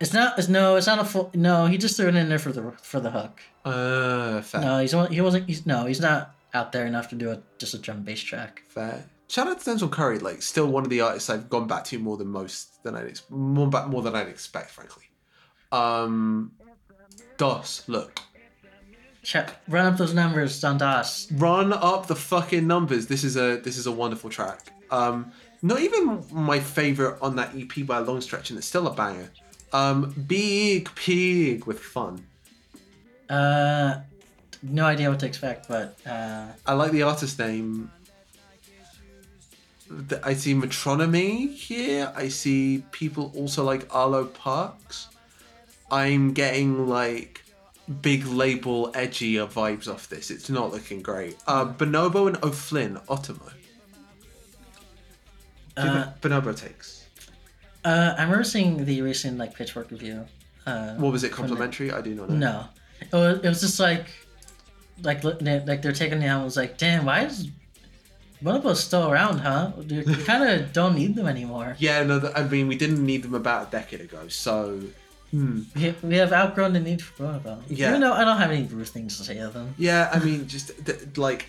It's 0.00 0.12
not. 0.12 0.38
It's 0.38 0.48
no. 0.48 0.76
It's 0.76 0.86
not 0.86 0.98
a 0.98 1.04
full. 1.04 1.30
No, 1.34 1.66
he 1.66 1.76
just 1.78 1.96
threw 1.96 2.08
it 2.08 2.14
in 2.14 2.28
there 2.28 2.38
for 2.38 2.52
the 2.52 2.72
for 2.82 2.98
the 3.00 3.10
hook. 3.10 3.40
Uh, 3.64 4.40
fair. 4.42 4.60
No, 4.60 4.78
he's 4.78 4.92
he 5.10 5.20
wasn't. 5.20 5.46
He's 5.48 5.66
no. 5.66 5.86
He's 5.86 6.00
not 6.00 6.34
out 6.54 6.72
there 6.72 6.86
enough 6.86 7.08
to 7.10 7.14
do 7.16 7.30
a 7.30 7.40
just 7.58 7.74
a 7.74 7.78
drum 7.78 8.02
bass 8.02 8.20
track. 8.20 8.62
Fair. 8.68 9.04
Shout 9.28 9.46
out 9.46 9.60
to 9.60 9.70
Denzel 9.70 9.90
Curry, 9.90 10.18
like 10.18 10.40
still 10.42 10.66
one 10.68 10.84
of 10.84 10.90
the 10.90 11.02
artists 11.02 11.28
I've 11.28 11.50
gone 11.50 11.66
back 11.66 11.84
to 11.84 11.98
more 11.98 12.16
than 12.16 12.28
most 12.28 12.82
than 12.82 12.96
I'd 12.96 13.20
more 13.28 13.68
back 13.68 13.86
more 13.88 14.02
than 14.02 14.14
I'd 14.14 14.28
expect, 14.28 14.70
frankly. 14.70 15.04
Um, 15.70 16.52
Dos, 17.36 17.86
look, 17.88 18.20
Check, 19.22 19.60
run 19.68 19.84
up 19.84 19.98
those 19.98 20.14
numbers, 20.14 20.58
Dundas. 20.58 21.28
run 21.34 21.74
up 21.74 22.06
the 22.06 22.16
fucking 22.16 22.66
numbers. 22.66 23.06
This 23.06 23.22
is 23.22 23.36
a 23.36 23.56
this 23.58 23.76
is 23.76 23.86
a 23.86 23.92
wonderful 23.92 24.30
track. 24.30 24.72
Um, 24.90 25.30
not 25.60 25.80
even 25.80 26.24
my 26.32 26.58
favorite 26.60 27.18
on 27.20 27.36
that 27.36 27.54
EP 27.54 27.86
by 27.86 27.98
a 27.98 28.00
long 28.00 28.22
stretch, 28.22 28.48
and 28.48 28.58
it's 28.58 28.66
still 28.66 28.86
a 28.86 28.94
banger. 28.94 29.30
Um, 29.74 30.14
Big 30.26 30.88
Pig 30.94 31.66
with 31.66 31.80
fun. 31.80 32.24
Uh, 33.28 34.00
no 34.62 34.86
idea 34.86 35.10
what 35.10 35.20
to 35.20 35.26
expect, 35.26 35.68
but 35.68 35.98
uh, 36.06 36.46
I 36.66 36.72
like 36.72 36.92
the 36.92 37.02
artist 37.02 37.38
name. 37.38 37.90
I 40.22 40.34
see 40.34 40.54
Metronomy 40.54 41.52
here. 41.54 42.12
I 42.14 42.28
see 42.28 42.84
people 42.92 43.32
also 43.34 43.64
like 43.64 43.86
Arlo 43.94 44.26
Parks. 44.26 45.08
I'm 45.90 46.34
getting 46.34 46.86
like 46.88 47.42
big 48.02 48.26
label 48.26 48.92
edgier 48.92 49.48
vibes 49.50 49.88
off 49.88 50.08
this. 50.10 50.30
It's 50.30 50.50
not 50.50 50.72
looking 50.72 51.00
great. 51.00 51.36
Uh, 51.46 51.64
Bonobo 51.66 52.26
and 52.26 52.36
O'Flynn, 52.44 52.96
Otomo. 53.08 53.50
Uh, 55.76 56.10
Bonobo 56.20 56.58
takes. 56.58 57.06
uh, 57.84 58.14
I 58.18 58.22
remember 58.24 58.44
seeing 58.44 58.84
the 58.84 59.00
recent 59.02 59.38
like 59.38 59.54
Pitchfork 59.54 59.90
review. 59.90 60.26
Uh, 60.66 60.94
What 60.96 61.12
was 61.12 61.24
it? 61.24 61.32
Complimentary? 61.32 61.92
I 61.92 62.00
do 62.00 62.14
not 62.14 62.28
know. 62.30 62.36
No, 62.36 62.64
it 63.00 63.12
was, 63.12 63.38
it 63.44 63.48
was 63.48 63.60
just 63.60 63.78
like, 63.80 64.06
like 65.02 65.22
like 65.24 65.80
they're 65.82 65.92
taking 65.92 66.18
the 66.20 66.26
album. 66.26 66.44
Was 66.44 66.56
like, 66.56 66.76
damn, 66.78 67.06
why 67.06 67.24
is 67.24 67.48
Bonobo 68.42 68.74
still 68.76 69.10
around, 69.10 69.38
huh? 69.38 69.72
You 69.86 70.04
kind 70.04 70.48
of 70.48 70.72
don't 70.72 70.94
need 70.94 71.14
them 71.16 71.26
anymore. 71.26 71.76
Yeah, 71.78 72.02
no. 72.04 72.20
th- 72.20 72.32
I 72.36 72.42
mean, 72.44 72.68
we 72.68 72.76
didn't 72.76 73.04
need 73.04 73.22
them 73.22 73.34
about 73.34 73.68
a 73.68 73.70
decade 73.70 74.00
ago. 74.00 74.28
So, 74.28 74.80
hmm. 75.30 75.62
We, 75.74 75.94
we 76.02 76.16
have 76.16 76.32
outgrown 76.32 76.72
the 76.72 76.80
need 76.80 77.02
for 77.02 77.24
Bonobo. 77.24 77.62
Yeah. 77.68 77.88
Even 77.88 78.00
though 78.00 78.12
I 78.12 78.24
don't 78.24 78.38
have 78.38 78.50
any 78.50 78.64
rude 78.64 78.88
things 78.88 79.16
to 79.18 79.24
say 79.24 79.38
of 79.38 79.54
them. 79.54 79.74
Yeah, 79.76 80.08
I 80.12 80.18
mean, 80.20 80.46
just 80.46 80.70
th- 80.86 81.16
like 81.16 81.46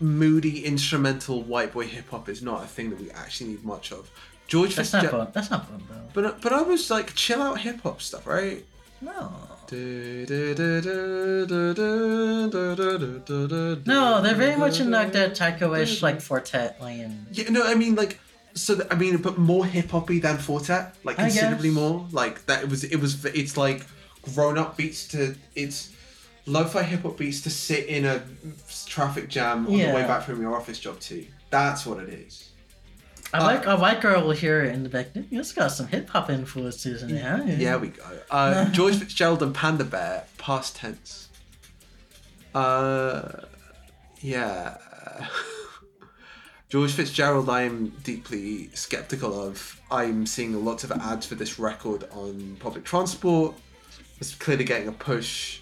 moody 0.00 0.64
instrumental 0.64 1.42
white 1.42 1.72
boy 1.72 1.84
hip 1.86 2.08
hop 2.10 2.28
is 2.28 2.40
not 2.42 2.62
a 2.62 2.66
thing 2.66 2.90
that 2.90 3.00
we 3.00 3.10
actually 3.10 3.50
need 3.50 3.64
much 3.64 3.90
of. 3.92 4.08
George 4.46 4.76
That's 4.76 4.92
not 4.92 5.02
Fitzgerald, 5.02 5.26
Bon. 5.26 5.32
That's 5.34 5.50
not 5.50 5.68
Bonobo. 5.68 6.12
but 6.14 6.40
but 6.40 6.52
I 6.52 6.62
was 6.62 6.90
like 6.90 7.14
chill 7.14 7.42
out 7.42 7.60
hip 7.60 7.82
hop 7.82 8.00
stuff, 8.00 8.26
right? 8.26 8.64
No. 9.00 9.32
No, 13.86 14.22
they're 14.22 14.34
very 14.34 14.56
much 14.56 14.80
in 14.80 14.90
like 14.90 15.12
that 15.12 15.34
Tycho-ish 15.34 16.02
like 16.02 16.20
Four 16.20 16.40
Tet 16.40 16.80
lane. 16.82 17.26
Yeah, 17.32 17.50
no, 17.50 17.62
I 17.64 17.74
mean 17.74 17.94
like 17.94 18.18
so. 18.54 18.74
th- 18.76 18.88
I 18.90 18.94
mean, 18.94 19.18
but 19.18 19.38
more 19.38 19.64
hip 19.66 19.90
hoppy 19.90 20.18
than 20.20 20.38
Four 20.38 20.60
Tet, 20.60 20.94
like 21.04 21.16
considerably 21.16 21.70
more. 21.70 22.06
Like 22.12 22.46
that. 22.46 22.62
It 22.64 22.70
was. 22.70 22.84
It 22.84 22.96
was. 22.96 23.24
It's 23.26 23.56
like 23.56 23.86
grown 24.34 24.58
up 24.58 24.76
beats 24.76 25.06
to. 25.08 25.34
It's 25.54 25.92
lo-fi 26.46 26.82
hip 26.82 27.02
hop 27.02 27.18
beats 27.18 27.42
to 27.42 27.50
sit 27.50 27.86
in 27.86 28.04
a 28.06 28.22
traffic 28.86 29.28
jam 29.28 29.66
on 29.66 29.72
the 29.72 29.94
way 29.94 30.02
back 30.02 30.22
from 30.22 30.40
your 30.40 30.56
office 30.56 30.78
job 30.78 30.98
too. 31.00 31.26
That's 31.50 31.84
what 31.86 31.98
it 32.02 32.08
is. 32.08 32.47
I 33.32 33.38
Uh, 33.38 33.44
like 33.44 33.66
a 33.66 33.76
white 33.76 34.00
girl 34.00 34.22
will 34.22 34.30
hear 34.32 34.62
it 34.64 34.74
in 34.74 34.82
the 34.82 34.88
back. 34.88 35.08
It's 35.14 35.52
got 35.52 35.68
some 35.68 35.86
hip 35.88 36.08
hop 36.08 36.30
influences 36.30 37.02
in 37.02 37.14
there. 37.14 37.36
huh? 37.36 37.42
Yeah, 37.46 37.76
we 37.76 37.88
go. 37.88 38.02
Uh, 38.30 38.64
George 38.70 38.96
Fitzgerald 38.96 39.42
and 39.42 39.54
Panda 39.54 39.84
Bear, 39.84 40.24
past 40.38 40.76
tense. 40.76 41.28
Uh, 42.54 43.42
yeah. 44.20 44.78
George 46.68 46.92
Fitzgerald, 46.92 47.48
I 47.48 47.62
am 47.62 47.88
deeply 48.02 48.68
skeptical 48.74 49.40
of. 49.40 49.80
I'm 49.90 50.26
seeing 50.26 50.64
lots 50.64 50.84
of 50.84 50.92
ads 50.92 51.24
for 51.26 51.34
this 51.34 51.58
record 51.58 52.04
on 52.12 52.56
public 52.60 52.84
transport. 52.84 53.54
It's 54.20 54.34
clearly 54.34 54.64
getting 54.64 54.88
a 54.88 54.92
push. 54.92 55.60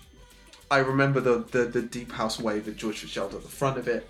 I 0.68 0.78
remember 0.78 1.20
the, 1.20 1.44
the, 1.50 1.64
the 1.66 1.82
deep 1.82 2.10
house 2.10 2.40
wave 2.40 2.66
with 2.66 2.76
George 2.76 2.98
Fitzgerald 3.00 3.34
at 3.34 3.42
the 3.42 3.48
front 3.48 3.78
of 3.78 3.86
it. 3.86 4.08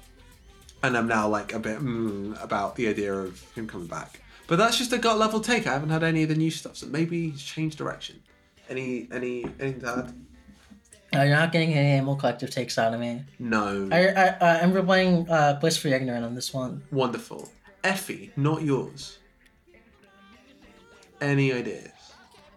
And 0.86 0.96
I'm 0.96 1.08
now 1.08 1.26
like 1.26 1.52
a 1.52 1.58
bit 1.58 1.80
mm, 1.80 2.40
about 2.40 2.76
the 2.76 2.86
idea 2.86 3.12
of 3.12 3.40
him 3.56 3.66
coming 3.66 3.88
back. 3.88 4.20
But 4.46 4.56
that's 4.56 4.78
just 4.78 4.92
a 4.92 4.98
gut 4.98 5.18
level 5.18 5.40
take. 5.40 5.66
I 5.66 5.72
haven't 5.72 5.88
had 5.88 6.04
any 6.04 6.22
of 6.22 6.28
the 6.28 6.36
new 6.36 6.52
stuff, 6.52 6.76
so 6.76 6.86
maybe 6.86 7.30
he's 7.30 7.42
changed 7.42 7.76
direction. 7.76 8.22
Any 8.68 9.08
any 9.10 9.44
anything 9.58 9.80
to 9.80 9.88
add? 9.88 10.14
Uh, 11.12 11.22
you're 11.24 11.34
not 11.34 11.50
getting 11.50 11.72
any 11.74 11.88
Animal 11.88 12.14
Collective 12.14 12.50
takes 12.50 12.78
out 12.78 12.94
of 12.94 13.00
me. 13.00 13.24
No. 13.40 13.88
I, 13.90 14.08
I, 14.08 14.36
I 14.40 14.60
I'm 14.60 14.72
replaying 14.72 15.28
uh, 15.28 15.54
Bliss 15.54 15.76
for 15.76 15.88
Ignorant 15.88 16.24
on 16.24 16.36
this 16.36 16.54
one. 16.54 16.84
Wonderful. 16.92 17.48
Effie, 17.82 18.30
not 18.36 18.62
yours. 18.62 19.18
Any 21.20 21.52
ideas? 21.52 21.90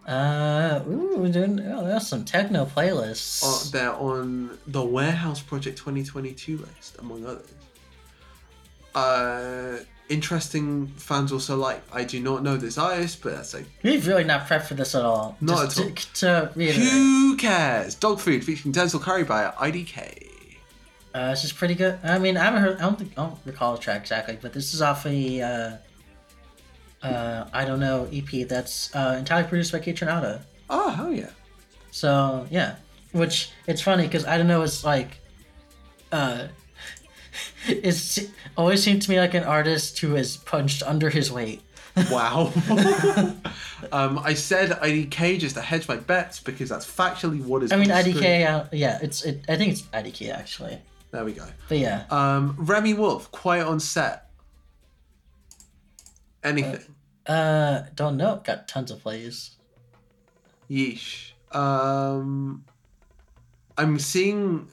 Uh, 0.06 0.82
ooh, 0.88 1.16
we're 1.18 1.32
doing, 1.32 1.58
oh, 1.60 1.84
there's 1.84 2.06
some 2.06 2.24
techno 2.24 2.64
playlists. 2.64 3.42
Uh, 3.42 3.70
they're 3.70 3.94
on 3.94 4.58
the 4.66 4.84
Warehouse 4.84 5.40
Project 5.40 5.78
2022 5.78 6.58
list, 6.58 6.98
among 6.98 7.24
others. 7.26 7.50
Uh, 8.94 9.76
interesting 10.08 10.88
fans 10.96 11.32
also 11.32 11.56
like. 11.56 11.82
I 11.92 12.04
do 12.04 12.20
not 12.20 12.42
know 12.42 12.56
this 12.56 12.76
artist, 12.78 13.22
but 13.22 13.34
that's 13.36 13.54
like 13.54 13.66
We've 13.82 14.06
really 14.06 14.24
not 14.24 14.46
prepped 14.46 14.64
for 14.64 14.74
this 14.74 14.94
at 14.94 15.02
all. 15.02 15.36
Not 15.40 15.64
Just 15.74 15.78
at 15.78 15.84
all. 15.86 15.90
To, 15.92 16.12
to 16.14 16.52
reiterate, 16.58 16.88
Who 16.88 17.36
cares? 17.36 17.94
Dog 17.94 18.20
Food 18.20 18.44
featuring 18.44 18.74
Denzel 18.74 19.00
Curry 19.00 19.24
by 19.24 19.44
IDK. 19.58 20.26
uh, 21.14 21.30
this 21.30 21.44
is 21.44 21.52
pretty 21.52 21.74
good. 21.74 21.98
I 22.02 22.18
mean, 22.18 22.36
I 22.36 22.44
haven't 22.44 22.62
heard. 22.62 22.76
I 22.78 22.80
don't 22.82 22.98
think 22.98 23.12
I 23.16 23.26
don't 23.26 23.38
recall 23.44 23.74
the 23.74 23.80
track 23.80 24.00
exactly, 24.00 24.38
but 24.40 24.52
this 24.52 24.74
is 24.74 24.82
off 24.82 25.06
a. 25.06 25.40
Uh, 25.42 25.76
uh, 27.06 27.48
I 27.52 27.64
don't 27.64 27.80
know 27.80 28.08
EP 28.12 28.46
that's 28.46 28.94
uh, 28.94 29.16
entirely 29.18 29.48
produced 29.48 29.72
by 29.72 29.78
Kaytranada. 29.78 30.42
Oh, 30.68 30.90
hell 30.90 31.12
yeah. 31.12 31.30
So 31.92 32.46
yeah, 32.50 32.76
which 33.12 33.50
it's 33.66 33.80
funny 33.80 34.04
because 34.04 34.26
I 34.26 34.36
don't 34.36 34.46
know. 34.48 34.62
It's 34.62 34.84
like, 34.84 35.18
uh, 36.12 36.48
it's 37.68 38.18
always 38.56 38.82
seemed 38.82 39.02
to 39.02 39.10
me 39.10 39.18
like 39.20 39.34
an 39.34 39.44
artist 39.44 39.98
who 39.98 40.16
is 40.16 40.36
punched 40.38 40.82
under 40.82 41.10
his 41.10 41.30
weight. 41.32 41.62
Wow. 42.10 42.52
um, 43.92 44.18
I 44.20 44.32
said 44.34 44.70
IDK 44.70 45.40
just 45.40 45.56
to 45.56 45.60
hedge 45.60 45.88
my 45.88 45.96
bets 45.96 46.38
because 46.38 46.68
that's 46.68 46.86
factually 46.86 47.44
what 47.44 47.64
is. 47.64 47.72
I 47.72 47.76
mean, 47.76 47.90
on 47.90 48.04
the 48.04 48.12
screen. 48.12 48.24
IDK. 48.24 48.46
Uh, 48.48 48.64
yeah, 48.72 48.98
it's. 49.02 49.24
It, 49.24 49.44
I 49.48 49.56
think 49.56 49.72
it's 49.72 49.82
IDK 49.82 50.32
actually. 50.32 50.78
There 51.10 51.24
we 51.24 51.32
go. 51.32 51.44
But 51.68 51.78
yeah, 51.78 52.04
Um, 52.10 52.54
Remi 52.58 52.94
Wolf, 52.94 53.30
quiet 53.32 53.66
on 53.66 53.80
set. 53.80 54.30
Anything. 56.44 56.80
uh, 57.26 57.82
don't 57.96 58.16
know. 58.16 58.40
Got 58.44 58.68
tons 58.68 58.92
of 58.92 59.02
plays. 59.02 59.56
Yeesh. 60.70 61.32
Um, 61.52 62.64
I'm 63.76 63.98
seeing 63.98 64.68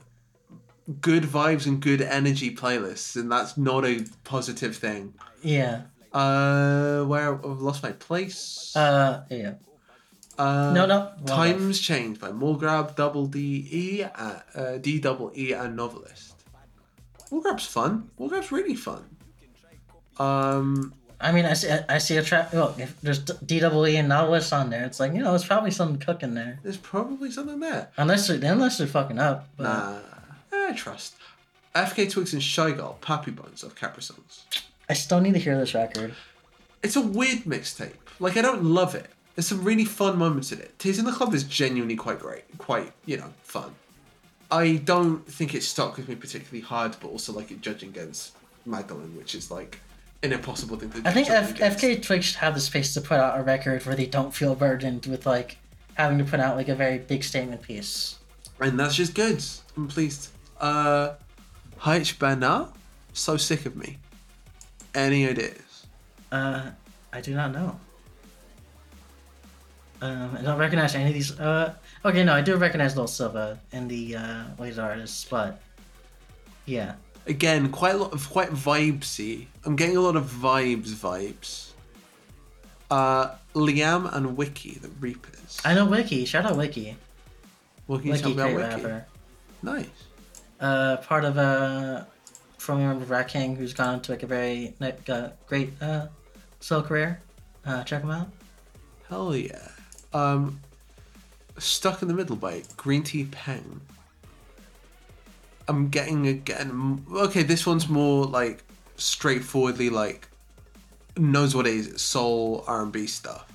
good 1.01 1.23
vibes 1.23 1.65
and 1.65 1.81
good 1.81 2.01
energy 2.01 2.55
playlists, 2.55 3.15
and 3.15 3.31
that's 3.31 3.57
not 3.57 3.85
a 3.85 4.05
positive 4.23 4.75
thing. 4.75 5.13
Yeah. 5.43 5.81
Uh, 6.13 7.03
where 7.03 7.35
I've 7.35 7.59
lost 7.61 7.83
my 7.83 7.91
place. 7.91 8.75
Uh, 8.75 9.23
yeah. 9.29 9.55
Uh, 10.37 10.71
no, 10.73 10.85
no. 10.85 11.11
One 11.19 11.25
Times 11.25 11.79
Changed 11.79 12.21
by 12.21 12.31
Mall 12.31 12.55
Grab, 12.55 12.95
Double 12.95 13.25
D 13.27 13.67
E, 13.71 14.03
uh, 14.03 14.39
uh, 14.55 14.77
D 14.77 14.99
Double 14.99 15.31
E, 15.35 15.51
and 15.53 15.75
Novelist. 15.75 16.35
Mall 17.31 17.41
Grab's 17.41 17.65
fun. 17.65 18.09
Mall 18.19 18.29
Grab's 18.29 18.51
really 18.51 18.75
fun. 18.75 19.03
Um, 20.19 20.93
I 21.19 21.31
mean, 21.31 21.45
I 21.45 21.53
see. 21.53 21.69
I 21.89 21.97
see 21.97 22.17
a 22.17 22.23
track. 22.23 22.53
Well, 22.53 22.75
if 22.77 22.99
there's 23.01 23.19
D 23.19 23.59
double 23.59 23.87
E 23.87 23.97
and 23.97 24.07
Novelist 24.09 24.53
on 24.53 24.69
there, 24.69 24.85
it's 24.85 24.99
like 24.99 25.13
you 25.13 25.19
know, 25.19 25.31
there's 25.31 25.45
probably 25.45 25.71
something 25.71 25.99
cooking 25.99 26.35
there. 26.35 26.59
there's 26.63 26.77
probably 26.77 27.31
something 27.31 27.59
there. 27.59 27.89
Unless 27.97 28.27
they're 28.27 28.51
unless 28.51 28.77
they're 28.77 28.87
fucking 28.87 29.17
up. 29.19 29.49
But 29.57 29.63
Nah, 29.63 29.99
I 30.67 30.73
trust. 30.73 31.15
FKA 31.73 32.11
twigs 32.11 32.33
and 32.33 32.43
Shy 32.43 32.71
Girl, 32.71 32.97
Papi 33.01 33.33
Bones 33.33 33.63
of 33.63 33.75
Caprisongs. 33.75 34.43
I 34.89 34.93
still 34.93 35.21
need 35.21 35.33
to 35.33 35.39
hear 35.39 35.57
this 35.57 35.73
record. 35.73 36.13
It's 36.83 36.95
a 36.95 37.01
weird 37.01 37.39
mixtape. 37.39 37.93
Like 38.19 38.35
I 38.35 38.41
don't 38.41 38.63
love 38.63 38.95
it. 38.95 39.09
There's 39.35 39.47
some 39.47 39.63
really 39.63 39.85
fun 39.85 40.17
moments 40.17 40.51
in 40.51 40.59
it. 40.59 40.77
Tears 40.79 40.99
in 40.99 41.05
the 41.05 41.11
Club 41.11 41.33
is 41.33 41.43
genuinely 41.43 41.95
quite 41.95 42.19
great, 42.19 42.43
quite 42.57 42.91
you 43.05 43.17
know 43.17 43.31
fun. 43.43 43.73
I 44.49 44.77
don't 44.77 45.25
think 45.27 45.53
it 45.53 45.63
stuck 45.63 45.97
with 45.97 46.09
me 46.09 46.15
particularly 46.15 46.61
hard, 46.61 46.95
but 46.99 47.09
also 47.09 47.33
like 47.33 47.51
it 47.51 47.61
judging 47.61 47.89
against 47.89 48.33
Magdalene, 48.65 49.15
which 49.15 49.35
is 49.35 49.51
like 49.51 49.79
an 50.23 50.33
impossible 50.33 50.77
thing 50.77 50.89
to. 50.91 51.01
Do. 51.01 51.09
I 51.09 51.13
think 51.13 51.29
F- 51.29 51.55
FKA 51.55 52.01
twigs 52.01 52.25
should 52.25 52.37
have 52.37 52.55
the 52.55 52.59
space 52.59 52.93
to 52.95 53.01
put 53.01 53.19
out 53.19 53.39
a 53.39 53.43
record 53.43 53.85
where 53.85 53.95
they 53.95 54.05
don't 54.05 54.33
feel 54.33 54.55
burdened 54.55 55.05
with 55.05 55.25
like 55.25 55.57
having 55.93 56.17
to 56.17 56.23
put 56.25 56.39
out 56.39 56.55
like 56.55 56.67
a 56.69 56.75
very 56.75 56.97
big 56.97 57.23
statement 57.23 57.61
piece. 57.61 58.17
and 58.59 58.79
that's 58.79 58.95
just 58.95 59.13
good. 59.13 59.43
I'm 59.75 59.87
pleased. 59.87 60.29
Uh, 60.59 61.13
Haich 61.79 62.17
Bana, 62.17 62.69
so 63.13 63.37
sick 63.37 63.65
of 63.65 63.75
me. 63.75 63.97
Any 64.95 65.27
ideas? 65.27 65.85
Uh, 66.31 66.71
I 67.13 67.21
do 67.21 67.33
not 67.35 67.51
know. 67.51 67.79
Um, 70.01 70.37
I 70.37 70.41
don't 70.41 70.59
recognize 70.59 70.93
any 70.95 71.07
of 71.07 71.13
these. 71.13 71.39
Uh, 71.39 71.73
okay, 72.05 72.23
no, 72.23 72.33
I 72.33 72.41
do 72.41 72.55
recognize 72.55 72.95
Lil 72.95 73.07
Silva 73.07 73.59
and 73.71 73.89
the 73.89 74.15
uh, 74.15 74.43
laser 74.59 74.83
artists, 74.83 75.25
but 75.25 75.59
yeah, 76.65 76.93
Again, 77.27 77.69
quite 77.71 77.95
a 77.95 77.97
lot 77.97 78.13
of 78.13 78.29
quite 78.29 78.51
vibesy. 78.51 79.47
I'm 79.65 79.75
getting 79.75 79.97
a 79.97 80.01
lot 80.01 80.15
of 80.15 80.25
vibes, 80.31 80.91
vibes. 80.93 81.71
Uh, 82.89 83.35
Liam 83.53 84.13
and 84.15 84.37
Wiki, 84.37 84.79
the 84.81 84.87
Reapers. 84.87 85.59
I 85.65 85.73
know 85.73 85.85
Wiki. 85.85 86.23
Shout 86.23 86.45
out 86.45 86.55
Wiki. 86.55 86.95
What 87.87 88.01
can 88.01 88.11
you 88.11 88.17
tell 88.17 88.29
Wiki, 88.33 88.43
me 88.43 88.53
about 88.53 88.75
Wiki? 88.75 88.85
rapper. 88.85 89.05
Nice. 89.61 90.06
Uh, 90.59 90.97
part 90.97 91.23
of 91.23 91.37
uh, 91.37 92.03
from 92.57 92.79
member 92.79 93.03
of 93.03 93.09
Ratking, 93.09 93.55
who's 93.55 93.73
gone 93.73 93.95
on 93.95 94.01
to 94.01 94.11
like 94.11 94.23
a 94.23 94.27
very 94.27 94.73
uh, 94.81 95.29
great 95.45 95.71
uh, 95.81 96.07
solo 96.59 96.83
career. 96.83 97.21
Uh, 97.65 97.83
check 97.83 98.01
him 98.01 98.11
out. 98.11 98.27
Hell 99.09 99.35
yeah. 99.35 99.69
Um, 100.13 100.59
Stuck 101.59 102.01
in 102.01 102.07
the 102.07 102.13
Middle 102.13 102.35
by 102.35 102.63
Green 102.75 103.03
Tea 103.03 103.25
Peng. 103.25 103.81
I'm 105.67 105.89
getting 105.89 106.27
again. 106.27 107.03
Okay, 107.11 107.43
this 107.43 107.65
one's 107.65 107.89
more 107.89 108.25
like 108.25 108.63
straightforwardly 108.95 109.89
like 109.89 110.27
knows 111.17 111.55
what 111.55 111.67
it 111.67 111.73
is. 111.73 111.87
It's 111.87 112.03
soul 112.03 112.63
R 112.67 112.83
and 112.83 112.91
B 112.91 113.05
stuff. 113.07 113.45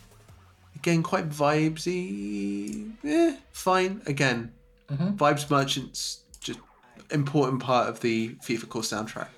Again, 0.77 1.03
quite 1.03 1.29
vibesy. 1.31 2.91
Eh, 3.05 3.37
fine. 3.53 4.03
Again, 4.07 4.53
Mhm. 4.91 5.17
vibes 5.17 5.49
merchants 5.49 6.22
important 7.13 7.63
part 7.63 7.89
of 7.89 8.01
the 8.01 8.31
FIFA 8.37 8.69
core 8.69 8.83
soundtrack. 8.83 9.29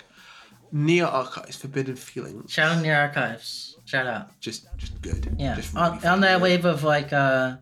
Nia 0.71 1.05
Archives, 1.05 1.55
Forbidden 1.57 1.95
Feelings. 1.95 2.51
Shout 2.51 2.71
out 2.75 2.81
Nia 2.81 2.99
Archives. 2.99 3.77
Shout 3.85 4.07
out. 4.07 4.39
Just, 4.39 4.67
just 4.77 4.99
good. 5.01 5.35
Yeah, 5.37 5.55
Just 5.55 5.75
on, 5.75 5.95
really 5.97 6.07
on 6.07 6.21
that 6.21 6.35
good. 6.37 6.43
wave 6.43 6.65
of 6.65 6.83
like 6.83 7.13
uh, 7.13 7.55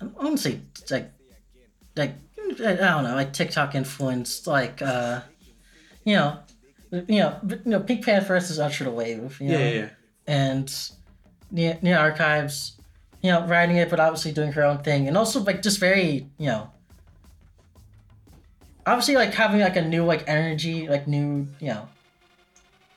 I 0.00 0.22
don't 0.22 0.36
say 0.36 0.60
like 0.90 1.10
like 1.96 2.14
I 2.38 2.74
don't 2.74 3.04
know 3.04 3.14
like 3.14 3.32
TikTok 3.32 3.74
influenced 3.74 4.46
like 4.46 4.82
uh, 4.82 5.20
you 6.04 6.16
know, 6.16 6.38
you 6.90 7.20
know, 7.20 7.38
you 7.48 7.60
know, 7.64 7.80
PinkPantheress 7.80 8.58
ushered 8.58 8.86
a 8.86 8.90
wave. 8.90 9.38
You 9.40 9.48
know? 9.48 9.58
Yeah, 9.58 9.64
yeah, 9.68 9.74
yeah. 9.74 9.88
and 10.26 10.90
near, 11.50 11.78
Nia 11.80 11.98
Archives, 11.98 12.78
you 13.22 13.30
know, 13.30 13.46
writing 13.46 13.76
it, 13.76 13.88
but 13.88 14.00
obviously 14.00 14.32
doing 14.32 14.52
her 14.52 14.64
own 14.64 14.78
thing, 14.82 15.08
and 15.08 15.16
also 15.16 15.40
like 15.40 15.62
just 15.62 15.78
very, 15.78 16.28
you 16.38 16.46
know, 16.46 16.70
obviously 18.86 19.14
like 19.14 19.34
having 19.34 19.60
like 19.60 19.76
a 19.76 19.82
new 19.82 20.04
like 20.04 20.24
energy, 20.28 20.88
like 20.88 21.06
new, 21.06 21.46
you 21.60 21.68
know, 21.68 21.88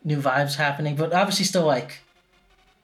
new 0.03 0.17
vibes 0.21 0.55
happening, 0.55 0.95
but 0.95 1.13
obviously 1.13 1.45
still 1.45 1.65
like, 1.65 1.99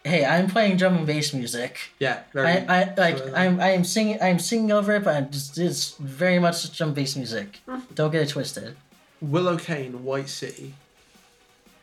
hey, 0.03 0.25
I'm 0.25 0.47
playing 0.47 0.77
drum 0.77 0.97
and 0.97 1.05
bass 1.05 1.33
music. 1.33 1.77
Yeah, 1.99 2.23
very. 2.33 2.47
I, 2.47 2.81
I 2.81 2.93
like 2.95 3.17
so- 3.17 3.33
I'm 3.35 3.59
I 3.59 3.69
am 3.69 3.83
singing 3.83 4.21
I'm 4.21 4.39
singing 4.39 4.71
over 4.71 4.93
it, 4.95 5.03
but 5.03 5.15
I'm 5.15 5.29
just 5.31 5.57
it's 5.57 5.95
very 5.97 6.39
much 6.39 6.75
drum 6.77 6.89
and 6.89 6.95
bass 6.95 7.15
music. 7.15 7.59
Don't 7.93 8.11
get 8.11 8.21
it 8.23 8.29
twisted. 8.29 8.75
Willow 9.21 9.57
Kayne, 9.57 10.03
White 10.03 10.29
City. 10.29 10.73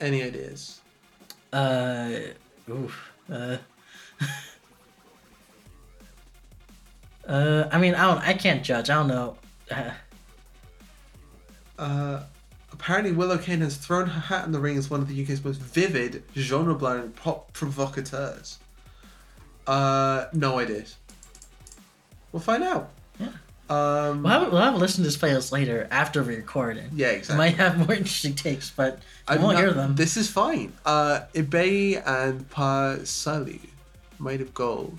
Any 0.01 0.23
ideas? 0.23 0.81
Uh, 1.53 2.11
oof. 2.69 3.11
Uh, 3.31 3.57
uh, 7.29 7.69
I 7.71 7.79
mean, 7.79 7.95
I 7.95 8.03
don't. 8.07 8.19
I 8.19 8.35
can't 8.35 8.63
judge. 8.63 8.91
I 8.91 8.95
don't 8.95 9.09
know. 9.09 9.37
Uh, 11.79 11.83
Uh, 11.83 12.23
apparently, 12.73 13.13
Willow 13.13 13.39
Kayne 13.39 13.61
has 13.63 13.77
thrown 13.77 14.09
her 14.09 14.21
hat 14.21 14.45
in 14.45 14.53
the 14.53 14.59
ring 14.61 14.77
as 14.77 14.91
one 14.91 15.01
of 15.01 15.09
the 15.09 15.23
UK's 15.23 15.43
most 15.45 15.61
vivid, 15.61 16.23
genre-blowing 16.37 17.13
pop 17.13 17.53
provocateurs. 17.55 18.59
Uh, 19.67 20.27
no 20.33 20.59
ideas. 20.59 20.97
We'll 22.33 22.41
find 22.43 22.63
out. 22.63 22.91
Yeah. 23.19 23.29
Um, 23.71 24.23
we'll 24.23 24.33
have 24.33 24.53
we'll 24.53 24.63
have 24.63 24.75
a 24.75 24.79
listen 24.79 24.99
to 25.05 25.09
this 25.09 25.17
playlist 25.17 25.51
later 25.53 25.87
after 25.91 26.23
we 26.23 26.37
record 26.37 26.77
it. 26.79 26.91
yeah, 26.95 27.09
We 27.11 27.17
exactly. 27.17 27.37
might 27.37 27.57
have 27.57 27.79
more 27.79 27.93
interesting 27.95 28.35
takes, 28.35 28.71
but 28.71 29.01
I'm 29.27 29.41
won't 29.43 29.55
not- 29.57 29.61
hear 29.65 29.73
them. 29.73 29.95
This 29.95 30.17
is 30.17 30.29
fine. 30.31 30.73
Uh, 30.87 31.21
Ibe 31.35 32.03
and 32.07 32.49
Pa 32.51 32.97
Salieu, 33.03 33.61
made 34.19 34.41
of 34.41 34.53
gold. 34.55 34.99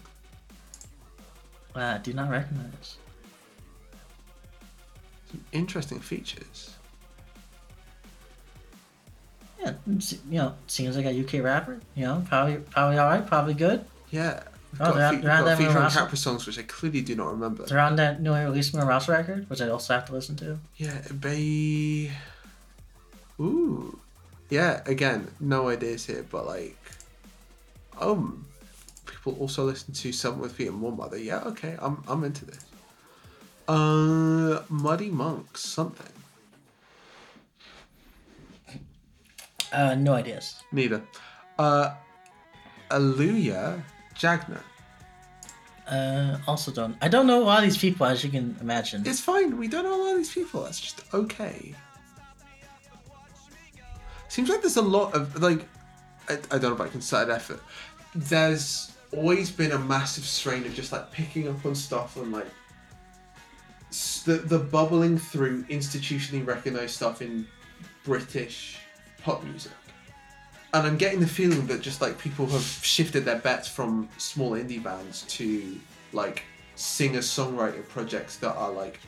I 1.76 1.98
do 2.00 2.14
not 2.14 2.30
recognize. 2.30 2.98
Some 5.30 5.44
interesting 5.52 6.00
features. 6.00 6.76
Yeah, 9.62 9.74
you 9.88 10.38
know, 10.38 10.54
seems 10.68 10.96
like 10.96 11.06
a 11.06 11.20
UK 11.24 11.44
rapper. 11.44 11.80
You 11.96 12.06
know, 12.06 12.24
probably 12.28 12.58
probably 12.58 12.98
all 12.98 13.10
right, 13.10 13.26
probably 13.26 13.54
good. 13.54 13.84
Yeah. 14.10 14.44
We've 14.72 14.82
Oh, 14.82 14.94
got, 14.94 15.10
fe- 15.10 15.16
we've 15.18 15.24
they're 15.26 15.32
on 15.32 15.38
got 15.40 15.42
a 15.42 15.50
that 15.50 15.58
feature 15.58 15.80
on? 15.80 15.92
Capra 15.92 16.18
songs, 16.18 16.46
which 16.48 16.60
I 16.60 16.62
clearly 16.64 17.02
do 17.02 17.16
not 17.16 17.32
remember. 17.32 17.66
They're 17.66 17.80
on 17.80 17.96
that 17.98 18.22
newly 18.22 18.42
released 18.44 18.72
from 18.72 18.88
Ross 18.88 19.10
record, 19.10 19.50
which 19.50 19.62
I 19.62 19.68
also 19.70 19.94
have 19.96 20.06
to 20.06 20.14
listen 20.14 20.36
to. 20.38 20.60
Yeah, 20.78 21.02
Bay. 21.20 22.12
Ooh. 23.40 24.00
Yeah, 24.50 24.82
again, 24.86 25.28
no 25.40 25.70
ideas 25.70 26.06
here, 26.06 26.26
but 26.30 26.46
like, 26.48 26.78
um, 28.00 28.46
people 29.06 29.36
also 29.40 29.66
listen 29.66 29.94
to 29.94 30.12
Someone 30.12 30.42
with 30.42 30.54
Feet 30.54 30.68
and 30.70 30.82
One 30.82 30.98
Mother. 30.98 31.18
Yeah, 31.18 31.40
okay, 31.48 31.76
I'm 31.80 32.04
I'm 32.08 32.24
into 32.24 32.46
this. 32.46 32.64
Uh, 33.70 34.64
Muddy 34.68 35.12
Monks, 35.12 35.62
something. 35.62 36.12
Uh, 39.72 39.94
no 39.94 40.14
ideas. 40.14 40.64
Neither. 40.72 41.04
Uh, 41.60 41.92
Aluya 42.90 43.84
Jagna. 44.16 44.60
Uh, 45.88 46.40
also 46.48 46.72
don't. 46.72 46.98
I 47.00 47.08
don't 47.10 47.28
know 47.28 47.44
a 47.44 47.46
lot 47.46 47.60
of 47.60 47.66
these 47.66 47.78
people, 47.78 48.08
as 48.08 48.24
you 48.24 48.32
can 48.32 48.58
imagine. 48.60 49.04
It's 49.06 49.20
fine. 49.20 49.56
We 49.60 49.68
don't 49.68 49.84
know 49.84 50.02
a 50.02 50.02
lot 50.04 50.12
of 50.14 50.18
these 50.18 50.34
people. 50.34 50.64
That's 50.64 50.80
just 50.80 51.04
okay. 51.14 51.76
Seems 54.30 54.50
like 54.50 54.62
there's 54.62 54.78
a 54.78 54.82
lot 54.82 55.14
of 55.14 55.40
like, 55.44 55.68
I, 56.28 56.34
I 56.34 56.58
don't 56.58 56.64
know 56.64 56.74
about 56.74 56.92
concerted 56.92 57.32
effort. 57.32 57.62
There's 58.16 58.94
always 59.16 59.52
been 59.52 59.74
a 59.74 59.80
massive 59.80 60.26
strain 60.26 60.66
of 60.66 60.74
just 60.74 60.92
like 60.92 61.12
picking 61.12 61.48
up 61.48 61.64
on 61.64 61.76
stuff 61.76 62.18
and 62.18 62.32
like 62.32 62.48
the 64.26 64.34
the 64.34 64.60
bubbling 64.60 65.18
through 65.18 65.64
institutionally 65.64 66.46
recognized 66.46 66.96
stuff 66.96 67.22
in 67.22 67.48
British 68.04 68.78
pop 69.24 69.44
music. 69.44 69.72
And 70.74 70.86
I'm 70.86 70.98
getting 70.98 71.20
the 71.20 71.28
feeling 71.28 71.66
that 71.68 71.82
just 71.82 72.00
like 72.00 72.20
people 72.20 72.46
have 72.48 72.62
shifted 72.62 73.26
their 73.26 73.40
bets 73.40 73.68
from 73.68 74.08
small 74.18 74.52
indie 74.52 74.82
bands 74.82 75.24
to 75.30 75.80
like 76.14 76.44
singer 76.76 77.20
songwriter 77.20 77.88
projects 77.88 78.38
that 78.38 78.56
are 78.56 78.72
like 78.72 79.00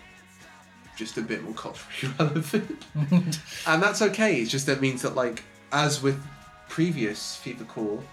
just 0.95 1.17
a 1.17 1.21
bit 1.21 1.43
more 1.43 1.53
culturally 1.53 2.13
relevant. 2.19 2.83
and 3.67 3.83
that's 3.83 4.01
okay. 4.01 4.41
It's 4.41 4.49
just 4.49 4.65
that 4.65 4.81
means 4.81 5.03
that 5.03 5.15
like 5.15 5.43
as 5.71 6.01
with 6.01 6.21
previous 6.67 7.39
FIFA 7.43 7.67
Core, 7.67 8.03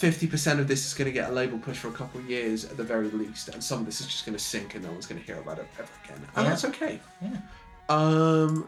fifty 0.00 0.26
percent 0.26 0.58
of 0.60 0.66
this 0.66 0.86
is 0.86 0.94
going 0.94 1.04
to 1.06 1.12
get 1.12 1.28
a 1.28 1.32
label 1.32 1.58
push 1.58 1.76
for 1.76 1.88
a 1.88 1.92
couple 1.92 2.18
of 2.20 2.28
years 2.28 2.64
at 2.64 2.76
the 2.78 2.82
very 2.82 3.10
least, 3.10 3.48
and 3.50 3.62
some 3.62 3.80
of 3.80 3.86
this 3.86 4.00
is 4.00 4.06
just 4.06 4.24
going 4.24 4.36
to 4.36 4.42
sink 4.42 4.74
and 4.74 4.82
no 4.84 4.90
one's 4.90 5.06
going 5.06 5.20
to 5.20 5.26
hear 5.26 5.38
about 5.40 5.58
it 5.58 5.66
ever 5.78 5.88
again. 6.04 6.16
And 6.36 6.44
Yeah. 6.44 6.50
that's 6.50 6.64
okay. 6.64 6.98
Yeah. 7.20 7.36
Um, 7.90 8.66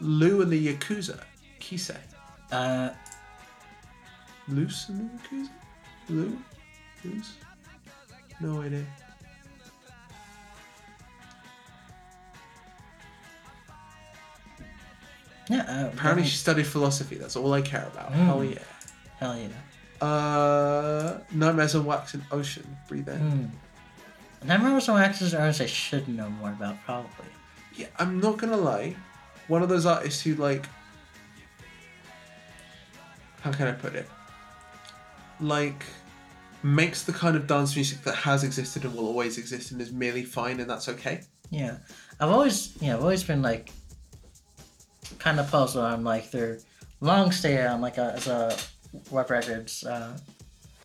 Lou 0.00 0.42
and 0.42 0.50
the 0.50 0.74
Yakuza, 0.74 1.20
Kisei. 1.60 1.96
Uh, 2.50 2.90
Loose 4.48 4.88
and 4.88 5.08
the 5.08 5.36
Yakuza? 5.36 5.50
Lou? 6.08 6.38
Loose? 7.04 7.34
No 8.40 8.60
idea. 8.62 8.84
yeah. 15.48 15.62
Uh, 15.62 15.90
Apparently, 15.92 16.22
yeah, 16.24 16.28
she 16.28 16.36
studied 16.36 16.66
philosophy. 16.66 17.16
That's 17.16 17.36
all 17.36 17.52
I 17.52 17.62
care 17.62 17.88
about. 17.92 18.12
Mm. 18.12 18.24
Hell 18.26 18.44
yeah. 18.44 18.58
Hell 19.18 19.36
yeah. 19.36 19.48
Uh, 20.00 21.18
Nightmares 21.32 21.74
on 21.74 21.84
Wax 21.84 22.14
and 22.14 22.22
Ocean. 22.30 22.64
Breathe 22.88 23.08
in. 23.08 23.18
Hmm. 23.18 23.46
And 24.42 24.52
I 24.52 24.56
remember 24.56 24.80
some 24.80 24.96
actors 24.96 25.34
and 25.34 25.42
artists 25.42 25.60
I 25.60 25.66
should 25.66 26.08
know 26.08 26.30
more 26.30 26.50
about, 26.50 26.82
probably. 26.84 27.26
Yeah, 27.74 27.88
I'm 27.98 28.20
not 28.20 28.38
gonna 28.38 28.56
lie. 28.56 28.96
One 29.48 29.62
of 29.62 29.68
those 29.68 29.86
artists 29.86 30.22
who 30.22 30.34
like. 30.36 30.66
How 33.42 33.52
can 33.52 33.68
I 33.68 33.72
put 33.72 33.94
it? 33.94 34.08
Like, 35.40 35.84
makes 36.62 37.02
the 37.02 37.12
kind 37.12 37.36
of 37.36 37.46
dance 37.46 37.74
music 37.74 38.02
that 38.02 38.14
has 38.14 38.44
existed 38.44 38.84
and 38.84 38.94
will 38.94 39.06
always 39.06 39.38
exist 39.38 39.70
and 39.72 39.80
is 39.80 39.92
merely 39.92 40.24
fine 40.24 40.60
and 40.60 40.68
that's 40.68 40.88
okay. 40.88 41.22
Yeah, 41.50 41.78
I've 42.20 42.30
always, 42.30 42.76
yeah, 42.80 42.94
I've 42.94 43.02
always 43.02 43.24
been 43.24 43.42
like, 43.42 43.70
kind 45.18 45.40
of 45.40 45.50
puzzled 45.50 45.84
on 45.84 46.04
like 46.04 46.30
their 46.30 46.58
long 47.00 47.32
stay 47.32 47.66
on 47.66 47.80
like 47.80 47.98
a, 47.98 48.12
as 48.14 48.26
a 48.26 48.56
Warp 49.10 49.30
Records 49.30 49.84
uh, 49.84 50.16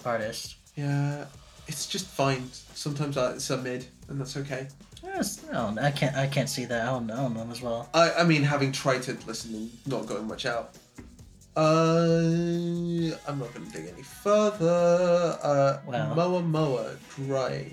artist. 0.03 0.55
Yeah, 0.75 1.25
it's 1.67 1.87
just 1.87 2.07
fine. 2.07 2.49
Sometimes 2.73 3.17
it's 3.17 3.49
a 3.49 3.57
mid 3.57 3.85
and 4.09 4.19
that's 4.19 4.37
okay. 4.37 4.67
Yes, 5.03 5.41
no, 5.51 5.75
I 5.81 5.91
can't, 5.91 6.15
I 6.15 6.25
can't 6.27 6.49
see 6.49 6.65
that. 6.65 6.81
I 6.81 6.91
don't, 6.91 7.11
I 7.11 7.15
don't 7.17 7.33
know 7.33 7.39
them 7.41 7.51
as 7.51 7.61
well. 7.61 7.89
I, 7.93 8.11
I 8.13 8.23
mean, 8.23 8.41
having 8.43 8.71
tried 8.71 9.03
to 9.03 9.17
listen 9.27 9.53
and 9.53 9.71
not 9.87 10.07
going 10.07 10.27
much 10.27 10.45
out. 10.45 10.75
Uh, 11.55 13.15
I'm 13.27 13.39
not 13.39 13.53
going 13.53 13.65
to 13.65 13.71
dig 13.71 13.87
any 13.93 14.01
further. 14.03 15.37
Uh, 15.41 15.79
Wow. 15.85 16.13
Moa 16.13 16.41
Moa 16.41 16.95
Dry. 17.15 17.71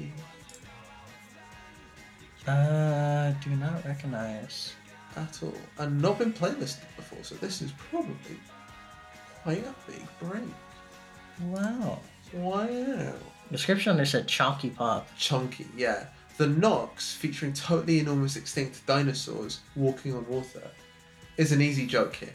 Uh, 2.46 3.32
do 3.42 3.50
not 3.50 3.84
recognize. 3.84 4.74
at 5.16 5.42
all. 5.42 5.54
And 5.78 6.00
not 6.00 6.18
been 6.18 6.32
playlisted 6.32 6.84
before, 6.96 7.22
so 7.22 7.34
this 7.36 7.60
is 7.62 7.72
probably 7.90 8.38
quite 9.43 9.64
a 9.64 9.74
big 9.90 10.02
break. 10.20 10.43
Wow. 11.47 11.98
Wow. 12.35 13.12
Description 13.51 13.97
they 13.97 14.05
said 14.05 14.27
chunky 14.28 14.70
pop. 14.70 15.09
Chunky, 15.19 15.66
yeah. 15.77 16.06
The 16.39 16.47
Knocks, 16.47 17.14
featuring 17.14 17.52
totally 17.52 17.98
enormous 18.01 18.36
extinct 18.36 18.86
dinosaurs 18.86 19.60
walking 19.77 20.14
on 20.14 20.27
water, 20.28 20.62
is 21.36 21.52
an 21.52 21.60
easy 21.60 21.86
joke 21.86 22.16
here. 22.16 22.32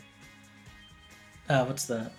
Uh, 1.50 1.66
what's 1.66 1.86
that? 1.86 2.12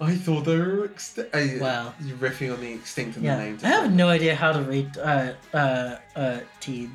I 0.00 0.14
thought 0.16 0.42
they 0.46 0.56
were 0.56 0.84
extinct. 0.86 1.34
Uh, 1.34 1.46
Wow. 1.60 1.94
You're 2.02 2.16
riffing 2.16 2.52
on 2.52 2.60
the 2.60 2.72
extinct 2.72 3.16
in 3.18 3.24
Yeah, 3.24 3.36
the 3.36 3.42
name. 3.44 3.58
I 3.62 3.68
have 3.68 3.92
no 3.92 4.08
idea 4.08 4.34
how 4.34 4.52
to 4.52 4.62
read 4.62 4.96
uh 4.98 5.34
uh 5.52 5.96
uh 6.16 6.40
Teed. 6.60 6.90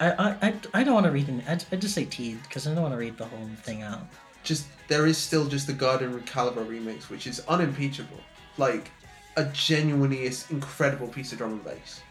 I 0.00 0.10
I 0.12 0.28
I, 0.48 0.54
I 0.74 0.84
don't 0.84 0.94
want 0.94 1.06
to 1.06 1.12
read 1.12 1.28
it. 1.28 1.42
I, 1.48 1.58
I 1.72 1.76
just 1.76 1.94
say 1.94 2.04
Teed 2.04 2.42
because 2.42 2.66
I 2.66 2.74
don't 2.74 2.82
want 2.82 2.92
to 2.94 2.98
read 2.98 3.16
the 3.16 3.26
whole 3.26 3.48
thing 3.62 3.82
out. 3.82 4.06
Just 4.44 4.66
there 4.88 5.06
is 5.06 5.16
still 5.18 5.46
just 5.46 5.66
the 5.66 5.72
Garden 5.72 6.20
Calibre 6.22 6.64
remix, 6.64 7.08
which 7.10 7.26
is 7.26 7.40
unimpeachable. 7.48 8.20
Like 8.58 8.90
a 9.36 9.44
genuinely 9.46 10.22
is- 10.24 10.48
incredible 10.50 11.08
piece 11.08 11.32
of 11.32 11.38
drum 11.38 11.52
and 11.54 11.64
bass. 11.64 12.02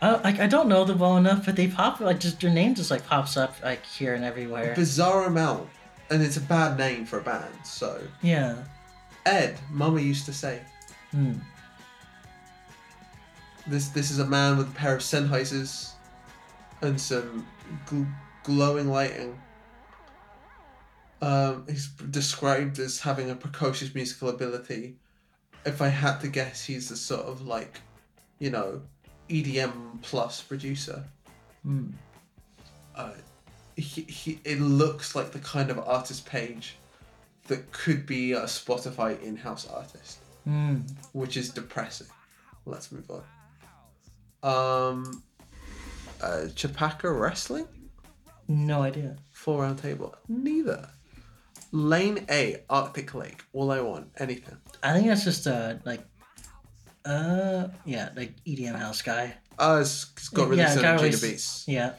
I 0.00 0.16
like 0.22 0.40
I 0.40 0.46
don't 0.48 0.68
know 0.68 0.84
them 0.84 0.98
well 0.98 1.16
enough, 1.16 1.46
but 1.46 1.54
they 1.54 1.68
pop 1.68 2.00
like 2.00 2.18
just 2.18 2.40
their 2.40 2.50
name 2.50 2.74
just 2.74 2.90
like 2.90 3.06
pops 3.06 3.36
up 3.36 3.54
like 3.62 3.84
here 3.86 4.14
and 4.14 4.24
everywhere. 4.24 4.74
Bizarre 4.74 5.26
amount, 5.26 5.68
and 6.10 6.20
it's 6.22 6.36
a 6.38 6.40
bad 6.40 6.76
name 6.76 7.04
for 7.04 7.18
a 7.20 7.22
band. 7.22 7.54
So 7.64 8.00
Yeah. 8.22 8.56
Ed, 9.24 9.56
Mama 9.70 10.00
used 10.00 10.26
to 10.26 10.32
say, 10.32 10.62
Hmm. 11.12 11.34
this 13.66 13.88
this 13.90 14.10
is 14.10 14.18
a 14.18 14.26
man 14.26 14.56
with 14.56 14.68
a 14.68 14.74
pair 14.74 14.96
of 14.96 15.02
Sennheisers 15.02 15.90
and 16.80 17.00
some 17.00 17.46
gl- 17.86 18.12
glowing 18.42 18.88
lighting. 18.90 19.38
Um, 21.22 21.64
he's 21.68 21.86
described 21.88 22.78
as 22.80 22.98
having 23.00 23.30
a 23.30 23.34
precocious 23.34 23.94
musical 23.94 24.28
ability. 24.28 24.96
If 25.64 25.80
I 25.80 25.88
had 25.88 26.18
to 26.20 26.28
guess, 26.28 26.64
he's 26.64 26.88
the 26.88 26.96
sort 26.96 27.24
of 27.26 27.46
like, 27.46 27.80
you 28.40 28.50
know, 28.50 28.82
EDM 29.30 30.02
plus 30.02 30.42
producer. 30.42 31.04
Hmm. 31.62 31.90
Uh, 32.96 33.12
he, 33.76 34.02
he, 34.02 34.40
it 34.44 34.60
looks 34.60 35.14
like 35.14 35.30
the 35.30 35.38
kind 35.38 35.70
of 35.70 35.78
artist 35.78 36.26
page 36.26 36.74
that 37.46 37.70
could 37.72 38.04
be 38.04 38.32
a 38.32 38.42
Spotify 38.42 39.20
in-house 39.22 39.66
artist 39.68 40.18
Hmm. 40.44 40.80
which 41.12 41.36
is 41.36 41.50
depressing. 41.50 42.08
Let's 42.66 42.90
move 42.90 43.08
on. 43.10 43.22
Um, 44.42 45.22
uh, 46.20 46.46
Chapaka 46.48 47.16
Wrestling, 47.16 47.66
No 48.48 48.82
idea. 48.82 49.16
four 49.32 49.62
round 49.62 49.78
table. 49.78 50.16
Neither. 50.28 50.88
Lane 51.72 52.24
A, 52.30 52.62
Arctic 52.70 53.14
Lake. 53.14 53.42
All 53.52 53.70
I 53.70 53.80
want, 53.80 54.10
anything. 54.18 54.56
I 54.82 54.92
think 54.92 55.06
that's 55.08 55.24
just 55.24 55.46
uh 55.46 55.74
like 55.84 56.04
uh 57.04 57.68
yeah 57.84 58.10
like 58.14 58.34
EDM 58.44 58.76
house 58.76 59.02
guy. 59.02 59.34
Uh, 59.58 59.78
it's, 59.80 60.10
it's 60.16 60.28
got 60.28 60.48
really 60.48 60.62
Yeah, 60.62 60.74
got 60.80 61.00
Anjunabeats. 61.00 61.64
Yeah. 61.66 61.94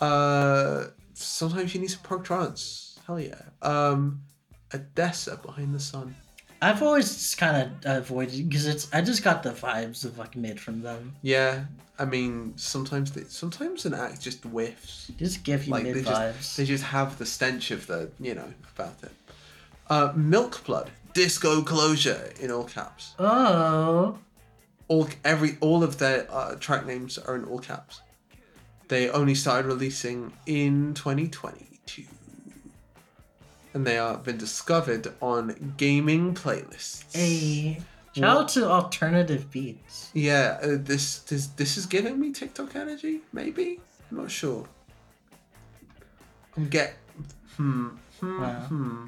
Uh, 0.00 0.86
sometimes 1.14 1.74
you 1.74 1.80
need 1.80 1.90
some 1.90 2.02
prog 2.02 2.24
trance. 2.24 2.98
Hell 3.06 3.20
yeah. 3.20 3.40
Um, 3.60 4.22
ODESZA 4.70 5.42
behind 5.42 5.74
the 5.74 5.80
sun. 5.80 6.14
I've 6.62 6.82
always 6.82 7.34
kind 7.36 7.70
of 7.84 7.96
avoided 8.10 8.48
because 8.48 8.66
it's 8.66 8.92
I 8.92 9.00
just 9.00 9.22
got 9.22 9.42
the 9.42 9.50
vibes 9.50 10.04
of 10.04 10.18
like 10.18 10.36
mid 10.36 10.60
from 10.60 10.82
them. 10.82 11.14
Yeah, 11.22 11.64
I 11.98 12.04
mean 12.04 12.52
sometimes 12.56 13.12
they, 13.12 13.24
sometimes 13.24 13.86
an 13.86 13.94
act 13.94 14.20
just 14.20 14.42
whiffs. 14.44 15.10
Just 15.16 15.42
give 15.42 15.64
you 15.64 15.72
like 15.72 15.84
mid 15.84 15.96
they 15.96 16.02
vibes. 16.02 16.36
just 16.36 16.56
they 16.56 16.64
just 16.66 16.84
have 16.84 17.18
the 17.18 17.26
stench 17.26 17.70
of 17.70 17.86
the 17.86 18.10
you 18.20 18.34
know 18.34 18.52
about 18.74 18.94
it. 19.02 19.12
Uh, 19.88 20.12
Milk 20.14 20.62
Blood, 20.64 20.90
Disco 21.14 21.62
Closure 21.62 22.32
in 22.40 22.50
all 22.50 22.64
caps. 22.64 23.14
oh. 23.18 24.18
All 24.88 25.08
every 25.24 25.56
all 25.60 25.84
of 25.84 25.98
their 25.98 26.26
uh, 26.30 26.56
track 26.56 26.84
names 26.84 27.16
are 27.16 27.36
in 27.36 27.44
all 27.44 27.60
caps. 27.60 28.00
They 28.88 29.08
only 29.08 29.36
started 29.36 29.68
releasing 29.68 30.32
in 30.46 30.94
2022, 30.94 32.02
and 33.74 33.86
they 33.86 33.98
are 33.98 34.16
been 34.16 34.36
discovered 34.38 35.12
on 35.20 35.74
gaming 35.76 36.34
playlists. 36.34 37.04
A 37.16 37.80
shout 38.14 38.36
out 38.36 38.48
to 38.50 38.68
alternative 38.68 39.50
beats. 39.50 40.10
Yeah, 40.14 40.58
uh, 40.62 40.76
this 40.78 41.20
this 41.20 41.46
this 41.48 41.76
is 41.76 41.86
giving 41.86 42.18
me 42.20 42.32
TikTok 42.32 42.74
energy. 42.76 43.20
Maybe 43.32 43.80
I'm 44.10 44.18
not 44.18 44.30
sure. 44.30 44.66
I'm 46.56 46.68
get 46.68 46.94
hmm 47.56 47.88
hmm 48.20 48.42
Wow. 48.42 48.60
hmm. 48.68 49.06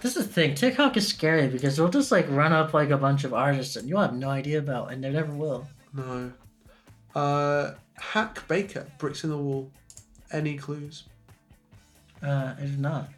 This 0.00 0.16
is 0.16 0.28
the 0.28 0.32
thing. 0.32 0.54
TikTok 0.54 0.96
is 0.96 1.08
scary 1.08 1.48
because 1.48 1.76
they'll 1.76 1.88
just 1.88 2.12
like 2.12 2.26
run 2.30 2.52
up 2.52 2.72
like 2.72 2.90
a 2.90 2.96
bunch 2.98 3.24
of 3.24 3.34
artists 3.34 3.74
and 3.74 3.88
you'll 3.88 4.00
have 4.00 4.14
no 4.14 4.28
idea 4.30 4.58
about, 4.58 4.92
and 4.92 5.02
they 5.02 5.10
never 5.10 5.32
will. 5.32 5.66
No. 5.92 6.32
Uh, 7.16 7.72
Hack 7.96 8.46
Baker, 8.46 8.86
Bricks 8.98 9.24
in 9.24 9.30
the 9.30 9.36
Wall. 9.36 9.70
Any 10.30 10.56
clues? 10.56 11.04
Uh, 12.22 12.54
I 12.56 12.62
do 12.64 12.76
not. 12.76 13.08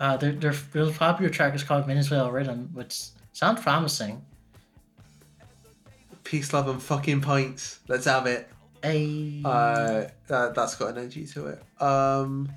Uh, 0.00 0.16
their 0.16 0.32
their 0.32 0.52
their 0.52 0.90
popular 0.92 1.30
track 1.30 1.54
is 1.54 1.62
called 1.62 1.86
Venezuela 1.86 2.30
Rhythm, 2.30 2.70
which 2.72 3.06
sounds 3.32 3.60
promising. 3.60 4.24
Peace, 6.24 6.52
love, 6.52 6.68
and 6.68 6.80
fucking 6.82 7.20
pints. 7.20 7.80
Let's 7.88 8.04
have 8.04 8.26
it. 8.26 8.48
A 8.84 9.42
Uh, 9.44 10.08
that, 10.28 10.54
that's 10.54 10.76
got 10.76 10.90
an 10.90 10.98
energy 10.98 11.26
to 11.26 11.46
it. 11.48 11.82
Um, 11.82 12.48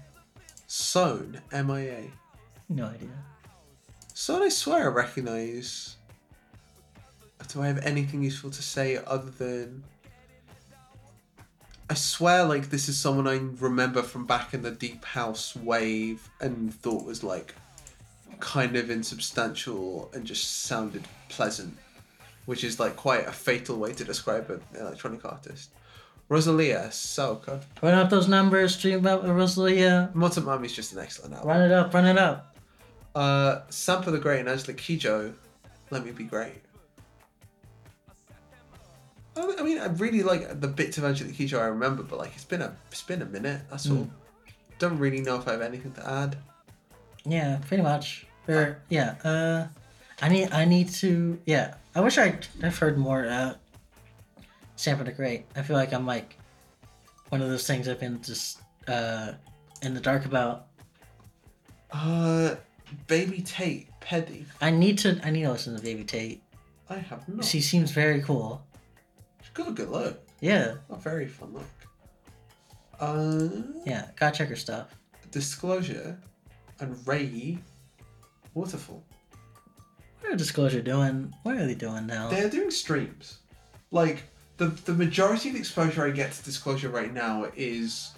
Sewn, 0.67 1.41
MIA. 1.51 2.03
no 2.69 2.85
idea. 2.85 3.09
Sewn, 4.13 4.43
I 4.43 4.49
swear 4.49 4.83
I 4.83 4.93
recognise. 4.93 5.95
Do 7.47 7.61
I 7.63 7.67
have 7.67 7.79
anything 7.79 8.21
useful 8.23 8.51
to 8.51 8.61
say 8.61 8.97
other 9.07 9.31
than. 9.31 9.83
I 11.91 11.93
swear, 11.93 12.45
like, 12.45 12.69
this 12.69 12.87
is 12.87 12.97
someone 12.97 13.27
I 13.27 13.41
remember 13.59 14.01
from 14.01 14.25
back 14.25 14.53
in 14.53 14.61
the 14.61 14.71
Deep 14.71 15.03
House 15.03 15.57
wave 15.57 16.29
and 16.39 16.73
thought 16.73 17.03
was, 17.03 17.21
like, 17.21 17.53
kind 18.39 18.77
of 18.77 18.89
insubstantial 18.89 20.09
and 20.13 20.23
just 20.25 20.61
sounded 20.63 21.03
pleasant, 21.27 21.77
which 22.45 22.63
is, 22.63 22.79
like, 22.79 22.95
quite 22.95 23.27
a 23.27 23.33
fatal 23.33 23.75
way 23.75 23.91
to 23.91 24.05
describe 24.05 24.49
an 24.49 24.61
electronic 24.79 25.25
artist. 25.25 25.71
Rosalia, 26.29 26.87
Saoko. 26.91 27.61
Run 27.83 27.93
up 27.95 28.09
those 28.09 28.29
numbers. 28.29 28.73
Stream 28.75 28.99
about 28.99 29.27
Rosalia. 29.27 30.11
Motomami's 30.15 30.71
just 30.71 30.93
an 30.93 30.99
excellent 30.99 31.33
album. 31.33 31.49
Run 31.49 31.61
it 31.61 31.73
up. 31.73 31.93
Run 31.93 32.05
it 32.05 32.17
up. 32.17 32.55
Uh, 33.13 33.63
Sampa 33.69 34.11
the 34.11 34.17
Great 34.17 34.39
and 34.39 34.47
Angélique 34.47 34.77
Kidjo, 34.77 35.33
Let 35.89 36.05
Me 36.05 36.11
Be 36.11 36.23
Great. 36.23 36.61
I 39.57 39.63
mean, 39.63 39.79
I 39.79 39.87
really 39.87 40.23
like 40.23 40.59
the 40.59 40.67
bits 40.67 40.97
of 40.97 41.03
Angélique 41.03 41.35
Kidjo 41.35 41.59
I 41.59 41.65
remember, 41.65 42.03
but 42.03 42.19
like 42.19 42.31
it's 42.35 42.43
been 42.43 42.61
a 42.61 42.75
it's 42.91 43.03
been 43.03 43.21
a 43.21 43.25
minute. 43.25 43.61
That's 43.69 43.89
all. 43.89 44.09
Don't 44.79 44.97
really 44.97 45.21
know 45.21 45.35
if 45.35 45.47
I 45.47 45.51
have 45.51 45.61
anything 45.61 45.91
to 45.93 46.09
add. 46.09 46.37
Yeah, 47.23 47.59
pretty 47.67 47.83
much. 47.83 48.25
Or 48.47 48.79
yeah. 48.89 49.15
Uh, 49.23 49.67
I 50.21 50.29
need 50.29 50.51
I 50.51 50.65
need 50.65 50.89
to 50.89 51.39
yeah. 51.45 51.75
I 51.95 52.01
wish 52.01 52.17
I 52.17 52.37
I've 52.63 52.77
heard 52.77 52.97
more. 52.97 53.25
Uh, 53.25 53.53
the 54.83 55.13
Great. 55.15 55.45
I 55.55 55.61
feel 55.61 55.75
like 55.75 55.93
I'm 55.93 56.07
like 56.07 56.35
one 57.29 57.41
of 57.41 57.49
those 57.49 57.67
things 57.67 57.87
I've 57.87 57.99
been 57.99 58.21
just 58.21 58.61
uh 58.87 59.33
in 59.81 59.93
the 59.93 60.01
dark 60.01 60.25
about. 60.25 60.67
Uh, 61.91 62.55
Baby 63.07 63.41
Tate, 63.41 63.87
Peddy. 63.99 64.45
I 64.61 64.71
need 64.71 64.97
to 64.99 65.19
I 65.23 65.29
need 65.29 65.43
to 65.43 65.51
listen 65.51 65.75
to 65.75 65.81
Baby 65.81 66.03
Tate. 66.03 66.41
I 66.89 66.97
have 66.97 67.27
not. 67.29 67.45
She 67.45 67.61
seems 67.61 67.91
very 67.91 68.21
cool. 68.21 68.63
Got 69.53 69.67
a 69.69 69.71
good 69.71 69.89
look. 69.89 70.19
Yeah, 70.39 70.75
A 70.89 70.95
very 70.97 71.27
fun 71.27 71.53
look. 71.53 71.67
Uh, 72.99 73.49
yeah. 73.85 74.09
Gotta 74.15 74.37
check 74.37 74.49
her 74.49 74.55
stuff. 74.55 74.95
Disclosure 75.31 76.19
and 76.79 76.95
RAYE 77.07 77.57
Waterfall. 78.53 79.03
What 80.19 80.33
are 80.33 80.35
Disclosure 80.35 80.81
doing? 80.81 81.33
What 81.43 81.55
are 81.57 81.65
they 81.65 81.75
doing 81.75 82.05
now? 82.05 82.29
They're 82.29 82.49
doing 82.49 82.71
streams. 82.71 83.39
Like 83.91 84.23
the 84.57 84.67
the 84.67 84.93
majority 84.93 85.49
of 85.49 85.53
the 85.55 85.59
exposure 85.59 86.05
I 86.05 86.11
get 86.11 86.31
to 86.31 86.43
disclosure 86.43 86.89
right 86.89 87.13
now 87.13 87.47
is 87.55 88.11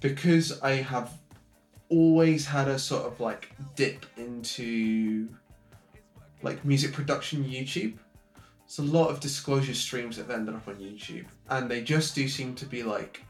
because 0.00 0.60
I 0.62 0.72
have 0.76 1.12
always 1.90 2.46
had 2.46 2.68
a 2.68 2.78
sort 2.78 3.04
of 3.06 3.20
like 3.20 3.50
dip 3.76 4.06
into 4.16 5.28
like 6.42 6.64
music 6.64 6.92
production 6.92 7.44
YouTube. 7.44 7.94
It's 8.70 8.78
a 8.78 8.82
lot 8.82 9.08
of 9.08 9.18
disclosure 9.18 9.74
streams 9.74 10.16
that 10.16 10.28
have 10.28 10.30
ended 10.30 10.54
up 10.54 10.68
on 10.68 10.76
YouTube, 10.76 11.24
and 11.48 11.68
they 11.68 11.82
just 11.82 12.14
do 12.14 12.28
seem 12.28 12.54
to 12.54 12.64
be 12.64 12.84
like 12.84 13.20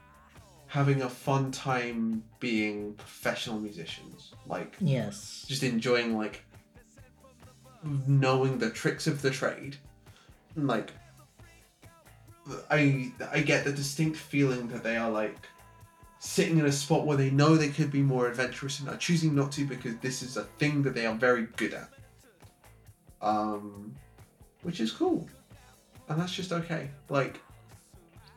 having 0.66 1.00
a 1.00 1.08
fun 1.08 1.50
time 1.50 2.22
being 2.40 2.92
professional 2.92 3.58
musicians. 3.58 4.34
Like 4.46 4.76
Yes. 4.80 5.46
just 5.48 5.62
enjoying 5.62 6.18
like 6.18 6.44
knowing 8.06 8.58
the 8.58 8.68
tricks 8.68 9.06
of 9.06 9.22
the 9.22 9.30
trade. 9.30 9.78
And 10.56 10.66
like, 10.66 10.90
I 12.70 13.10
I 13.32 13.40
get 13.40 13.64
the 13.64 13.72
distinct 13.72 14.18
feeling 14.18 14.68
that 14.68 14.82
they 14.82 14.98
are 14.98 15.10
like 15.10 15.48
sitting 16.18 16.58
in 16.58 16.66
a 16.66 16.72
spot 16.72 17.06
where 17.06 17.16
they 17.16 17.30
know 17.30 17.56
they 17.56 17.70
could 17.70 17.90
be 17.90 18.02
more 18.02 18.28
adventurous 18.28 18.78
and 18.80 18.90
are 18.90 18.98
choosing 18.98 19.34
not 19.34 19.52
to 19.52 19.64
because 19.64 19.96
this 20.02 20.20
is 20.20 20.36
a 20.36 20.44
thing 20.58 20.82
that 20.82 20.94
they 20.94 21.06
are 21.06 21.14
very 21.14 21.46
good 21.56 21.72
at. 21.72 21.88
Um, 23.22 23.96
which 24.62 24.80
is 24.80 24.92
cool, 24.92 25.28
and 26.08 26.20
that's 26.20 26.32
just 26.34 26.52
okay. 26.52 26.90
Like, 27.08 27.40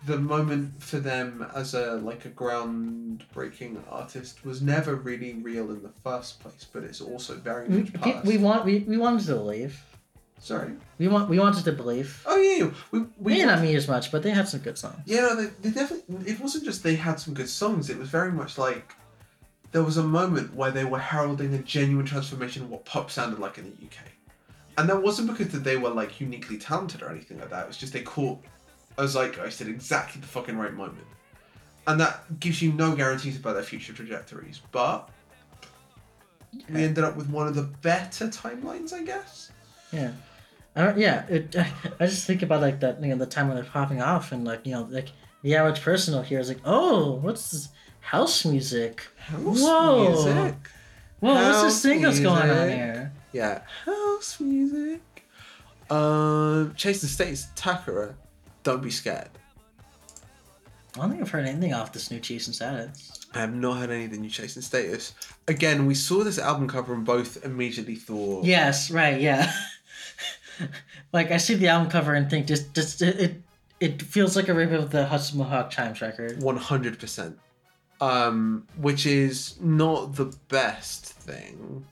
the 0.05 0.17
moment 0.17 0.81
for 0.83 0.99
them 0.99 1.45
as 1.55 1.73
a 1.73 1.95
like 1.95 2.25
a 2.25 2.29
groundbreaking 2.29 3.77
artist 3.89 4.43
was 4.45 4.61
never 4.61 4.95
really 4.95 5.33
real 5.35 5.71
in 5.71 5.81
the 5.81 5.91
first 6.03 6.39
place, 6.39 6.65
but 6.71 6.83
it's 6.83 7.01
also 7.01 7.35
very 7.35 7.67
We, 7.67 7.77
much 7.79 7.93
past. 7.93 8.25
we 8.25 8.37
want 8.37 8.65
we, 8.65 8.79
we 8.79 8.97
wanted 8.97 9.25
to 9.27 9.35
believe. 9.35 9.81
Sorry. 10.39 10.73
We 10.97 11.07
want 11.07 11.29
we 11.29 11.39
wanted 11.39 11.63
to 11.63 11.71
believe. 11.71 12.21
Oh 12.25 12.35
yeah, 12.37 12.65
yeah. 12.65 12.71
we 12.91 12.99
we 13.17 13.33
May 13.35 13.45
not 13.45 13.61
mean 13.61 13.75
as 13.77 13.87
much, 13.87 14.11
but 14.11 14.23
they 14.23 14.31
have 14.31 14.49
some 14.49 14.59
good 14.59 14.77
songs. 14.77 14.99
Yeah, 15.05 15.21
no, 15.21 15.35
they, 15.35 15.45
they 15.61 15.69
definitely. 15.71 16.29
It 16.29 16.39
wasn't 16.41 16.65
just 16.65 16.83
they 16.83 16.95
had 16.95 17.19
some 17.19 17.33
good 17.33 17.47
songs. 17.49 17.89
It 17.89 17.97
was 17.97 18.09
very 18.09 18.31
much 18.31 18.57
like 18.57 18.93
there 19.71 19.83
was 19.83 19.95
a 19.97 20.03
moment 20.03 20.53
where 20.53 20.69
they 20.71 20.83
were 20.83 20.99
heralding 20.99 21.53
a 21.53 21.59
genuine 21.59 22.05
transformation 22.05 22.63
of 22.63 22.69
what 22.69 22.83
pop 22.85 23.09
sounded 23.09 23.39
like 23.39 23.57
in 23.57 23.63
the 23.65 23.85
UK, 23.85 23.97
and 24.77 24.89
that 24.89 25.01
wasn't 25.01 25.29
because 25.29 25.51
that 25.53 25.63
they 25.63 25.77
were 25.77 25.89
like 25.89 26.19
uniquely 26.19 26.57
talented 26.57 27.01
or 27.01 27.09
anything 27.09 27.39
like 27.39 27.49
that. 27.49 27.63
It 27.63 27.67
was 27.67 27.77
just 27.77 27.93
they 27.93 28.01
caught 28.01 28.39
a 28.97 29.07
zeitgeist 29.07 29.61
at 29.61 29.67
exactly 29.67 30.21
the 30.21 30.27
fucking 30.27 30.57
right 30.57 30.73
moment, 30.73 31.07
and 31.87 31.99
that 31.99 32.39
gives 32.39 32.61
you 32.61 32.73
no 32.73 32.95
guarantees 32.95 33.37
about 33.37 33.53
their 33.53 33.63
future 33.63 33.93
trajectories. 33.93 34.61
But 34.71 35.09
we 36.69 36.83
ended 36.83 37.03
up 37.03 37.15
with 37.15 37.29
one 37.29 37.47
of 37.47 37.55
the 37.55 37.63
better 37.63 38.27
timelines, 38.27 38.93
I 38.93 39.03
guess. 39.03 39.51
Yeah. 39.91 40.11
I 40.75 40.85
don't, 40.85 40.97
yeah, 40.97 41.25
it, 41.27 41.55
I 41.99 42.05
just 42.05 42.25
think 42.25 42.41
about 42.41 42.61
like 42.61 42.79
that, 42.79 43.01
you 43.01 43.09
know, 43.09 43.17
the 43.17 43.25
time 43.25 43.47
when 43.47 43.55
they're 43.55 43.65
popping 43.65 44.01
off, 44.01 44.31
and 44.31 44.45
like 44.45 44.65
you 44.65 44.73
know, 44.73 44.87
like 44.89 45.09
the 45.43 45.55
average 45.55 45.81
person 45.81 46.15
will 46.15 46.23
hear 46.23 46.39
is 46.39 46.47
like, 46.47 46.61
oh, 46.65 47.13
what's 47.15 47.51
this 47.51 47.69
house 47.99 48.45
music? 48.45 49.05
House 49.17 49.61
Whoa. 49.61 50.09
music. 50.09 50.55
Whoa, 51.19 51.33
what's 51.33 51.61
this 51.61 51.81
thing 51.81 52.01
that's 52.01 52.19
going 52.19 52.49
on 52.49 52.69
here? 52.69 53.11
Yeah, 53.33 53.61
house 53.85 54.39
music. 54.39 55.01
Um, 55.89 56.73
Chase 56.75 57.01
and 57.03 57.11
Status 57.11 57.47
Takura. 57.55 58.13
Don't 58.63 58.81
be 58.81 58.91
scared. 58.91 59.29
I 60.95 60.99
don't 60.99 61.09
think 61.09 61.21
I've 61.21 61.29
heard 61.29 61.45
anything 61.45 61.73
off 61.73 61.91
this 61.91 62.11
new 62.11 62.19
Chase 62.19 62.45
and 62.47 62.55
Status. 62.55 63.25
I 63.33 63.39
have 63.39 63.53
not 63.53 63.77
heard 63.79 63.89
any 63.89 64.05
of 64.05 64.11
the 64.11 64.17
new 64.17 64.29
Chase 64.29 64.55
and 64.55 64.63
Status. 64.63 65.13
Again, 65.47 65.87
we 65.87 65.95
saw 65.95 66.23
this 66.23 66.37
album 66.37 66.67
cover 66.67 66.93
and 66.93 67.03
both 67.03 67.43
immediately 67.43 67.95
thought, 67.95 68.45
Yes, 68.45 68.91
right, 68.91 69.19
yeah. 69.19 69.51
like 71.13 71.31
I 71.31 71.37
see 71.37 71.55
the 71.55 71.67
album 71.67 71.89
cover 71.89 72.13
and 72.13 72.29
think 72.29 72.45
just 72.45 72.73
just 72.75 73.01
it 73.01 73.19
it, 73.19 73.41
it 73.79 74.01
feels 74.03 74.35
like 74.35 74.49
a 74.49 74.53
rip 74.53 74.71
of 74.71 74.91
the 74.91 75.05
Hudson 75.07 75.39
Mohawke 75.39 75.71
Chimes 75.71 75.99
record. 76.01 76.41
one 76.43 76.57
hundred 76.57 76.99
percent. 76.99 77.39
Um, 78.01 78.67
which 78.77 79.05
is 79.05 79.55
not 79.61 80.15
the 80.15 80.25
best 80.49 81.05
thing, 81.05 81.85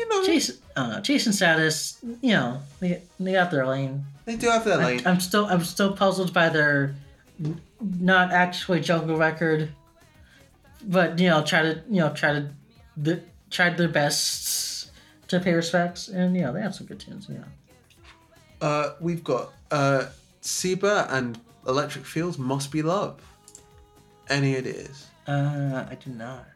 you 0.00 0.08
know, 0.08 0.24
Jason, 0.24 0.56
I 0.76 0.80
don't 0.80 0.90
know. 0.92 1.00
Chase 1.02 1.26
and 1.26 1.34
Status, 1.34 1.98
you 2.22 2.32
know, 2.32 2.60
they, 2.80 3.02
they 3.18 3.32
got 3.32 3.50
their 3.50 3.66
lane. 3.66 4.04
they 4.24 4.36
do 4.36 4.48
have 4.48 4.64
their 4.64 4.80
I, 4.80 4.84
lane. 4.84 5.02
I'm 5.04 5.20
still 5.20 5.44
I'm 5.44 5.62
still 5.62 5.94
puzzled 5.94 6.32
by 6.32 6.48
their 6.48 6.94
n- 7.38 7.60
not 7.80 8.32
actually 8.32 8.80
jungle 8.80 9.16
record, 9.18 9.70
but 10.82 11.18
you 11.18 11.28
know 11.28 11.42
try 11.44 11.62
to 11.62 11.82
you 11.90 12.00
know 12.00 12.12
try 12.14 12.32
to 12.32 12.48
the, 12.96 13.22
tried 13.50 13.76
their 13.76 13.88
best 13.88 14.90
to 15.28 15.38
pay 15.38 15.52
respects 15.52 16.08
and 16.08 16.34
you 16.34 16.42
know 16.42 16.52
they 16.52 16.62
have 16.62 16.74
some 16.74 16.86
good 16.86 16.98
tunes. 16.98 17.28
Yeah. 17.28 17.44
Uh, 18.60 18.94
we've 19.00 19.24
got 19.24 19.52
uh, 19.70 20.06
Seba 20.40 21.08
and 21.10 21.38
Electric 21.66 22.06
Fields. 22.06 22.38
Must 22.38 22.70
be 22.72 22.82
love. 22.82 23.20
Any 24.28 24.56
ideas? 24.56 25.08
Uh, 25.26 25.84
I 25.90 25.94
do 25.96 26.10
not. 26.10 26.46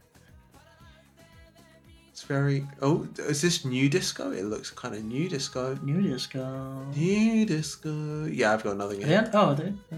Very. 2.27 2.67
Oh, 2.81 3.07
is 3.19 3.43
this 3.43 3.65
new 3.65 3.89
disco? 3.89 4.31
It 4.33 4.45
looks 4.45 4.71
kind 4.71 4.95
of 4.95 5.05
new 5.05 5.29
disco. 5.29 5.77
New 5.83 6.01
disco. 6.03 6.83
New 6.95 7.45
disco. 7.45 8.25
Yeah, 8.27 8.53
I've 8.55 8.65
got 8.65 8.77
nothing. 8.77 9.03
Oh, 9.35 9.55
they're, 9.55 9.75
uh, 9.93 9.97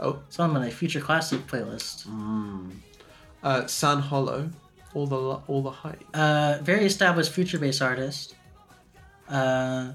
Oh, 0.00 0.18
it's 0.26 0.40
on 0.40 0.52
my 0.52 0.70
future 0.70 1.00
classic 1.00 1.46
playlist. 1.46 2.06
mm. 2.08 2.70
uh, 3.44 3.66
San 3.66 3.98
Holo. 4.00 4.50
All 4.94 5.06
the 5.06 5.16
all 5.46 5.62
the 5.62 5.70
hype. 5.70 6.02
Uh, 6.12 6.58
very 6.62 6.84
established 6.84 7.30
future 7.32 7.58
bass 7.58 7.80
artist. 7.80 8.34
Uh, 9.28 9.92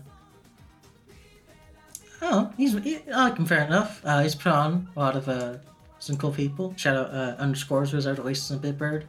oh, 2.21 2.51
he's 2.57 2.73
he, 2.83 2.99
I 3.13 3.29
like 3.29 3.37
him 3.37 3.45
fair 3.45 3.63
enough. 3.65 4.01
Uh, 4.03 4.21
he's 4.23 4.35
put 4.35 4.51
on 4.53 4.87
a 4.95 4.99
lot 4.99 5.15
of 5.15 5.27
uh, 5.29 5.57
some 5.99 6.17
cool 6.17 6.31
people. 6.31 6.73
Shout 6.77 6.95
out 6.95 7.13
uh, 7.13 7.35
underscores 7.37 7.93
was 7.93 8.07
out 8.07 8.17
released 8.17 8.49
in 8.49 8.59
Bitbird. 8.59 9.03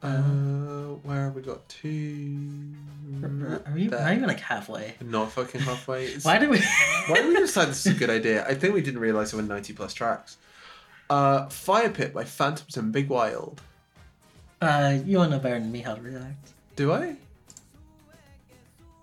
Uh, 0.00 0.94
where 1.02 1.24
have 1.24 1.34
we 1.34 1.42
got 1.42 1.68
two? 1.68 2.38
Are, 3.22 3.72
we 3.74 3.88
There. 3.88 3.98
not 4.00 4.12
even 4.12 4.28
like 4.28 4.38
halfway? 4.40 4.94
Not 5.04 5.32
fucking 5.32 5.60
halfway. 5.62 6.14
Why 6.22 6.38
did 6.38 6.50
we? 6.50 6.60
Why 7.08 7.16
did 7.16 7.28
we 7.28 7.36
decide 7.36 7.66
this 7.68 7.84
is 7.84 7.96
a 7.96 7.98
good 7.98 8.10
idea? 8.10 8.46
I 8.46 8.54
think 8.54 8.74
we 8.74 8.80
didn't 8.82 9.00
realize 9.00 9.32
there 9.32 9.40
were 9.42 9.46
ninety 9.48 9.72
plus 9.72 9.94
tracks. 9.94 10.36
Uh, 11.10 11.46
Fire 11.48 11.90
Pit 11.90 12.14
by 12.14 12.24
Phantoms 12.24 12.76
and 12.76 12.92
Big 12.92 13.08
Wild. 13.08 13.60
Uh, 14.60 14.98
you 15.04 15.18
wanna 15.18 15.30
know 15.30 15.38
better 15.38 15.58
than 15.58 15.72
me 15.72 15.80
how 15.80 15.94
to 15.94 16.00
react. 16.02 16.52
Do 16.76 16.92
I? 16.92 17.16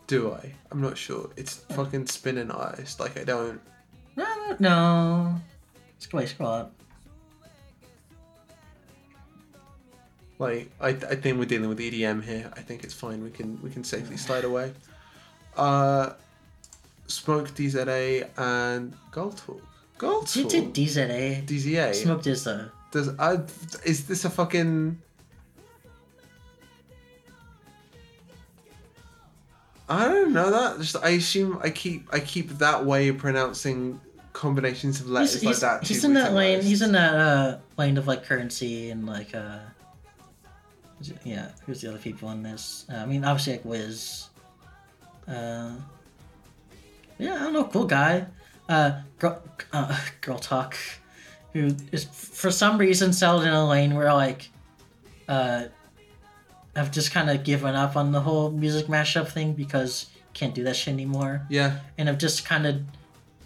Do 0.08 0.32
I? 0.34 0.54
I'm 0.72 0.82
not 0.82 0.98
sure. 0.98 1.30
It's 1.36 1.56
fucking 1.72 2.08
spinning 2.08 2.52
eyes. 2.52 2.96
Like 3.00 3.20
I 3.20 3.24
don't. 3.24 3.60
No, 4.16 4.24
no, 4.24 4.56
no. 4.60 5.42
Scroll, 6.00 6.28
scroll 6.28 6.50
up. 6.52 6.75
Like 10.38 10.70
I, 10.82 10.90
I 10.90 11.16
think 11.16 11.40
we're 11.40 11.46
dealing 11.46 11.70
with 11.70 11.80
EDM 11.80 12.24
here. 12.24 12.52
I 12.56 12.62
think 12.62 12.84
it's 12.84 12.94
fine. 12.94 13.24
We 13.24 13.30
can 13.30 13.62
we 13.62 13.70
can 13.70 13.84
safely 13.84 14.18
slide 14.18 14.44
away. 14.44 14.74
Uh, 15.56 16.12
Smoke 17.08 17.50
DZA 17.52 18.30
and 18.38 18.94
Girl 19.12 19.32
Talk. 19.32 19.62
Girl 19.98 20.22
Talk. 20.24 20.50
did 20.50 20.74
DZA. 20.74 21.46
DZA. 21.46 21.96
Smoke 21.96 22.28
uh 22.48 22.70
Does 22.92 23.10
I 23.18 23.40
is 23.86 24.08
this 24.08 24.26
a 24.26 24.30
fucking? 24.30 25.02
I 29.88 30.06
don't 30.06 30.34
know 30.34 30.52
that. 30.52 30.80
Just 30.80 30.98
I 30.98 31.10
assume 31.10 31.60
I 31.62 31.70
keep 31.70 32.10
I 32.12 32.20
keep 32.20 32.50
that 32.58 32.86
way 32.86 33.08
of 33.08 33.18
pronouncing 33.18 34.02
combinations 34.34 35.00
of 35.00 35.10
letters 35.10 35.34
he's, 35.34 35.44
like 35.44 35.54
he's, 35.54 35.62
that. 35.62 35.84
he's 35.88 36.04
in 36.04 36.14
that 36.16 36.34
lane. 36.34 36.62
He's 36.62 36.82
in 36.82 36.92
that 36.92 37.14
uh, 37.14 37.58
lane 37.78 37.98
of 37.98 38.08
like 38.08 38.26
Curren$y 38.26 38.68
and 38.92 39.06
like 39.06 39.34
uh, 39.34 39.60
yeah. 41.24 41.50
Who's 41.66 41.82
the 41.82 41.90
other 41.90 41.98
people 41.98 42.30
in 42.32 42.44
this? 42.44 42.86
Uh, 42.92 42.98
I 42.98 43.06
mean, 43.06 43.24
obviously 43.24 43.54
like 43.54 43.66
Wiz. 43.66 44.28
Uh, 45.28 45.72
yeah, 47.18 47.36
I 47.36 47.40
don't 47.40 47.54
know. 47.54 47.66
Cool 47.66 47.86
guy. 47.86 48.28
Uh, 48.68 49.02
girl, 49.20 49.42
uh, 49.74 49.98
girl 50.22 50.40
talk. 50.40 50.76
Who 51.54 51.76
is 51.92 52.04
for 52.04 52.52
some 52.52 52.78
reason 52.78 53.14
settled 53.14 53.44
in 53.44 53.50
a 53.50 53.68
lane 53.68 53.96
where 53.96 54.14
like, 54.14 54.50
uh, 55.28 55.66
I've 56.76 56.92
just 56.92 57.12
kind 57.12 57.30
of 57.30 57.44
given 57.44 57.76
up 57.76 57.96
on 57.96 58.12
the 58.12 58.20
whole 58.20 58.52
music 58.52 58.88
mashup 58.88 59.30
thing 59.30 59.54
because 59.54 60.08
can't 60.34 60.54
do 60.54 60.66
that 60.66 60.76
shit 60.76 60.94
anymore 60.94 61.46
Yeah, 61.50 61.80
and 61.98 62.10
I've 62.10 62.18
just 62.18 62.44
kind 62.44 62.68
of 62.68 62.82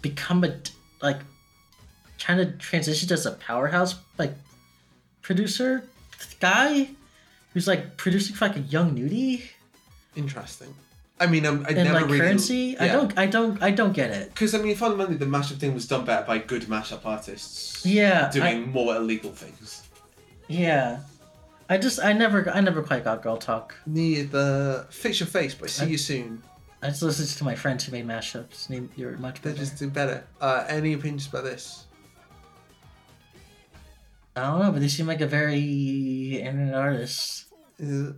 become 0.02 0.42
a 0.42 0.56
like 1.00 1.20
trying 2.18 2.38
to 2.38 2.52
transition 2.58 3.10
as 3.12 3.26
a 3.26 3.32
powerhouse 3.32 3.94
like 4.18 4.34
producer 5.22 5.84
guy 6.40 6.90
who's 7.52 7.66
like 7.66 7.96
producing 7.96 8.34
for 8.34 8.46
like 8.48 8.56
a 8.56 8.60
Young 8.60 8.94
Nudy 8.94 9.44
interesting. 10.16 10.74
I 11.18 11.26
mean, 11.26 11.44
I'm, 11.44 11.64
I 11.66 11.68
and 11.68 11.76
never 11.84 11.92
like 12.00 12.04
really 12.06 12.18
Curren$y. 12.18 12.76
I 12.80 12.88
don't, 12.88 13.18
I 13.18 13.26
don't, 13.26 13.62
I 13.62 13.70
don't 13.70 13.92
get 13.92 14.10
it. 14.10 14.30
because 14.32 14.54
I 14.54 14.58
mean 14.58 14.74
fundamentally 14.74 15.18
the 15.18 15.26
mashup 15.26 15.58
thing 15.58 15.74
was 15.74 15.86
done 15.86 16.04
better 16.06 16.26
by 16.26 16.38
good 16.38 16.62
mashup 16.62 17.04
artists 17.04 17.84
Yeah, 17.84 18.30
doing 18.30 18.70
more 18.72 18.96
illegal 18.96 19.30
things. 19.32 19.82
yeah. 20.48 21.00
I 21.68 21.78
just, 21.78 22.00
I 22.02 22.12
never, 22.14 22.50
I 22.50 22.60
never 22.60 22.82
quite 22.82 23.04
got 23.04 23.22
girl 23.22 23.36
talk. 23.36 23.76
Neither 23.86 24.86
fix 24.90 25.20
your 25.20 25.28
face, 25.28 25.54
but 25.54 25.70
see 25.70 25.86
you 25.90 25.98
soon. 25.98 26.42
I 26.82 26.88
just 26.88 27.02
listened 27.02 27.28
to 27.38 27.44
my 27.44 27.54
friends 27.54 27.84
who 27.84 27.92
made 27.92 28.06
mashups. 28.08 28.66
You're 28.96 29.16
much 29.18 29.36
better. 29.42 29.54
They 29.54 29.60
better. 29.60 29.64
just 29.70 29.78
do 29.78 29.88
better. 29.88 30.24
Uh, 30.40 30.64
any 30.68 30.94
opinions 30.94 31.28
about 31.28 31.44
this? 31.44 31.84
I 34.40 34.50
don't 34.50 34.60
know, 34.60 34.72
but 34.72 34.80
they 34.80 34.88
seem 34.88 35.06
like 35.06 35.20
a 35.20 35.26
very 35.26 36.40
internet 36.40 36.74
artist. 36.74 37.46
Uh, 37.82 38.12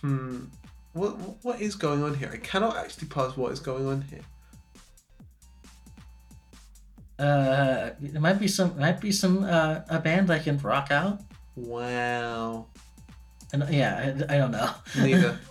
hmm. 0.00 0.44
What 0.92 1.10
what 1.44 1.60
is 1.60 1.74
going 1.74 2.02
on 2.02 2.14
here? 2.14 2.30
I 2.32 2.36
cannot 2.36 2.76
actually 2.76 3.08
parse 3.08 3.36
what 3.36 3.52
is 3.52 3.60
going 3.60 3.86
on 3.86 4.02
here. 4.02 4.20
Uh, 7.18 7.90
it 8.02 8.20
might 8.20 8.40
be 8.40 8.48
some, 8.48 8.76
might 8.78 9.00
be 9.00 9.12
some, 9.12 9.44
uh, 9.44 9.80
a 9.88 10.00
band 10.00 10.30
I 10.30 10.40
can 10.40 10.58
rock 10.58 10.90
out. 10.90 11.20
Wow. 11.54 12.66
And 13.52 13.64
yeah, 13.70 14.14
I, 14.28 14.34
I 14.34 14.38
don't 14.38 14.50
know. 14.50 14.70
Neither. 14.98 15.38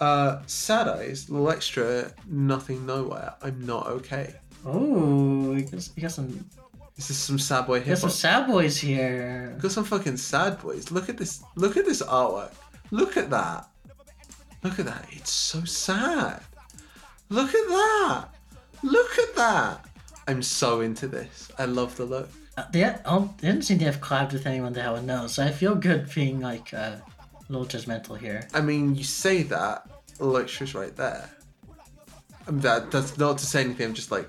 Uh, 0.00 0.40
Sad 0.46 0.86
Eyes, 0.86 1.28
little 1.28 1.50
extra, 1.50 2.12
nothing 2.28 2.86
nowhere. 2.86 3.34
I'm 3.42 3.66
not 3.66 3.88
okay. 3.88 4.36
Oh, 4.64 5.56
you 5.56 5.62
got, 5.62 5.88
you 5.96 6.02
got 6.02 6.12
some, 6.12 6.48
This 6.98 7.10
is 7.10 7.16
some 7.16 7.38
sad 7.38 7.68
boy 7.68 7.78
hip 7.78 7.96
some 7.96 8.10
sad 8.10 8.48
boys 8.48 8.76
here. 8.76 9.56
Got 9.60 9.70
some 9.70 9.84
fucking 9.84 10.16
sad 10.16 10.60
boys. 10.60 10.90
Look 10.90 11.08
at 11.08 11.16
this. 11.16 11.44
Look 11.54 11.76
at 11.76 11.84
this 11.84 12.02
artwork. 12.02 12.52
Look 12.90 13.16
at 13.16 13.30
that. 13.30 13.68
Look 14.64 14.80
at 14.80 14.86
that. 14.86 15.06
It's 15.12 15.30
so 15.30 15.62
sad. 15.62 16.42
Look 17.28 17.54
at 17.54 17.68
that. 17.68 18.24
Look 18.82 19.16
at 19.16 19.36
that. 19.36 19.86
I'm 20.26 20.42
so 20.42 20.80
into 20.80 21.06
this. 21.06 21.52
I 21.56 21.66
love 21.66 21.96
the 21.96 22.04
look. 22.04 22.30
Uh, 22.56 22.64
they, 22.72 22.92
oh, 23.04 23.32
they 23.38 23.46
didn't 23.46 23.64
seem 23.64 23.78
to 23.78 23.84
have 23.84 24.00
collabed 24.00 24.32
with 24.32 24.44
anyone 24.44 24.72
that 24.72 24.84
I 24.84 24.90
would 24.90 25.04
know, 25.04 25.28
so 25.28 25.44
I 25.44 25.52
feel 25.52 25.76
good 25.76 26.12
being 26.12 26.40
like 26.40 26.74
uh, 26.74 26.96
a 26.96 27.02
little 27.48 27.64
judgmental 27.64 28.18
here. 28.18 28.48
I 28.52 28.60
mean, 28.60 28.96
you 28.96 29.04
say 29.04 29.44
that, 29.44 29.88
Electra's 30.18 30.74
right 30.74 30.96
there. 30.96 31.30
I 32.48 32.50
mean, 32.50 32.60
that, 32.62 32.90
that's 32.90 33.16
not 33.16 33.38
to 33.38 33.46
say 33.46 33.60
anything. 33.60 33.86
I'm 33.86 33.94
just 33.94 34.10
like, 34.10 34.28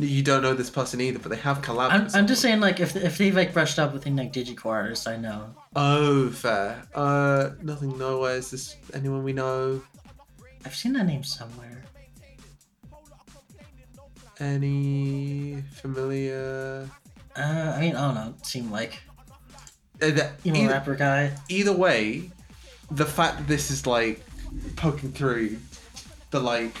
you 0.00 0.22
don't 0.22 0.42
know 0.42 0.54
this 0.54 0.70
person 0.70 1.00
either, 1.00 1.18
but 1.18 1.30
they 1.30 1.36
have 1.36 1.62
collabed. 1.62 1.90
I'm, 1.92 2.08
I'm 2.14 2.26
just 2.26 2.40
saying, 2.42 2.60
like, 2.60 2.80
if, 2.80 2.94
if 2.96 3.18
they've 3.18 3.34
like 3.34 3.52
brushed 3.52 3.78
up 3.78 3.92
with 3.92 4.06
any 4.06 4.16
like 4.16 4.32
digicore 4.32 4.66
artists, 4.72 5.06
I 5.06 5.16
know. 5.16 5.54
Oh, 5.76 6.30
fair. 6.30 6.82
Uh, 6.94 7.50
nothing 7.62 7.96
nowhere. 7.98 8.36
Is 8.36 8.50
this 8.50 8.76
anyone 8.94 9.22
we 9.24 9.32
know? 9.32 9.82
I've 10.64 10.74
seen 10.74 10.92
that 10.94 11.06
name 11.06 11.22
somewhere. 11.22 11.84
Any 14.40 15.62
familiar? 15.80 16.88
Uh, 17.36 17.72
I 17.76 17.80
mean, 17.80 17.96
I 17.96 18.00
don't 18.06 18.14
know. 18.14 18.34
It 18.38 18.46
seemed 18.46 18.70
like 18.70 19.00
Uh, 20.00 20.10
that- 20.10 20.32
emo 20.46 20.58
either, 20.58 20.68
rapper 20.72 20.94
guy. 20.94 21.32
either 21.48 21.72
way, 21.72 22.30
the 22.90 23.04
fact 23.06 23.38
that 23.38 23.48
this 23.48 23.70
is 23.70 23.86
like 23.86 24.24
poking 24.76 25.12
through 25.12 25.58
the 26.30 26.40
like 26.40 26.74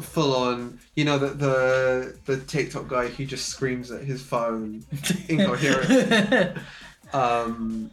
full 0.00 0.34
on, 0.34 0.78
you 0.94 1.04
know, 1.04 1.18
the 1.18 1.28
the 1.28 2.18
the 2.26 2.36
TikTok 2.38 2.88
guy 2.88 3.08
who 3.08 3.24
just 3.24 3.48
screams 3.48 3.90
at 3.90 4.02
his 4.02 4.22
phone, 4.22 4.84
incoherent. 5.28 6.58
um, 7.12 7.90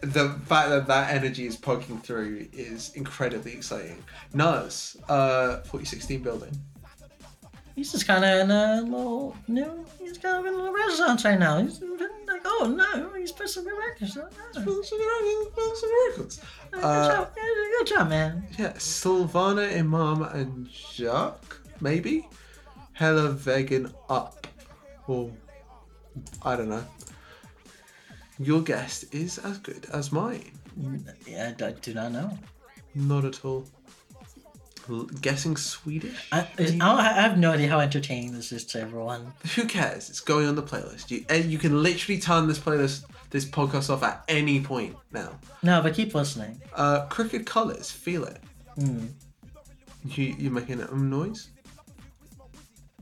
the 0.00 0.30
fact 0.46 0.68
that 0.68 0.86
that 0.86 1.12
energy 1.12 1.46
is 1.46 1.56
poking 1.56 1.98
through 1.98 2.46
is 2.52 2.92
incredibly 2.94 3.52
exciting. 3.52 4.02
Nuz, 4.34 4.96
uh, 5.08 5.60
4016 5.62 6.22
building. 6.22 6.56
He's 7.74 7.92
just 7.92 8.06
kind 8.06 8.24
of 8.24 8.40
in 8.40 8.50
a 8.50 8.82
little 8.82 9.36
new. 9.46 9.84
He's 9.98 10.18
kind 10.18 10.38
of 10.38 10.46
in 10.46 10.54
a 10.54 10.56
little 10.56 10.72
renaissance 10.72 11.24
right 11.24 11.38
now. 11.38 11.62
He's 11.62 11.80
like, 11.80 12.42
oh 12.44 12.72
no, 12.74 13.12
he's 13.14 13.32
some 13.46 13.64
good 13.64 13.78
records. 13.78 14.16
records. 14.16 16.40
Good 16.70 16.84
Uh, 16.84 17.08
job, 17.08 17.34
good 17.34 17.86
job, 17.86 18.08
man. 18.08 18.46
Yeah, 18.58 18.72
Silvana, 18.74 19.76
Imam, 19.76 20.22
and 20.22 20.68
Jacques, 20.70 21.60
maybe? 21.80 22.28
Hella 22.92 23.30
vegan 23.30 23.92
up. 24.08 24.46
Or, 25.06 25.30
I 26.42 26.56
don't 26.56 26.68
know. 26.68 26.84
Your 28.38 28.60
guess 28.60 29.04
is 29.04 29.38
as 29.38 29.58
good 29.58 29.86
as 29.92 30.12
mine. 30.12 30.52
Yeah, 31.26 31.54
I 31.60 31.72
do 31.72 31.94
not 31.94 32.12
know. 32.12 32.38
Not 32.94 33.24
at 33.24 33.44
all. 33.44 33.64
Guessing 35.20 35.56
Swedish? 35.56 36.28
I, 36.32 36.48
I, 36.58 36.78
I 36.80 37.22
have 37.22 37.38
no 37.38 37.52
idea 37.52 37.68
how 37.68 37.80
entertaining 37.80 38.32
this 38.32 38.52
is 38.52 38.64
to 38.66 38.80
everyone. 38.80 39.32
Who 39.54 39.64
cares? 39.64 40.08
It's 40.10 40.20
going 40.20 40.46
on 40.46 40.54
the 40.54 40.62
playlist. 40.62 41.10
You, 41.10 41.24
and 41.28 41.44
you 41.46 41.58
can 41.58 41.82
literally 41.82 42.20
turn 42.20 42.48
this 42.48 42.58
playlist, 42.58 43.04
this 43.30 43.44
podcast 43.44 43.90
off 43.90 44.02
at 44.02 44.24
any 44.28 44.60
point 44.60 44.96
now. 45.12 45.38
No, 45.62 45.82
but 45.82 45.94
keep 45.94 46.14
listening. 46.14 46.60
Uh, 46.74 47.06
Crooked 47.06 47.46
Colours, 47.46 47.90
feel 47.90 48.24
it. 48.24 48.40
Hmm. 48.76 49.06
You, 50.04 50.34
you 50.38 50.50
making 50.50 50.80
an 50.80 50.88
um 50.90 51.10
noise? 51.10 51.48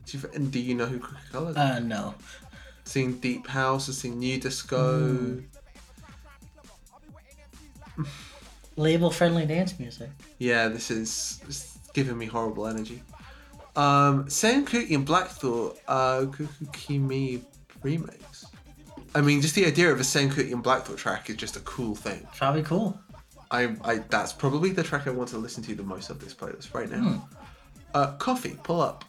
Do 0.05 0.17
you, 0.17 0.29
and 0.33 0.51
do 0.51 0.59
you 0.59 0.75
know 0.75 0.85
who 0.85 0.99
Crooked 0.99 1.31
Colours? 1.31 1.55
Uh, 1.57 1.79
no. 1.79 2.15
Seeing 2.85 3.19
Deep 3.19 3.47
House, 3.47 3.89
I've 3.89 3.95
seen 3.95 4.19
New 4.19 4.39
Disco. 4.39 5.41
Label 8.75 9.09
friendly 9.09 9.45
dance 9.45 9.79
music. 9.79 10.09
Yeah, 10.37 10.67
this 10.67 10.91
is 10.91 11.76
giving 11.97 12.15
me 12.15 12.27
horrible 12.27 12.67
energy. 12.67 13.01
Um, 13.75 14.27
Cookie 14.29 14.93
and 14.93 15.03
Black 15.03 15.29
Thought, 15.29 15.79
uh, 15.87 16.25
Kukumi 16.27 17.41
remix. 17.83 18.45
I 19.15 19.21
mean, 19.21 19.41
just 19.41 19.55
the 19.55 19.65
idea 19.65 19.91
of 19.91 19.99
a 19.99 20.03
Sam 20.03 20.29
Cooke 20.29 20.51
and 20.51 20.61
Black 20.61 20.83
Thought 20.83 20.99
track 20.99 21.27
is 21.31 21.37
just 21.37 21.55
a 21.55 21.59
cool 21.61 21.95
thing. 21.95 22.27
Probably 22.35 22.61
cool. 22.61 22.99
I, 23.49 23.75
I, 23.83 23.97
that's 24.09 24.31
probably 24.31 24.69
the 24.69 24.83
track 24.83 25.07
I 25.07 25.09
want 25.09 25.29
to 25.29 25.39
listen 25.39 25.63
to 25.63 25.73
the 25.73 25.81
most 25.81 26.11
of 26.11 26.19
this 26.19 26.35
playlist 26.35 26.75
right 26.75 26.87
now. 26.87 27.27
Uh, 27.95 28.15
Koffee, 28.17 28.61
pull 28.61 28.79
up. 28.79 29.03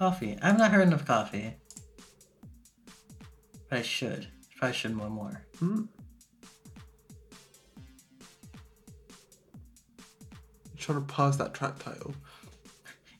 Koffee. 0.00 0.36
I've 0.42 0.58
not 0.58 0.72
heard 0.72 0.88
enough 0.88 1.04
Koffee. 1.04 1.54
But 3.68 3.78
I 3.78 3.82
should. 3.82 4.26
Probably 4.56 4.74
should 4.74 4.96
more 4.96 5.10
more. 5.10 5.44
trying 10.82 10.98
to 10.98 11.06
pause 11.06 11.38
that 11.38 11.54
track 11.54 11.78
title. 11.78 12.14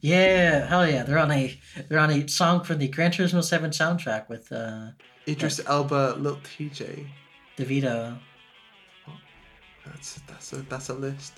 Yeah, 0.03 0.66
hell 0.66 0.87
yeah. 0.89 1.05
They're 1.05 1.19
on 1.19 1.31
a 1.31 1.59
they're 1.89 2.01
on 2.01 2.11
a 2.11 2.27
song 2.29 2.65
from 2.65 2.79
the 2.79 2.89
Gran 2.89 3.12
Turismo 3.12 3.43
7 3.43 3.70
soundtrack 3.70 4.29
with 4.29 4.51
uh 4.53 4.89
Idris 5.29 5.61
Elba, 5.66 6.16
Lil 6.19 6.37
TJ. 6.39 7.07
DeVito. 7.57 8.19
That's 9.87 10.20
that's 10.27 10.53
a 10.53 10.57
that's 10.62 10.89
a 10.89 10.95
list. 10.95 11.35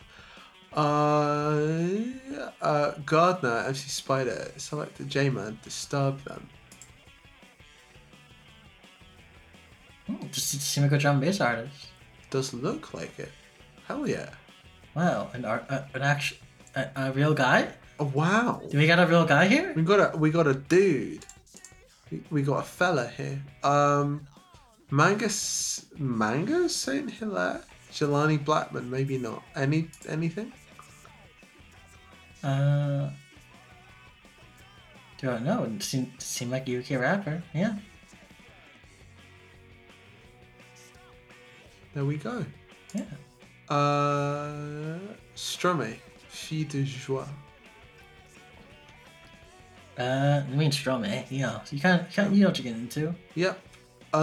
Uh, 0.75 1.97
uh, 2.61 2.93
Gardner, 3.07 3.65
MC 3.69 3.89
Spider, 3.89 4.51
select 4.57 4.97
the 4.99 5.05
J 5.05 5.29
Man, 5.31 5.59
disturb 5.63 6.21
them. 6.25 6.49
Hmm, 10.07 10.27
Just 10.33 10.49
seem 10.61 10.83
like 10.83 10.93
a 10.93 10.99
drum 10.99 11.21
bass 11.21 11.41
artist. 11.41 11.89
Does 12.31 12.53
look 12.53 12.93
like 12.93 13.17
it. 13.21 13.31
Hell 13.87 14.09
yeah. 14.09 14.31
Wow, 14.97 15.31
an 15.33 15.45
art, 15.45 15.65
uh, 15.69 15.83
an 15.95 16.03
actual, 16.03 16.39
a, 16.75 16.89
a 16.97 17.13
real 17.13 17.35
guy? 17.35 17.69
Oh, 18.01 18.11
wow. 18.13 18.61
Do 18.71 18.79
we 18.79 18.87
got 18.87 18.99
a 18.99 19.07
real 19.07 19.25
guy 19.25 19.47
here? 19.47 19.73
We 19.77 19.83
got 19.83 20.15
a 20.15 20.17
we 20.17 20.31
got 20.31 20.47
a 20.47 20.55
dude. 20.55 21.25
We, 22.31 22.43
got 22.43 22.59
a 22.59 22.63
fella 22.63 23.09
here. 23.09 23.43
Um, 23.63 24.27
Mangus 24.91 25.87
Mangus 25.99 26.77
Saint 26.77 27.11
Hilaire, 27.11 27.63
Jelani 27.93 28.45
Blackman, 28.45 28.91
maybe 28.91 29.19
not. 29.19 29.43
Any 29.57 29.89
anything? 30.09 30.53
Uh, 32.43 33.11
do 35.19 35.31
I 35.31 35.39
know? 35.39 35.65
It 35.65 35.83
seemed, 35.83 36.13
seemed 36.19 36.51
like 36.51 36.69
a 36.69 36.79
UK 36.79 37.01
rapper. 37.01 37.43
Yeah. 37.55 37.77
There 41.95 42.05
we 42.05 42.17
go. 42.17 42.45
Yeah. 42.93 43.05
Uh, 43.69 44.99
Stromae, 45.35 45.97
Fille 46.29 46.65
de 46.69 46.85
Joie. 46.85 47.27
Uh, 49.99 50.43
I 50.51 50.55
mean 50.57 50.71
Stromae, 50.71 51.31
you 51.31 51.41
know, 51.43 51.61
you 51.71 51.81
kind 51.81 52.01
of, 52.01 52.33
you 52.33 52.41
know 52.43 52.49
what 52.49 52.59
you're 52.59 52.65
getting 52.65 52.83
into. 52.83 53.15
Yep. 53.35 53.59
Uh, 54.13 54.19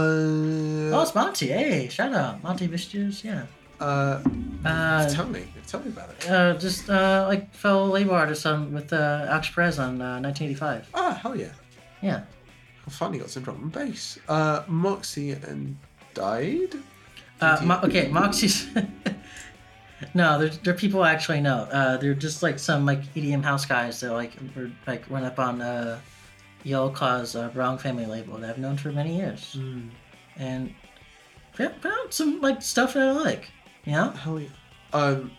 Oh, 0.94 1.02
it's 1.02 1.16
Monty. 1.16 1.48
Hey, 1.48 1.88
shout 1.90 2.14
out 2.14 2.44
Monty 2.44 2.68
Vicious. 2.68 3.24
Yeah. 3.24 3.46
uh, 3.80 4.22
Uh, 4.66 5.10
tell 5.10 5.28
me, 5.28 5.44
tell 5.68 5.80
me 5.82 5.90
about 5.90 6.10
it. 6.12 6.30
uh, 6.30 6.54
just 6.58 6.90
uh, 6.90 7.26
like 7.28 7.54
fellow 7.54 7.86
label 7.88 8.14
artist 8.14 8.46
on 8.46 8.74
with 8.74 8.92
uh, 8.94 9.26
Alex 9.30 9.50
Perez 9.50 9.80
on 9.80 10.02
uh, 10.02 10.20
1985. 10.20 10.90
Ah, 10.94 11.20
hell 11.22 11.36
yeah. 11.36 11.52
Yeah. 12.02 12.24
I 12.86 12.90
finally 12.90 13.20
got 13.20 13.30
some 13.30 13.44
drum 13.44 13.58
and 13.64 13.72
bass. 13.72 14.18
Uh, 14.28 14.64
Moxie 14.68 15.32
and 15.32 15.78
Died. 16.14 16.76
Uh, 17.40 17.60
Mo- 17.64 17.80
okay, 17.84 18.08
Moxie's. 18.10 18.68
no, 20.14 20.40
they're, 20.40 20.50
they're 20.50 20.74
people 20.74 21.04
I 21.04 21.12
actually 21.12 21.42
know. 21.42 21.68
Uh, 21.72 21.98
they're 21.98 22.14
just 22.14 22.44
like 22.44 22.60
some 22.60 22.86
like 22.86 23.02
EDM 23.14 23.44
house 23.44 23.66
guys 23.66 24.00
that 24.02 24.12
like 24.14 24.34
were 24.56 24.72
like 24.88 25.10
run 25.10 25.24
up 25.24 25.40
on 25.40 25.62
uh, 25.62 26.00
Yellow 26.64 26.90
Claw's 26.90 27.36
uh, 27.36 27.50
Barong 27.50 27.78
Family 27.78 28.06
label 28.06 28.38
that 28.38 28.50
I've 28.50 28.58
known 28.58 28.78
for 28.78 28.92
many 28.92 29.18
years, 29.18 29.56
Mm, 29.58 29.90
and 30.38 30.74
put 31.54 31.82
put 31.82 31.92
out 31.92 32.14
some 32.14 32.42
like 32.42 32.62
stuff 32.62 32.94
that 32.94 33.08
I 33.08 33.12
like. 33.12 33.50
You 33.86 33.94
know, 33.94 34.10
hell 34.12 34.40
yeah. 34.40 34.50
Um, 34.94 35.32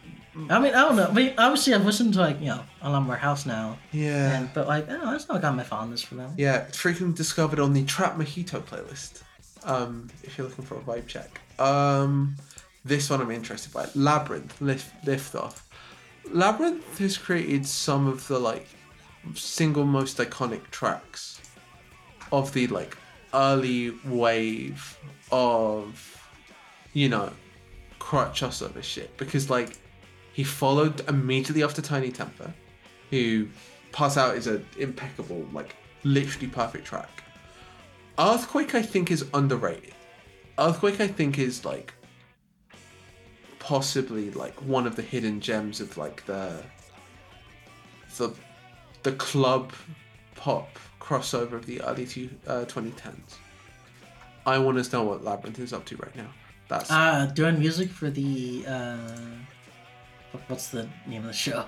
I 0.48 0.58
mean, 0.58 0.74
I 0.74 0.80
don't 0.82 0.96
know. 0.96 1.06
I 1.06 1.12
mean, 1.12 1.34
obviously, 1.36 1.74
I've 1.74 1.84
listened 1.84 2.14
to 2.14 2.20
like 2.20 2.40
you 2.40 2.46
know 2.46 2.62
a 2.80 2.90
lot 2.90 3.02
more 3.02 3.16
house 3.16 3.44
now, 3.44 3.78
yeah. 3.92 4.38
and 4.38 4.50
but 4.54 4.66
like, 4.66 4.88
I 4.88 4.92
don't 4.92 5.04
know, 5.04 5.10
I 5.10 5.18
still 5.18 5.38
got 5.38 5.54
my 5.54 5.62
fondness 5.62 6.02
for 6.02 6.14
them. 6.14 6.34
Yeah, 6.38 6.66
it's 6.66 6.78
freaking 6.78 7.14
discovered 7.14 7.60
on 7.60 7.72
the 7.72 7.84
Trap 7.84 8.16
Mojito 8.16 8.62
playlist. 8.62 9.22
Um, 9.64 10.08
if 10.24 10.36
you're 10.36 10.48
looking 10.48 10.64
for 10.64 10.76
a 10.76 10.80
vibe 10.80 11.06
check. 11.06 11.40
Um, 11.60 12.36
this 12.84 13.10
one 13.10 13.20
I'm 13.20 13.30
interested 13.30 13.72
by. 13.72 13.86
Labrinth, 13.86 14.60
lift, 14.60 14.92
lift 15.06 15.34
off. 15.34 15.68
Labrinth 16.28 16.98
has 16.98 17.18
created 17.18 17.66
some 17.66 18.06
of 18.06 18.26
the 18.28 18.38
like 18.38 18.66
single 19.34 19.84
most 19.84 20.18
iconic 20.18 20.68
tracks 20.70 21.40
of 22.32 22.52
the 22.52 22.66
like 22.68 22.96
early 23.34 23.90
wave 24.04 24.98
of 25.30 26.30
you 26.92 27.08
know 27.08 27.30
crutch 27.98 28.42
us 28.42 28.62
over 28.62 28.82
shit 28.82 29.16
because 29.16 29.48
like 29.48 29.78
He 30.32 30.44
followed 30.44 31.06
immediately 31.08 31.62
after 31.62 31.82
Tinie 31.82 32.10
Tempah, 32.10 32.52
who 33.10 33.48
Pass 33.92 34.16
Out 34.16 34.36
is 34.36 34.46
an 34.46 34.64
impeccable, 34.78 35.46
like 35.52 35.76
literally 36.04 36.48
perfect 36.48 36.86
track. 36.86 37.22
Earthquake, 38.18 38.74
I 38.74 38.82
think, 38.82 39.10
is 39.10 39.26
underrated. 39.34 39.94
Earthquake, 40.58 41.00
I 41.00 41.08
think, 41.08 41.38
is 41.38 41.64
like 41.64 41.92
possibly 43.62 44.30
like 44.32 44.54
one 44.62 44.86
of 44.88 44.96
the 44.96 45.02
hidden 45.02 45.40
gems 45.40 45.80
of 45.80 45.96
like 45.96 46.26
the 46.26 46.62
the 48.18 48.34
the 49.04 49.12
club 49.12 49.72
pop 50.34 50.78
crossover 51.00 51.52
of 51.52 51.66
the 51.66 51.80
early 51.82 52.04
two, 52.06 52.28
uh, 52.46 52.64
2010s. 52.66 53.36
I 54.44 54.58
want 54.58 54.82
to 54.84 54.92
know 54.96 55.04
what 55.04 55.24
Labrinth 55.24 55.58
is 55.60 55.72
up 55.72 55.84
to 55.86 55.96
right 55.96 56.14
now. 56.16 56.28
That's 56.68 56.90
Uh, 56.90 57.26
doing 57.34 57.58
music 57.58 57.88
for 57.90 58.10
the 58.10 58.64
uh, 58.66 58.96
what's 60.48 60.68
the 60.68 60.88
name 61.06 61.20
of 61.22 61.28
the 61.28 61.32
show? 61.32 61.64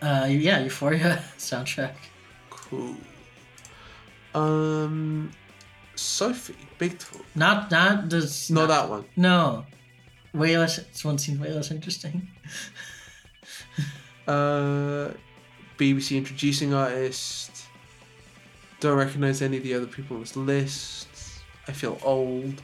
Uh, 0.00 0.26
yeah, 0.30 0.60
Euphoria 0.60 1.22
soundtrack. 1.38 1.94
cool. 2.50 2.94
Um, 4.34 5.30
Sophie, 5.94 6.54
Big 6.78 6.98
Talk. 6.98 7.24
Not 7.34 7.70
not 7.70 8.08
this. 8.10 8.50
Not 8.50 8.68
that 8.68 8.88
one. 8.90 9.04
No, 9.16 9.64
way 10.36 10.56
less. 10.58 10.76
This 10.76 11.04
one 11.04 11.18
seems 11.18 11.38
way 11.40 11.52
less 11.52 11.70
interesting. 11.70 12.28
Uh, 14.26 15.12
BBC 15.78 16.16
introducing 16.16 16.74
artist. 16.74 17.66
Don't 18.80 18.98
recognize 18.98 19.40
any 19.40 19.56
of 19.58 19.62
the 19.62 19.72
other 19.72 19.86
people 19.86 20.16
on 20.16 20.22
this 20.22 20.34
list. 20.36 21.06
I 21.68 21.72
feel 21.72 21.98
old. 22.02 22.60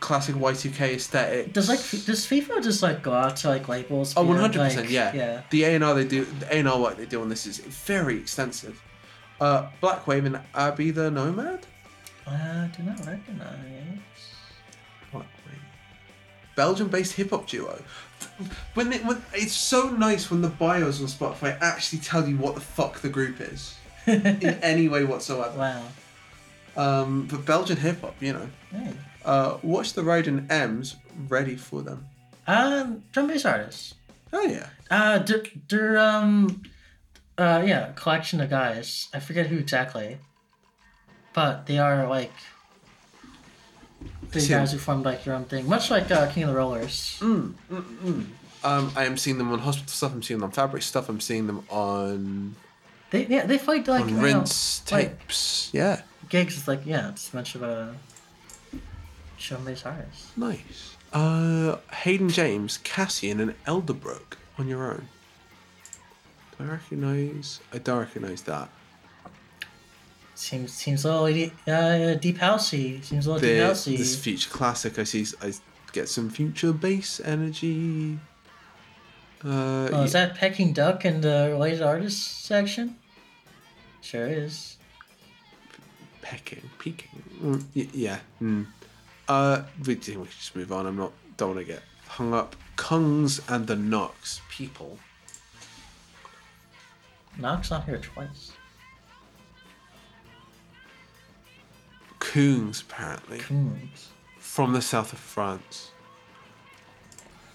Classic 0.00 0.34
Y2K 0.34 0.80
aesthetic. 0.96 1.52
Does 1.52 1.68
like 1.68 1.80
does 1.80 2.26
FIFA 2.26 2.62
just 2.62 2.82
like 2.82 3.02
go 3.02 3.12
out 3.12 3.36
to 3.36 3.48
like 3.48 3.68
labels? 3.68 4.14
Oh, 4.16 4.22
be 4.22 4.28
one 4.28 4.38
hundred 4.38 4.60
percent. 4.60 4.90
Yeah. 4.90 5.12
Yeah. 5.14 5.42
The 5.50 5.64
A 5.64 5.74
and 5.74 5.82
R 5.82 5.94
they 5.94 6.04
do, 6.04 6.24
the 6.24 6.54
A 6.54 6.58
and 6.58 6.68
R 6.68 6.78
work 6.78 6.96
they 6.96 7.06
do 7.06 7.20
on 7.22 7.28
this 7.28 7.46
is 7.46 7.58
very 7.58 8.16
extensive. 8.18 8.80
Uh, 9.40 9.68
Black 9.80 10.06
Wave 10.06 10.24
and 10.24 10.40
Abby 10.54 10.90
the 10.90 11.10
Nomad. 11.10 11.66
I 12.26 12.70
do 12.76 12.82
not 12.82 12.98
recognize. 13.06 13.98
Belgian-based 16.58 17.12
hip 17.12 17.30
hop 17.30 17.46
duo. 17.46 17.80
When, 18.74 18.90
they, 18.90 18.98
when 18.98 19.22
it's 19.32 19.52
so 19.52 19.90
nice 19.90 20.28
when 20.28 20.42
the 20.42 20.48
bios 20.48 21.00
on 21.00 21.06
Spotify 21.06 21.56
actually 21.60 22.00
tell 22.00 22.28
you 22.28 22.36
what 22.36 22.56
the 22.56 22.60
fuck 22.60 22.98
the 23.00 23.08
group 23.08 23.40
is 23.40 23.76
in 24.08 24.42
any 24.44 24.88
way 24.88 25.04
whatsoever. 25.04 25.56
Wow. 25.56 25.84
Um, 26.76 27.28
but 27.30 27.46
Belgian 27.46 27.76
hip 27.76 28.00
hop, 28.00 28.16
you 28.20 28.32
know. 28.32 28.48
Hey. 28.72 28.92
Uh, 29.24 29.58
watch 29.62 29.92
the 29.92 30.02
in 30.26 30.50
M's 30.50 30.96
ready 31.28 31.54
for 31.54 31.80
them. 31.82 32.06
Um, 32.48 33.04
drum 33.12 33.28
bass 33.28 33.44
artists. 33.44 33.94
Oh 34.32 34.42
yeah. 34.42 34.66
Uh, 34.90 35.20
they're, 35.20 35.44
they're 35.68 35.98
um, 35.98 36.64
uh, 37.38 37.62
yeah, 37.64 37.92
collection 37.94 38.40
of 38.40 38.50
guys. 38.50 39.06
I 39.14 39.20
forget 39.20 39.46
who 39.46 39.58
exactly, 39.58 40.18
but 41.34 41.66
they 41.66 41.78
are 41.78 42.08
like 42.08 42.32
three 44.30 44.40
See- 44.42 44.48
guys 44.50 44.72
who 44.72 44.78
formed 44.78 45.04
like 45.04 45.24
their 45.24 45.34
own 45.34 45.44
thing, 45.44 45.68
much 45.68 45.90
like 45.90 46.10
uh, 46.10 46.30
King 46.32 46.44
of 46.44 46.50
the 46.50 46.54
Rollers. 46.56 47.18
Um, 47.20 47.56
I 48.96 49.04
am 49.04 49.16
seeing 49.16 49.38
them 49.38 49.52
on 49.52 49.60
hospital 49.60 49.88
stuff. 49.92 50.12
I'm 50.12 50.22
seeing 50.22 50.40
them 50.40 50.44
on 50.48 50.50
fabric 50.52 50.82
stuff. 50.82 51.08
I'm 51.08 51.20
seeing 51.20 51.46
them 51.46 51.64
on 51.70 52.56
They 53.10 53.26
yeah 53.26 53.46
they 53.46 53.56
fight 53.58 53.86
like 53.86 54.02
on 54.02 54.08
you 54.08 54.16
know, 54.16 54.22
rinse 54.22 54.82
like 54.90 55.16
yeah, 55.72 56.02
gigs. 56.28 56.56
is 56.56 56.66
like 56.68 56.80
yeah, 56.84 57.10
it's 57.10 57.32
much 57.32 57.54
of 57.54 57.62
a 57.62 57.94
drum 59.38 59.64
bass 59.64 59.86
artist. 59.86 60.36
nice. 60.36 60.96
Uh, 61.12 61.76
Hayden 62.02 62.28
James, 62.28 62.78
Cassian, 62.78 63.40
and 63.40 63.54
Elderbrook 63.64 64.36
on 64.58 64.68
your 64.68 64.84
own. 64.90 65.08
Do 66.58 66.64
I 66.64 66.66
recognize? 66.72 67.60
I 67.72 67.78
don't 67.78 68.00
recognize 68.00 68.42
that. 68.42 68.68
Seems 70.38 70.72
seems 70.72 71.04
a 71.04 71.08
little 71.20 71.26
deep, 71.26 71.52
uh, 71.66 72.14
deep 72.14 72.38
housey. 72.38 73.02
Seems 73.04 73.26
a 73.26 73.32
little 73.32 73.48
deep 73.48 73.58
housey. 73.60 73.98
this 73.98 74.16
future 74.22 74.48
classic. 74.48 74.96
I 74.98 75.02
see. 75.04 75.26
I 75.42 75.52
get 75.92 76.08
some 76.08 76.30
future 76.30 76.72
bass 76.72 77.20
energy. 77.24 78.20
Uh, 79.44 79.88
Oh, 79.92 80.02
is 80.04 80.12
that 80.12 80.36
Peking 80.36 80.72
Duk 80.74 81.04
in 81.04 81.20
the 81.22 81.48
related 81.50 81.82
artists 81.82 82.22
section? 82.46 82.94
Sure 84.00 84.28
is. 84.28 84.76
pecking, 86.22 86.70
peeking. 86.78 87.22
Mm, 87.42 87.64
y- 87.74 87.88
yeah. 87.92 88.18
Mm. 88.40 88.66
Uh, 89.26 89.62
we 89.86 89.94
we 89.96 90.00
should 90.02 90.30
just 90.30 90.54
move 90.54 90.70
on. 90.72 90.86
I'm 90.86 90.96
not. 90.96 91.12
Don't 91.36 91.54
want 91.56 91.66
to 91.66 91.72
get 91.72 91.82
hung 92.06 92.32
up. 92.32 92.54
Kungs 92.76 93.40
and 93.52 93.66
the 93.66 93.74
Knocks 93.74 94.40
people. 94.50 94.98
Knocks 97.38 97.70
not 97.72 97.84
here 97.86 97.98
twice. 97.98 98.52
Coons 102.32 102.82
apparently 102.82 103.38
Coons. 103.38 104.08
from 104.38 104.72
the 104.72 104.82
south 104.82 105.12
of 105.12 105.18
France. 105.18 105.90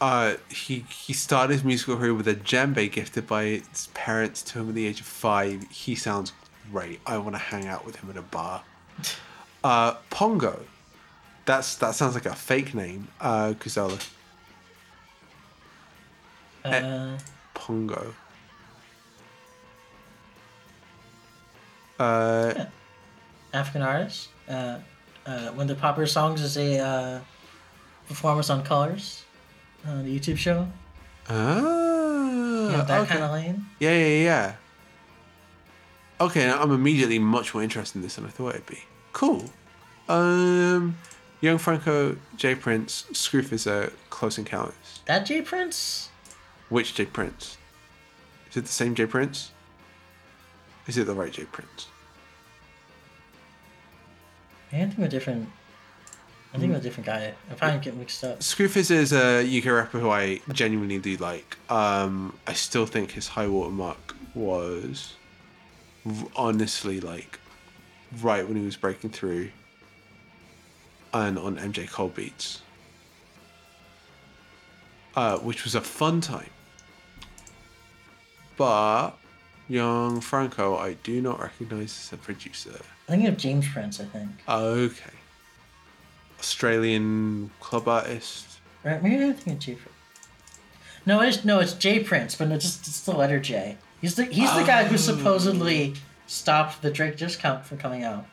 Uh, 0.01 0.35
he 0.49 0.79
he 0.89 1.13
started 1.13 1.53
his 1.53 1.63
musical 1.63 1.95
career 1.95 2.13
with 2.13 2.27
a 2.27 2.33
djembe 2.35 2.91
gifted 2.91 3.27
by 3.27 3.43
his 3.43 3.87
parents 3.93 4.41
to 4.41 4.59
him 4.59 4.69
at 4.69 4.75
the 4.75 4.85
age 4.87 4.99
of 4.99 5.05
five. 5.05 5.63
He 5.69 5.95
sounds 5.95 6.33
great. 6.71 6.99
I 7.05 7.17
want 7.19 7.35
to 7.35 7.39
hang 7.39 7.67
out 7.67 7.85
with 7.85 7.97
him 7.97 8.09
in 8.09 8.17
a 8.17 8.21
bar. 8.21 8.63
Uh, 9.63 9.93
Pongo. 10.09 10.59
That's 11.45 11.75
that 11.77 11.95
sounds 11.95 12.15
like 12.15 12.25
a 12.25 12.35
fake 12.35 12.73
name. 12.75 13.07
Uh, 13.21 13.53
Guzella. 13.53 13.97
Uh, 16.65 17.17
Pongo. 17.53 18.13
Uh, 21.97 22.65
African 23.53 23.83
artist. 23.83 24.27
Uh, 24.47 24.79
uh, 25.25 25.47
one 25.49 25.61
of 25.69 25.75
the 25.75 25.75
popular 25.75 26.05
songs 26.07 26.41
is 26.41 26.57
a 26.57 26.79
uh, 26.79 27.19
performance 28.07 28.49
on 28.49 28.63
Colors, 28.63 29.23
uh, 29.87 30.01
the 30.01 30.19
YouTube 30.19 30.37
show. 30.37 30.67
ah, 31.29 31.59
You 31.59 32.71
know, 32.77 32.83
that 32.85 32.99
okay. 33.01 33.11
kind 33.13 33.23
of 33.23 33.31
lane. 33.31 33.65
Yeah, 33.79 33.91
yeah, 33.97 34.23
yeah. 34.23 34.53
Okay, 36.21 36.49
I'm 36.49 36.71
immediately 36.71 37.19
much 37.19 37.53
more 37.53 37.63
interested 37.63 37.97
in 37.97 38.01
this 38.03 38.15
than 38.15 38.25
I 38.25 38.29
thought 38.29 38.49
it'd 38.55 38.65
be. 38.65 38.79
Cool. 39.13 39.49
Um, 40.09 40.97
Young 41.41 41.57
Franco, 41.57 42.15
J 42.37 42.55
Prince, 42.55 43.05
Scrufizzer, 43.11 43.91
Close 44.09 44.37
Encounters. 44.37 45.01
That 45.05 45.25
J 45.25 45.41
Prince? 45.41 46.09
Which 46.69 46.93
J 46.95 47.05
Prince? 47.05 47.57
Is 48.51 48.57
it 48.57 48.61
the 48.61 48.67
same 48.67 48.95
J 48.95 49.05
Prince? 49.05 49.51
Is 50.87 50.97
it 50.97 51.05
the 51.05 51.13
right 51.13 51.31
J 51.31 51.43
Prince? 51.45 51.87
I 54.73 54.77
think 54.77 54.97
of 54.97 55.03
a 55.03 55.07
different. 55.07 55.49
I 56.53 56.57
think 56.57 56.71
of 56.71 56.79
a 56.79 56.83
different 56.83 57.05
guy. 57.05 57.33
I 57.49 57.53
probably 57.53 57.79
get 57.79 57.95
mixed 57.95 58.23
up. 58.23 58.39
Scrufizzer 58.39 58.95
is 58.95 59.13
a 59.13 59.41
UK 59.41 59.65
rapper 59.65 59.99
who 59.99 60.09
I 60.09 60.39
genuinely 60.51 60.99
do 60.99 61.15
like. 61.17 61.57
Um, 61.69 62.37
I 62.47 62.53
still 62.53 62.85
think 62.85 63.11
his 63.11 63.27
high 63.27 63.47
watermark 63.47 64.15
was 64.35 65.13
honestly 66.35 66.99
like 66.99 67.39
right 68.21 68.47
when 68.47 68.57
he 68.57 68.65
was 68.65 68.75
breaking 68.75 69.11
through 69.11 69.49
and 71.13 71.37
on 71.39 71.57
MJ 71.57 71.89
Cole 71.89 72.09
beats. 72.09 72.61
Uh, 75.15 75.37
which 75.37 75.63
was 75.63 75.75
a 75.75 75.81
fun 75.81 76.21
time. 76.21 76.49
But 78.57 79.11
young 79.69 80.21
Franco, 80.21 80.75
I 80.75 80.93
do 80.93 81.21
not 81.21 81.39
recognize 81.39 82.07
as 82.07 82.13
a 82.13 82.17
producer. 82.17 82.79
I 83.07 83.11
think 83.11 83.27
of 83.27 83.37
James 83.37 83.67
Prince. 83.67 83.99
I 83.99 84.05
think. 84.05 84.29
Okay. 84.47 85.11
Australian 86.39 87.51
club 87.59 87.87
artist. 87.87 88.59
Right? 88.83 89.01
Maybe 89.01 89.23
I 89.23 89.33
think 89.33 89.57
of 89.57 89.59
J 89.59 89.75
Prince. 89.75 89.89
No, 91.05 91.21
it's 91.21 91.43
no, 91.45 91.59
it's 91.59 91.73
J 91.73 91.99
Prince, 92.03 92.35
but 92.35 92.49
it's 92.51 92.63
just 92.65 92.87
it's 92.87 93.01
the 93.01 93.11
letter 93.11 93.39
J. 93.39 93.77
He's 94.01 94.15
the 94.15 94.25
he's 94.25 94.53
the 94.55 94.63
guy 94.63 94.83
who 94.85 94.97
supposedly 94.97 95.93
stopped 96.27 96.81
the 96.81 96.91
Drake 96.91 97.17
discount 97.17 97.65
from 97.65 97.77
coming 97.77 98.03
out. 98.03 98.25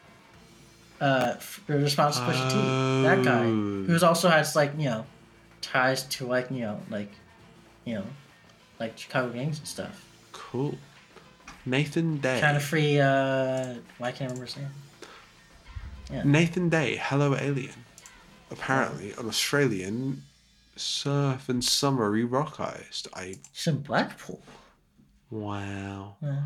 Uh, 1.00 1.36
response 1.66 2.16
to 2.16 2.22
Pusha 2.22 2.50
T. 2.50 3.02
That 3.04 3.24
guy, 3.24 3.44
Oh. 3.46 3.84
who's 3.84 4.02
also 4.02 4.28
has 4.28 4.54
like 4.54 4.72
you 4.76 4.84
know, 4.84 5.06
ties 5.62 6.02
to 6.04 6.26
like 6.26 6.50
you 6.50 6.60
know 6.62 6.80
like, 6.90 7.10
you 7.84 7.94
know, 7.94 8.04
like 8.78 8.98
Chicago 8.98 9.32
gangs 9.32 9.58
and 9.58 9.66
stuff. 9.66 10.04
Cool. 10.32 10.76
Nathan 11.66 12.18
Day. 12.18 12.40
Kind 12.40 12.56
of 12.56 12.62
free 12.62 12.98
uh, 13.00 13.74
why 13.98 14.10
can't 14.12 14.22
I 14.22 14.24
remember 14.34 14.46
his 14.46 14.56
name? 14.56 14.68
Yeah. 16.12 16.22
Nathan 16.24 16.68
Day, 16.68 16.96
Hello 17.00 17.36
Alien. 17.36 17.84
Apparently, 18.50 19.12
an 19.12 19.26
Australian 19.28 20.22
surf 20.76 21.48
and 21.48 21.62
summery 21.62 22.24
rock 22.24 22.58
artist. 22.58 23.06
I 23.14 23.36
in 23.66 23.78
Blackpool. 23.82 24.42
wow. 25.30 26.16
Yeah. 26.22 26.42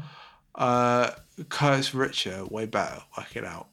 Uh, 0.55 1.11
Curtis 1.49 1.95
Richer, 1.95 2.45
way 2.47 2.67
better. 2.67 3.03
Work 3.17 3.37
it 3.37 3.45
out. 3.45 3.69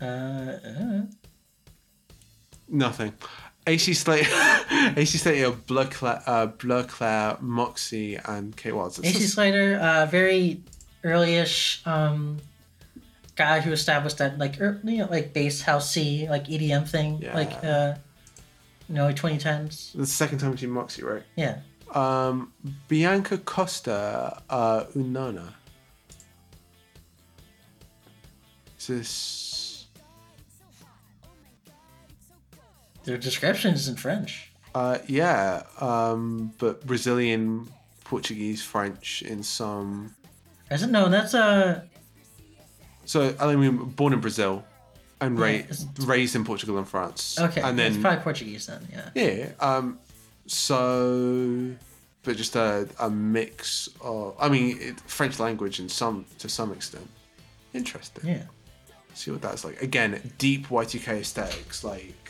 Uh, 0.00 0.04
uh, 0.04 1.02
Nothing. 2.68 3.12
AC 3.66 3.94
Slater, 3.94 4.28
AC 4.96 5.18
Slater, 5.18 5.50
Blur 5.52 5.86
Claire, 5.86 6.22
uh, 6.26 6.46
Blur 6.46 6.84
Claire, 6.84 7.38
Moxie, 7.40 8.16
and 8.16 8.54
Kate 8.56 8.72
Watts. 8.74 8.98
It's 8.98 9.08
AC 9.08 9.18
just- 9.20 9.34
Slater, 9.34 9.76
uh, 9.78 10.06
very 10.06 10.60
early-ish 11.02 11.82
um, 11.86 12.38
guy 13.36 13.60
who 13.60 13.72
established 13.72 14.18
that 14.18 14.38
like 14.38 14.60
er, 14.60 14.80
you 14.84 14.98
know 14.98 15.06
like 15.10 15.32
bass 15.32 15.62
housey 15.62 16.28
like 16.28 16.44
EDM 16.46 16.88
thing 16.88 17.18
Yeah. 17.20 17.34
like 17.34 17.52
uh, 17.64 17.94
you 18.88 18.94
know 18.94 19.06
like 19.06 19.16
2010s. 19.16 19.92
the 19.94 20.06
second 20.06 20.38
time 20.38 20.56
seen 20.56 20.70
Moxie, 20.70 21.02
right? 21.02 21.22
Yeah. 21.36 21.58
Um, 21.92 22.52
Bianca 22.88 23.38
Costa, 23.38 24.42
uh, 24.50 24.84
Unona. 24.96 25.52
Is 28.78 28.86
this? 28.88 29.63
Their 33.04 33.18
description 33.18 33.74
is 33.74 33.88
in 33.88 33.96
French. 33.96 34.50
Uh, 34.74 34.98
yeah, 35.06 35.62
um, 35.80 36.52
but 36.58 36.84
Brazilian, 36.86 37.68
Portuguese, 38.04 38.62
French 38.62 39.22
in 39.22 39.42
some. 39.42 40.14
I 40.70 40.76
said 40.76 40.90
no. 40.90 41.08
That's 41.08 41.34
uh 41.34 41.82
So 43.04 43.34
I 43.38 43.54
mean, 43.54 43.76
born 43.76 44.12
in 44.12 44.20
Brazil, 44.20 44.64
and 45.20 45.38
ra- 45.38 45.46
Yeah, 45.48 45.62
raised 46.00 46.34
in 46.34 46.44
Portugal 46.44 46.78
and 46.78 46.88
France. 46.88 47.38
okay. 47.38 47.60
and 47.60 47.78
then 47.78 47.92
it's 47.92 48.00
probably 48.00 48.22
Portuguese 48.22 48.66
then. 48.66 48.88
Yeah. 48.90 49.10
yeah, 49.14 49.48
um, 49.60 49.98
so 50.46 51.70
but 52.22 52.36
just 52.36 52.56
a, 52.56 52.88
a 52.98 53.10
mix 53.10 53.88
of. 54.00 54.34
I 54.40 54.48
mean, 54.48 54.78
it, 54.80 55.00
French 55.00 55.38
language 55.38 55.78
in 55.78 55.88
some 55.88 56.24
to 56.38 56.48
some 56.48 56.72
extent. 56.72 57.08
Interesting. 57.74 58.26
Yeah. 58.28 58.42
See 59.14 59.30
what 59.30 59.42
that's 59.42 59.64
like. 59.64 59.80
Again, 59.82 60.20
deep 60.38 60.68
Y2K 60.68 61.20
aesthetics, 61.20 61.84
like 61.84 62.23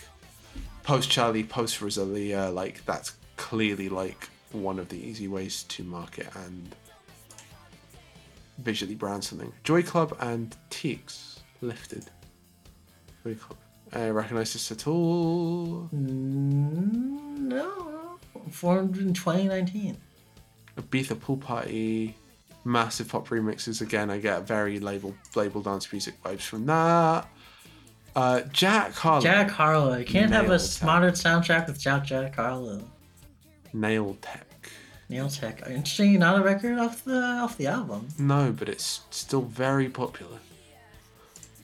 post 0.85 1.11
Charlie, 1.11 1.43
post 1.43 1.81
Rosalia, 1.81 2.51
like 2.51 2.85
that's 2.85 3.17
clearly 3.37 3.89
like 3.89 4.29
one 4.53 4.79
of 4.79 4.89
the 4.89 4.97
easy 4.97 5.27
ways 5.27 5.65
to 5.65 5.83
market 5.83 6.29
and 6.47 6.75
visually 8.59 8.95
brand 8.95 9.25
something. 9.25 9.53
Joy 9.65 9.83
Club 9.83 10.17
and 10.21 10.55
Teaks 10.71 11.41
lifted. 11.61 12.05
Joy 13.25 13.35
Club. 13.35 13.59
I 13.93 14.09
recognize 14.11 14.53
this 14.53 14.71
at 14.71 14.87
all. 14.87 15.89
Mm, 15.95 17.39
no. 17.39 18.19
Formed 18.51 18.99
in 18.99 19.15
2019. 19.15 19.97
Ibiza 20.77 21.21
Pool 21.21 21.37
Party, 21.37 22.17
massive 22.65 23.09
pop 23.09 23.29
remixes. 23.29 23.81
Again, 23.81 24.11
I 24.11 24.19
get 24.19 24.47
very 24.47 24.81
label 24.81 25.15
label 25.35 25.63
dance 25.63 25.91
music 25.93 26.21
vibes 26.23 26.43
from 26.43 26.67
that. 26.67 27.29
Uh, 28.17 28.43
Jack 28.53 28.93
Harlow. 28.93 29.21
Jack 29.21 29.51
Harlow. 29.51 29.97
You 29.97 30.05
can't 30.05 30.31
have 30.33 30.47
a 30.47 30.59
that. 30.59 30.81
modern 30.85 31.13
soundtrack 31.15 31.67
without 31.67 32.05
Jack 32.05 32.37
Harlow. 32.37 32.83
Nail 33.73 34.17
Tech. 34.23 34.47
Nail 35.09 35.29
Tech. 35.29 35.63
Interesting. 35.67 36.19
Not 36.21 36.39
a 36.41 36.43
record 36.43 36.79
off 36.79 37.05
the 37.05 37.21
off 37.21 37.57
the 37.57 37.67
album. 37.67 38.09
No, 38.19 38.53
but 38.53 38.69
it's 38.69 39.01
still 39.11 39.43
very 39.43 39.89
popular. 39.89 40.39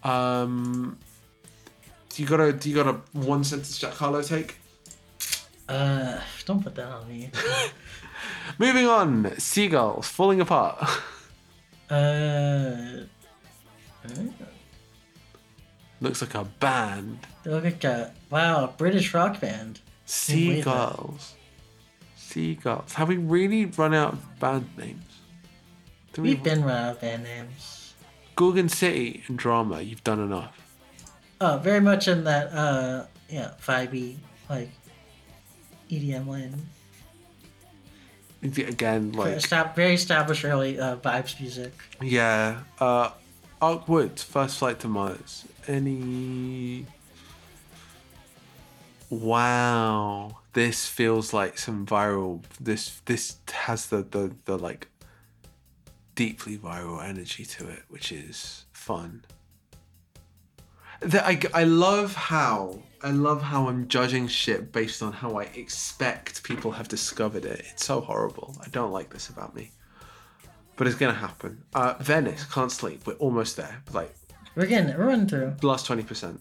Um, 0.02 0.98
do 2.08 2.22
you 2.22 2.28
got 2.28 2.40
a 2.40 2.52
do 2.52 2.68
you 2.68 2.74
got 2.74 2.88
a 2.88 3.00
one 3.16 3.44
sentence 3.44 3.78
Jack 3.78 3.94
Harlow 3.94 4.22
take? 4.22 4.56
Uh, 5.68 6.20
don't 6.46 6.62
put 6.64 6.74
that 6.74 6.88
on 6.88 7.08
me. 7.08 7.30
Moving 8.58 8.86
on, 8.86 9.38
Seagulls 9.38 10.08
falling 10.08 10.40
apart. 10.40 10.88
Uh, 11.92 13.02
Looks 16.00 16.22
like 16.22 16.34
a 16.34 16.44
band. 16.44 17.18
they 17.44 17.50
look 17.50 17.64
like 17.64 17.84
a 17.84 18.12
wow, 18.30 18.64
a 18.64 18.68
British 18.68 19.12
rock 19.12 19.40
band. 19.40 19.80
Seagulls. 20.06 21.34
Seagulls. 22.16 22.94
Have 22.94 23.08
we 23.08 23.16
really 23.16 23.66
run 23.66 23.94
out 23.94 24.14
of 24.14 24.38
band 24.40 24.68
names? 24.78 25.04
Do 26.12 26.22
we- 26.22 26.30
We've 26.30 26.42
been 26.42 26.64
run 26.64 26.76
out 26.76 26.90
of 26.96 27.00
band 27.00 27.24
names. 27.24 27.94
Gorgon 28.36 28.68
City 28.68 29.22
and 29.28 29.38
Drama. 29.38 29.82
You've 29.82 30.02
done 30.02 30.20
enough. 30.20 30.56
Oh, 31.42 31.58
very 31.58 31.80
much 31.80 32.08
in 32.08 32.24
that 32.24 32.52
uh, 32.52 33.04
yeah, 33.28 33.52
vibey 33.62 34.16
like 34.48 34.70
EDM 35.90 36.26
lane. 36.26 36.54
Again, 38.42 39.12
like 39.12 39.34
Estab- 39.34 39.74
very 39.76 39.94
established 39.94 40.44
early 40.46 40.80
uh, 40.80 40.96
vibes 40.96 41.38
music. 41.38 41.72
Yeah. 42.00 42.60
Uh 42.78 43.10
Woods, 43.86 44.22
First 44.22 44.58
Flight 44.58 44.80
to 44.80 44.88
Mars. 44.88 45.44
Any 45.70 46.84
Wow. 49.08 50.38
This 50.52 50.88
feels 50.88 51.32
like 51.32 51.58
some 51.58 51.86
viral 51.86 52.42
this 52.60 53.00
this 53.04 53.36
has 53.52 53.86
the 53.86 54.02
the, 54.02 54.34
the 54.46 54.58
like 54.58 54.88
deeply 56.16 56.58
viral 56.58 57.00
energy 57.04 57.44
to 57.44 57.68
it, 57.68 57.84
which 57.88 58.10
is 58.10 58.64
fun. 58.72 59.24
The, 60.98 61.24
I, 61.24 61.40
I 61.54 61.64
love 61.64 62.14
how 62.16 62.80
I 63.00 63.12
love 63.12 63.40
how 63.40 63.68
I'm 63.68 63.86
judging 63.86 64.26
shit 64.26 64.72
based 64.72 65.04
on 65.04 65.12
how 65.12 65.38
I 65.38 65.44
expect 65.54 66.42
people 66.42 66.72
have 66.72 66.88
discovered 66.88 67.44
it. 67.44 67.60
It's 67.70 67.86
so 67.86 68.00
horrible. 68.00 68.56
I 68.60 68.68
don't 68.70 68.90
like 68.90 69.10
this 69.10 69.28
about 69.28 69.54
me 69.54 69.70
but 70.80 70.86
it's 70.86 70.96
gonna 70.96 71.12
happen. 71.12 71.62
Uh, 71.74 71.92
Venice, 72.00 72.44
can't 72.44 72.72
sleep. 72.72 73.06
We're 73.06 73.12
almost 73.26 73.58
there. 73.58 73.82
Like 73.92 74.14
We're 74.54 74.66
getting 74.66 74.88
it. 74.90 74.98
We're 74.98 75.06
running 75.06 75.28
through. 75.28 75.54
the 75.60 75.66
last 75.66 75.86
twenty 75.86 76.02
percent. 76.02 76.40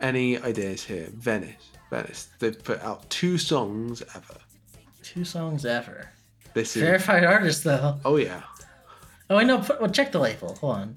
Any 0.00 0.38
ideas 0.38 0.82
here? 0.82 1.08
Venice, 1.14 1.70
Venice. 1.90 2.28
They've 2.38 2.62
put 2.62 2.80
out 2.80 3.08
two 3.10 3.36
songs 3.38 4.02
ever. 4.14 4.36
Two 5.02 5.24
songs 5.24 5.64
ever. 5.66 6.08
This 6.54 6.74
is 6.76 6.82
Verified 6.82 7.24
artist 7.24 7.64
though. 7.64 7.98
oh 8.04 8.16
yeah. 8.16 8.42
Oh 9.28 9.38
no. 9.40 9.58
Put, 9.58 9.80
well, 9.80 9.90
check 9.90 10.10
the 10.12 10.18
label. 10.18 10.54
Hold 10.56 10.76
on. 10.76 10.96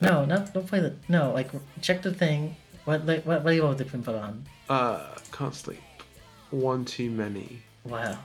No, 0.00 0.24
no, 0.26 0.44
don't 0.52 0.66
play 0.66 0.80
the. 0.80 0.94
No, 1.08 1.32
like 1.32 1.50
check 1.80 2.02
the 2.02 2.12
thing. 2.12 2.54
What 2.84 3.04
la- 3.06 3.16
what 3.18 3.44
label 3.44 3.68
have 3.68 3.78
they 3.78 3.84
been 3.84 4.02
put 4.02 4.14
on? 4.14 4.44
Uh, 4.68 5.06
can't 5.32 5.54
sleep. 5.54 5.80
One 6.50 6.84
too 6.84 7.10
many. 7.10 7.62
Wow. 7.84 8.18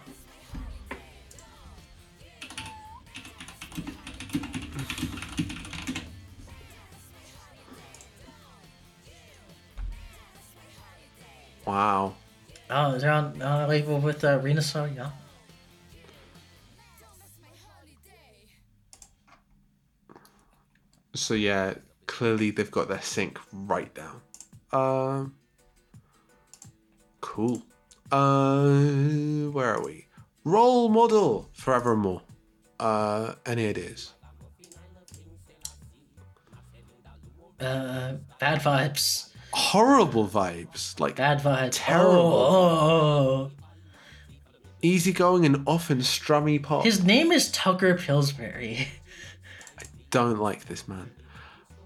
Wow. 11.72 12.16
Oh, 12.70 12.98
they're 12.98 13.10
on 13.10 13.42
uh, 13.42 13.66
label 13.66 13.98
with 14.00 14.26
uh, 14.26 14.38
Rina 14.40 14.60
Sawayama. 14.60 15.14
So 21.16 21.34
yeah, 21.34 21.76
clearly 22.08 22.52
they've 22.52 22.70
got 22.70 22.90
their 22.90 23.02
sync 23.02 23.40
right 23.54 23.90
down. 23.96 24.22
Um. 24.74 25.34
cool. 27.22 27.64
Uh, 28.12 29.48
where 29.56 29.76
are 29.76 29.82
we? 29.82 30.08
Role 30.44 30.90
model 30.90 31.48
forevermore. 31.54 32.22
Uh, 32.82 33.36
any 33.46 33.70
ideas? 33.70 34.12
Uh, 37.62 38.16
bad 38.42 38.60
vibes. 38.60 39.31
Horrible 39.54 40.28
vibes, 40.28 41.00
like 41.00 41.16
Bad 41.18 41.40
vibes. 41.42 41.70
Terrible. 41.74 42.16
Oh, 42.16 43.52
oh, 43.52 43.52
easygoing 44.82 45.46
and 45.46 45.64
often 45.68 46.00
strummy 46.00 46.60
oh. 46.60 46.64
pop. 46.68 46.84
His 46.84 47.04
name 47.04 47.32
is 47.32 47.52
Tucker 47.52 47.96
Pillsbury. 47.96 48.88
I 49.80 49.84
don't 50.10 50.40
like 50.40 50.66
this 50.66 50.88
man. 50.88 51.12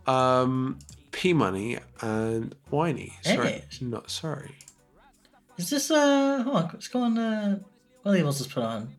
Um, 0.08 0.80
P 1.12 1.34
Money 1.34 1.80
and 2.02 2.54
Whiney. 2.70 3.14
Sorry, 3.24 3.48
Hey. 3.48 3.64
not 3.82 4.10
sorry. 4.12 4.56
Is 5.58 5.70
this 5.70 5.90
uh? 5.90 6.44
Hold 6.44 6.56
on. 6.56 6.70
Let's 6.74 6.88
go 6.88 7.02
on. 7.02 7.18
Uh, 7.18 7.60
what 8.04 8.12
labels 8.12 8.38
this 8.40 8.48
put 8.48 8.64
on? 8.64 8.94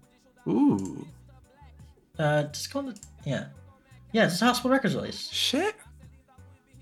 Ooh, 0.49 1.07
Uh, 2.19 2.45
just 2.45 2.73
go 2.73 2.81
on. 2.81 2.87
The, 2.87 2.99
yeah, 3.25 3.47
yeah. 4.13 4.27
It's 4.27 4.41
a 4.43 4.47
Hospital 4.47 4.71
Records 4.71 4.95
release. 4.97 5.31
shit. 5.31 5.77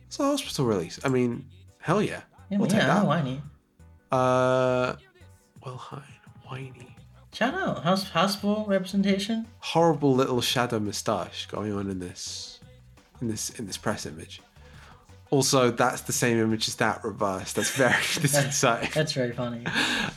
It's 0.06 0.20
a 0.20 0.24
hospital 0.24 0.66
release. 0.66 1.00
I 1.04 1.08
mean, 1.08 1.44
hell 1.84 2.00
yeah. 2.02 2.22
Yeah, 2.50 2.58
We'll 2.58 2.70
yeah. 2.72 3.02
Whiney. 3.02 3.42
Uh, 4.10 4.94
well, 5.64 5.76
hi, 5.76 6.02
Whiney. 6.48 6.96
Shout 7.32 7.52
out 7.54 7.82
Hos- 7.82 8.08
hospital 8.08 8.64
representation. 8.66 9.46
Horrible 9.58 10.14
little 10.14 10.40
shadow 10.40 10.78
moustache 10.80 11.46
going 11.46 11.72
on 11.74 11.90
in 11.90 11.98
this, 11.98 12.60
in 13.20 13.28
this, 13.28 13.50
in 13.58 13.66
this 13.66 13.76
press 13.76 14.06
image. 14.06 14.40
Also, 15.30 15.70
that's 15.70 16.02
the 16.02 16.12
same 16.12 16.38
image 16.38 16.68
as 16.68 16.76
that 16.76 17.02
reversed. 17.04 17.56
That's 17.56 17.70
very 17.70 17.92
disconcerting. 18.20 18.90
That's 18.94 19.12
very 19.12 19.32
funny. 19.32 19.64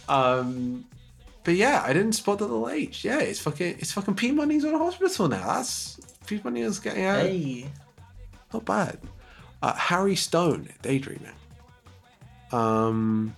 Um, 0.10 0.85
but 1.44 1.56
yeah, 1.56 1.84
I 1.85 1.91
didn't 1.91 2.14
spot 2.14 2.38
the 2.38 2.45
little 2.45 2.69
H. 2.69 3.03
Yeah, 3.03 3.19
it's 3.19 3.39
fucking 3.41 3.76
it's 3.80 3.91
fucking 3.91 4.15
P 4.15 4.31
Money's 4.31 4.64
on 4.64 4.73
a 4.73 4.77
hospital 4.77 5.27
now. 5.27 5.45
That's 5.56 5.99
P 6.26 6.39
Money 6.41 6.61
is 6.61 6.80
getting 6.80 7.03
out. 7.03 7.23
Hey, 7.26 7.65
Not 8.53 8.64
bad. 8.64 8.99
Uh, 9.61 9.73
Harry 9.73 10.15
Stone, 10.15 10.69
Daydreaming. 10.81 11.34
Um, 12.52 13.36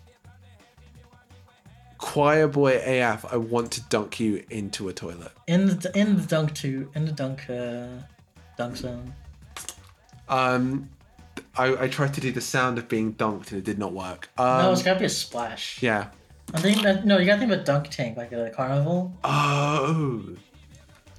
Choir 1.98 2.48
Boy 2.48 2.81
AF, 2.86 3.26
I 3.31 3.38
want 3.38 3.72
to 3.73 3.81
dunk 3.84 4.19
you 4.19 4.44
into 4.49 4.90
a 4.90 4.94
toilet. 4.94 5.31
In 5.48 5.68
the 5.68 5.91
in 5.95 6.15
the 6.15 6.23
dunk 6.23 6.53
two 6.53 6.90
in 6.95 7.06
the 7.06 7.11
dunk 7.11 7.49
uh, 7.49 7.88
dunk 8.57 8.77
zone. 8.77 9.14
Um, 10.30 10.90
I, 11.57 11.84
I 11.84 11.88
tried 11.88 12.14
to 12.14 12.22
do 12.22 12.31
the 12.31 12.41
sound 12.41 12.77
of 12.77 12.88
being 12.88 13.14
dunked 13.15 13.49
and 13.52 13.57
it 13.60 13.64
did 13.65 13.80
not 13.80 13.94
work. 13.94 14.30
Um, 14.38 14.64
no, 14.64 14.72
it's 14.72 14.84
gotta 14.84 14.99
be 14.99 15.06
a 15.06 15.10
splash. 15.10 15.81
yeah. 15.81 16.07
I 16.53 16.60
think 16.61 16.81
that 16.84 17.06
no, 17.06 17.18
you 17.19 17.26
gotta 17.26 17.40
think 17.40 17.52
of 17.52 17.60
a 17.60 17.64
dunk 17.64 17.90
tank 17.90 18.18
like 18.18 18.31
at 18.31 18.40
a 18.40 18.49
carnival. 18.49 19.14
Oh, 19.23 20.26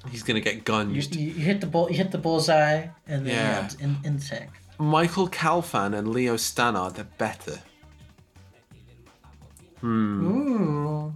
he's 0.09 0.23
gonna 0.23 0.39
get 0.39 0.67
You, 0.67 0.85
you, 0.93 1.01
you 1.19 1.31
hit 1.33 1.61
the 1.61 1.67
bull, 1.67 1.89
you 1.89 1.97
hit 1.97 2.11
the 2.11 2.17
bullseye, 2.17 2.87
and 3.07 3.25
then 3.25 3.35
yeah, 3.35 3.69
in, 3.79 3.97
in 4.03 4.17
the 4.17 4.23
tank. 4.23 4.49
Michael 4.77 5.29
Calfan 5.29 5.95
and 5.95 6.09
Leo 6.09 6.35
Stannard, 6.35 6.95
they're 6.95 7.05
better. 7.17 7.59
Hmm. 9.81 11.09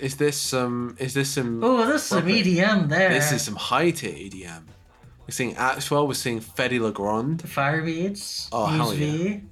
Is 0.00 0.16
this 0.16 0.36
some? 0.40 0.96
Is 0.98 1.14
this 1.14 1.30
some? 1.30 1.62
ooh, 1.64 1.86
this 1.86 2.02
is 2.02 2.08
some 2.08 2.26
EDM 2.26 2.88
there. 2.88 3.10
This 3.10 3.32
is 3.32 3.42
some 3.42 3.56
high 3.56 3.90
tier 3.90 4.12
EDM. 4.12 4.62
We're 5.26 5.30
seeing 5.32 5.54
Axwell. 5.56 6.06
We're 6.06 6.14
seeing 6.14 6.40
Fedde 6.40 6.80
Le 6.80 6.92
Grand. 6.92 7.40
the 7.40 7.48
fire 7.48 7.82
beats. 7.82 8.48
Oh, 8.52 8.66
hell 8.66 8.90
V. 8.92 9.42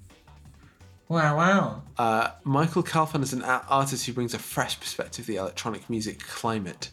Wow, 1.09 1.37
wow. 1.37 1.83
Uh, 1.99 2.31
Michael 2.45 2.83
Calfan 2.83 3.23
is 3.23 3.33
an 3.33 3.43
a- 3.43 3.63
artist 3.69 4.07
who 4.07 4.13
brings 4.13 4.33
a 4.35 4.39
fresh 4.39 4.79
perspective 4.81 5.27
to 5.27 5.33
the 5.33 5.37
electronic 5.37 5.91
music 5.91 6.21
climate. 6.21 6.91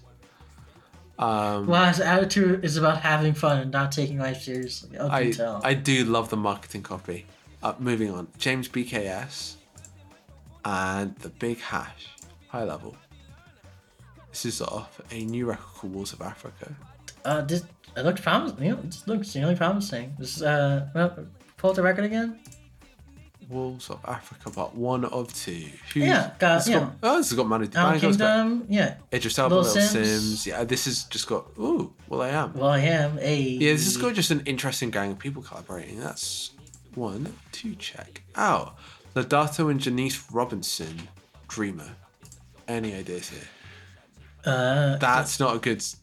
Um, 1.17 1.67
Well, 1.67 1.85
his 1.85 1.99
attitude 1.99 2.65
is 2.65 2.75
about 2.77 2.99
having 3.01 3.33
fun 3.33 3.59
and 3.59 3.71
not 3.71 3.91
taking 3.91 4.17
life 4.17 4.41
seriously. 4.41 4.97
I 4.97 5.31
I. 5.39 5.59
I 5.63 5.73
do 5.75 6.03
love 6.05 6.29
the 6.29 6.37
marketing 6.37 6.83
copy. 6.83 7.25
Uh, 7.63 7.73
moving 7.79 8.09
on, 8.11 8.27
James 8.39 8.67
BKS 8.67 9.55
and 10.65 11.15
the 11.17 11.29
Big 11.29 11.59
Hash, 11.59 12.07
high 12.47 12.63
level. 12.63 12.95
This 14.29 14.45
is 14.45 14.61
off 14.61 15.01
a 15.11 15.25
new 15.25 15.45
record 15.47 15.65
called 15.75 15.93
Walls 15.93 16.13
of 16.13 16.21
Africa. 16.21 16.73
Uh, 17.25 17.41
this 17.41 17.63
it 17.97 18.03
looked 18.03 18.21
promising. 18.21 18.63
You 18.63 18.71
know, 18.75 18.83
looks 19.05 19.35
really 19.35 19.55
promising. 19.55 20.15
This 20.17 20.37
is 20.37 20.43
uh, 20.43 20.87
well, 20.95 21.27
pull 21.57 21.73
the 21.73 21.81
record 21.81 22.05
again. 22.05 22.39
Walls 23.49 23.89
of 23.89 23.99
Africa, 24.05 24.49
part 24.49 24.73
one 24.75 25.03
of 25.03 25.33
two. 25.33 25.65
Who's, 25.93 26.03
Yeah, 26.03 26.31
got- 26.39 26.59
this 26.59 26.69
yeah. 26.69 26.79
got, 26.79 26.93
oh, 27.03 27.17
this 27.17 27.29
has 27.31 27.35
got 27.37 27.47
Manu 27.47 27.65
Animal 27.65 27.99
Dibango, 27.99 28.03
it's 28.07 28.17
got 28.17 28.37
Kingdom. 28.47 28.65
Yeah. 28.69 28.95
Idris 29.13 29.37
Elba, 29.37 29.55
Little 29.55 29.73
Little 29.73 30.01
Simz. 30.01 30.05
Simz. 30.05 30.45
Yeah, 30.45 30.63
this 30.63 30.85
has 30.85 31.03
just 31.05 31.27
got. 31.27 31.47
Ooh, 31.59 31.93
well, 32.07 32.21
I 32.21 32.29
am. 32.29 32.53
Well, 32.53 32.69
I 32.69 32.79
am 32.79 33.19
a. 33.19 33.37
Yeah, 33.41 33.73
this 33.73 33.83
has 33.83 33.97
got 33.97 34.13
just 34.13 34.31
an 34.31 34.41
interesting 34.45 34.89
gang 34.89 35.11
of 35.11 35.19
people 35.19 35.41
collaborating. 35.43 35.99
That's 35.99 36.51
one 36.95 37.33
to 37.53 37.75
check 37.75 38.21
out. 38.35 38.75
Ladato 39.15 39.69
and 39.69 39.79
Janice 39.79 40.31
Robinson, 40.31 41.07
Dreamer. 41.47 41.89
Any 42.67 42.93
ideas 42.95 43.29
here? 43.29 43.41
Uh, 44.45 44.97
That's 44.97 45.39
not 45.39 45.55
a 45.55 45.59
good 45.59 45.81
sign 45.81 46.01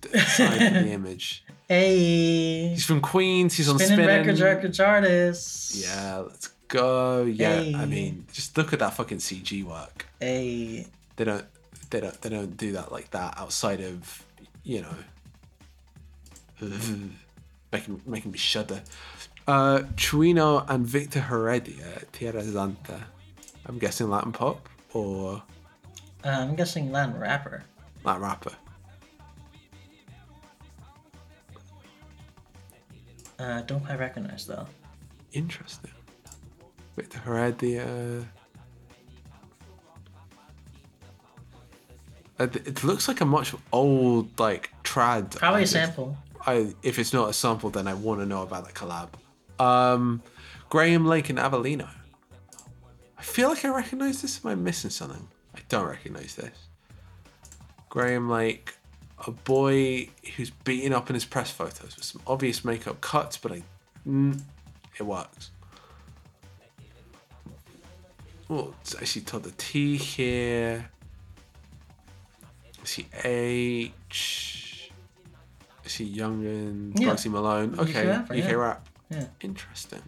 for 0.59 0.81
the 0.83 0.89
image. 0.93 1.45
a. 1.71 2.69
He's 2.69 2.85
from 2.85 3.01
Queens. 3.01 3.55
He's 3.57 3.69
on 3.69 3.79
Spinning 3.79 3.97
spinning. 4.05 4.19
records, 4.21 4.41
records 4.43 4.81
artists. 4.81 5.75
Yeah, 5.87 6.19
let's 6.19 6.49
go. 6.69 7.25
Yeah, 7.25 7.61
I 7.77 7.87
mean, 7.87 8.27
just 8.33 8.57
look 8.57 8.73
at 8.73 8.79
that 8.81 8.95
fucking 8.95 9.19
CG 9.19 9.65
work. 9.65 10.07
A. 10.21 10.87
They 11.17 11.25
don't, 11.25 11.45
they 11.91 12.01
don't, 12.01 12.21
they 12.21 12.29
don't 12.29 12.57
do 12.57 12.73
that 12.73 12.93
like 12.93 13.11
that 13.11 13.35
outside 13.39 13.81
of, 13.81 14.25
you 14.63 14.83
know, 14.83 14.95
making 17.73 18.01
making 18.07 18.31
me 18.33 18.39
shudder. 18.39 18.83
Uh, 19.49 19.79
Chuino 19.97 20.65
and 20.69 20.87
Victor 20.87 21.21
Heredia, 21.21 22.03
Tierra 22.13 22.43
Santa. 22.45 23.01
I'm 23.65 23.79
guessing 23.79 24.11
Latin 24.11 24.31
pop 24.31 24.69
or 24.93 25.43
Uh, 26.23 26.29
I'm 26.29 26.55
guessing 26.55 26.93
Latin 26.93 27.19
rapper. 27.19 27.65
Latin 28.05 28.23
rapper. 28.23 28.53
Uh, 33.39 33.63
don't 33.63 33.83
quite 33.85 33.99
recognize 33.99 34.47
though. 34.47 34.67
Interesting. 35.33 35.93
Victor 36.97 37.19
Heredia. 37.21 38.27
Uh, 42.39 42.45
It 42.53 42.85
looks 42.85 43.09
like 43.09 43.21
a 43.23 43.25
much 43.25 43.55
old 43.73 44.39
like 44.39 44.73
trad. 44.85 45.37
Probably 45.37 45.63
a 45.63 45.67
sample. 45.67 46.17
I 46.47 46.75
if 46.83 46.99
it's 46.99 47.13
not 47.15 47.31
a 47.31 47.33
sample, 47.33 47.71
then 47.71 47.89
I 47.89 47.95
want 47.95 48.21
to 48.21 48.27
know 48.27 48.43
about 48.43 48.67
that 48.67 48.75
collab. 48.75 49.09
Um, 49.59 50.23
Graham 50.69 51.07
Lake 51.07 51.31
and 51.31 51.39
Avellino. 51.39 51.89
I 53.19 53.23
feel 53.23 53.49
like 53.49 53.65
I 53.65 53.69
recognize 53.69 54.23
this. 54.23 54.45
Am 54.45 54.51
I 54.51 54.55
missing 54.55 54.91
something? 54.91 55.27
I 55.55 55.61
don't 55.69 55.87
recognize 55.87 56.37
this. 56.37 56.57
Graham 57.89 58.29
Lake, 58.29 58.75
a 59.27 59.31
boy 59.31 60.09
who's 60.37 60.51
beaten 60.51 60.93
up 60.93 61.09
in 61.11 61.15
his 61.15 61.25
press 61.25 61.51
photos 61.51 61.97
with 61.97 62.05
some 62.05 62.21
obvious 62.27 62.65
makeup 62.65 63.01
cuts, 63.01 63.37
but 63.37 63.53
I, 63.53 63.63
mm, 64.07 64.41
it 64.99 65.03
works. 65.03 65.51
Oh, 68.51 68.73
I 69.01 69.05
see 69.05 69.21
Toddla 69.21 69.55
T 69.57 69.97
here. 69.97 70.89
I 72.81 72.85
see 72.87 73.07
H. 73.25 74.91
I 75.85 75.89
see 75.89 76.11
Youngin, 76.15 76.99
Yeah. 76.99 77.09
Bugsy 77.09 77.31
Malone. 77.31 77.79
Okay, 77.79 78.09
UK 78.11 78.29
yeah. 78.35 78.53
rap. 78.53 78.89
Yeah. 79.11 79.27
Interesting. 79.41 80.03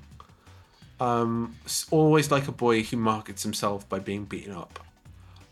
Um, 1.00 1.56
always 1.90 2.30
like 2.30 2.46
a 2.48 2.52
boy 2.52 2.82
who 2.82 2.96
markets 2.96 3.42
himself 3.42 3.88
by 3.88 3.98
being 3.98 4.24
beaten 4.26 4.52
up. 4.52 4.78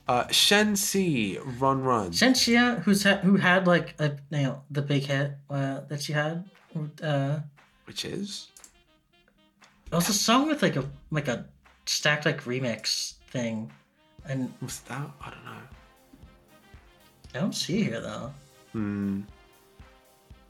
Uh, 0.06 0.24
Shenseea, 0.24 1.40
Run 1.60 1.82
Run. 1.82 2.10
Shenseea, 2.10 2.82
who's 2.82 3.02
ha- 3.04 3.18
who 3.18 3.36
had 3.36 3.66
like 3.66 3.94
a 3.98 4.16
you 4.30 4.42
know 4.42 4.62
the 4.70 4.82
big 4.82 5.04
hit 5.04 5.32
uh, 5.50 5.80
that 5.88 6.02
she 6.02 6.12
had. 6.12 6.44
Uh, 7.02 7.40
which 7.86 8.04
is 8.04 8.48
it 9.90 9.94
was 9.94 10.08
a 10.08 10.12
song 10.12 10.46
with 10.48 10.62
like 10.62 10.76
a 10.76 10.84
like 11.10 11.28
a 11.28 11.46
stacked 11.86 12.26
like 12.26 12.44
remix 12.44 13.14
thing, 13.30 13.70
and 14.26 14.52
what's 14.60 14.80
that? 14.80 15.10
I 15.20 15.30
don't 15.30 15.44
know. 15.44 15.62
I 17.34 17.38
don't 17.40 17.54
see 17.54 17.84
here 17.84 18.00
though. 18.00 18.32
Hmm. 18.72 19.22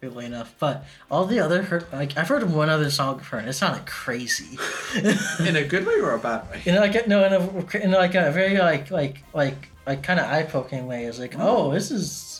Weirdly 0.01 0.27
enough, 0.27 0.55
but 0.61 0.85
all 1.11 1.25
the 1.25 1.41
other 1.41 1.63
her 1.63 1.85
like 1.93 2.17
I've 2.17 2.29
heard 2.29 2.49
one 2.49 2.69
other 2.69 2.89
song 2.89 3.17
of 3.17 3.27
her 3.29 3.39
and 3.39 3.49
it 3.49 3.55
sounded 3.55 3.85
crazy. 3.87 4.57
In 5.41 5.57
a 5.57 5.65
good 5.65 5.85
way 5.85 5.95
or 5.95 6.13
a 6.13 6.19
bad 6.19 6.49
way? 6.51 6.63
Know, 6.67 6.81
like 6.81 7.09
no, 7.09 7.25
in 7.25 7.33
a 7.33 7.77
in 7.83 7.91
like 7.91 8.15
a 8.15 8.31
very 8.31 8.59
like 8.59 8.93
like 8.93 9.25
like 9.35 9.69
like 9.87 10.05
kind 10.05 10.21
of 10.21 10.27
eye 10.27 10.45
poking 10.45 10.87
way. 10.87 11.05
It's 11.07 11.19
like, 11.19 11.35
oh, 11.37 11.73
this 11.73 11.91
is 11.91 12.39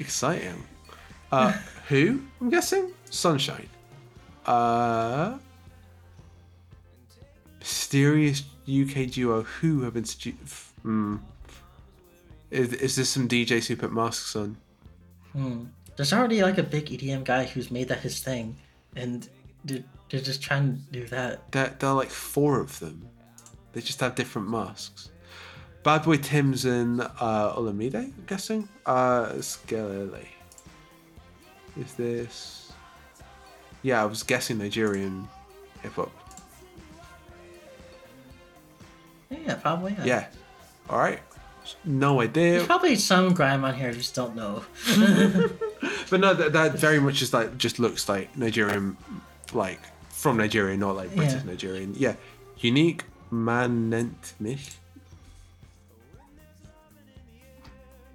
Exciting. 0.00 0.64
Uh, 1.30 1.52
who? 1.88 2.22
I'm 2.40 2.48
guessing 2.48 2.90
Sunshine. 3.10 3.68
Uh, 4.46 5.36
mysterious 7.58 8.42
UK 8.66 9.10
duo 9.10 9.42
Who 9.42 9.82
have 9.82 9.94
been. 9.94 10.06
Stu- 10.06 10.32
hmm. 10.82 11.16
Is, 12.50 12.72
is 12.72 12.96
this 12.96 13.10
some 13.10 13.28
DJ 13.28 13.64
who 13.64 13.76
put 13.76 13.92
masks 13.92 14.34
on? 14.34 14.56
There's 16.00 16.14
already 16.14 16.42
like 16.42 16.56
a 16.56 16.62
big 16.62 16.86
EDM 16.86 17.24
guy 17.24 17.44
who's 17.44 17.70
made 17.70 17.88
that 17.88 17.98
his 17.98 18.20
thing, 18.20 18.56
and 18.96 19.28
they're, 19.66 19.84
they're 20.08 20.22
just 20.22 20.40
trying 20.40 20.76
to 20.76 21.00
do 21.00 21.06
that. 21.08 21.52
There, 21.52 21.76
there 21.78 21.90
are 21.90 21.94
like 21.94 22.08
four 22.08 22.58
of 22.58 22.78
them. 22.78 23.06
They 23.74 23.82
just 23.82 24.00
have 24.00 24.14
different 24.14 24.48
masks. 24.48 25.10
Bad 25.82 26.04
Boy 26.04 26.16
Timz 26.16 26.64
and 26.64 27.02
uh, 27.02 27.54
Olamide, 27.54 27.96
I'm 27.96 28.14
guessing. 28.26 28.66
Uh, 28.86 29.26
Skelele. 29.40 30.24
Is 31.78 31.92
this? 31.92 32.72
Yeah, 33.82 34.00
I 34.00 34.06
was 34.06 34.22
guessing 34.22 34.56
Nigerian 34.56 35.28
hip 35.82 35.92
hop. 35.92 36.12
Yeah, 39.28 39.56
probably. 39.56 39.92
Yeah. 39.98 40.04
Yeah. 40.06 40.26
All 40.88 40.98
right. 40.98 41.20
No 41.84 42.18
There's 42.18 42.28
idea. 42.30 42.64
probably 42.66 42.96
some 42.96 43.32
grime 43.34 43.64
on 43.64 43.74
here. 43.74 43.88
I 43.90 43.92
just 43.92 44.14
don't 44.14 44.34
know. 44.36 44.62
But 46.10 46.20
no, 46.20 46.34
that, 46.34 46.52
that 46.54 46.72
very 46.74 46.98
much 47.00 47.22
is 47.22 47.32
like 47.32 47.56
just 47.56 47.78
looks 47.78 48.08
like 48.08 48.36
Nigerian, 48.36 48.96
like 49.52 49.80
from 50.08 50.36
Nigeria, 50.36 50.76
not 50.76 50.96
like 50.96 51.14
British 51.14 51.34
Yeah. 51.34 51.42
Nigerian. 51.44 51.94
Yeah. 51.96 52.14
Unique 52.58 53.04
man 53.30 53.88
nennt 53.90 54.34
mich. 54.40 54.72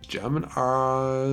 German 0.07 0.45
R 0.55 1.25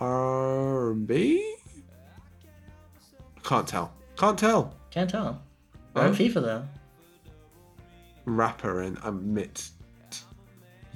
R&B? 0.00 1.54
Can't 3.42 3.66
tell. 3.66 3.92
Can't 4.16 4.38
tell. 4.38 4.74
Can't 4.90 5.10
tell. 5.10 5.42
We're 5.94 6.02
on 6.02 6.14
FIFA 6.14 6.34
though. 6.34 6.64
Rapper 8.36 8.82
and 8.82 8.98
mit 9.22 9.70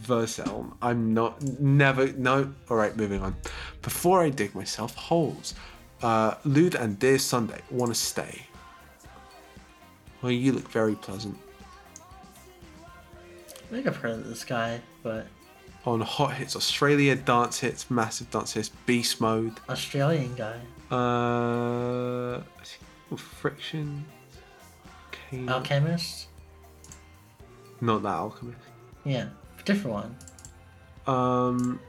Verselm. 0.00 0.74
I'm 0.82 1.14
not 1.14 1.40
never 1.60 2.12
no. 2.12 2.52
All 2.68 2.76
right, 2.76 2.96
moving 2.96 3.20
on. 3.22 3.36
Before 3.82 4.22
I 4.22 4.30
dig 4.30 4.54
myself 4.54 4.94
holes, 4.96 5.54
uh, 6.02 6.34
Lude 6.44 6.74
and 6.74 6.98
Dear 6.98 7.18
Sunday 7.18 7.60
want 7.70 7.92
to 7.94 7.98
stay. 7.98 8.46
Well, 10.20 10.32
you 10.32 10.52
look 10.52 10.68
very 10.70 10.94
pleasant. 10.96 11.36
I 12.80 13.74
think 13.74 13.86
I've 13.86 13.96
heard 13.96 14.12
of 14.12 14.28
this 14.28 14.44
guy, 14.44 14.80
but 15.02 15.26
On 15.86 16.00
Hot 16.00 16.34
Hits 16.34 16.56
Australia, 16.56 17.14
Dance 17.16 17.60
Hits, 17.60 17.90
Massive 17.90 18.30
Dance 18.30 18.52
Hits, 18.52 18.68
Beast 18.86 19.20
Mode, 19.20 19.54
Australian 19.68 20.34
guy. 20.34 20.58
uh, 20.90 22.38
I 22.38 22.64
think 22.64 22.82
called 23.08 23.20
Friction, 23.20 24.04
Alchemist? 25.48 26.26
Not 27.82 28.02
that 28.04 28.14
Alchemist. 28.14 28.58
Yeah, 29.04 29.28
different 29.64 29.94
one. 29.94 30.16
Um, 31.06 31.80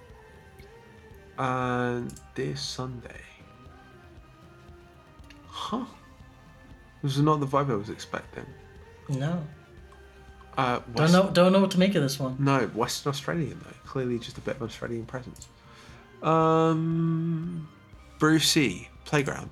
and 1.38 2.14
this 2.36 2.62
Sunday. 2.62 3.22
Huh. 5.48 5.86
This 7.04 7.16
is 7.16 7.22
not 7.22 7.40
the 7.40 7.46
vibe 7.48 7.72
I 7.72 7.76
was 7.76 7.90
expecting. 7.90 8.46
No. 9.10 9.46
Uh, 10.58 10.80
Don't 10.96 11.12
know 11.12 11.30
don't 11.32 11.52
know 11.52 11.60
what 11.60 11.72
to 11.72 11.80
make 11.80 11.96
of 11.96 12.02
this 12.04 12.20
one. 12.20 12.36
No, 12.40 12.68
Western 12.68 13.10
Australian 13.10 13.60
though. 13.64 13.76
Clearly, 13.86 14.20
just 14.20 14.38
a 14.38 14.42
bit 14.42 14.56
of 14.56 14.62
Australian 14.64 15.06
presence. 15.06 15.48
Um, 16.22 17.68
Bruce 18.20 18.48
C. 18.50 18.88
Playground. 19.06 19.50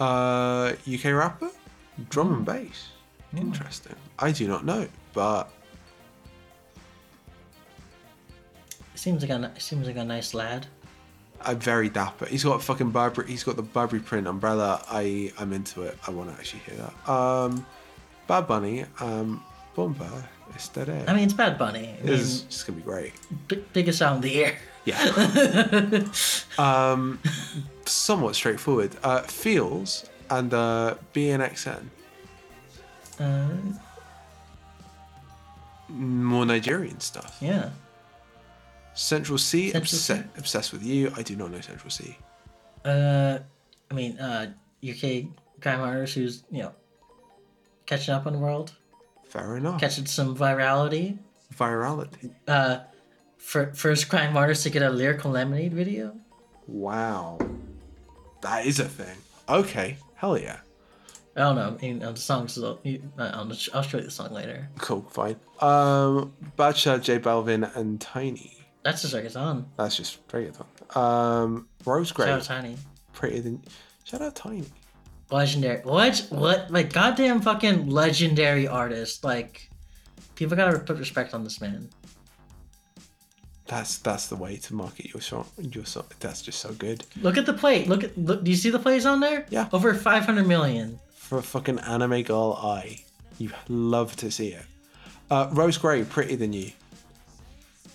Uh, 0.00 0.72
UK 0.92 1.04
rapper, 1.12 1.50
drum 2.08 2.32
and 2.34 2.44
bass. 2.44 2.88
Interesting. 3.36 3.94
I 4.18 4.32
do 4.32 4.48
not 4.48 4.64
know, 4.64 4.88
but 5.12 5.50
Seems 8.94 9.22
like 9.22 9.30
a 9.30 9.52
seems 9.58 9.86
like 9.86 9.96
a 9.96 10.04
nice 10.04 10.34
lad. 10.34 10.66
I'm 11.42 11.58
very 11.58 11.88
dapper. 11.88 12.26
He's 12.26 12.44
got 12.44 12.62
fucking 12.62 12.90
Burberry. 12.90 13.28
He's 13.28 13.42
got 13.42 13.56
the 13.56 13.62
Burberry 13.62 14.00
print 14.00 14.26
umbrella. 14.26 14.84
I 14.90 15.32
I'm 15.38 15.54
into 15.54 15.82
it. 15.82 15.96
I 16.06 16.10
want 16.10 16.30
to 16.30 16.34
actually 16.38 16.60
hear 16.60 16.76
that. 16.76 17.10
Um, 17.10 17.64
Bad 18.26 18.46
Bunny. 18.46 18.84
Um, 19.00 19.42
Bomba. 19.74 20.28
Estéreo. 20.52 21.08
I 21.08 21.14
mean, 21.14 21.24
it's 21.24 21.32
Bad 21.32 21.56
Bunny. 21.56 21.94
I 22.02 22.06
mean, 22.06 22.16
just 22.18 22.66
gonna 22.66 22.76
be 22.78 22.82
great. 22.84 23.14
b- 23.48 23.64
biggest 23.72 23.98
sound 23.98 24.16
in 24.16 24.30
the 24.30 24.36
year. 24.36 24.56
Yeah. 24.84 26.04
um, 26.58 27.20
somewhat 27.90 28.34
straightforward. 28.36 28.96
Uh, 29.02 29.22
Feels 29.22 30.08
and 30.30 30.52
uh, 30.54 30.94
BNXN. 31.14 31.84
Uh, 33.18 33.48
More 35.88 36.46
Nigerian 36.46 37.00
stuff. 37.00 37.36
yeah. 37.40 37.70
Central 38.94 39.38
Cee. 39.38 39.70
Central 39.70 39.82
obse- 39.82 39.90
C? 39.90 40.22
Obsessed 40.38 40.72
with 40.72 40.82
you. 40.84 41.12
I 41.16 41.22
do 41.22 41.36
not 41.36 41.50
know 41.52 41.60
Central 41.60 41.90
Cee. 41.90 42.16
Uh, 42.84 43.38
I 43.90 43.94
mean, 43.94 44.18
uh, 44.18 44.52
UK 44.88 45.24
crime 45.60 45.80
artist 45.80 46.14
who's 46.14 46.42
you 46.50 46.62
know 46.62 46.72
catching 47.86 48.12
up 48.14 48.26
on 48.26 48.32
the 48.32 48.38
world, 48.38 48.72
Fair 49.24 49.56
enough. 49.56 49.80
catching 49.80 50.06
some 50.06 50.36
virality. 50.36 51.18
Virality. 51.56 52.30
Uh, 52.46 52.80
for 53.38 53.72
first 53.74 54.08
crime 54.08 54.36
artist 54.36 54.62
to 54.64 54.70
get 54.70 54.82
a 54.82 54.90
lyrical 54.90 55.30
lemonade 55.30 55.72
video. 55.72 56.14
Wow. 56.66 57.38
That 58.42 58.66
is 58.66 58.80
a 58.80 58.84
thing. 58.88 59.16
Okay. 59.48 59.96
Hell 60.14 60.38
yeah. 60.38 60.58
I 61.36 61.40
don't 61.40 61.56
know. 61.56 61.76
I 61.78 61.82
mean, 61.82 62.02
uh, 62.02 62.12
the 62.12 62.18
song's 62.20 62.56
a 62.56 62.60
little- 62.60 62.80
you- 62.82 63.02
I'll, 63.18 63.52
I'll 63.74 63.82
show 63.82 63.98
you 63.98 64.04
the 64.04 64.10
song 64.10 64.32
later. 64.32 64.68
Cool. 64.78 65.02
Fine. 65.10 65.36
Um, 65.60 66.32
Badshah, 66.58 67.02
J 67.02 67.18
Balvin, 67.18 67.74
and 67.76 68.00
Tainy. 68.00 68.52
That's 68.82 69.02
just 69.02 69.14
reggaeton. 69.14 69.64
That's 69.76 69.96
just 69.96 70.26
reggaeton. 70.28 70.96
Um, 70.96 71.68
Rose 71.84 72.12
Gray. 72.12 72.26
Shout 72.26 72.50
out 72.50 72.64
Tainy. 72.64 72.76
Prettier 73.12 73.40
than. 73.42 73.62
Shout 74.04 74.22
out 74.22 74.34
Tainy. 74.34 74.66
Legendary. 75.30 75.82
What? 75.82 76.26
What? 76.30 76.70
Like 76.70 76.92
goddamn 76.92 77.40
fucking 77.42 77.88
legendary 77.88 78.66
artist. 78.66 79.22
Like 79.22 79.70
people 80.34 80.56
gotta 80.56 80.78
put 80.80 80.98
respect 80.98 81.34
on 81.34 81.44
this 81.44 81.60
man. 81.60 81.88
That's 83.70 83.98
that's 83.98 84.26
the 84.26 84.34
way 84.34 84.56
to 84.56 84.74
market 84.74 85.14
your 85.14 85.20
song. 85.20 85.46
Your 85.56 85.84
song. 85.84 86.06
That's 86.18 86.42
just 86.42 86.58
so 86.58 86.72
good. 86.72 87.04
Look 87.22 87.36
at 87.38 87.46
the 87.46 87.52
plate. 87.52 87.86
Look 87.86 88.02
at. 88.02 88.18
Look. 88.18 88.42
Do 88.42 88.50
you 88.50 88.56
see 88.56 88.68
the 88.70 88.80
plays 88.80 89.06
on 89.06 89.20
there? 89.20 89.46
Yeah. 89.48 89.68
Over 89.72 89.94
500 89.94 90.44
million. 90.44 90.98
For 91.14 91.38
a 91.38 91.42
fucking 91.42 91.78
anime 91.78 92.22
girl 92.22 92.58
eye, 92.60 93.04
you 93.38 93.52
love 93.68 94.16
to 94.16 94.30
see 94.32 94.48
it. 94.48 94.64
Uh, 95.30 95.48
Rose 95.52 95.78
Gray, 95.78 96.02
prettier 96.02 96.36
than 96.36 96.52
you. 96.52 96.72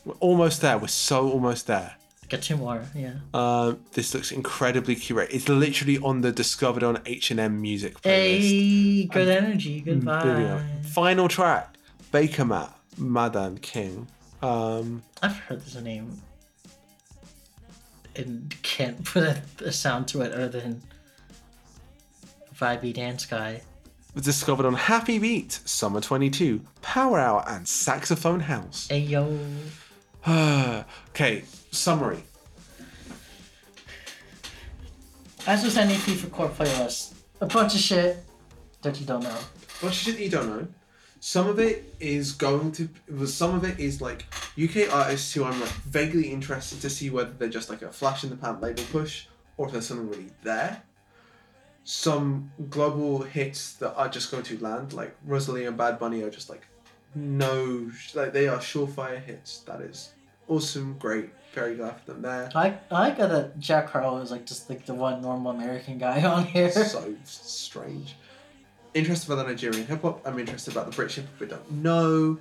We're 0.06 0.14
almost 0.22 0.62
there. 0.62 0.78
We're 0.78 0.88
so 0.88 1.30
almost 1.30 1.68
there. 1.68 1.96
Got 2.30 2.42
two 2.44 2.56
more. 2.56 2.82
Yeah. 2.96 3.16
Um, 3.34 3.82
this 3.92 4.14
looks 4.14 4.32
incredibly 4.32 4.96
curated. 4.96 5.34
It's 5.34 5.50
literally 5.50 5.98
on 5.98 6.22
the 6.22 6.32
discovered 6.32 6.84
on 6.84 7.02
H 7.06 7.32
and 7.32 7.40
M 7.42 7.62
music 7.62 7.96
playlist. 8.02 8.40
Hey, 8.40 9.04
good 9.12 9.28
energy. 9.28 9.82
Good 9.82 10.06
Brilliant. 10.06 10.62
vibe. 10.84 10.86
Final 10.86 11.28
track, 11.28 11.76
Bakermat, 12.14 12.72
Madan 12.98 13.58
King. 13.58 14.08
Um, 14.46 15.02
I've 15.24 15.38
heard 15.38 15.62
this 15.62 15.76
name. 15.82 16.22
And 18.16 18.56
can't 18.62 19.04
put 19.04 19.24
a, 19.24 19.42
a 19.66 19.72
sound 19.72 20.08
to 20.10 20.22
it 20.22 20.34
other 20.34 20.48
than 20.48 20.84
vibey 22.56 22.94
dance 22.94 23.26
guy. 23.26 23.62
was 24.14 24.24
discovered 24.24 24.68
on 24.68 24.76
Happy 24.76 25.18
Beat, 25.18 25.52
Summer 25.66 26.00
22, 26.00 26.62
Power 26.84 27.20
Hour, 27.20 27.44
and 27.48 27.68
Saxophone 27.68 28.42
House. 28.42 28.88
Hey 28.88 29.00
yo. 29.00 29.38
okay, 31.10 31.44
summary. 31.72 32.24
As 35.48 35.64
with 35.64 35.78
any 35.78 35.96
FIFA 35.96 36.32
Core 36.32 36.50
playlist, 36.50 37.16
a 37.42 37.48
bunch 37.48 37.74
of 37.74 37.80
shit 37.80 38.18
that 38.84 39.00
you 39.00 39.08
don't 39.08 39.24
know. 39.24 39.40
What 39.82 39.94
shit 39.94 40.20
you 40.20 40.30
don't 40.30 40.48
know. 40.48 40.68
Some 41.26 41.48
of 41.48 41.58
it 41.58 41.92
is 42.00 42.34
going 42.34 42.72
to. 42.74 42.88
Some 43.26 43.56
of 43.56 43.64
it 43.64 43.80
is 43.80 44.00
like 44.00 44.28
UK 44.64 44.94
artists 44.94 45.34
who 45.34 45.44
I'm 45.44 45.60
like 45.60 45.72
vaguely 45.72 46.32
interested 46.32 46.80
to 46.82 46.90
see 46.92 47.10
whether 47.10 47.32
they're 47.32 47.50
just 47.50 47.68
like 47.68 47.82
a 47.82 47.92
flash 47.92 48.24
in 48.24 48.30
the 48.30 48.36
pan 48.36 48.62
label 48.62 48.84
push 48.92 49.26
or 49.58 49.66
if 49.66 49.72
there's 49.72 49.88
something 49.88 50.08
really 50.08 50.30
there. 50.44 50.84
Some 51.84 52.52
global 52.70 53.24
hits 53.24 53.74
that 53.78 53.96
are 53.96 54.08
just 54.08 54.30
going 54.30 54.44
to 54.44 54.60
land, 54.60 54.94
like 54.94 55.16
Rosalie 55.26 55.66
and 55.66 55.76
Bad 55.76 55.98
Bunny, 55.98 56.22
are 56.22 56.30
just 56.30 56.48
like 56.48 56.62
no, 57.16 57.90
like 58.14 58.32
they 58.32 58.48
are 58.48 58.60
surefire 58.60 59.20
hits. 59.20 59.62
That 59.62 59.82
is 59.82 60.14
awesome, 60.48 60.96
great, 61.00 61.32
very 61.56 61.76
glad 61.76 62.00
for 62.02 62.12
them 62.12 62.22
there. 62.22 62.52
I 62.54 62.78
I 62.92 63.00
like 63.00 63.18
that 63.18 63.60
Jack 63.60 63.90
Harlow 63.90 64.22
is 64.22 64.30
like 64.30 64.46
just 64.46 64.70
like 64.70 64.86
the 64.86 64.94
one 64.94 65.24
normal 65.24 65.54
American 65.54 65.98
guy 65.98 66.24
on 66.36 66.46
here. 66.46 66.70
so 66.72 67.16
strange. 67.24 68.16
Interested 68.96 69.30
about 69.30 69.46
the 69.46 69.52
Nigerian 69.52 69.86
hip 69.86 70.02
hop. 70.04 70.26
I'm 70.26 70.40
interested 70.40 70.72
about 70.74 70.90
the 70.90 70.96
British 70.96 71.18
hip 71.18 71.26
hop. 71.34 71.42
I 71.42 71.46
don't 71.52 71.72
know. 71.84 72.38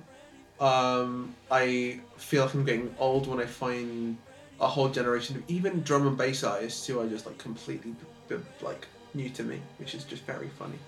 Um, 0.65 1.35
I 1.51 1.99
feel 2.15 2.45
like 2.45 2.53
I'm 2.53 2.63
getting 2.63 2.95
old 2.97 3.27
when 3.27 3.41
I 3.41 3.45
find 3.45 4.17
a 4.61 4.67
whole 4.67 4.87
generation 4.87 5.35
of 5.35 5.43
even 5.49 5.81
drum 5.81 6.07
and 6.07 6.17
bass 6.17 6.45
artists 6.45 6.87
who 6.87 6.97
are 7.01 7.07
just 7.07 7.25
like 7.25 7.37
completely 7.37 7.91
b- 7.91 8.37
b- 8.37 8.43
like 8.61 8.87
new 9.13 9.29
to 9.31 9.43
me, 9.43 9.59
which 9.79 9.95
is 9.95 10.05
just 10.05 10.23
very 10.23 10.47
funny. 10.57 10.79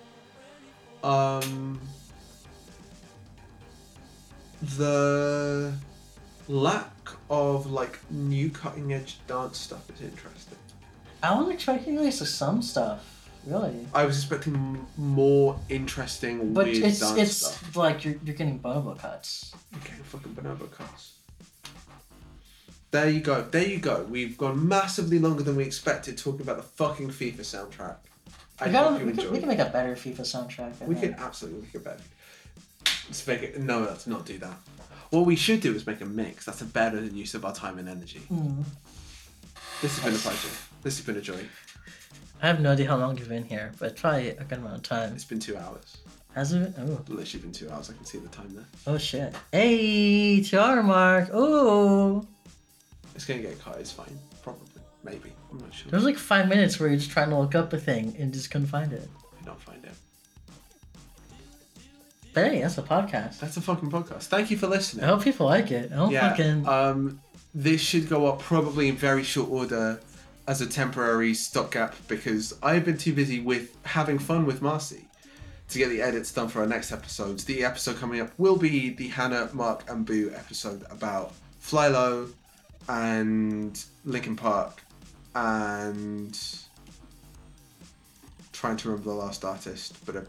Um, 1.04 1.82
the 4.78 5.74
lack 6.48 6.94
of 7.30 7.70
like 7.70 8.00
new 8.10 8.50
cutting 8.50 8.94
edge 8.94 9.18
dance 9.28 9.58
stuff 9.58 9.90
is 9.90 10.02
interesting. 10.02 10.58
I 11.22 11.38
was 11.38 11.50
expecting 11.50 11.98
at 11.98 12.04
least 12.04 12.26
some 12.26 12.62
stuff, 12.62 13.17
really. 13.48 13.88
I 13.94 14.06
was 14.06 14.18
expecting 14.18 14.56
m- 14.56 14.88
more 14.98 15.60
interesting 15.70 16.54
But 16.54 16.66
weird 16.66 16.78
it's 16.84 17.00
dance 17.00 17.18
it's 17.18 17.36
stuff. 17.38 17.76
like 17.76 18.06
you're, 18.06 18.16
you're 18.24 18.36
getting 18.36 18.60
bonobo 18.60 18.98
cuts. 18.98 19.54
Okay, 19.78 19.94
fucking 20.04 20.34
bonobo 20.34 20.70
cuts. 20.72 21.14
There 22.92 23.10
you 23.10 23.20
go. 23.20 23.42
There 23.42 23.68
you 23.68 23.80
go. 23.80 24.04
We've 24.10 24.38
gone 24.38 24.68
massively 24.68 25.20
longer 25.20 25.44
than 25.44 25.56
we 25.56 25.64
expected 25.64 26.18
talking 26.18 26.42
about 26.42 26.58
the 26.58 26.64
fucking 26.64 27.10
FIFA 27.10 27.40
soundtrack. 27.42 27.96
I 28.60 28.68
We, 28.68 28.72
hope 28.72 28.84
gotta, 28.84 29.00
you 29.00 29.06
we, 29.06 29.12
can, 29.12 29.20
enjoyed. 29.20 29.32
we 29.34 29.40
can 29.40 29.48
make 29.50 29.60
a 29.60 29.66
better 29.66 29.94
FIFA 29.96 30.22
soundtrack. 30.22 30.82
I 30.82 30.86
We 30.86 30.96
think. 30.96 31.16
could 31.16 31.24
absolutely 31.24 31.62
make 31.62 31.76
it 31.76 31.84
better. 31.84 32.04
Let's 33.08 33.28
make 33.28 33.44
it. 33.44 33.60
No, 33.60 33.80
let's 33.82 34.08
not 34.08 34.26
do 34.26 34.38
that. 34.40 34.58
What 35.10 35.26
we 35.26 35.36
should 35.36 35.62
do 35.62 35.74
is 35.76 35.86
make 35.86 36.02
a 36.02 36.06
mix. 36.06 36.46
That's 36.46 36.62
a 36.62 36.66
better 36.66 37.02
use 37.04 37.34
of 37.34 37.46
our 37.46 37.54
time 37.54 37.78
and 37.78 37.88
energy. 37.88 38.22
Mm. 38.32 38.64
This 39.82 40.00
has 40.00 40.04
been 40.04 40.16
a 40.16 40.18
pleasure. 40.18 40.50
This 40.84 40.98
has 40.98 41.06
been 41.06 41.18
a 41.18 41.22
joy. 41.22 41.40
I 42.42 42.48
have 42.48 42.60
no 42.62 42.72
idea 42.74 42.88
how 42.88 42.98
long 42.98 43.18
you've 43.18 43.30
been 43.30 43.46
here, 43.46 43.72
but 43.80 43.96
probably 43.96 44.30
a 44.30 44.44
good 44.44 44.60
amount 44.60 44.76
of 44.76 44.84
time. 44.84 45.14
It's 45.14 45.26
been 45.26 45.40
two 45.40 45.58
hours. 45.58 45.98
Has 46.36 46.54
it? 46.54 46.74
Oh, 46.78 47.02
Literally 47.08 47.42
been 47.42 47.52
two 47.52 47.70
hours. 47.72 47.90
I 47.90 47.94
can 47.94 48.06
see 48.06 48.20
the 48.20 48.28
time 48.28 48.54
there. 48.54 48.66
oh 48.86 48.98
shit. 49.00 49.34
Hey, 49.52 50.46
hour 50.54 50.84
mark. 50.84 51.30
Oh, 51.34 52.28
It's 53.16 53.26
gonna 53.26 53.42
get 53.42 53.60
cut. 53.60 53.80
It's 53.80 53.92
fine. 53.92 54.18
Probably. 54.44 54.68
Maybe. 55.04 55.32
I'm 55.52 55.58
not 55.58 55.74
sure. 55.74 55.90
there 55.90 55.98
was 55.98 56.06
like 56.06 56.18
five 56.18 56.48
minutes 56.48 56.80
where 56.80 56.90
you're 56.90 57.00
just 57.00 57.10
trying 57.10 57.30
to 57.30 57.38
look 57.38 57.56
up 57.56 57.74
a 57.74 57.80
thing 57.80 58.16
and 58.20 58.32
just 58.32 58.52
couldn't 58.52 58.68
find 58.68 58.94
it. 58.94 59.10
I 59.42 59.46
don't 59.46 59.60
find 59.60 59.84
it. 59.84 59.94
But 62.34 62.52
hey, 62.52 62.62
that's 62.62 62.78
a 62.78 62.84
podcast. 62.84 63.40
That's 63.40 63.58
a 63.58 63.62
fucking 63.62 63.90
podcast. 63.90 64.24
Thank 64.26 64.52
you 64.52 64.58
for 64.58 64.68
listening. 64.68 65.06
I 65.06 65.08
hope 65.08 65.24
people 65.24 65.48
like 65.48 65.72
it. 65.72 65.92
I 65.92 65.96
don't 65.96 66.12
yeah. 66.12 66.30
fucking. 66.30 66.68
Um, 66.68 67.20
this 67.56 67.82
should 67.82 68.08
go 68.08 68.28
up 68.28 68.40
probably 68.40 68.90
in 68.90 68.96
very 68.96 69.24
short 69.24 69.50
order 69.50 70.00
as 70.48 70.62
a 70.62 70.66
temporary 70.66 71.34
stopgap 71.34 71.94
because 72.08 72.54
I've 72.64 72.86
been 72.86 72.98
too 72.98 73.14
busy 73.14 73.40
with 73.42 73.76
having 73.86 74.18
fun 74.18 74.46
with 74.46 74.62
Marcy 74.62 75.06
to 75.70 75.78
get 75.78 75.90
the 75.90 76.02
edits 76.02 76.32
done 76.32 76.48
for 76.48 76.62
our 76.62 76.68
next 76.68 76.92
episodes. 76.94 77.44
The 77.44 77.66
episode 77.66 77.98
coming 77.98 78.22
up 78.22 78.32
will 78.38 78.56
be 78.56 78.92
the 78.92 79.10
Hannah, 79.10 79.50
Mark, 79.54 79.90
and 79.90 80.06
Boo 80.06 80.32
episode 80.34 80.86
about 80.90 81.34
Fly 81.60 81.88
Low 81.90 82.30
and 82.88 83.84
Linkin 84.06 84.38
Park 84.38 84.82
and 85.36 86.38
trying 88.54 88.78
to 88.78 88.90
remember 88.90 89.10
the 89.10 89.16
last 89.16 89.44
artist, 89.44 90.04
but 90.06 90.16
I 90.16 90.22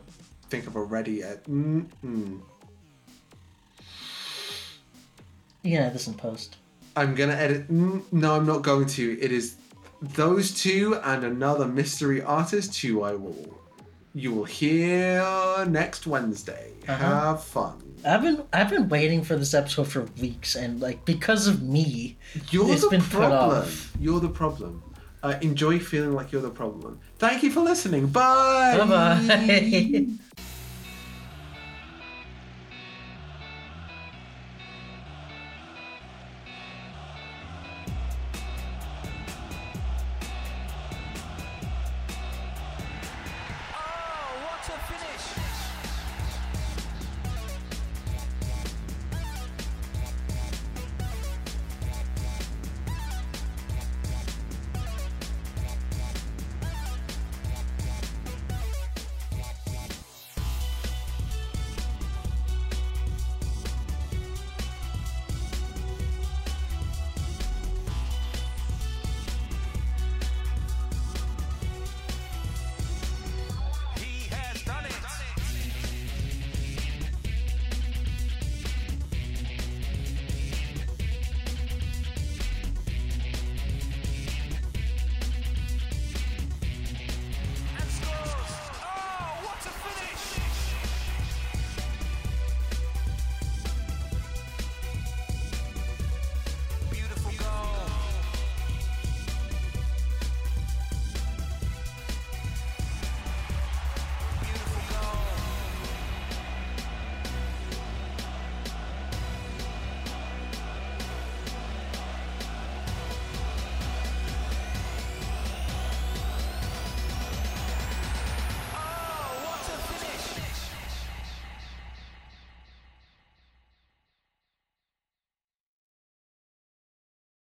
think 0.50 0.66
I've 0.66 0.76
already. 0.76 1.22
Ed- 1.22 1.44
mm-mm. 1.44 2.40
You 5.62 5.76
can 5.76 5.82
add 5.84 5.94
this 5.94 6.08
in 6.08 6.14
post. 6.14 6.56
I'm 6.96 7.14
gonna 7.14 7.34
edit. 7.34 7.70
mm, 7.70 8.02
No, 8.12 8.34
I'm 8.34 8.46
not 8.46 8.62
going 8.62 8.86
to. 8.86 9.18
It 9.20 9.30
is 9.32 9.54
those 10.00 10.52
two 10.54 10.96
and 11.04 11.24
another 11.24 11.66
mystery 11.66 12.22
artist 12.22 12.80
who 12.80 13.02
I 13.02 13.12
will. 13.14 13.58
You 14.14 14.32
will 14.32 14.44
hear 14.44 15.64
next 15.68 16.06
Wednesday. 16.06 16.72
Uh-huh. 16.88 16.96
Have 16.96 17.44
fun. 17.44 17.82
I've 18.04 18.22
been 18.22 18.42
I've 18.52 18.70
been 18.70 18.88
waiting 18.88 19.22
for 19.22 19.36
this 19.36 19.54
episode 19.54 19.88
for 19.88 20.02
weeks, 20.20 20.54
and 20.56 20.80
like 20.80 21.04
because 21.04 21.46
of 21.46 21.62
me, 21.62 22.16
You're 22.50 22.70
It's 22.72 22.82
the 22.82 22.90
been 22.90 23.00
put 23.02 23.10
problem. 23.10 23.62
off. 23.62 23.92
You're 24.00 24.20
the 24.20 24.28
problem. 24.28 24.82
Uh, 25.22 25.34
enjoy 25.42 25.78
feeling 25.80 26.12
like 26.14 26.30
you're 26.32 26.42
the 26.42 26.50
problem. 26.50 27.00
Thank 27.18 27.42
you 27.42 27.50
for 27.50 27.60
listening. 27.60 28.06
Bye. 28.06 28.76
bye 28.78 28.86
bye. 28.86 30.06